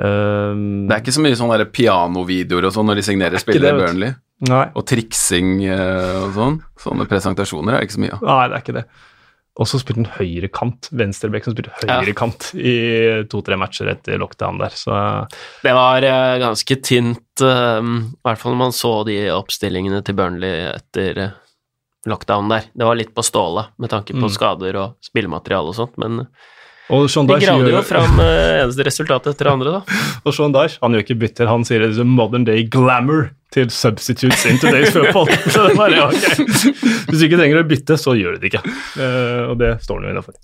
Eh, 0.00 0.52
Det 0.88 0.94
er 0.96 1.00
ikke 1.02 1.12
så 1.16 1.20
mye 1.24 1.36
sånne 1.36 1.64
pianovideoer 1.76 2.64
og 2.68 2.72
sånn 2.72 2.86
når 2.88 2.96
de 3.00 3.04
signerer 3.04 3.38
spillere 3.42 3.76
i. 3.76 3.80
Burnley. 3.82 4.12
nei, 4.48 4.66
Og 4.74 4.82
triksing 4.88 5.50
og 5.74 6.30
sånn. 6.36 6.56
Sånne 6.80 7.04
presentasjoner 7.10 7.72
er 7.74 7.78
det 7.82 7.86
ikke 7.90 7.98
så 7.98 8.04
mye 8.06 8.16
av. 8.16 8.20
nei, 8.24 8.44
det 8.48 8.54
er 8.56 8.62
ikke 8.64 8.78
det. 8.78 8.84
Og 9.60 9.68
så 9.68 9.76
spilte 9.76 10.00
han 10.06 10.14
høyre 10.16 10.48
kant, 10.48 10.88
venstrebekk 10.96 11.44
som 11.44 11.52
spilte 11.52 11.74
høyre 11.82 12.06
Ja. 12.08 12.14
kant 12.16 12.46
i 12.56 12.72
to-tre 13.28 13.58
matcher 13.60 13.90
etter 13.92 14.16
lockdown 14.22 14.56
der, 14.62 14.72
så 14.72 14.94
Det 15.62 15.74
var 15.76 16.02
eh, 16.02 16.38
ganske 16.40 16.78
tynt, 16.80 17.42
eh, 17.44 17.80
i 17.84 18.24
hvert 18.24 18.40
fall 18.40 18.54
når 18.56 18.62
man 18.64 18.72
så 18.72 19.04
de 19.04 19.18
oppstillingene 19.34 20.00
til 20.06 20.16
Burnley 20.16 20.70
etter 20.72 21.18
eh, 21.26 21.30
lockdown 22.08 22.48
der. 22.48 22.64
Det 22.72 22.86
var 22.88 22.96
litt 22.96 23.12
på 23.14 23.20
stålet 23.22 23.68
med 23.78 23.90
tanke 23.92 24.14
på 24.16 24.24
Mm. 24.24 24.32
skader 24.32 24.76
og 24.80 24.96
spillemateriale 25.04 25.68
og 25.68 25.76
sånt, 25.76 25.98
men 26.00 26.26
Og 26.90 27.06
Sean 27.12 27.28
de 27.30 27.36
gravde 27.42 27.70
jo 27.70 27.82
fram 27.86 28.18
eh, 28.24 28.62
eneste 28.64 28.86
resultat 28.86 29.28
etter 29.30 29.46
det 29.48 29.52
andre, 29.52 29.74
da. 29.80 29.98
Og 30.26 30.34
Sean 30.36 30.54
Dyche, 30.54 30.78
han 30.82 30.96
gjør 30.96 31.04
ikke 31.06 31.18
bytter, 31.22 31.50
han 31.50 31.66
sier 31.68 31.84
det 31.84 31.92
er 32.02 32.08
modern 32.08 32.44
day 32.48 32.64
glamour 32.70 33.30
til 33.54 33.70
substitutes 33.74 34.44
in 34.46 34.58
today's 34.62 34.92
football. 34.94 35.30
Så 35.54 35.68
det 35.68 35.76
bare, 35.78 36.08
ok. 36.08 36.26
Hvis 37.10 37.18
du 37.18 37.24
ikke 37.26 37.38
trenger 37.40 37.62
å 37.62 37.68
bytte, 37.70 37.96
så 37.98 38.14
gjør 38.18 38.36
du 38.36 38.44
det 38.44 38.52
ikke. 38.52 38.62
Uh, 38.94 39.50
og 39.52 39.56
det 39.62 39.72
står 39.82 39.98
han 39.98 40.06
jo 40.10 40.12
innafor. 40.16 40.36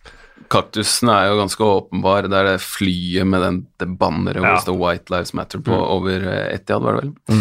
Kaktusen 0.50 1.10
er 1.10 1.28
jo 1.30 1.38
ganske 1.40 1.66
åpenbar. 1.66 2.26
Det 2.30 2.38
er 2.38 2.48
det 2.52 2.58
flyet 2.62 3.26
med 3.26 3.42
den, 3.42 3.56
det 3.82 3.88
banneret 3.98 4.38
hvor 4.42 4.52
det 4.52 4.62
står 4.66 4.76
White 4.82 5.14
Lives 5.14 5.32
Matter 5.38 5.62
på 5.66 5.74
Mm. 5.74 5.86
over 5.96 6.26
eh, 6.30 6.44
Etiad, 6.54 6.82
var 6.86 6.98
det 7.00 7.08
vel. 7.08 7.40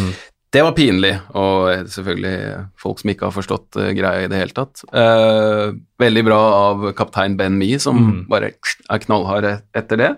Det 0.55 0.61
var 0.63 0.71
pinlig, 0.77 1.11
og 1.35 1.89
selvfølgelig 1.91 2.35
folk 2.79 3.01
som 3.01 3.11
ikke 3.11 3.27
har 3.27 3.33
forstått 3.35 3.75
uh, 3.81 3.89
greia 3.97 4.23
i 4.23 4.29
det 4.31 4.39
hele 4.39 4.55
tatt. 4.55 4.85
Uh, 4.95 5.73
veldig 5.99 6.23
bra 6.29 6.37
av 6.71 6.85
kaptein 6.95 7.35
Ben 7.39 7.57
Mee, 7.59 7.79
som 7.81 7.97
Mm. 7.99 8.21
bare 8.31 8.53
er 8.55 9.01
knallhard 9.03 9.49
etter 9.75 9.99
det. 9.99 10.11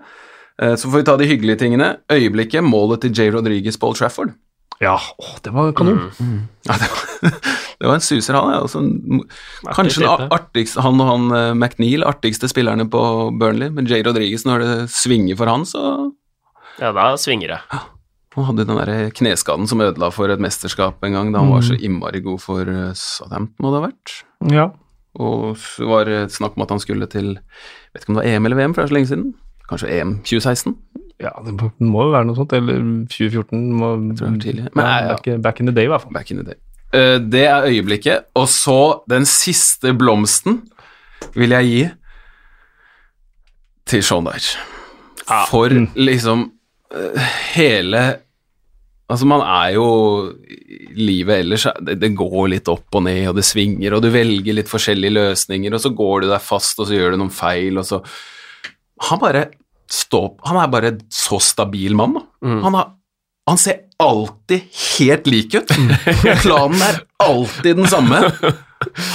Uh, 0.62 0.76
så 0.78 0.92
får 0.92 1.00
vi 1.02 1.08
ta 1.10 1.16
de 1.18 1.30
hyggelige 1.32 1.58
tingene. 1.64 1.96
Øyeblikket, 2.14 2.62
målet 2.64 3.02
til 3.02 3.16
J. 3.18 3.32
Rodriguez 3.34 3.80
Paul 3.82 3.98
Trafford. 3.98 4.36
Ja, 4.78 4.94
å, 5.18 5.40
det 5.42 5.50
var 5.56 5.72
kanon. 5.74 6.04
Ja, 6.70 6.76
det, 6.78 6.92
var, 6.94 7.34
det 7.82 7.88
var 7.90 7.96
en 7.98 8.06
suser, 8.06 8.38
han. 8.38 8.54
Ja. 8.54 8.62
Altså, 8.62 8.84
en, 8.86 9.24
kanskje 9.74 10.06
den 10.06 10.30
artigste, 10.38 10.86
han 10.86 11.02
og 11.02 11.10
han 11.10 11.28
uh, 11.34 11.54
McNeil, 11.58 12.06
artigste 12.06 12.46
spillerne 12.52 12.86
på 12.94 13.02
Burnley. 13.42 13.74
Men 13.74 13.90
Jay 13.90 14.06
Rodriguez, 14.06 14.46
når 14.46 14.62
det 14.68 14.74
svinger 14.94 15.40
for 15.40 15.50
han, 15.50 15.66
så 15.66 16.12
Ja, 16.78 16.94
da 16.94 17.16
svinger 17.18 17.56
det. 17.56 17.62
Han 18.38 18.46
hadde 18.52 18.68
den 18.70 18.78
der 18.80 19.12
kneskaden 19.18 19.70
som 19.70 19.82
ødela 19.82 20.12
for 20.14 20.30
et 20.30 20.42
mesterskap 20.44 21.02
en 21.04 21.16
gang, 21.18 21.32
da 21.34 21.42
han 21.42 21.52
var 21.52 21.66
så 21.66 21.78
innmari 21.78 22.22
god 22.26 22.42
for 22.44 22.70
eh, 22.70 22.94
Southampton, 22.94 23.58
må 23.66 23.74
det 23.74 23.82
ha 23.82 23.88
vært. 23.88 24.16
Ja. 24.54 24.68
Og 25.18 25.58
så 25.58 25.90
var 25.90 26.06
det 26.06 26.28
snakk 26.36 26.56
om 26.58 26.68
at 26.68 26.76
han 26.76 26.84
skulle 26.84 27.10
til 27.10 27.40
Vet 27.96 28.04
ikke 28.04 28.12
om 28.12 28.20
det 28.20 28.22
var 28.22 28.30
EM 28.30 28.46
eller 28.46 28.60
VM, 28.60 28.76
for 28.76 28.84
det 28.84 28.86
er 28.86 28.92
så 28.92 28.98
lenge 29.00 29.10
siden. 29.10 29.28
Kanskje 29.68 29.92
EM 29.98 30.12
2016? 30.22 30.78
ja, 31.22 31.32
det 31.46 31.54
må 31.82 32.06
jo 32.06 32.14
være 32.14 32.28
noe 32.30 32.38
sånt. 32.38 32.54
Eller 32.58 32.82
2014. 33.10 33.62
Må, 33.74 33.92
tror 34.14 34.30
det 34.30 34.34
var 34.36 34.42
tidlig. 34.44 34.66
Men, 34.78 34.90
ja, 34.90 35.14
back, 35.16 35.30
back 35.44 35.62
in 35.62 35.70
the 35.70 35.76
day, 35.76 35.88
i 35.88 35.92
hvert 35.92 36.06
fall. 36.06 36.14
Back 36.14 36.32
in 36.32 36.42
the 36.42 36.52
day. 36.52 36.60
Uh, 36.94 37.18
det 37.20 37.46
er 37.50 37.68
øyeblikket, 37.68 38.30
og 38.38 38.48
så 38.48 39.04
den 39.10 39.26
siste 39.28 39.92
blomsten 39.98 40.62
vil 41.36 41.56
jeg 41.58 41.72
gi 41.72 41.82
til 43.92 44.04
Sean 44.06 44.28
Dyche. 44.28 44.62
For 45.50 45.74
liksom 46.00 46.46
uh, 46.96 47.28
hele 47.56 48.04
Altså, 49.08 49.28
man 49.30 49.44
er 49.46 49.76
jo 49.78 49.86
Livet 50.98 51.44
ellers 51.46 51.68
det, 51.86 51.96
det 52.02 52.10
går 52.18 52.50
litt 52.52 52.68
opp 52.72 52.98
og 52.98 53.06
ned, 53.06 53.22
og 53.30 53.38
det 53.38 53.46
svinger, 53.48 53.96
og 53.96 54.04
du 54.04 54.10
velger 54.12 54.58
litt 54.58 54.72
forskjellige 54.72 55.16
løsninger, 55.16 55.74
og 55.74 55.84
så 55.84 55.92
går 55.96 56.26
du 56.26 56.30
deg 56.32 56.44
fast, 56.44 56.80
og 56.82 56.90
så 56.90 56.98
gjør 56.98 57.16
du 57.16 57.22
noen 57.22 57.34
feil, 57.34 57.80
og 57.80 57.88
så 57.88 58.02
Han 59.08 59.22
bare 59.22 59.46
står 59.88 60.34
Han 60.50 60.60
er 60.60 60.72
bare 60.74 60.94
så 61.14 61.40
stabil 61.40 61.96
mann, 61.96 62.18
da. 62.18 62.26
Han, 62.66 62.76
har, 62.76 62.90
han 63.48 63.62
ser 63.62 63.86
alltid 64.02 64.68
helt 64.98 65.28
lik 65.32 65.56
ut. 65.56 65.72
Planen 66.44 66.82
er 66.84 67.00
alltid 67.24 67.80
den 67.80 67.88
samme. 67.90 68.20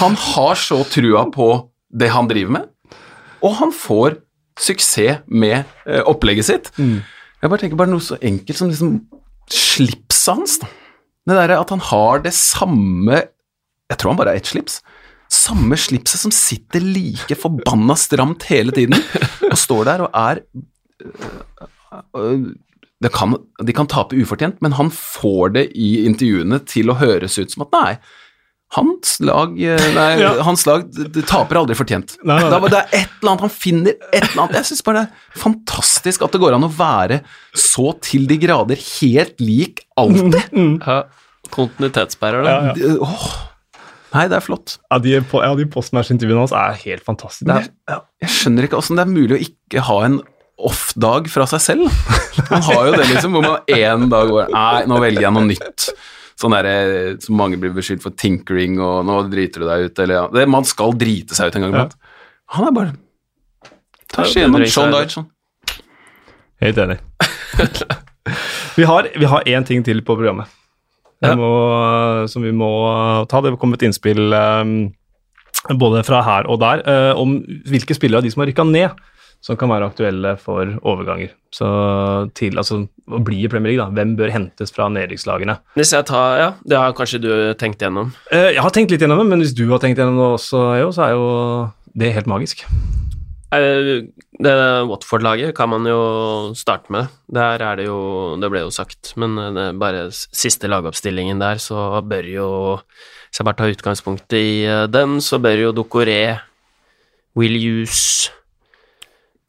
Han 0.01 0.17
har 0.19 0.59
så 0.59 0.81
trua 0.89 1.27
på 1.35 1.49
det 1.93 2.09
han 2.15 2.31
driver 2.31 2.57
med, 2.57 2.97
og 3.45 3.59
han 3.59 3.75
får 3.75 4.17
suksess 4.59 5.27
med 5.29 5.65
eh, 5.85 6.01
opplegget 6.09 6.49
sitt. 6.49 6.73
Jeg 7.43 7.51
bare 7.51 7.61
tenker 7.61 7.79
bare 7.79 7.93
noe 7.93 8.05
så 8.05 8.17
enkelt 8.23 8.59
som 8.59 8.71
liksom 8.73 8.97
slipset 9.51 10.35
hans. 10.35 10.59
da. 10.63 10.69
Det 11.27 11.39
derre 11.39 11.61
at 11.63 11.71
han 11.71 11.83
har 11.93 12.23
det 12.25 12.35
samme 12.35 13.23
Jeg 13.93 13.99
tror 13.99 14.13
han 14.13 14.19
bare 14.19 14.33
har 14.35 14.41
ett 14.41 14.49
slips. 14.49 14.81
Samme 15.33 15.77
slipset 15.81 16.21
som 16.21 16.33
sitter 16.33 16.81
like 16.81 17.37
forbanna 17.37 17.97
stramt 17.97 18.47
hele 18.49 18.73
tiden, 18.73 18.97
og 19.51 19.59
står 19.59 19.85
der 19.89 20.05
og 20.07 20.17
er 20.17 20.41
øh, 22.17 22.47
det 23.03 23.11
kan, 23.13 23.37
De 23.67 23.75
kan 23.77 23.89
tape 23.91 24.17
ufortjent, 24.17 24.61
men 24.63 24.77
han 24.79 24.91
får 24.93 25.55
det 25.57 25.65
i 25.77 26.05
intervjuene 26.07 26.61
til 26.69 26.93
å 26.93 26.99
høres 27.01 27.39
ut 27.41 27.53
som 27.53 27.67
at 27.67 27.77
nei, 27.77 27.93
hans 28.73 29.19
lag, 29.21 29.53
eh, 29.61 29.87
nei, 29.97 30.09
Ja. 30.23 30.31
hans 30.47 30.65
lag 30.69 30.87
taper 31.29 31.59
aldri 31.61 31.77
fortjent. 31.77 32.15
Nei, 32.25 32.39
nei, 32.41 32.51
nei. 32.55 32.71
Det 32.73 32.79
er 32.81 32.89
et 33.03 33.17
eller 33.21 33.33
annet, 33.35 33.45
Han 33.47 33.53
finner 33.53 33.95
et 34.13 34.23
eller 34.31 34.43
annet 34.47 34.59
Jeg 34.61 34.69
syns 34.71 34.85
bare 34.87 35.03
det 35.03 35.09
er 35.37 35.41
fantastisk 35.43 36.25
at 36.25 36.33
det 36.33 36.41
går 36.41 36.57
an 36.57 36.65
å 36.69 36.73
være 36.73 37.21
så 37.55 37.93
til 38.05 38.25
de 38.31 38.39
grader 38.43 38.81
helt 39.01 39.41
lik 39.45 39.85
alltid. 40.01 40.39
Ja, 40.57 41.03
kontinuitetsbærer, 41.53 42.45
da. 42.47 42.51
Ja, 42.51 42.61
ja. 42.71 42.77
Det- 42.79 42.99
åh. 43.01 43.31
Nei, 44.13 44.27
det 44.29 44.37
er 44.37 44.45
flott. 44.45 44.75
Ja, 44.93 44.99
de, 45.01 45.15
ja, 45.17 45.55
de 45.57 45.65
postmatch-intervjuene 45.73 46.43
hans 46.45 46.53
er 46.53 46.75
helt 46.83 47.05
fantastiske. 47.07 47.63
Er, 47.89 48.01
Jeg 48.21 48.29
skjønner 48.35 48.67
ikke 48.69 48.77
åssen 48.77 48.99
det 49.01 49.07
er 49.07 49.13
mulig 49.13 49.39
å 49.39 49.41
ikke 49.41 49.85
ha 49.89 50.01
en 50.05 50.19
off-dag 50.63 51.31
fra 51.33 51.47
seg 51.49 51.63
selv. 51.65 51.87
Man 52.51 52.63
har 52.69 52.87
jo 52.91 52.93
det, 52.93 53.07
liksom, 53.09 53.33
hvor 53.33 53.43
man 53.47 53.73
en 53.73 54.05
dag 54.13 54.29
går 54.29 54.51
Nei, 54.53 54.83
nå 54.87 54.99
velger 55.01 55.25
jeg 55.25 55.33
noe 55.33 55.49
nytt. 55.49 55.87
Sånn 56.41 56.55
derre 56.55 57.17
som 57.23 57.37
mange 57.39 57.59
blir 57.61 57.75
beskyldt 57.77 58.03
for 58.05 58.15
tinkering, 58.19 58.79
og 58.83 59.05
nå 59.09 59.19
driter 59.33 59.63
du 59.63 59.69
deg 59.69 59.89
ut, 59.89 60.03
eller 60.05 60.19
ja. 60.19 60.25
det, 60.33 60.47
Man 60.51 60.67
skal 60.69 60.95
drite 60.99 61.37
seg 61.39 61.51
ut 61.51 61.59
en 61.59 61.67
gang 61.67 61.75
iblant. 61.77 61.99
Han 62.57 62.69
er 62.69 62.77
bare 62.77 62.95
Tvers 64.13 64.35
Ja, 64.35 64.43
igjennom 64.43 64.61
Dyche. 64.61 65.09
sånn. 65.13 65.29
Helt 66.63 66.79
enig. 66.79 66.99
vi 68.79 68.85
har 68.89 69.09
vi 69.19 69.29
har 69.29 69.47
én 69.51 69.65
ting 69.67 69.85
til 69.85 70.03
på 70.05 70.17
programmet 70.17 70.51
Ja. 71.23 71.37
Må, 71.39 71.49
som 72.29 72.43
vi 72.43 72.51
må 72.51 72.69
ta. 73.31 73.41
Det 73.41 73.55
kom 73.63 73.75
et 73.77 73.85
innspill 73.87 74.35
um, 74.35 74.93
både 75.79 76.03
fra 76.07 76.23
her 76.27 76.49
og 76.51 76.59
der 76.63 76.83
eh, 76.89 77.13
om 77.19 77.37
hvilke 77.71 77.95
spillere 77.95 78.19
av 78.19 78.27
de 78.27 78.33
som 78.35 78.43
har 78.43 78.51
rykka 78.51 78.65
ned, 78.67 78.97
som 79.43 79.59
kan 79.59 79.71
være 79.73 79.89
aktuelle 79.91 80.37
for 80.39 80.71
overganger. 80.87 81.33
Så 81.53 81.67
til 82.39 82.57
altså, 82.61 82.85
å 83.11 83.21
bli 83.27 83.41
i 83.43 83.51
Premier 83.51 83.75
League, 83.75 83.83
da. 83.83 83.91
Hvem 83.93 84.15
bør 84.21 84.31
hentes 84.33 84.71
fra 84.75 84.87
nedrykkslagene? 84.93 85.59
Hvis 85.77 85.93
jeg 85.97 86.07
tar 86.09 86.39
Ja, 86.39 86.51
det 86.65 86.79
har 86.79 86.95
kanskje 86.97 87.21
du 87.25 87.31
tenkt 87.59 87.83
gjennom. 87.83 88.15
Eh, 88.31 88.53
jeg 88.55 88.63
har 88.63 88.71
tenkt 88.75 88.95
litt 88.95 89.03
gjennom 89.03 89.19
det, 89.21 89.29
men 89.33 89.43
hvis 89.43 89.55
du 89.59 89.67
har 89.73 89.83
tenkt 89.83 89.99
gjennom 90.01 90.21
det 90.21 90.29
også, 90.39 90.63
jo, 90.81 90.93
så 90.95 91.09
er 91.09 91.17
jo 91.17 91.27
det 91.99 92.13
helt 92.17 92.31
magisk. 92.31 92.63
Eh, 93.53 94.07
Det 94.43 94.53
Watford-laget 94.89 95.53
kan 95.55 95.69
man 95.69 95.85
jo 95.87 95.99
starte 96.57 96.91
med. 96.91 97.11
Der 97.29 97.61
er 97.63 97.77
det 97.77 97.85
jo 97.87 98.37
Det 98.41 98.49
ble 98.51 98.63
jo 98.65 98.71
sagt, 98.73 99.13
men 99.21 99.37
eh, 99.39 99.51
det 99.53 99.67
er 99.69 99.79
bare 99.83 100.05
siste 100.11 100.71
lagoppstillingen 100.73 101.39
der, 101.43 101.61
så 101.61 102.01
bør 102.03 102.25
jo 102.31 102.49
Hvis 103.29 103.41
jeg 103.41 103.45
bare 103.45 103.59
tar 103.61 103.75
utgangspunkt 103.75 104.33
i 104.33 104.65
eh, 104.65 104.87
den, 104.87 105.21
så 105.21 105.39
bør 105.39 105.67
jo 105.67 105.73
Dokoré, 105.77 106.39
Will 107.37 107.59
Hughes 107.61 108.31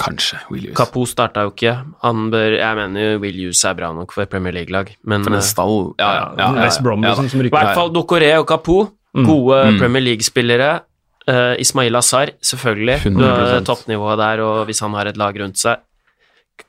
Kanskje 0.04 0.40
Will 0.52 0.66
Hughes. 0.68 0.78
Kapo 0.78 1.06
starta 1.10 1.46
jo 1.48 1.52
ikke. 1.54 1.74
Han 2.04 2.30
bør 2.34 2.58
Jeg 2.60 2.76
mener 2.80 3.06
jo 3.14 3.20
Will 3.24 3.38
Hughes 3.46 3.64
er 3.66 3.74
bra 3.78 3.92
nok 3.96 4.12
for 4.16 4.26
Premier 4.30 4.54
League-lag, 4.54 4.92
men 5.06 5.24
For 5.24 5.32
en 5.34 5.40
eh, 5.40 5.46
stall 5.48 5.94
Ja, 6.00 6.10
ja. 6.18 6.26
ja, 6.38 6.48
ja, 6.58 6.64
West 6.64 6.82
Brom, 6.84 7.04
ja, 7.04 7.14
liksom, 7.14 7.30
som 7.30 7.42
i 7.46 7.50
hvert 7.54 7.76
fall 7.78 7.94
Dokoré 7.96 8.34
og 8.40 8.48
Kapo. 8.48 8.82
Gode 9.14 9.62
Mm. 9.70 9.80
Premier 9.80 10.02
League-spillere. 10.02 10.82
Uh, 11.30 11.54
Ismail 11.62 11.96
Azar, 11.96 12.32
selvfølgelig. 12.44 12.98
100%. 13.06 13.18
Du 13.18 13.24
har 13.24 13.62
Toppnivået 13.64 14.18
der, 14.20 14.42
og 14.44 14.66
hvis 14.68 14.80
han 14.84 14.92
har 14.94 15.06
et 15.08 15.16
lag 15.18 15.38
rundt 15.40 15.58
seg, 15.62 15.78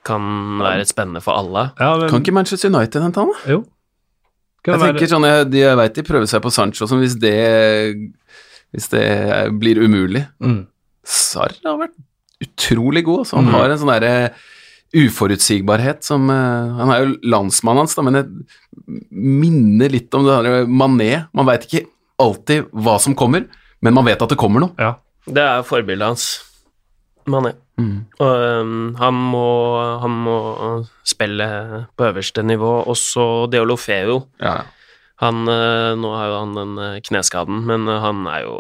kan 0.06 0.23
være 0.61 0.85
spennende 0.86 1.20
for 1.24 1.32
alle. 1.40 1.70
Ja, 1.81 1.97
men, 1.98 2.09
Kan 2.09 2.20
ikke 2.23 2.32
Manchester 2.36 2.69
United 2.70 3.02
hente 3.02 3.19
han, 3.20 3.32
da? 3.32 3.51
Jo. 3.52 3.65
Kan 4.65 4.74
Jeg 4.74 4.81
være- 4.81 4.93
tenker 4.94 5.11
sånn, 5.11 5.27
jeg, 5.27 5.51
jeg 5.59 5.77
vet 5.77 5.94
de 5.94 6.02
prøver 6.02 6.27
seg 6.31 6.40
på 6.44 6.52
Sancho, 6.52 6.86
som 6.86 7.01
hvis 7.02 7.19
det 7.20 7.35
Hvis 8.74 8.89
det 8.90 9.05
blir 9.61 9.77
umulig 9.85 10.27
mm. 10.43 10.66
Sarr 11.05 11.52
har 11.65 11.77
vært 11.78 11.93
utrolig 12.43 13.05
god. 13.06 13.28
Så 13.28 13.39
Han 13.39 13.48
mm. 13.48 13.55
har 13.56 13.70
en 13.70 13.81
sånn 13.81 13.93
derre 13.94 14.15
uforutsigbarhet 14.94 16.05
som 16.06 16.28
uh, 16.31 16.74
Han 16.78 16.93
er 16.94 17.02
jo 17.02 17.15
landsmannen 17.35 17.82
hans, 17.82 17.97
da, 17.98 18.05
men 18.06 18.19
det 18.19 18.24
minner 19.11 19.90
litt 19.90 20.15
om 20.15 20.27
det 20.27 20.39
der 20.47 20.70
Mané. 20.70 21.27
Man 21.35 21.48
veit 21.48 21.66
ikke 21.69 21.86
alltid 22.23 22.70
hva 22.70 22.98
som 23.02 23.16
kommer, 23.19 23.48
men 23.82 23.97
man 23.97 24.06
vet 24.06 24.23
at 24.23 24.31
det 24.31 24.39
kommer 24.40 24.62
noe. 24.62 24.77
Ja. 24.78 24.97
Det 25.24 25.40
er 25.40 25.65
forbildet 25.65 26.11
hans. 26.12 26.24
Mané. 27.31 27.55
Mm. 27.81 28.05
Og 28.23 28.43
um, 28.61 28.94
han, 29.01 29.20
må, 29.32 29.47
han 30.02 30.16
må 30.27 30.36
spille 31.06 31.47
på 31.97 32.06
øverste 32.11 32.44
nivå. 32.47 32.77
Også 32.93 33.47
Deolofeo. 33.51 34.20
Ja, 34.43 34.59
ja. 34.61 34.73
Han, 35.22 35.46
eh, 35.46 35.94
nå 35.94 36.08
har 36.10 36.26
jo 36.26 36.38
han 36.40 36.54
den 36.58 36.78
eh, 36.82 37.00
kneskaden, 37.06 37.60
men 37.68 37.86
eh, 37.88 38.00
han 38.02 38.24
er 38.26 38.40
jo 38.42 38.54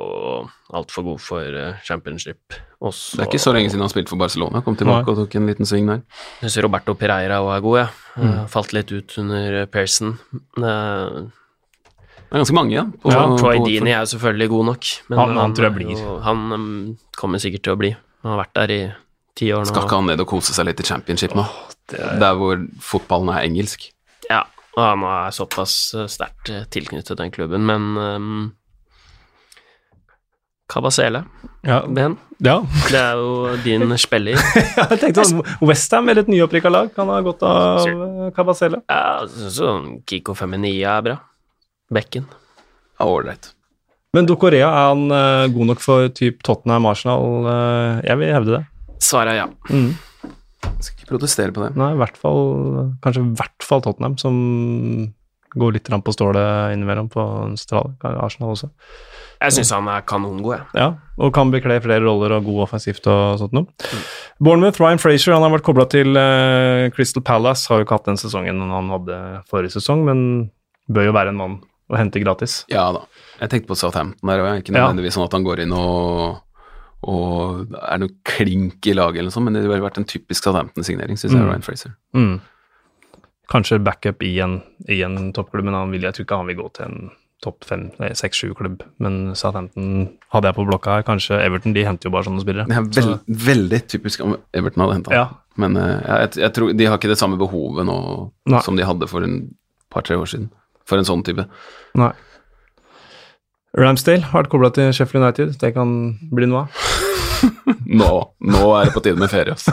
altfor 0.74 1.02
god 1.04 1.20
for 1.20 1.56
championship. 1.84 2.38
Også, 2.84 3.16
Det 3.16 3.24
er 3.24 3.30
ikke 3.32 3.42
så 3.42 3.52
lenge 3.54 3.70
siden 3.72 3.80
han 3.82 3.90
spilte 3.90 4.10
for 4.12 4.20
Barcelona. 4.20 4.60
Kom 4.62 4.76
tilbake 4.76 5.08
og 5.10 5.16
tok 5.18 5.34
en 5.40 5.46
liten 5.50 5.66
sving 5.66 5.86
der. 5.90 6.02
Jeg 6.42 6.50
syns 6.50 6.62
Roberto 6.62 6.94
Pereira 6.94 7.40
òg 7.42 7.56
er 7.56 7.60
god, 7.64 7.78
jeg. 7.78 7.88
Mm. 8.22 8.28
Eh, 8.30 8.46
Falt 8.54 8.72
litt 8.76 8.92
ut 8.94 9.16
under 9.18 9.66
Pearson. 9.66 10.18
Det 10.54 10.70
er 10.70 12.40
ganske 12.42 12.54
mange, 12.56 12.74
ja. 12.74 12.84
på- 13.02 13.10
Ja, 13.12 13.24
Troy 13.38 13.58
på- 13.58 13.66
Deeney 13.66 13.92
er 13.92 14.00
jo 14.04 14.10
selvfølgelig 14.16 14.48
god 14.50 14.64
nok, 14.66 14.84
men 15.08 15.18
Han- 15.18 15.36
han 15.36 15.54
tror 15.54 15.64
jeg 15.70 15.74
blir. 15.74 15.90
Jo, 15.98 16.18
han 16.20 16.52
um, 16.52 16.98
kommer 17.16 17.38
sikkert 17.38 17.62
til 17.62 17.72
å 17.74 17.78
bli. 17.78 17.96
Han 18.22 18.32
har 18.38 18.44
vært 18.44 18.54
der 18.54 18.70
i 18.74 18.92
ti 19.36 19.50
år 19.52 19.60
nå. 19.64 19.66
Skal 19.66 19.82
ikke 19.84 19.96
han 19.96 20.06
ned 20.06 20.20
og 20.20 20.26
kose 20.28 20.52
seg 20.54 20.66
litt 20.66 20.80
i 20.80 20.82
championship 20.84 21.34
nå? 21.34 21.46
det 21.88 22.00
er- 22.00 22.18
Der 22.18 22.34
hvor 22.34 22.56
fotballen 22.80 23.28
er 23.34 23.42
engelsk. 23.46 23.90
Ja, 24.74 24.82
og 24.82 24.90
han 24.90 25.04
er 25.06 25.34
såpass 25.34 25.74
eh, 25.94 26.08
sterkt 26.10 26.50
eh, 26.50 26.64
tilknyttet 26.74 27.18
den 27.20 27.30
klubben, 27.34 27.66
men 27.68 27.96
um, 27.96 28.52
Kabasele, 30.70 31.24
Ja. 31.62 31.82
Ben, 31.86 32.16
ja. 32.38 32.56
det 32.90 32.98
er 32.98 33.20
jo 33.20 33.56
din 33.64 33.92
spiller. 34.00 34.40
jeg 34.56 34.98
tenkte 35.00 35.24
sånn, 35.28 35.44
Westham 35.62 36.08
eller 36.08 36.24
et 36.24 36.30
nyopprikka 36.32 36.72
lag 36.72 36.90
kan 36.96 37.10
ha 37.12 37.20
godt 37.24 37.44
av 37.46 37.84
eh, 37.88 38.30
Kabasele. 38.36 38.80
Ja, 38.90 39.26
sånn 39.28 40.00
Kiko 40.08 40.34
Feminia 40.38 40.98
er 40.98 41.06
bra. 41.10 41.18
Bekken. 41.94 42.26
Ja, 42.98 43.06
Ålreit. 43.06 43.52
Men 44.14 44.26
Dokorea, 44.30 44.68
er 44.70 44.90
han 44.92 45.06
uh, 45.10 45.46
god 45.50 45.72
nok 45.72 45.80
for 45.82 46.08
typ 46.14 46.42
Tottenham 46.46 46.86
Arsenal? 46.86 47.46
Uh, 47.46 48.02
jeg 48.06 48.20
vil 48.20 48.30
hevde 48.30 48.56
det. 48.56 48.64
Svaret 49.02 49.34
er 49.34 49.40
ja. 49.42 49.46
Mm. 49.70 49.88
Skal 50.80 50.96
ikke 50.98 51.10
protestere 51.14 51.52
på 51.54 51.62
det. 51.64 51.72
Nei, 51.80 51.92
i 51.94 51.98
hvert 52.00 52.16
fall 52.20 52.94
Kanskje 53.04 53.22
i 53.24 53.34
hvert 53.38 53.66
fall 53.66 53.82
Tottenham, 53.84 54.16
som 54.20 54.38
går 55.54 55.76
litt 55.76 55.86
grann 55.86 56.02
på 56.02 56.10
stålet 56.10 56.72
innimellom 56.74 57.06
på 57.12 57.22
Arsenal 58.02 58.54
også. 58.56 58.68
Jeg 59.44 59.52
syns 59.54 59.70
han 59.74 59.86
er 59.92 60.02
kanongod, 60.08 60.56
jeg. 60.56 60.64
Ja, 60.80 60.86
og 61.20 61.30
kan 61.36 61.50
bekle 61.52 61.76
flere 61.84 62.02
roller 62.02 62.32
og 62.38 62.46
god 62.48 62.62
offensivt 62.64 63.06
og 63.10 63.36
sånt 63.38 63.54
noe. 63.54 63.66
Bournemouth, 64.42 64.80
Ryan 64.82 64.98
Frazier, 64.98 65.34
han 65.36 65.44
har 65.46 65.52
vært 65.54 65.66
kobla 65.66 65.86
til 65.92 66.10
uh, 66.18 66.88
Crystal 66.96 67.22
Palace, 67.22 67.68
har 67.70 67.78
jo 67.82 67.86
ikke 67.86 67.98
hatt 68.00 68.10
den 68.10 68.18
sesongen 68.18 68.62
han 68.72 68.90
hadde 68.96 69.20
forrige 69.50 69.76
sesong, 69.76 70.02
men 70.08 70.24
bør 70.90 71.10
jo 71.10 71.14
være 71.14 71.30
en 71.34 71.38
mann 71.38 71.56
å 71.92 71.98
hente 72.00 72.18
gratis. 72.22 72.62
Ja 72.72 72.88
da. 72.96 73.04
Jeg 73.42 73.52
tenkte 73.52 73.70
på 73.70 73.76
Southampton 73.78 74.30
der 74.30 74.40
òg. 74.42 74.62
Ikke 74.62 74.72
Ja. 74.74 74.88
nødvendigvis 74.88 75.14
sånn 75.18 75.26
at 75.28 75.36
han 75.36 75.44
går 75.46 75.62
inn 75.66 75.72
og, 75.76 76.40
og 77.08 77.74
er 77.78 77.98
noe 78.02 78.12
klink 78.28 78.86
i 78.90 78.94
laget 78.96 79.20
eller 79.20 79.30
noe 79.30 79.36
sånt, 79.36 79.48
men 79.48 79.56
det 79.58 79.64
ville 79.68 79.84
vært 79.84 79.98
en 80.00 80.08
typisk 80.08 80.44
Southampton-signering, 80.46 81.16
syns 81.20 81.32
jeg, 81.34 81.40
Mm. 81.42 81.50
Ryan 81.50 81.62
Fraser. 81.66 81.92
Mm. 82.16 82.40
Kanskje 83.52 83.78
backup 83.84 84.22
i 84.24 84.38
en, 84.40 84.62
i 84.88 85.02
en 85.04 85.32
toppklubb, 85.36 85.64
men 85.68 85.74
han 85.76 85.90
vil, 85.92 86.02
jeg 86.02 86.14
tror 86.16 86.24
ikke 86.26 86.38
han 86.40 86.46
vil 86.48 86.56
gå 86.62 86.68
til 86.78 86.86
en 86.88 87.10
topp 87.44 87.64
fem, 87.68 87.90
nei, 88.00 88.08
seks-sju-klubb. 88.16 88.80
Men 89.04 89.34
Southampton 89.36 90.06
hadde 90.32 90.48
jeg 90.48 90.56
på 90.56 90.64
blokka 90.64 90.94
her. 90.96 91.02
Kanskje 91.04 91.36
Everton, 91.44 91.74
de 91.76 91.82
henter 91.84 92.08
jo 92.08 92.12
bare 92.14 92.24
sånne 92.24 92.40
spillere. 92.40 92.64
Det 92.70 92.78
er 92.78 92.86
veld, 93.04 93.18
veldig 93.50 93.80
typisk 93.92 94.22
om 94.24 94.36
Everton 94.56 94.84
hadde 94.86 94.94
henta 94.96 95.12
Ja. 95.18 95.26
Men 95.60 95.76
uh, 95.76 96.00
jeg, 96.24 96.38
jeg 96.40 96.52
tror 96.56 96.72
de 96.74 96.86
har 96.88 96.96
ikke 96.98 97.12
det 97.12 97.18
samme 97.20 97.36
behovet 97.38 97.84
nå 97.86 97.98
Nei. 98.50 98.62
som 98.64 98.74
de 98.80 98.86
hadde 98.88 99.06
for 99.12 99.22
en 99.22 99.36
par-tre 99.92 100.16
år 100.16 100.26
siden. 100.32 100.48
For 100.88 100.98
en 100.98 101.04
sånn 101.06 101.22
type. 101.24 101.44
Nei. 102.00 102.10
Ramsdale 103.76 104.22
har 104.30 104.42
vært 104.44 104.50
kobla 104.52 104.70
til 104.74 104.90
Sheffield 104.94 105.24
United. 105.24 105.54
Det 105.60 105.72
kan 105.76 105.94
bli 106.34 106.46
noe 106.50 106.64
av. 106.64 106.83
Nå, 108.00 108.10
nå 108.40 108.62
er 108.78 108.88
det 108.88 108.94
på 108.94 109.02
tide 109.04 109.20
med 109.20 109.30
ferie, 109.30 109.54
altså. 109.54 109.72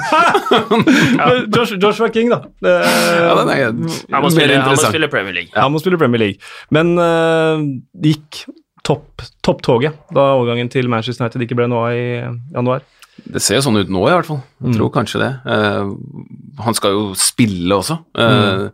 Josh, 1.56 1.74
Joshua 1.82 2.10
King, 2.14 2.30
da. 2.34 2.42
Det, 2.62 2.74
Ja, 2.86 3.36
den 3.40 3.52
er 3.54 3.64
Han 3.68 4.24
må, 4.26 4.30
spille, 4.34 4.58
han 4.62 4.76
må 4.76 4.82
spille 4.84 5.10
Premier 5.12 5.34
League. 5.40 5.54
Han 5.56 5.72
må 5.74 5.82
spille 5.82 6.00
Premier 6.02 6.22
League. 6.26 6.42
Men 6.74 6.94
det 6.98 8.16
gikk 8.18 8.44
topp 8.86 9.22
topptoget 9.46 9.94
da 10.14 10.32
overgangen 10.40 10.70
til 10.74 10.90
Manchester 10.90 11.26
United 11.26 11.46
ikke 11.46 11.58
ble 11.60 11.68
noe 11.72 11.92
av 11.92 11.98
i 11.98 12.08
januar. 12.56 12.86
Det 13.22 13.42
ser 13.44 13.60
jo 13.60 13.66
sånn 13.68 13.78
ut 13.82 13.92
nå, 13.92 14.02
i 14.10 14.14
hvert 14.16 14.26
fall. 14.30 14.42
Jeg 14.64 14.80
Mm. 14.80 14.90
kanskje 14.96 15.20
det. 15.22 15.32
Uh, 15.46 15.94
han 16.64 16.74
skal 16.74 16.92
jo 16.96 17.04
spille 17.16 17.76
også. 17.76 18.00
Eh, 18.18 18.70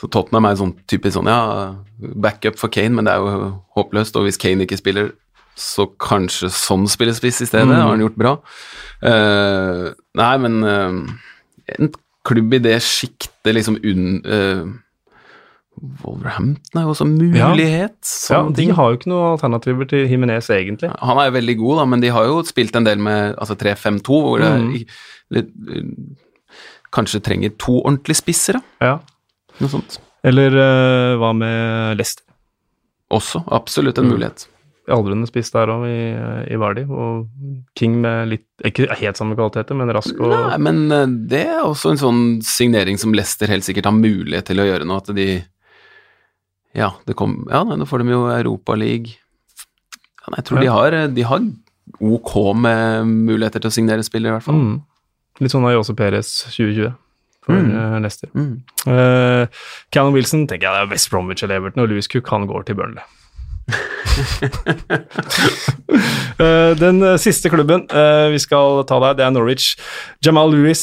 Så 0.00 0.08
Tottenham 0.08 0.46
er 0.48 0.54
sånn 0.56 0.74
typisk 0.88 1.12
sånn, 1.18 1.28
ja, 1.28 1.74
backup 2.00 2.56
for 2.56 2.68
Kane, 2.72 2.94
men 2.96 3.04
det 3.04 3.12
er 3.12 3.18
jo 3.20 3.60
håpløst. 3.76 4.16
Og 4.16 4.24
hvis 4.24 4.38
Kane 4.40 4.64
ikke 4.64 4.78
spiller, 4.80 5.10
så 5.56 5.86
kanskje 6.00 6.48
sånn 6.54 6.86
spillespiss 6.88 7.42
i 7.42 7.46
stedet. 7.50 7.68
Mm. 7.68 7.80
Har 7.82 7.90
han 7.94 8.00
gjort 8.04 8.16
bra. 8.20 8.36
Uh, 9.04 9.90
nei, 10.16 10.34
men 10.44 10.60
uh, 10.64 11.74
en 11.78 11.90
klubb 12.28 12.54
i 12.54 12.62
det 12.64 12.78
sjiktet, 12.84 13.54
liksom 13.56 13.78
unn... 13.82 14.22
Uh, 14.24 14.70
Wolverhampton 16.02 16.76
er 16.76 16.82
jo 16.84 16.90
også 16.92 17.06
mulighet. 17.08 18.08
Ja, 18.28 18.40
ja, 18.42 18.50
De 18.52 18.66
har 18.76 18.90
jo 18.90 18.98
ikke 18.98 19.08
noen 19.08 19.30
alternativer 19.38 19.86
til 19.88 20.02
Jimenez, 20.10 20.50
egentlig. 20.52 20.90
Han 21.00 21.16
er 21.22 21.30
jo 21.30 21.36
veldig 21.38 21.54
god, 21.62 21.78
da, 21.78 21.84
men 21.88 22.02
de 22.02 22.10
har 22.12 22.26
jo 22.28 22.42
spilt 22.44 22.76
en 22.76 22.84
del 22.84 23.00
med 23.00 23.38
altså 23.40 23.56
3-5-2, 23.56 24.18
hvor 24.26 24.44
Mm. 24.44 24.66
litt, 25.32 25.48
uh, 25.70 25.86
kanskje 26.92 27.22
trenger 27.24 27.54
to 27.56 27.78
ordentlige 27.80 28.18
spisser, 28.20 28.58
da. 28.58 28.86
Ja. 28.90 28.98
Noe 29.60 29.72
sånt. 29.72 30.00
Eller 30.26 30.52
hva 31.16 31.30
med 31.32 31.96
Leicester? 31.96 32.24
Også 33.10 33.40
absolutt 33.48 33.96
en 33.98 34.04
Mm. 34.10 34.12
mulighet. 34.18 34.46
Aldrende 34.90 35.28
spiss 35.30 35.50
der 35.54 35.70
òg, 35.72 35.84
i, 35.86 36.00
i 36.54 36.58
Vardi. 36.60 36.82
Og 36.90 37.28
King 37.78 38.00
med 38.02 38.28
litt 38.32 38.46
Ikke 38.66 38.88
helt 38.98 39.16
samme 39.20 39.36
kvaliteter, 39.38 39.76
men 39.78 39.92
rask 39.94 40.18
og 40.18 40.32
Nei, 40.34 40.58
men 40.66 40.80
uh, 40.92 41.06
det 41.30 41.44
er 41.46 41.62
også 41.64 41.92
en 41.94 42.00
sånn 42.02 42.20
signering 42.44 42.98
som 43.00 43.14
Leicester 43.14 43.48
helt 43.52 43.64
sikkert 43.66 43.86
har 43.88 43.96
mulighet 43.96 44.48
til 44.50 44.60
å 44.62 44.66
gjøre 44.68 44.84
nå, 44.88 44.96
at 45.00 45.10
de 45.16 45.28
Ja, 46.76 46.92
det 47.06 47.16
kom, 47.18 47.40
ja 47.50 47.64
nå 47.66 47.86
får 47.88 48.04
de 48.04 48.12
jo 48.14 48.24
Europaliga. 48.30 49.16
Ja, 50.26 50.36
jeg 50.36 50.44
tror 50.46 50.58
Ja. 50.58 50.62
de, 50.62 50.70
har, 50.76 50.98
de 51.16 51.22
har 51.26 51.40
ok 52.00 52.34
med 52.54 53.06
muligheter 53.26 53.60
til 53.64 53.70
å 53.70 53.74
signere 53.74 54.04
spillere, 54.06 54.34
i 54.34 54.38
hvert 54.38 54.46
fall. 54.46 54.60
mm. 54.60 54.76
Litt 55.40 55.50
sånn 55.54 55.64
Ayose 55.66 55.94
Perez 55.96 56.28
2020 56.52 56.92
for 57.40 57.56
Mm. 57.56 57.70
eh, 57.72 57.96
Leicester. 58.04 58.28
Mm. 58.36 58.60
Uh, 58.86 59.46
Callum 59.90 60.12
Wilson 60.14 60.46
tenker 60.46 60.68
jeg 60.68 60.76
det 60.76 60.82
er 60.84 60.90
West 60.92 61.10
Bromwich 61.10 61.42
eller 61.42 61.56
Everton, 61.56 61.82
og 61.82 61.88
Louis 61.88 62.06
Cook 62.06 62.28
han 62.30 62.46
går 62.46 62.66
til 62.68 62.76
Burnley. 62.76 63.02
Eh, 66.40 66.72
den 66.78 67.02
eh, 67.04 67.18
siste 67.20 67.50
klubben 67.52 67.82
eh, 67.92 68.30
vi 68.32 68.38
skal 68.40 68.78
ta 68.88 68.96
der, 69.02 69.16
det 69.18 69.24
er 69.26 69.32
Norwich. 69.34 69.74
Jamal 70.24 70.48
Lewis, 70.54 70.82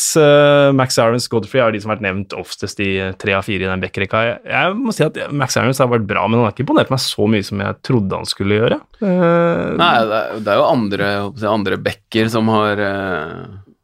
Max 0.77 0.99
Aarons, 1.01 1.25
Godfrey 1.31 1.63
er 1.63 1.73
de 1.73 1.79
som 1.81 1.89
har 1.89 1.97
vært 1.97 2.05
nevnt 2.05 2.35
oftest 2.37 2.77
i 2.83 2.91
tre 3.17 3.33
av 3.33 3.47
fire 3.47 3.65
i 3.65 3.69
den 3.69 3.81
backrekka. 3.81 4.21
Jeg, 4.45 4.75
må 4.77 4.93
si 4.93 5.05
at 5.07 5.17
Max 5.33 5.57
Aarons 5.57 5.81
har 5.81 5.89
vært 5.89 6.05
bra, 6.09 6.27
men 6.27 6.37
han 6.37 6.45
har 6.45 6.53
ikke 6.53 6.67
imponert 6.67 6.91
meg 6.93 7.01
så 7.01 7.25
mye 7.31 7.47
som 7.47 7.63
jeg 7.63 7.79
trodde 7.89 8.19
han 8.21 8.29
skulle 8.29 8.59
gjøre. 8.59 8.79
Nei, 9.01 9.93
det 10.05 10.51
er, 10.51 10.59
jo 10.59 10.67
andre, 10.67 11.09
andre 11.55 11.81
backer 11.89 12.29
som 12.33 12.53
har 12.53 12.83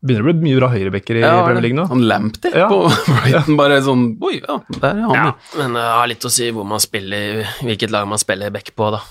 begynner 0.04 0.24
å 0.26 0.28
bli 0.28 0.44
mye 0.50 0.58
bra 0.60 0.68
høyrebacker 0.74 1.16
i 1.20 1.24
Ja, 1.24 1.46
Premier 1.46 1.64
League 1.64 1.78
nå. 1.78 1.86
Han 1.90 2.04
Lamptey 2.10 2.52
Ja. 2.54 2.68
på 2.72 2.82
Brighton, 3.08 3.56
bare 3.60 3.78
sånn 3.86 4.04
Oi, 4.22 4.36
ja, 4.44 4.58
der 4.80 4.90
er 4.98 5.02
han. 5.08 5.16
Ja, 5.16 5.32
men 5.62 5.78
det 5.80 5.86
har 5.88 6.08
litt 6.12 6.28
å 6.28 6.32
si 6.34 6.50
hvor 6.52 6.68
man 6.68 6.84
spiller, 6.84 7.44
hvilket 7.64 7.94
lag 7.96 8.08
man 8.12 8.20
spiller 8.22 8.52
back 8.54 8.74
på, 8.76 8.92
da. 8.98 9.02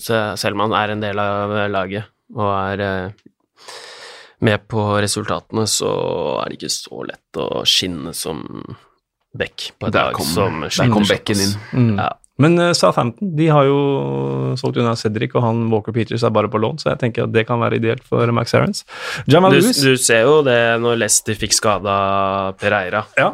Så 0.00 0.22
selv 0.40 0.56
om 0.56 0.64
man 0.66 0.72
er 0.80 0.94
en 0.94 1.04
del 1.04 1.20
av 1.22 1.52
laget 1.70 2.08
og 2.34 2.48
er 2.50 2.80
eh, 2.80 3.28
med 4.44 4.64
på 4.68 4.82
resultatene, 5.04 5.66
så 5.70 5.90
er 6.42 6.50
det 6.50 6.58
ikke 6.58 6.72
så 6.74 7.04
lett 7.06 7.38
å 7.40 7.62
skinne 7.68 8.10
som 8.16 8.40
back 9.34 9.68
på 9.78 9.86
et 9.88 9.94
Der 9.94 10.08
lag 10.10 10.14
kom- 10.18 10.26
som 10.26 10.60
Der 10.64 10.72
sliter 10.74 10.92
kom 10.96 11.06
backen 11.08 11.40
inn. 11.44 11.54
Mm. 11.72 11.94
Ja. 12.00 12.08
Men 12.42 12.58
eh, 12.58 12.72
Southampton 12.74 13.34
de 13.38 13.48
har 13.52 13.66
jo 13.68 14.54
solgt 14.58 14.78
unna 14.82 14.94
Cedric, 14.98 15.34
og 15.38 15.44
han 15.44 15.66
Walker 15.70 15.94
Peters 15.94 16.24
er 16.26 16.32
bare 16.34 16.50
på 16.50 16.58
lån, 16.62 16.80
så 16.82 16.90
jeg 16.92 17.02
tenker 17.04 17.28
at 17.28 17.34
det 17.34 17.46
kan 17.48 17.62
være 17.62 17.78
ideelt 17.78 18.02
for 18.08 18.30
Max 18.34 18.54
Aarons. 18.54 18.82
Jamal 19.30 19.54
Du, 19.54 19.60
Lewis 19.60 19.82
du 19.82 19.94
ser 20.00 20.24
jo 20.26 20.40
det 20.46 20.58
når 20.82 20.98
Leicester 21.04 21.38
fikk 21.38 21.54
skada 21.54 21.94
Pereira, 22.58 23.04
ja. 23.18 23.32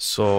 så 0.00 0.30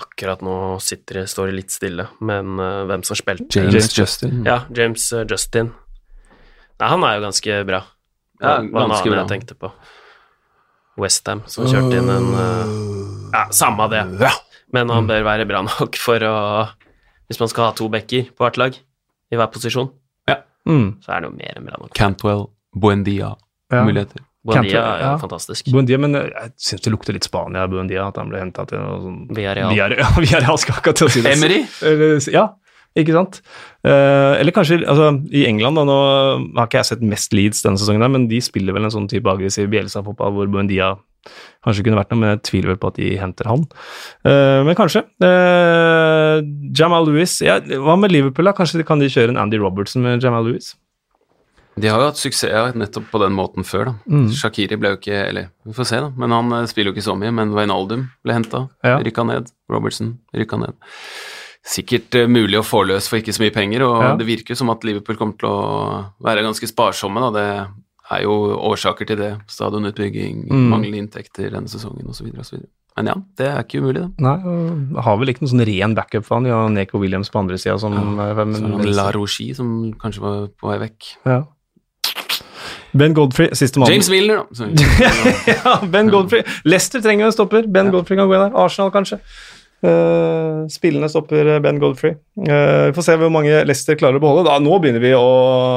akkurat 0.00 0.40
nå 0.44 0.56
sitter 0.80 1.22
det, 1.22 1.26
står 1.32 1.50
det 1.50 1.56
litt 1.58 1.72
stille, 1.74 2.06
men 2.24 2.60
uh, 2.60 2.84
hvem 2.88 3.04
som 3.04 3.18
spilte 3.18 3.48
James, 3.52 3.74
James 3.74 3.96
Justin. 3.98 4.44
Ja, 4.48 4.62
James 4.76 5.06
uh, 5.12 5.24
Justin. 5.28 5.72
Nei, 6.80 6.88
han 6.88 7.04
er 7.04 7.18
jo 7.18 7.24
ganske 7.26 7.58
bra. 7.68 7.82
Ja, 8.40 8.54
en 8.62 8.70
ganske 8.72 9.04
bra. 9.08 9.18
jeg 9.20 9.32
tenkte 9.32 9.56
på. 9.60 9.72
Westham, 11.00 11.42
som 11.48 11.68
kjørte 11.68 12.00
inn 12.00 12.08
en 12.12 12.30
uh, 12.32 12.72
Ja, 13.32 13.44
samme 13.56 13.88
det. 13.92 14.04
Men 14.72 14.86
Mm. 14.86 14.94
han 14.94 15.06
bør 15.08 15.24
være 15.26 15.46
bra 15.48 15.62
nok 15.66 15.96
for 15.96 16.18
å 16.18 16.68
Hvis 17.30 17.38
man 17.38 17.48
skal 17.48 17.64
ha 17.68 17.72
to 17.78 17.88
backer 17.88 18.24
på 18.34 18.42
hvert 18.42 18.56
lag, 18.58 18.74
i 19.30 19.36
hver 19.36 19.46
posisjon, 19.54 19.90
Mm. 20.68 21.00
så 21.00 21.12
er 21.16 21.20
det 21.22 21.30
jo 21.30 21.36
mer 21.38 21.54
enn 21.56 21.64
bra 21.64 21.76
nok. 21.80 21.94
Cantwell, 21.94 22.50
Buendia, 22.76 23.36
Ja. 23.72 23.84
muligheter. 23.84 24.20
Buendia 24.44 24.80
er 24.82 24.98
jo 25.00 25.06
ja. 25.06 25.16
fantastisk. 25.18 25.64
Buendia, 25.72 25.98
men 25.98 26.14
eh, 26.16 26.26
jeg 26.28 26.52
syns 26.58 26.82
det 26.82 26.92
lukter 26.92 27.12
litt 27.14 27.24
Spania, 27.24 27.66
Buendia, 27.66 28.06
at 28.08 28.16
han 28.16 28.28
ble 28.28 28.38
henta 28.40 28.66
til 28.68 28.78
noe 28.78 28.98
sånn 29.00 29.28
Villarreal. 29.34 29.70
Villarreal, 29.72 29.98
ja, 30.04 30.08
Villarreal 30.20 30.58
skal 30.58 30.74
akkurat 30.74 30.96
til 30.96 31.06
å 31.06 31.10
si 31.10 31.22
det. 31.22 31.32
Emery? 31.36 31.60
Ja, 32.32 32.44
ikke 32.96 33.12
sant? 33.16 33.40
Eh, 33.84 34.40
eller 34.40 34.52
kanskje 34.52 34.80
altså, 34.86 35.10
i 35.32 35.46
England, 35.46 35.76
da, 35.76 35.84
nå 35.84 35.98
har 36.56 36.66
ikke 36.68 36.80
jeg 36.82 36.90
sett 36.92 37.00
mest 37.02 37.32
Leeds 37.32 37.62
denne 37.62 37.78
sesongen, 37.80 38.10
men 38.12 38.28
de 38.28 38.40
spiller 38.44 38.72
vel 38.76 38.84
en 38.84 38.90
sånn 38.90 39.08
type 39.08 39.24
aggressiv 39.32 39.68
Bielsa-fotball 39.70 40.32
hvor 40.34 40.46
Buendia 40.50 40.98
kanskje 41.64 41.80
det 41.80 41.88
kunne 41.88 42.00
vært 42.00 42.12
noe, 42.14 42.20
men 42.22 42.32
jeg 42.34 42.42
tviler 42.48 42.72
vel 42.72 42.80
på 42.82 42.90
at 42.92 43.00
de 43.00 43.08
henter 43.20 43.50
han. 43.50 43.64
Uh, 44.26 44.60
men 44.66 44.78
kanskje. 44.78 45.04
Uh, 45.22 46.40
Jamal 46.76 47.08
Lewis 47.08 47.40
ja, 47.44 47.58
Hva 47.60 47.96
med 48.00 48.14
Liverpool, 48.14 48.48
da? 48.48 48.54
Kanskje 48.56 48.86
kan 48.86 49.02
de 49.02 49.10
kjøre 49.12 49.34
en 49.34 49.40
Andy 49.40 49.60
Robertson 49.60 50.04
med 50.06 50.24
Jamal 50.24 50.48
Lewis? 50.48 50.74
De 51.80 51.88
har 51.88 52.00
jo 52.02 52.08
hatt 52.10 52.18
suksess 52.18 52.74
nettopp 52.76 53.08
på 53.12 53.20
den 53.22 53.34
måten 53.36 53.64
før, 53.66 53.90
da. 53.90 53.94
Mm. 54.10 54.28
Shakiri 54.36 54.78
ble 54.80 54.94
jo 54.94 54.98
ikke 54.98 55.20
Eller, 55.22 55.50
vi 55.64 55.74
får 55.76 55.88
se, 55.88 56.00
da. 56.02 56.10
Men 56.18 56.34
han 56.34 56.56
eh, 56.56 56.66
spiller 56.70 56.90
jo 56.90 56.96
ikke 56.96 57.06
så 57.06 57.14
mye. 57.18 57.32
Men 57.34 57.54
Wijnaldum 57.56 58.08
ble 58.26 58.36
henta. 58.36 58.64
Ja. 58.86 58.98
Rykka 59.04 59.24
ned. 59.28 59.52
Robertson 59.70 60.16
rykka 60.36 60.58
ned. 60.60 60.90
Sikkert 61.70 62.16
mulig 62.32 62.58
å 62.58 62.66
få 62.66 62.82
løs 62.88 63.06
for 63.10 63.20
ikke 63.20 63.34
så 63.36 63.44
mye 63.44 63.54
penger, 63.54 63.84
og 63.86 63.96
Ja. 64.02 64.10
det 64.16 64.26
virker 64.28 64.54
jo 64.54 64.60
som 64.62 64.72
at 64.72 64.84
Liverpool 64.84 65.18
kommer 65.20 65.38
til 65.38 65.48
å 65.48 66.12
være 66.24 66.44
ganske 66.44 66.68
sparsomme. 66.68 67.20
Da. 67.20 67.30
Det 67.36 67.48
er 68.10 68.22
jo 68.22 68.34
årsaker 68.70 69.06
til 69.06 69.16
det. 69.16 69.30
Stadionutbygging, 69.48 70.48
Mm. 70.50 70.68
manglende 70.72 70.98
inntekter 71.04 71.50
denne 71.50 71.68
sesongen 71.68 72.08
osv. 72.08 72.26
Men 72.96 73.06
ja, 73.06 73.14
det 73.38 73.46
er 73.46 73.62
ikke 73.62 73.80
umulig, 73.80 74.02
det. 74.02 74.10
Nei, 74.18 74.36
og 74.96 75.02
har 75.04 75.16
vel 75.16 75.28
ikke 75.28 75.40
noen 75.44 75.52
sånn 75.54 75.66
ren 75.66 75.94
backup 75.94 76.24
for 76.26 76.34
han. 76.36 76.44
De 76.44 76.50
har 76.50 76.68
Neko 76.68 76.98
Williams 76.98 77.30
på 77.30 77.38
andre 77.38 77.56
sida 77.56 77.78
som 77.78 77.94
eh, 77.94 78.34
Så 78.34 78.44
men- 78.68 78.92
La 78.94 79.10
Rochie 79.12 79.54
som 79.54 79.92
kanskje 79.94 80.20
var 80.20 80.48
på 80.48 80.68
vei 80.68 80.78
vekk. 80.88 81.16
ja. 81.26 81.42
Ben 82.92 83.14
Godfrey, 83.14 83.48
siste 83.54 83.78
mann. 83.78 83.88
James 83.88 84.08
Wilner, 84.10 84.40
da. 84.50 84.66
Ja, 85.64 85.76
Ben 85.86 86.08
Godfrey. 86.10 86.42
Leicester 86.64 87.00
trenger 87.00 87.26
en 87.28 87.32
stopper. 87.32 87.62
Ben 87.70 87.90
Godfrey 87.92 88.18
kan 88.18 88.26
gå 88.28 88.34
inn 88.34 88.50
der. 88.50 88.56
Arsenal, 88.58 88.90
kanskje. 88.90 89.20
Eh, 89.80 90.66
spillende 90.68 91.08
stopper 91.08 91.46
eh, 91.46 91.60
Ben 91.60 91.78
Godfrey. 91.80 92.12
Uh, 92.36 92.88
vi 92.88 92.92
får 92.96 93.04
se 93.06 93.14
hvor 93.20 93.32
mange 93.32 93.62
Leicester 93.64 93.96
klarer 93.96 94.20
å 94.20 94.22
beholde. 94.22 94.44
Da, 94.48 94.58
nå 94.60 94.76
begynner 94.80 95.00
vi 95.00 95.14
å 95.16 95.24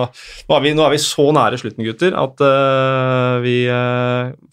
Nå 0.03 0.57
er 0.57 0.63
vi, 0.63 0.73
nå 0.75 0.83
er 0.83 0.91
vi 0.91 0.99
så 0.99 1.29
nære 1.35 1.59
slutten, 1.61 1.85
gutter, 1.87 2.15
at 2.19 2.43
uh, 2.43 3.39
vi 3.43 3.57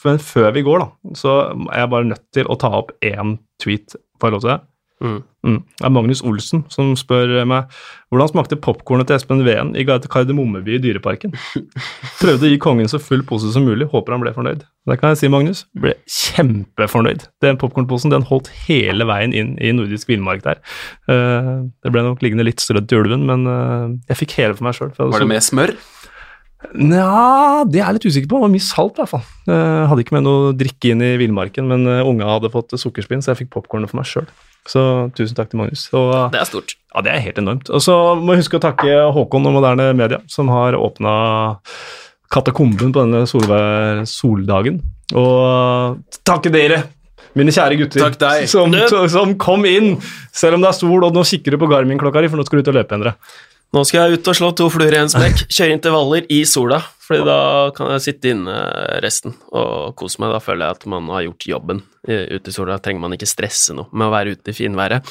Men 0.06 0.22
før 0.22 0.55
vi 0.55 0.64
går, 0.66 0.85
da, 0.85 1.14
så 1.18 1.36
er 1.66 1.82
jeg 1.82 1.93
bare 1.97 2.10
nødt 2.12 2.27
til 2.36 2.51
å 2.51 2.59
ta 2.60 2.70
opp 2.78 2.94
én 3.02 3.39
tweet. 3.62 3.98
Får 4.20 4.31
jeg 4.31 4.36
lov 4.36 4.44
til 4.44 4.55
det? 4.55 4.60
Mm. 5.01 5.20
Mm. 5.47 5.60
Det 5.64 5.86
er 5.86 5.93
Magnus 5.94 6.20
Olsen 6.28 6.66
som 6.68 6.90
spør 6.98 7.31
meg 7.48 7.70
hvordan 8.12 8.28
smakte 8.28 8.59
popkornet 8.60 9.09
til 9.09 9.16
Espen 9.16 9.40
Veen 9.47 9.70
i 9.78 9.86
Kardemommeby 9.89 10.74
i 10.77 10.81
Dyreparken. 10.82 11.32
Prøvde 12.20 12.48
å 12.48 12.51
gi 12.51 12.59
kongen 12.60 12.90
så 12.90 13.01
full 13.01 13.22
pose 13.27 13.52
som 13.55 13.64
mulig, 13.64 13.89
håper 13.89 14.16
han 14.16 14.24
ble 14.24 14.35
fornøyd. 14.36 14.66
Det 14.90 14.98
kan 15.01 15.14
jeg 15.14 15.22
si, 15.22 15.31
Magnus. 15.32 15.62
Ble 15.81 15.94
kjempefornøyd. 16.05 17.24
Den 17.44 17.60
popkornposen 17.60 18.12
den 18.12 18.27
holdt 18.28 18.51
hele 18.66 19.06
veien 19.09 19.32
inn 19.36 19.55
i 19.62 19.72
nordisk 19.77 20.10
villmark 20.12 20.44
der. 20.44 20.60
Eh, 21.09 21.55
det 21.85 21.94
ble 21.94 22.05
nok 22.05 22.20
liggende 22.24 22.44
litt 22.48 22.60
strødd 22.60 22.90
til 22.90 23.06
ulven, 23.06 23.24
men 23.31 23.48
eh, 23.48 23.97
jeg 24.12 24.20
fikk 24.24 24.36
hele 24.43 24.59
for 24.59 24.68
meg 24.68 24.77
sjøl. 24.77 24.93
Var 25.01 25.24
det 25.24 25.31
med 25.31 25.47
smør? 25.47 25.74
Nja, 26.77 27.64
det 27.64 27.81
er 27.81 27.86
jeg 27.86 27.97
litt 27.97 28.10
usikker 28.10 28.28
på. 28.28 28.36
Det 28.36 28.44
var 28.44 28.52
mye 28.52 28.68
salt, 28.68 28.98
i 28.98 29.01
hvert 29.01 29.14
fall. 29.14 29.27
Jeg 29.48 29.89
hadde 29.89 30.05
ikke 30.05 30.18
med 30.18 30.28
noe 30.28 30.52
drikke 30.60 30.93
inn 30.93 31.06
i 31.06 31.14
villmarken, 31.22 31.72
men 31.72 31.89
unga 31.89 32.35
hadde 32.35 32.52
fått 32.52 32.77
sukkerspinn, 32.77 33.24
så 33.24 33.32
jeg 33.32 33.47
fikk 33.47 33.55
popkornet 33.56 33.89
for 33.89 34.02
meg 34.02 34.10
sjøl. 34.10 34.28
Så 34.69 34.82
tusen 35.16 35.35
takk 35.39 35.51
til 35.51 35.59
Magnus. 35.62 35.87
Og, 35.97 36.31
Det 36.32 36.41
er 36.41 36.45
stort. 36.49 36.74
ja, 36.95 37.01
det 37.07 37.12
er 37.15 37.20
helt 37.24 37.39
enormt. 37.39 37.70
Og 37.70 37.81
så 37.82 37.95
må 38.20 38.35
jeg 38.35 38.43
huske 38.45 38.59
å 38.61 38.62
takke 38.62 39.12
Håkon 39.15 39.47
og 39.49 39.57
Moderne 39.57 39.93
Media, 39.97 40.20
som 40.28 40.49
har 40.53 40.77
åpna 40.78 41.15
katakomben 42.31 42.93
på 42.95 43.03
denne 43.03 43.24
solvær, 43.27 44.05
soldagen. 44.07 44.81
Og 45.19 45.99
takke 46.28 46.53
dere, 46.55 46.85
mine 47.35 47.51
kjære 47.55 47.78
gutter, 47.81 48.05
Takk. 48.15 48.47
Som, 48.51 48.74
som 49.11 49.35
kom 49.41 49.65
inn, 49.66 49.97
selv 50.35 50.55
om 50.59 50.62
det 50.62 50.70
er 50.70 50.78
sol, 50.78 51.03
og 51.09 51.15
nå 51.16 51.24
kikker 51.27 51.57
du 51.57 51.59
på 51.62 51.70
Garmin-klokka 51.70 52.23
di, 52.23 52.31
for 52.31 52.39
nå 52.39 52.47
skal 52.47 52.61
du 52.61 52.62
ut 52.69 52.73
og 52.74 52.78
løpe, 52.78 52.95
Endre. 52.99 53.16
Nå 53.71 53.85
skal 53.87 54.09
jeg 54.11 54.19
ut 54.19 54.31
og 54.33 54.35
slå 54.35 54.49
to 54.59 54.67
fluer 54.73 54.97
i 54.97 54.99
en 54.99 55.11
smekk. 55.11 55.45
Kjøre 55.47 55.77
intervaller 55.77 56.25
i 56.33 56.41
sola, 56.49 56.81
Fordi 57.07 57.27
da 57.27 57.39
kan 57.75 57.93
jeg 57.95 58.03
sitte 58.05 58.33
inne 58.33 58.57
resten 59.03 59.37
og 59.51 59.95
kose 59.99 60.19
meg. 60.23 60.33
Da 60.35 60.41
føler 60.43 60.67
jeg 60.67 60.79
at 60.79 60.89
man 60.91 61.07
har 61.11 61.25
gjort 61.29 61.47
jobben 61.53 61.85
ute 62.07 62.51
i 62.51 62.55
sola. 62.55 62.81
Trenger 62.83 63.05
man 63.05 63.15
ikke 63.15 63.31
stresse 63.31 63.75
noe 63.79 63.91
med 63.93 64.09
å 64.09 64.15
være 64.15 64.35
ute 64.35 64.51
i 64.51 64.57
finværet. 64.59 65.07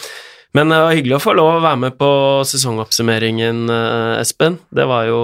Men 0.57 0.73
det 0.73 0.80
var 0.81 0.95
hyggelig 0.98 1.18
å 1.19 1.23
få 1.23 1.36
lov 1.38 1.49
å 1.53 1.64
være 1.64 1.80
med 1.86 1.98
på 1.99 2.10
sesongoppsummeringen, 2.49 3.68
eh, 3.69 4.22
Espen. 4.23 4.57
Det 4.73 4.88
var 4.90 5.06
jo 5.06 5.19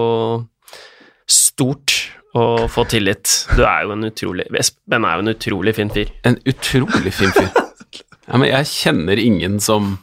stort 1.28 1.96
å 2.36 2.68
få 2.70 2.86
tillit. 2.92 3.32
Du 3.58 3.64
er 3.66 3.86
jo 3.88 3.96
en 3.96 4.06
utrolig 4.06 4.46
Espen 4.60 5.08
er 5.08 5.18
jo 5.18 5.26
en 5.26 5.34
utrolig 5.34 5.76
fin 5.76 5.92
fyr. 5.92 6.12
En 6.28 6.38
utrolig 6.46 7.14
fin 7.14 7.34
fyr. 7.36 7.52
Ja, 8.26 8.40
men 8.42 8.50
jeg 8.50 8.66
kjenner 8.66 9.20
ingen 9.22 9.60
som, 9.62 10.00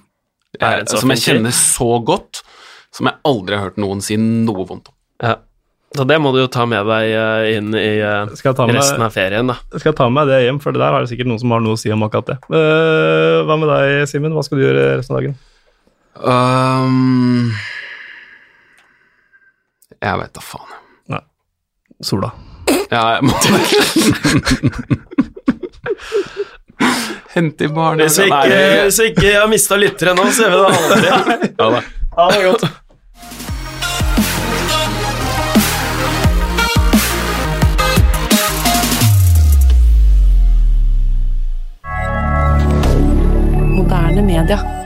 en 0.62 0.86
som 0.86 1.10
jeg 1.10 1.18
kjenner 1.24 1.54
så 1.56 1.96
godt, 2.06 2.44
som 2.92 3.08
jeg 3.08 3.18
aldri 3.28 3.56
har 3.56 3.70
hørt 3.70 3.80
noen 3.80 4.02
si 4.04 4.18
noe 4.20 4.66
vondt 4.68 4.92
om. 4.92 4.96
Ja. 5.22 5.38
Så 5.92 6.06
det 6.08 6.16
må 6.24 6.30
du 6.32 6.38
jo 6.40 6.48
ta 6.48 6.64
med 6.64 6.86
deg 6.88 7.10
eh, 7.12 7.46
inn 7.58 7.74
i 7.76 8.00
eh, 8.00 8.24
med 8.24 8.76
resten 8.78 9.04
av 9.04 9.12
ferien, 9.12 9.50
da. 9.50 9.58
Skal 9.74 9.90
Jeg 9.90 9.98
ta 9.98 10.06
med 10.08 10.16
meg 10.22 10.30
det 10.32 10.38
hjem, 10.46 10.60
for 10.62 10.72
det 10.72 10.80
der 10.80 10.94
har 10.96 11.04
det 11.04 11.10
sikkert 11.10 11.28
noen 11.28 11.42
som 11.42 11.52
har 11.52 11.60
noe 11.64 11.76
å 11.76 11.80
si 11.80 11.92
om 11.92 12.04
akkurat 12.06 12.30
det. 12.32 12.38
Uh, 12.48 13.44
hva 13.44 13.58
med 13.60 13.68
deg, 13.68 14.08
Simen? 14.08 14.32
Hva 14.32 14.44
skal 14.46 14.60
du 14.60 14.64
gjøre 14.64 14.86
resten 15.02 15.18
av 15.18 15.20
dagen? 15.20 15.36
Um, 16.16 17.52
jeg 20.00 20.22
vet 20.22 20.32
da 20.38 20.44
faen. 20.44 20.78
Sola. 22.02 22.32
Ja, 22.90 23.02
jeg 23.14 23.22
må 23.28 23.34
Hente 27.32 27.64
i 27.64 27.68
barnehagen 27.70 28.08
Hvis 28.08 28.18
ikke, 28.26 28.56
hvis 28.88 28.98
ikke 29.06 29.24
jeg 29.28 29.38
har 29.38 29.48
mista 29.50 29.78
lyttere 29.78 30.14
nå, 30.18 30.24
så 30.34 30.48
gjør 30.48 30.52
vi 30.52 30.58
det 30.58 31.12
aldri. 31.18 31.52
Ja 31.60 31.68
da. 31.76 31.82
Ha 32.18 32.26
det 32.28 32.40
godt. 32.44 32.64
media. 44.32 44.81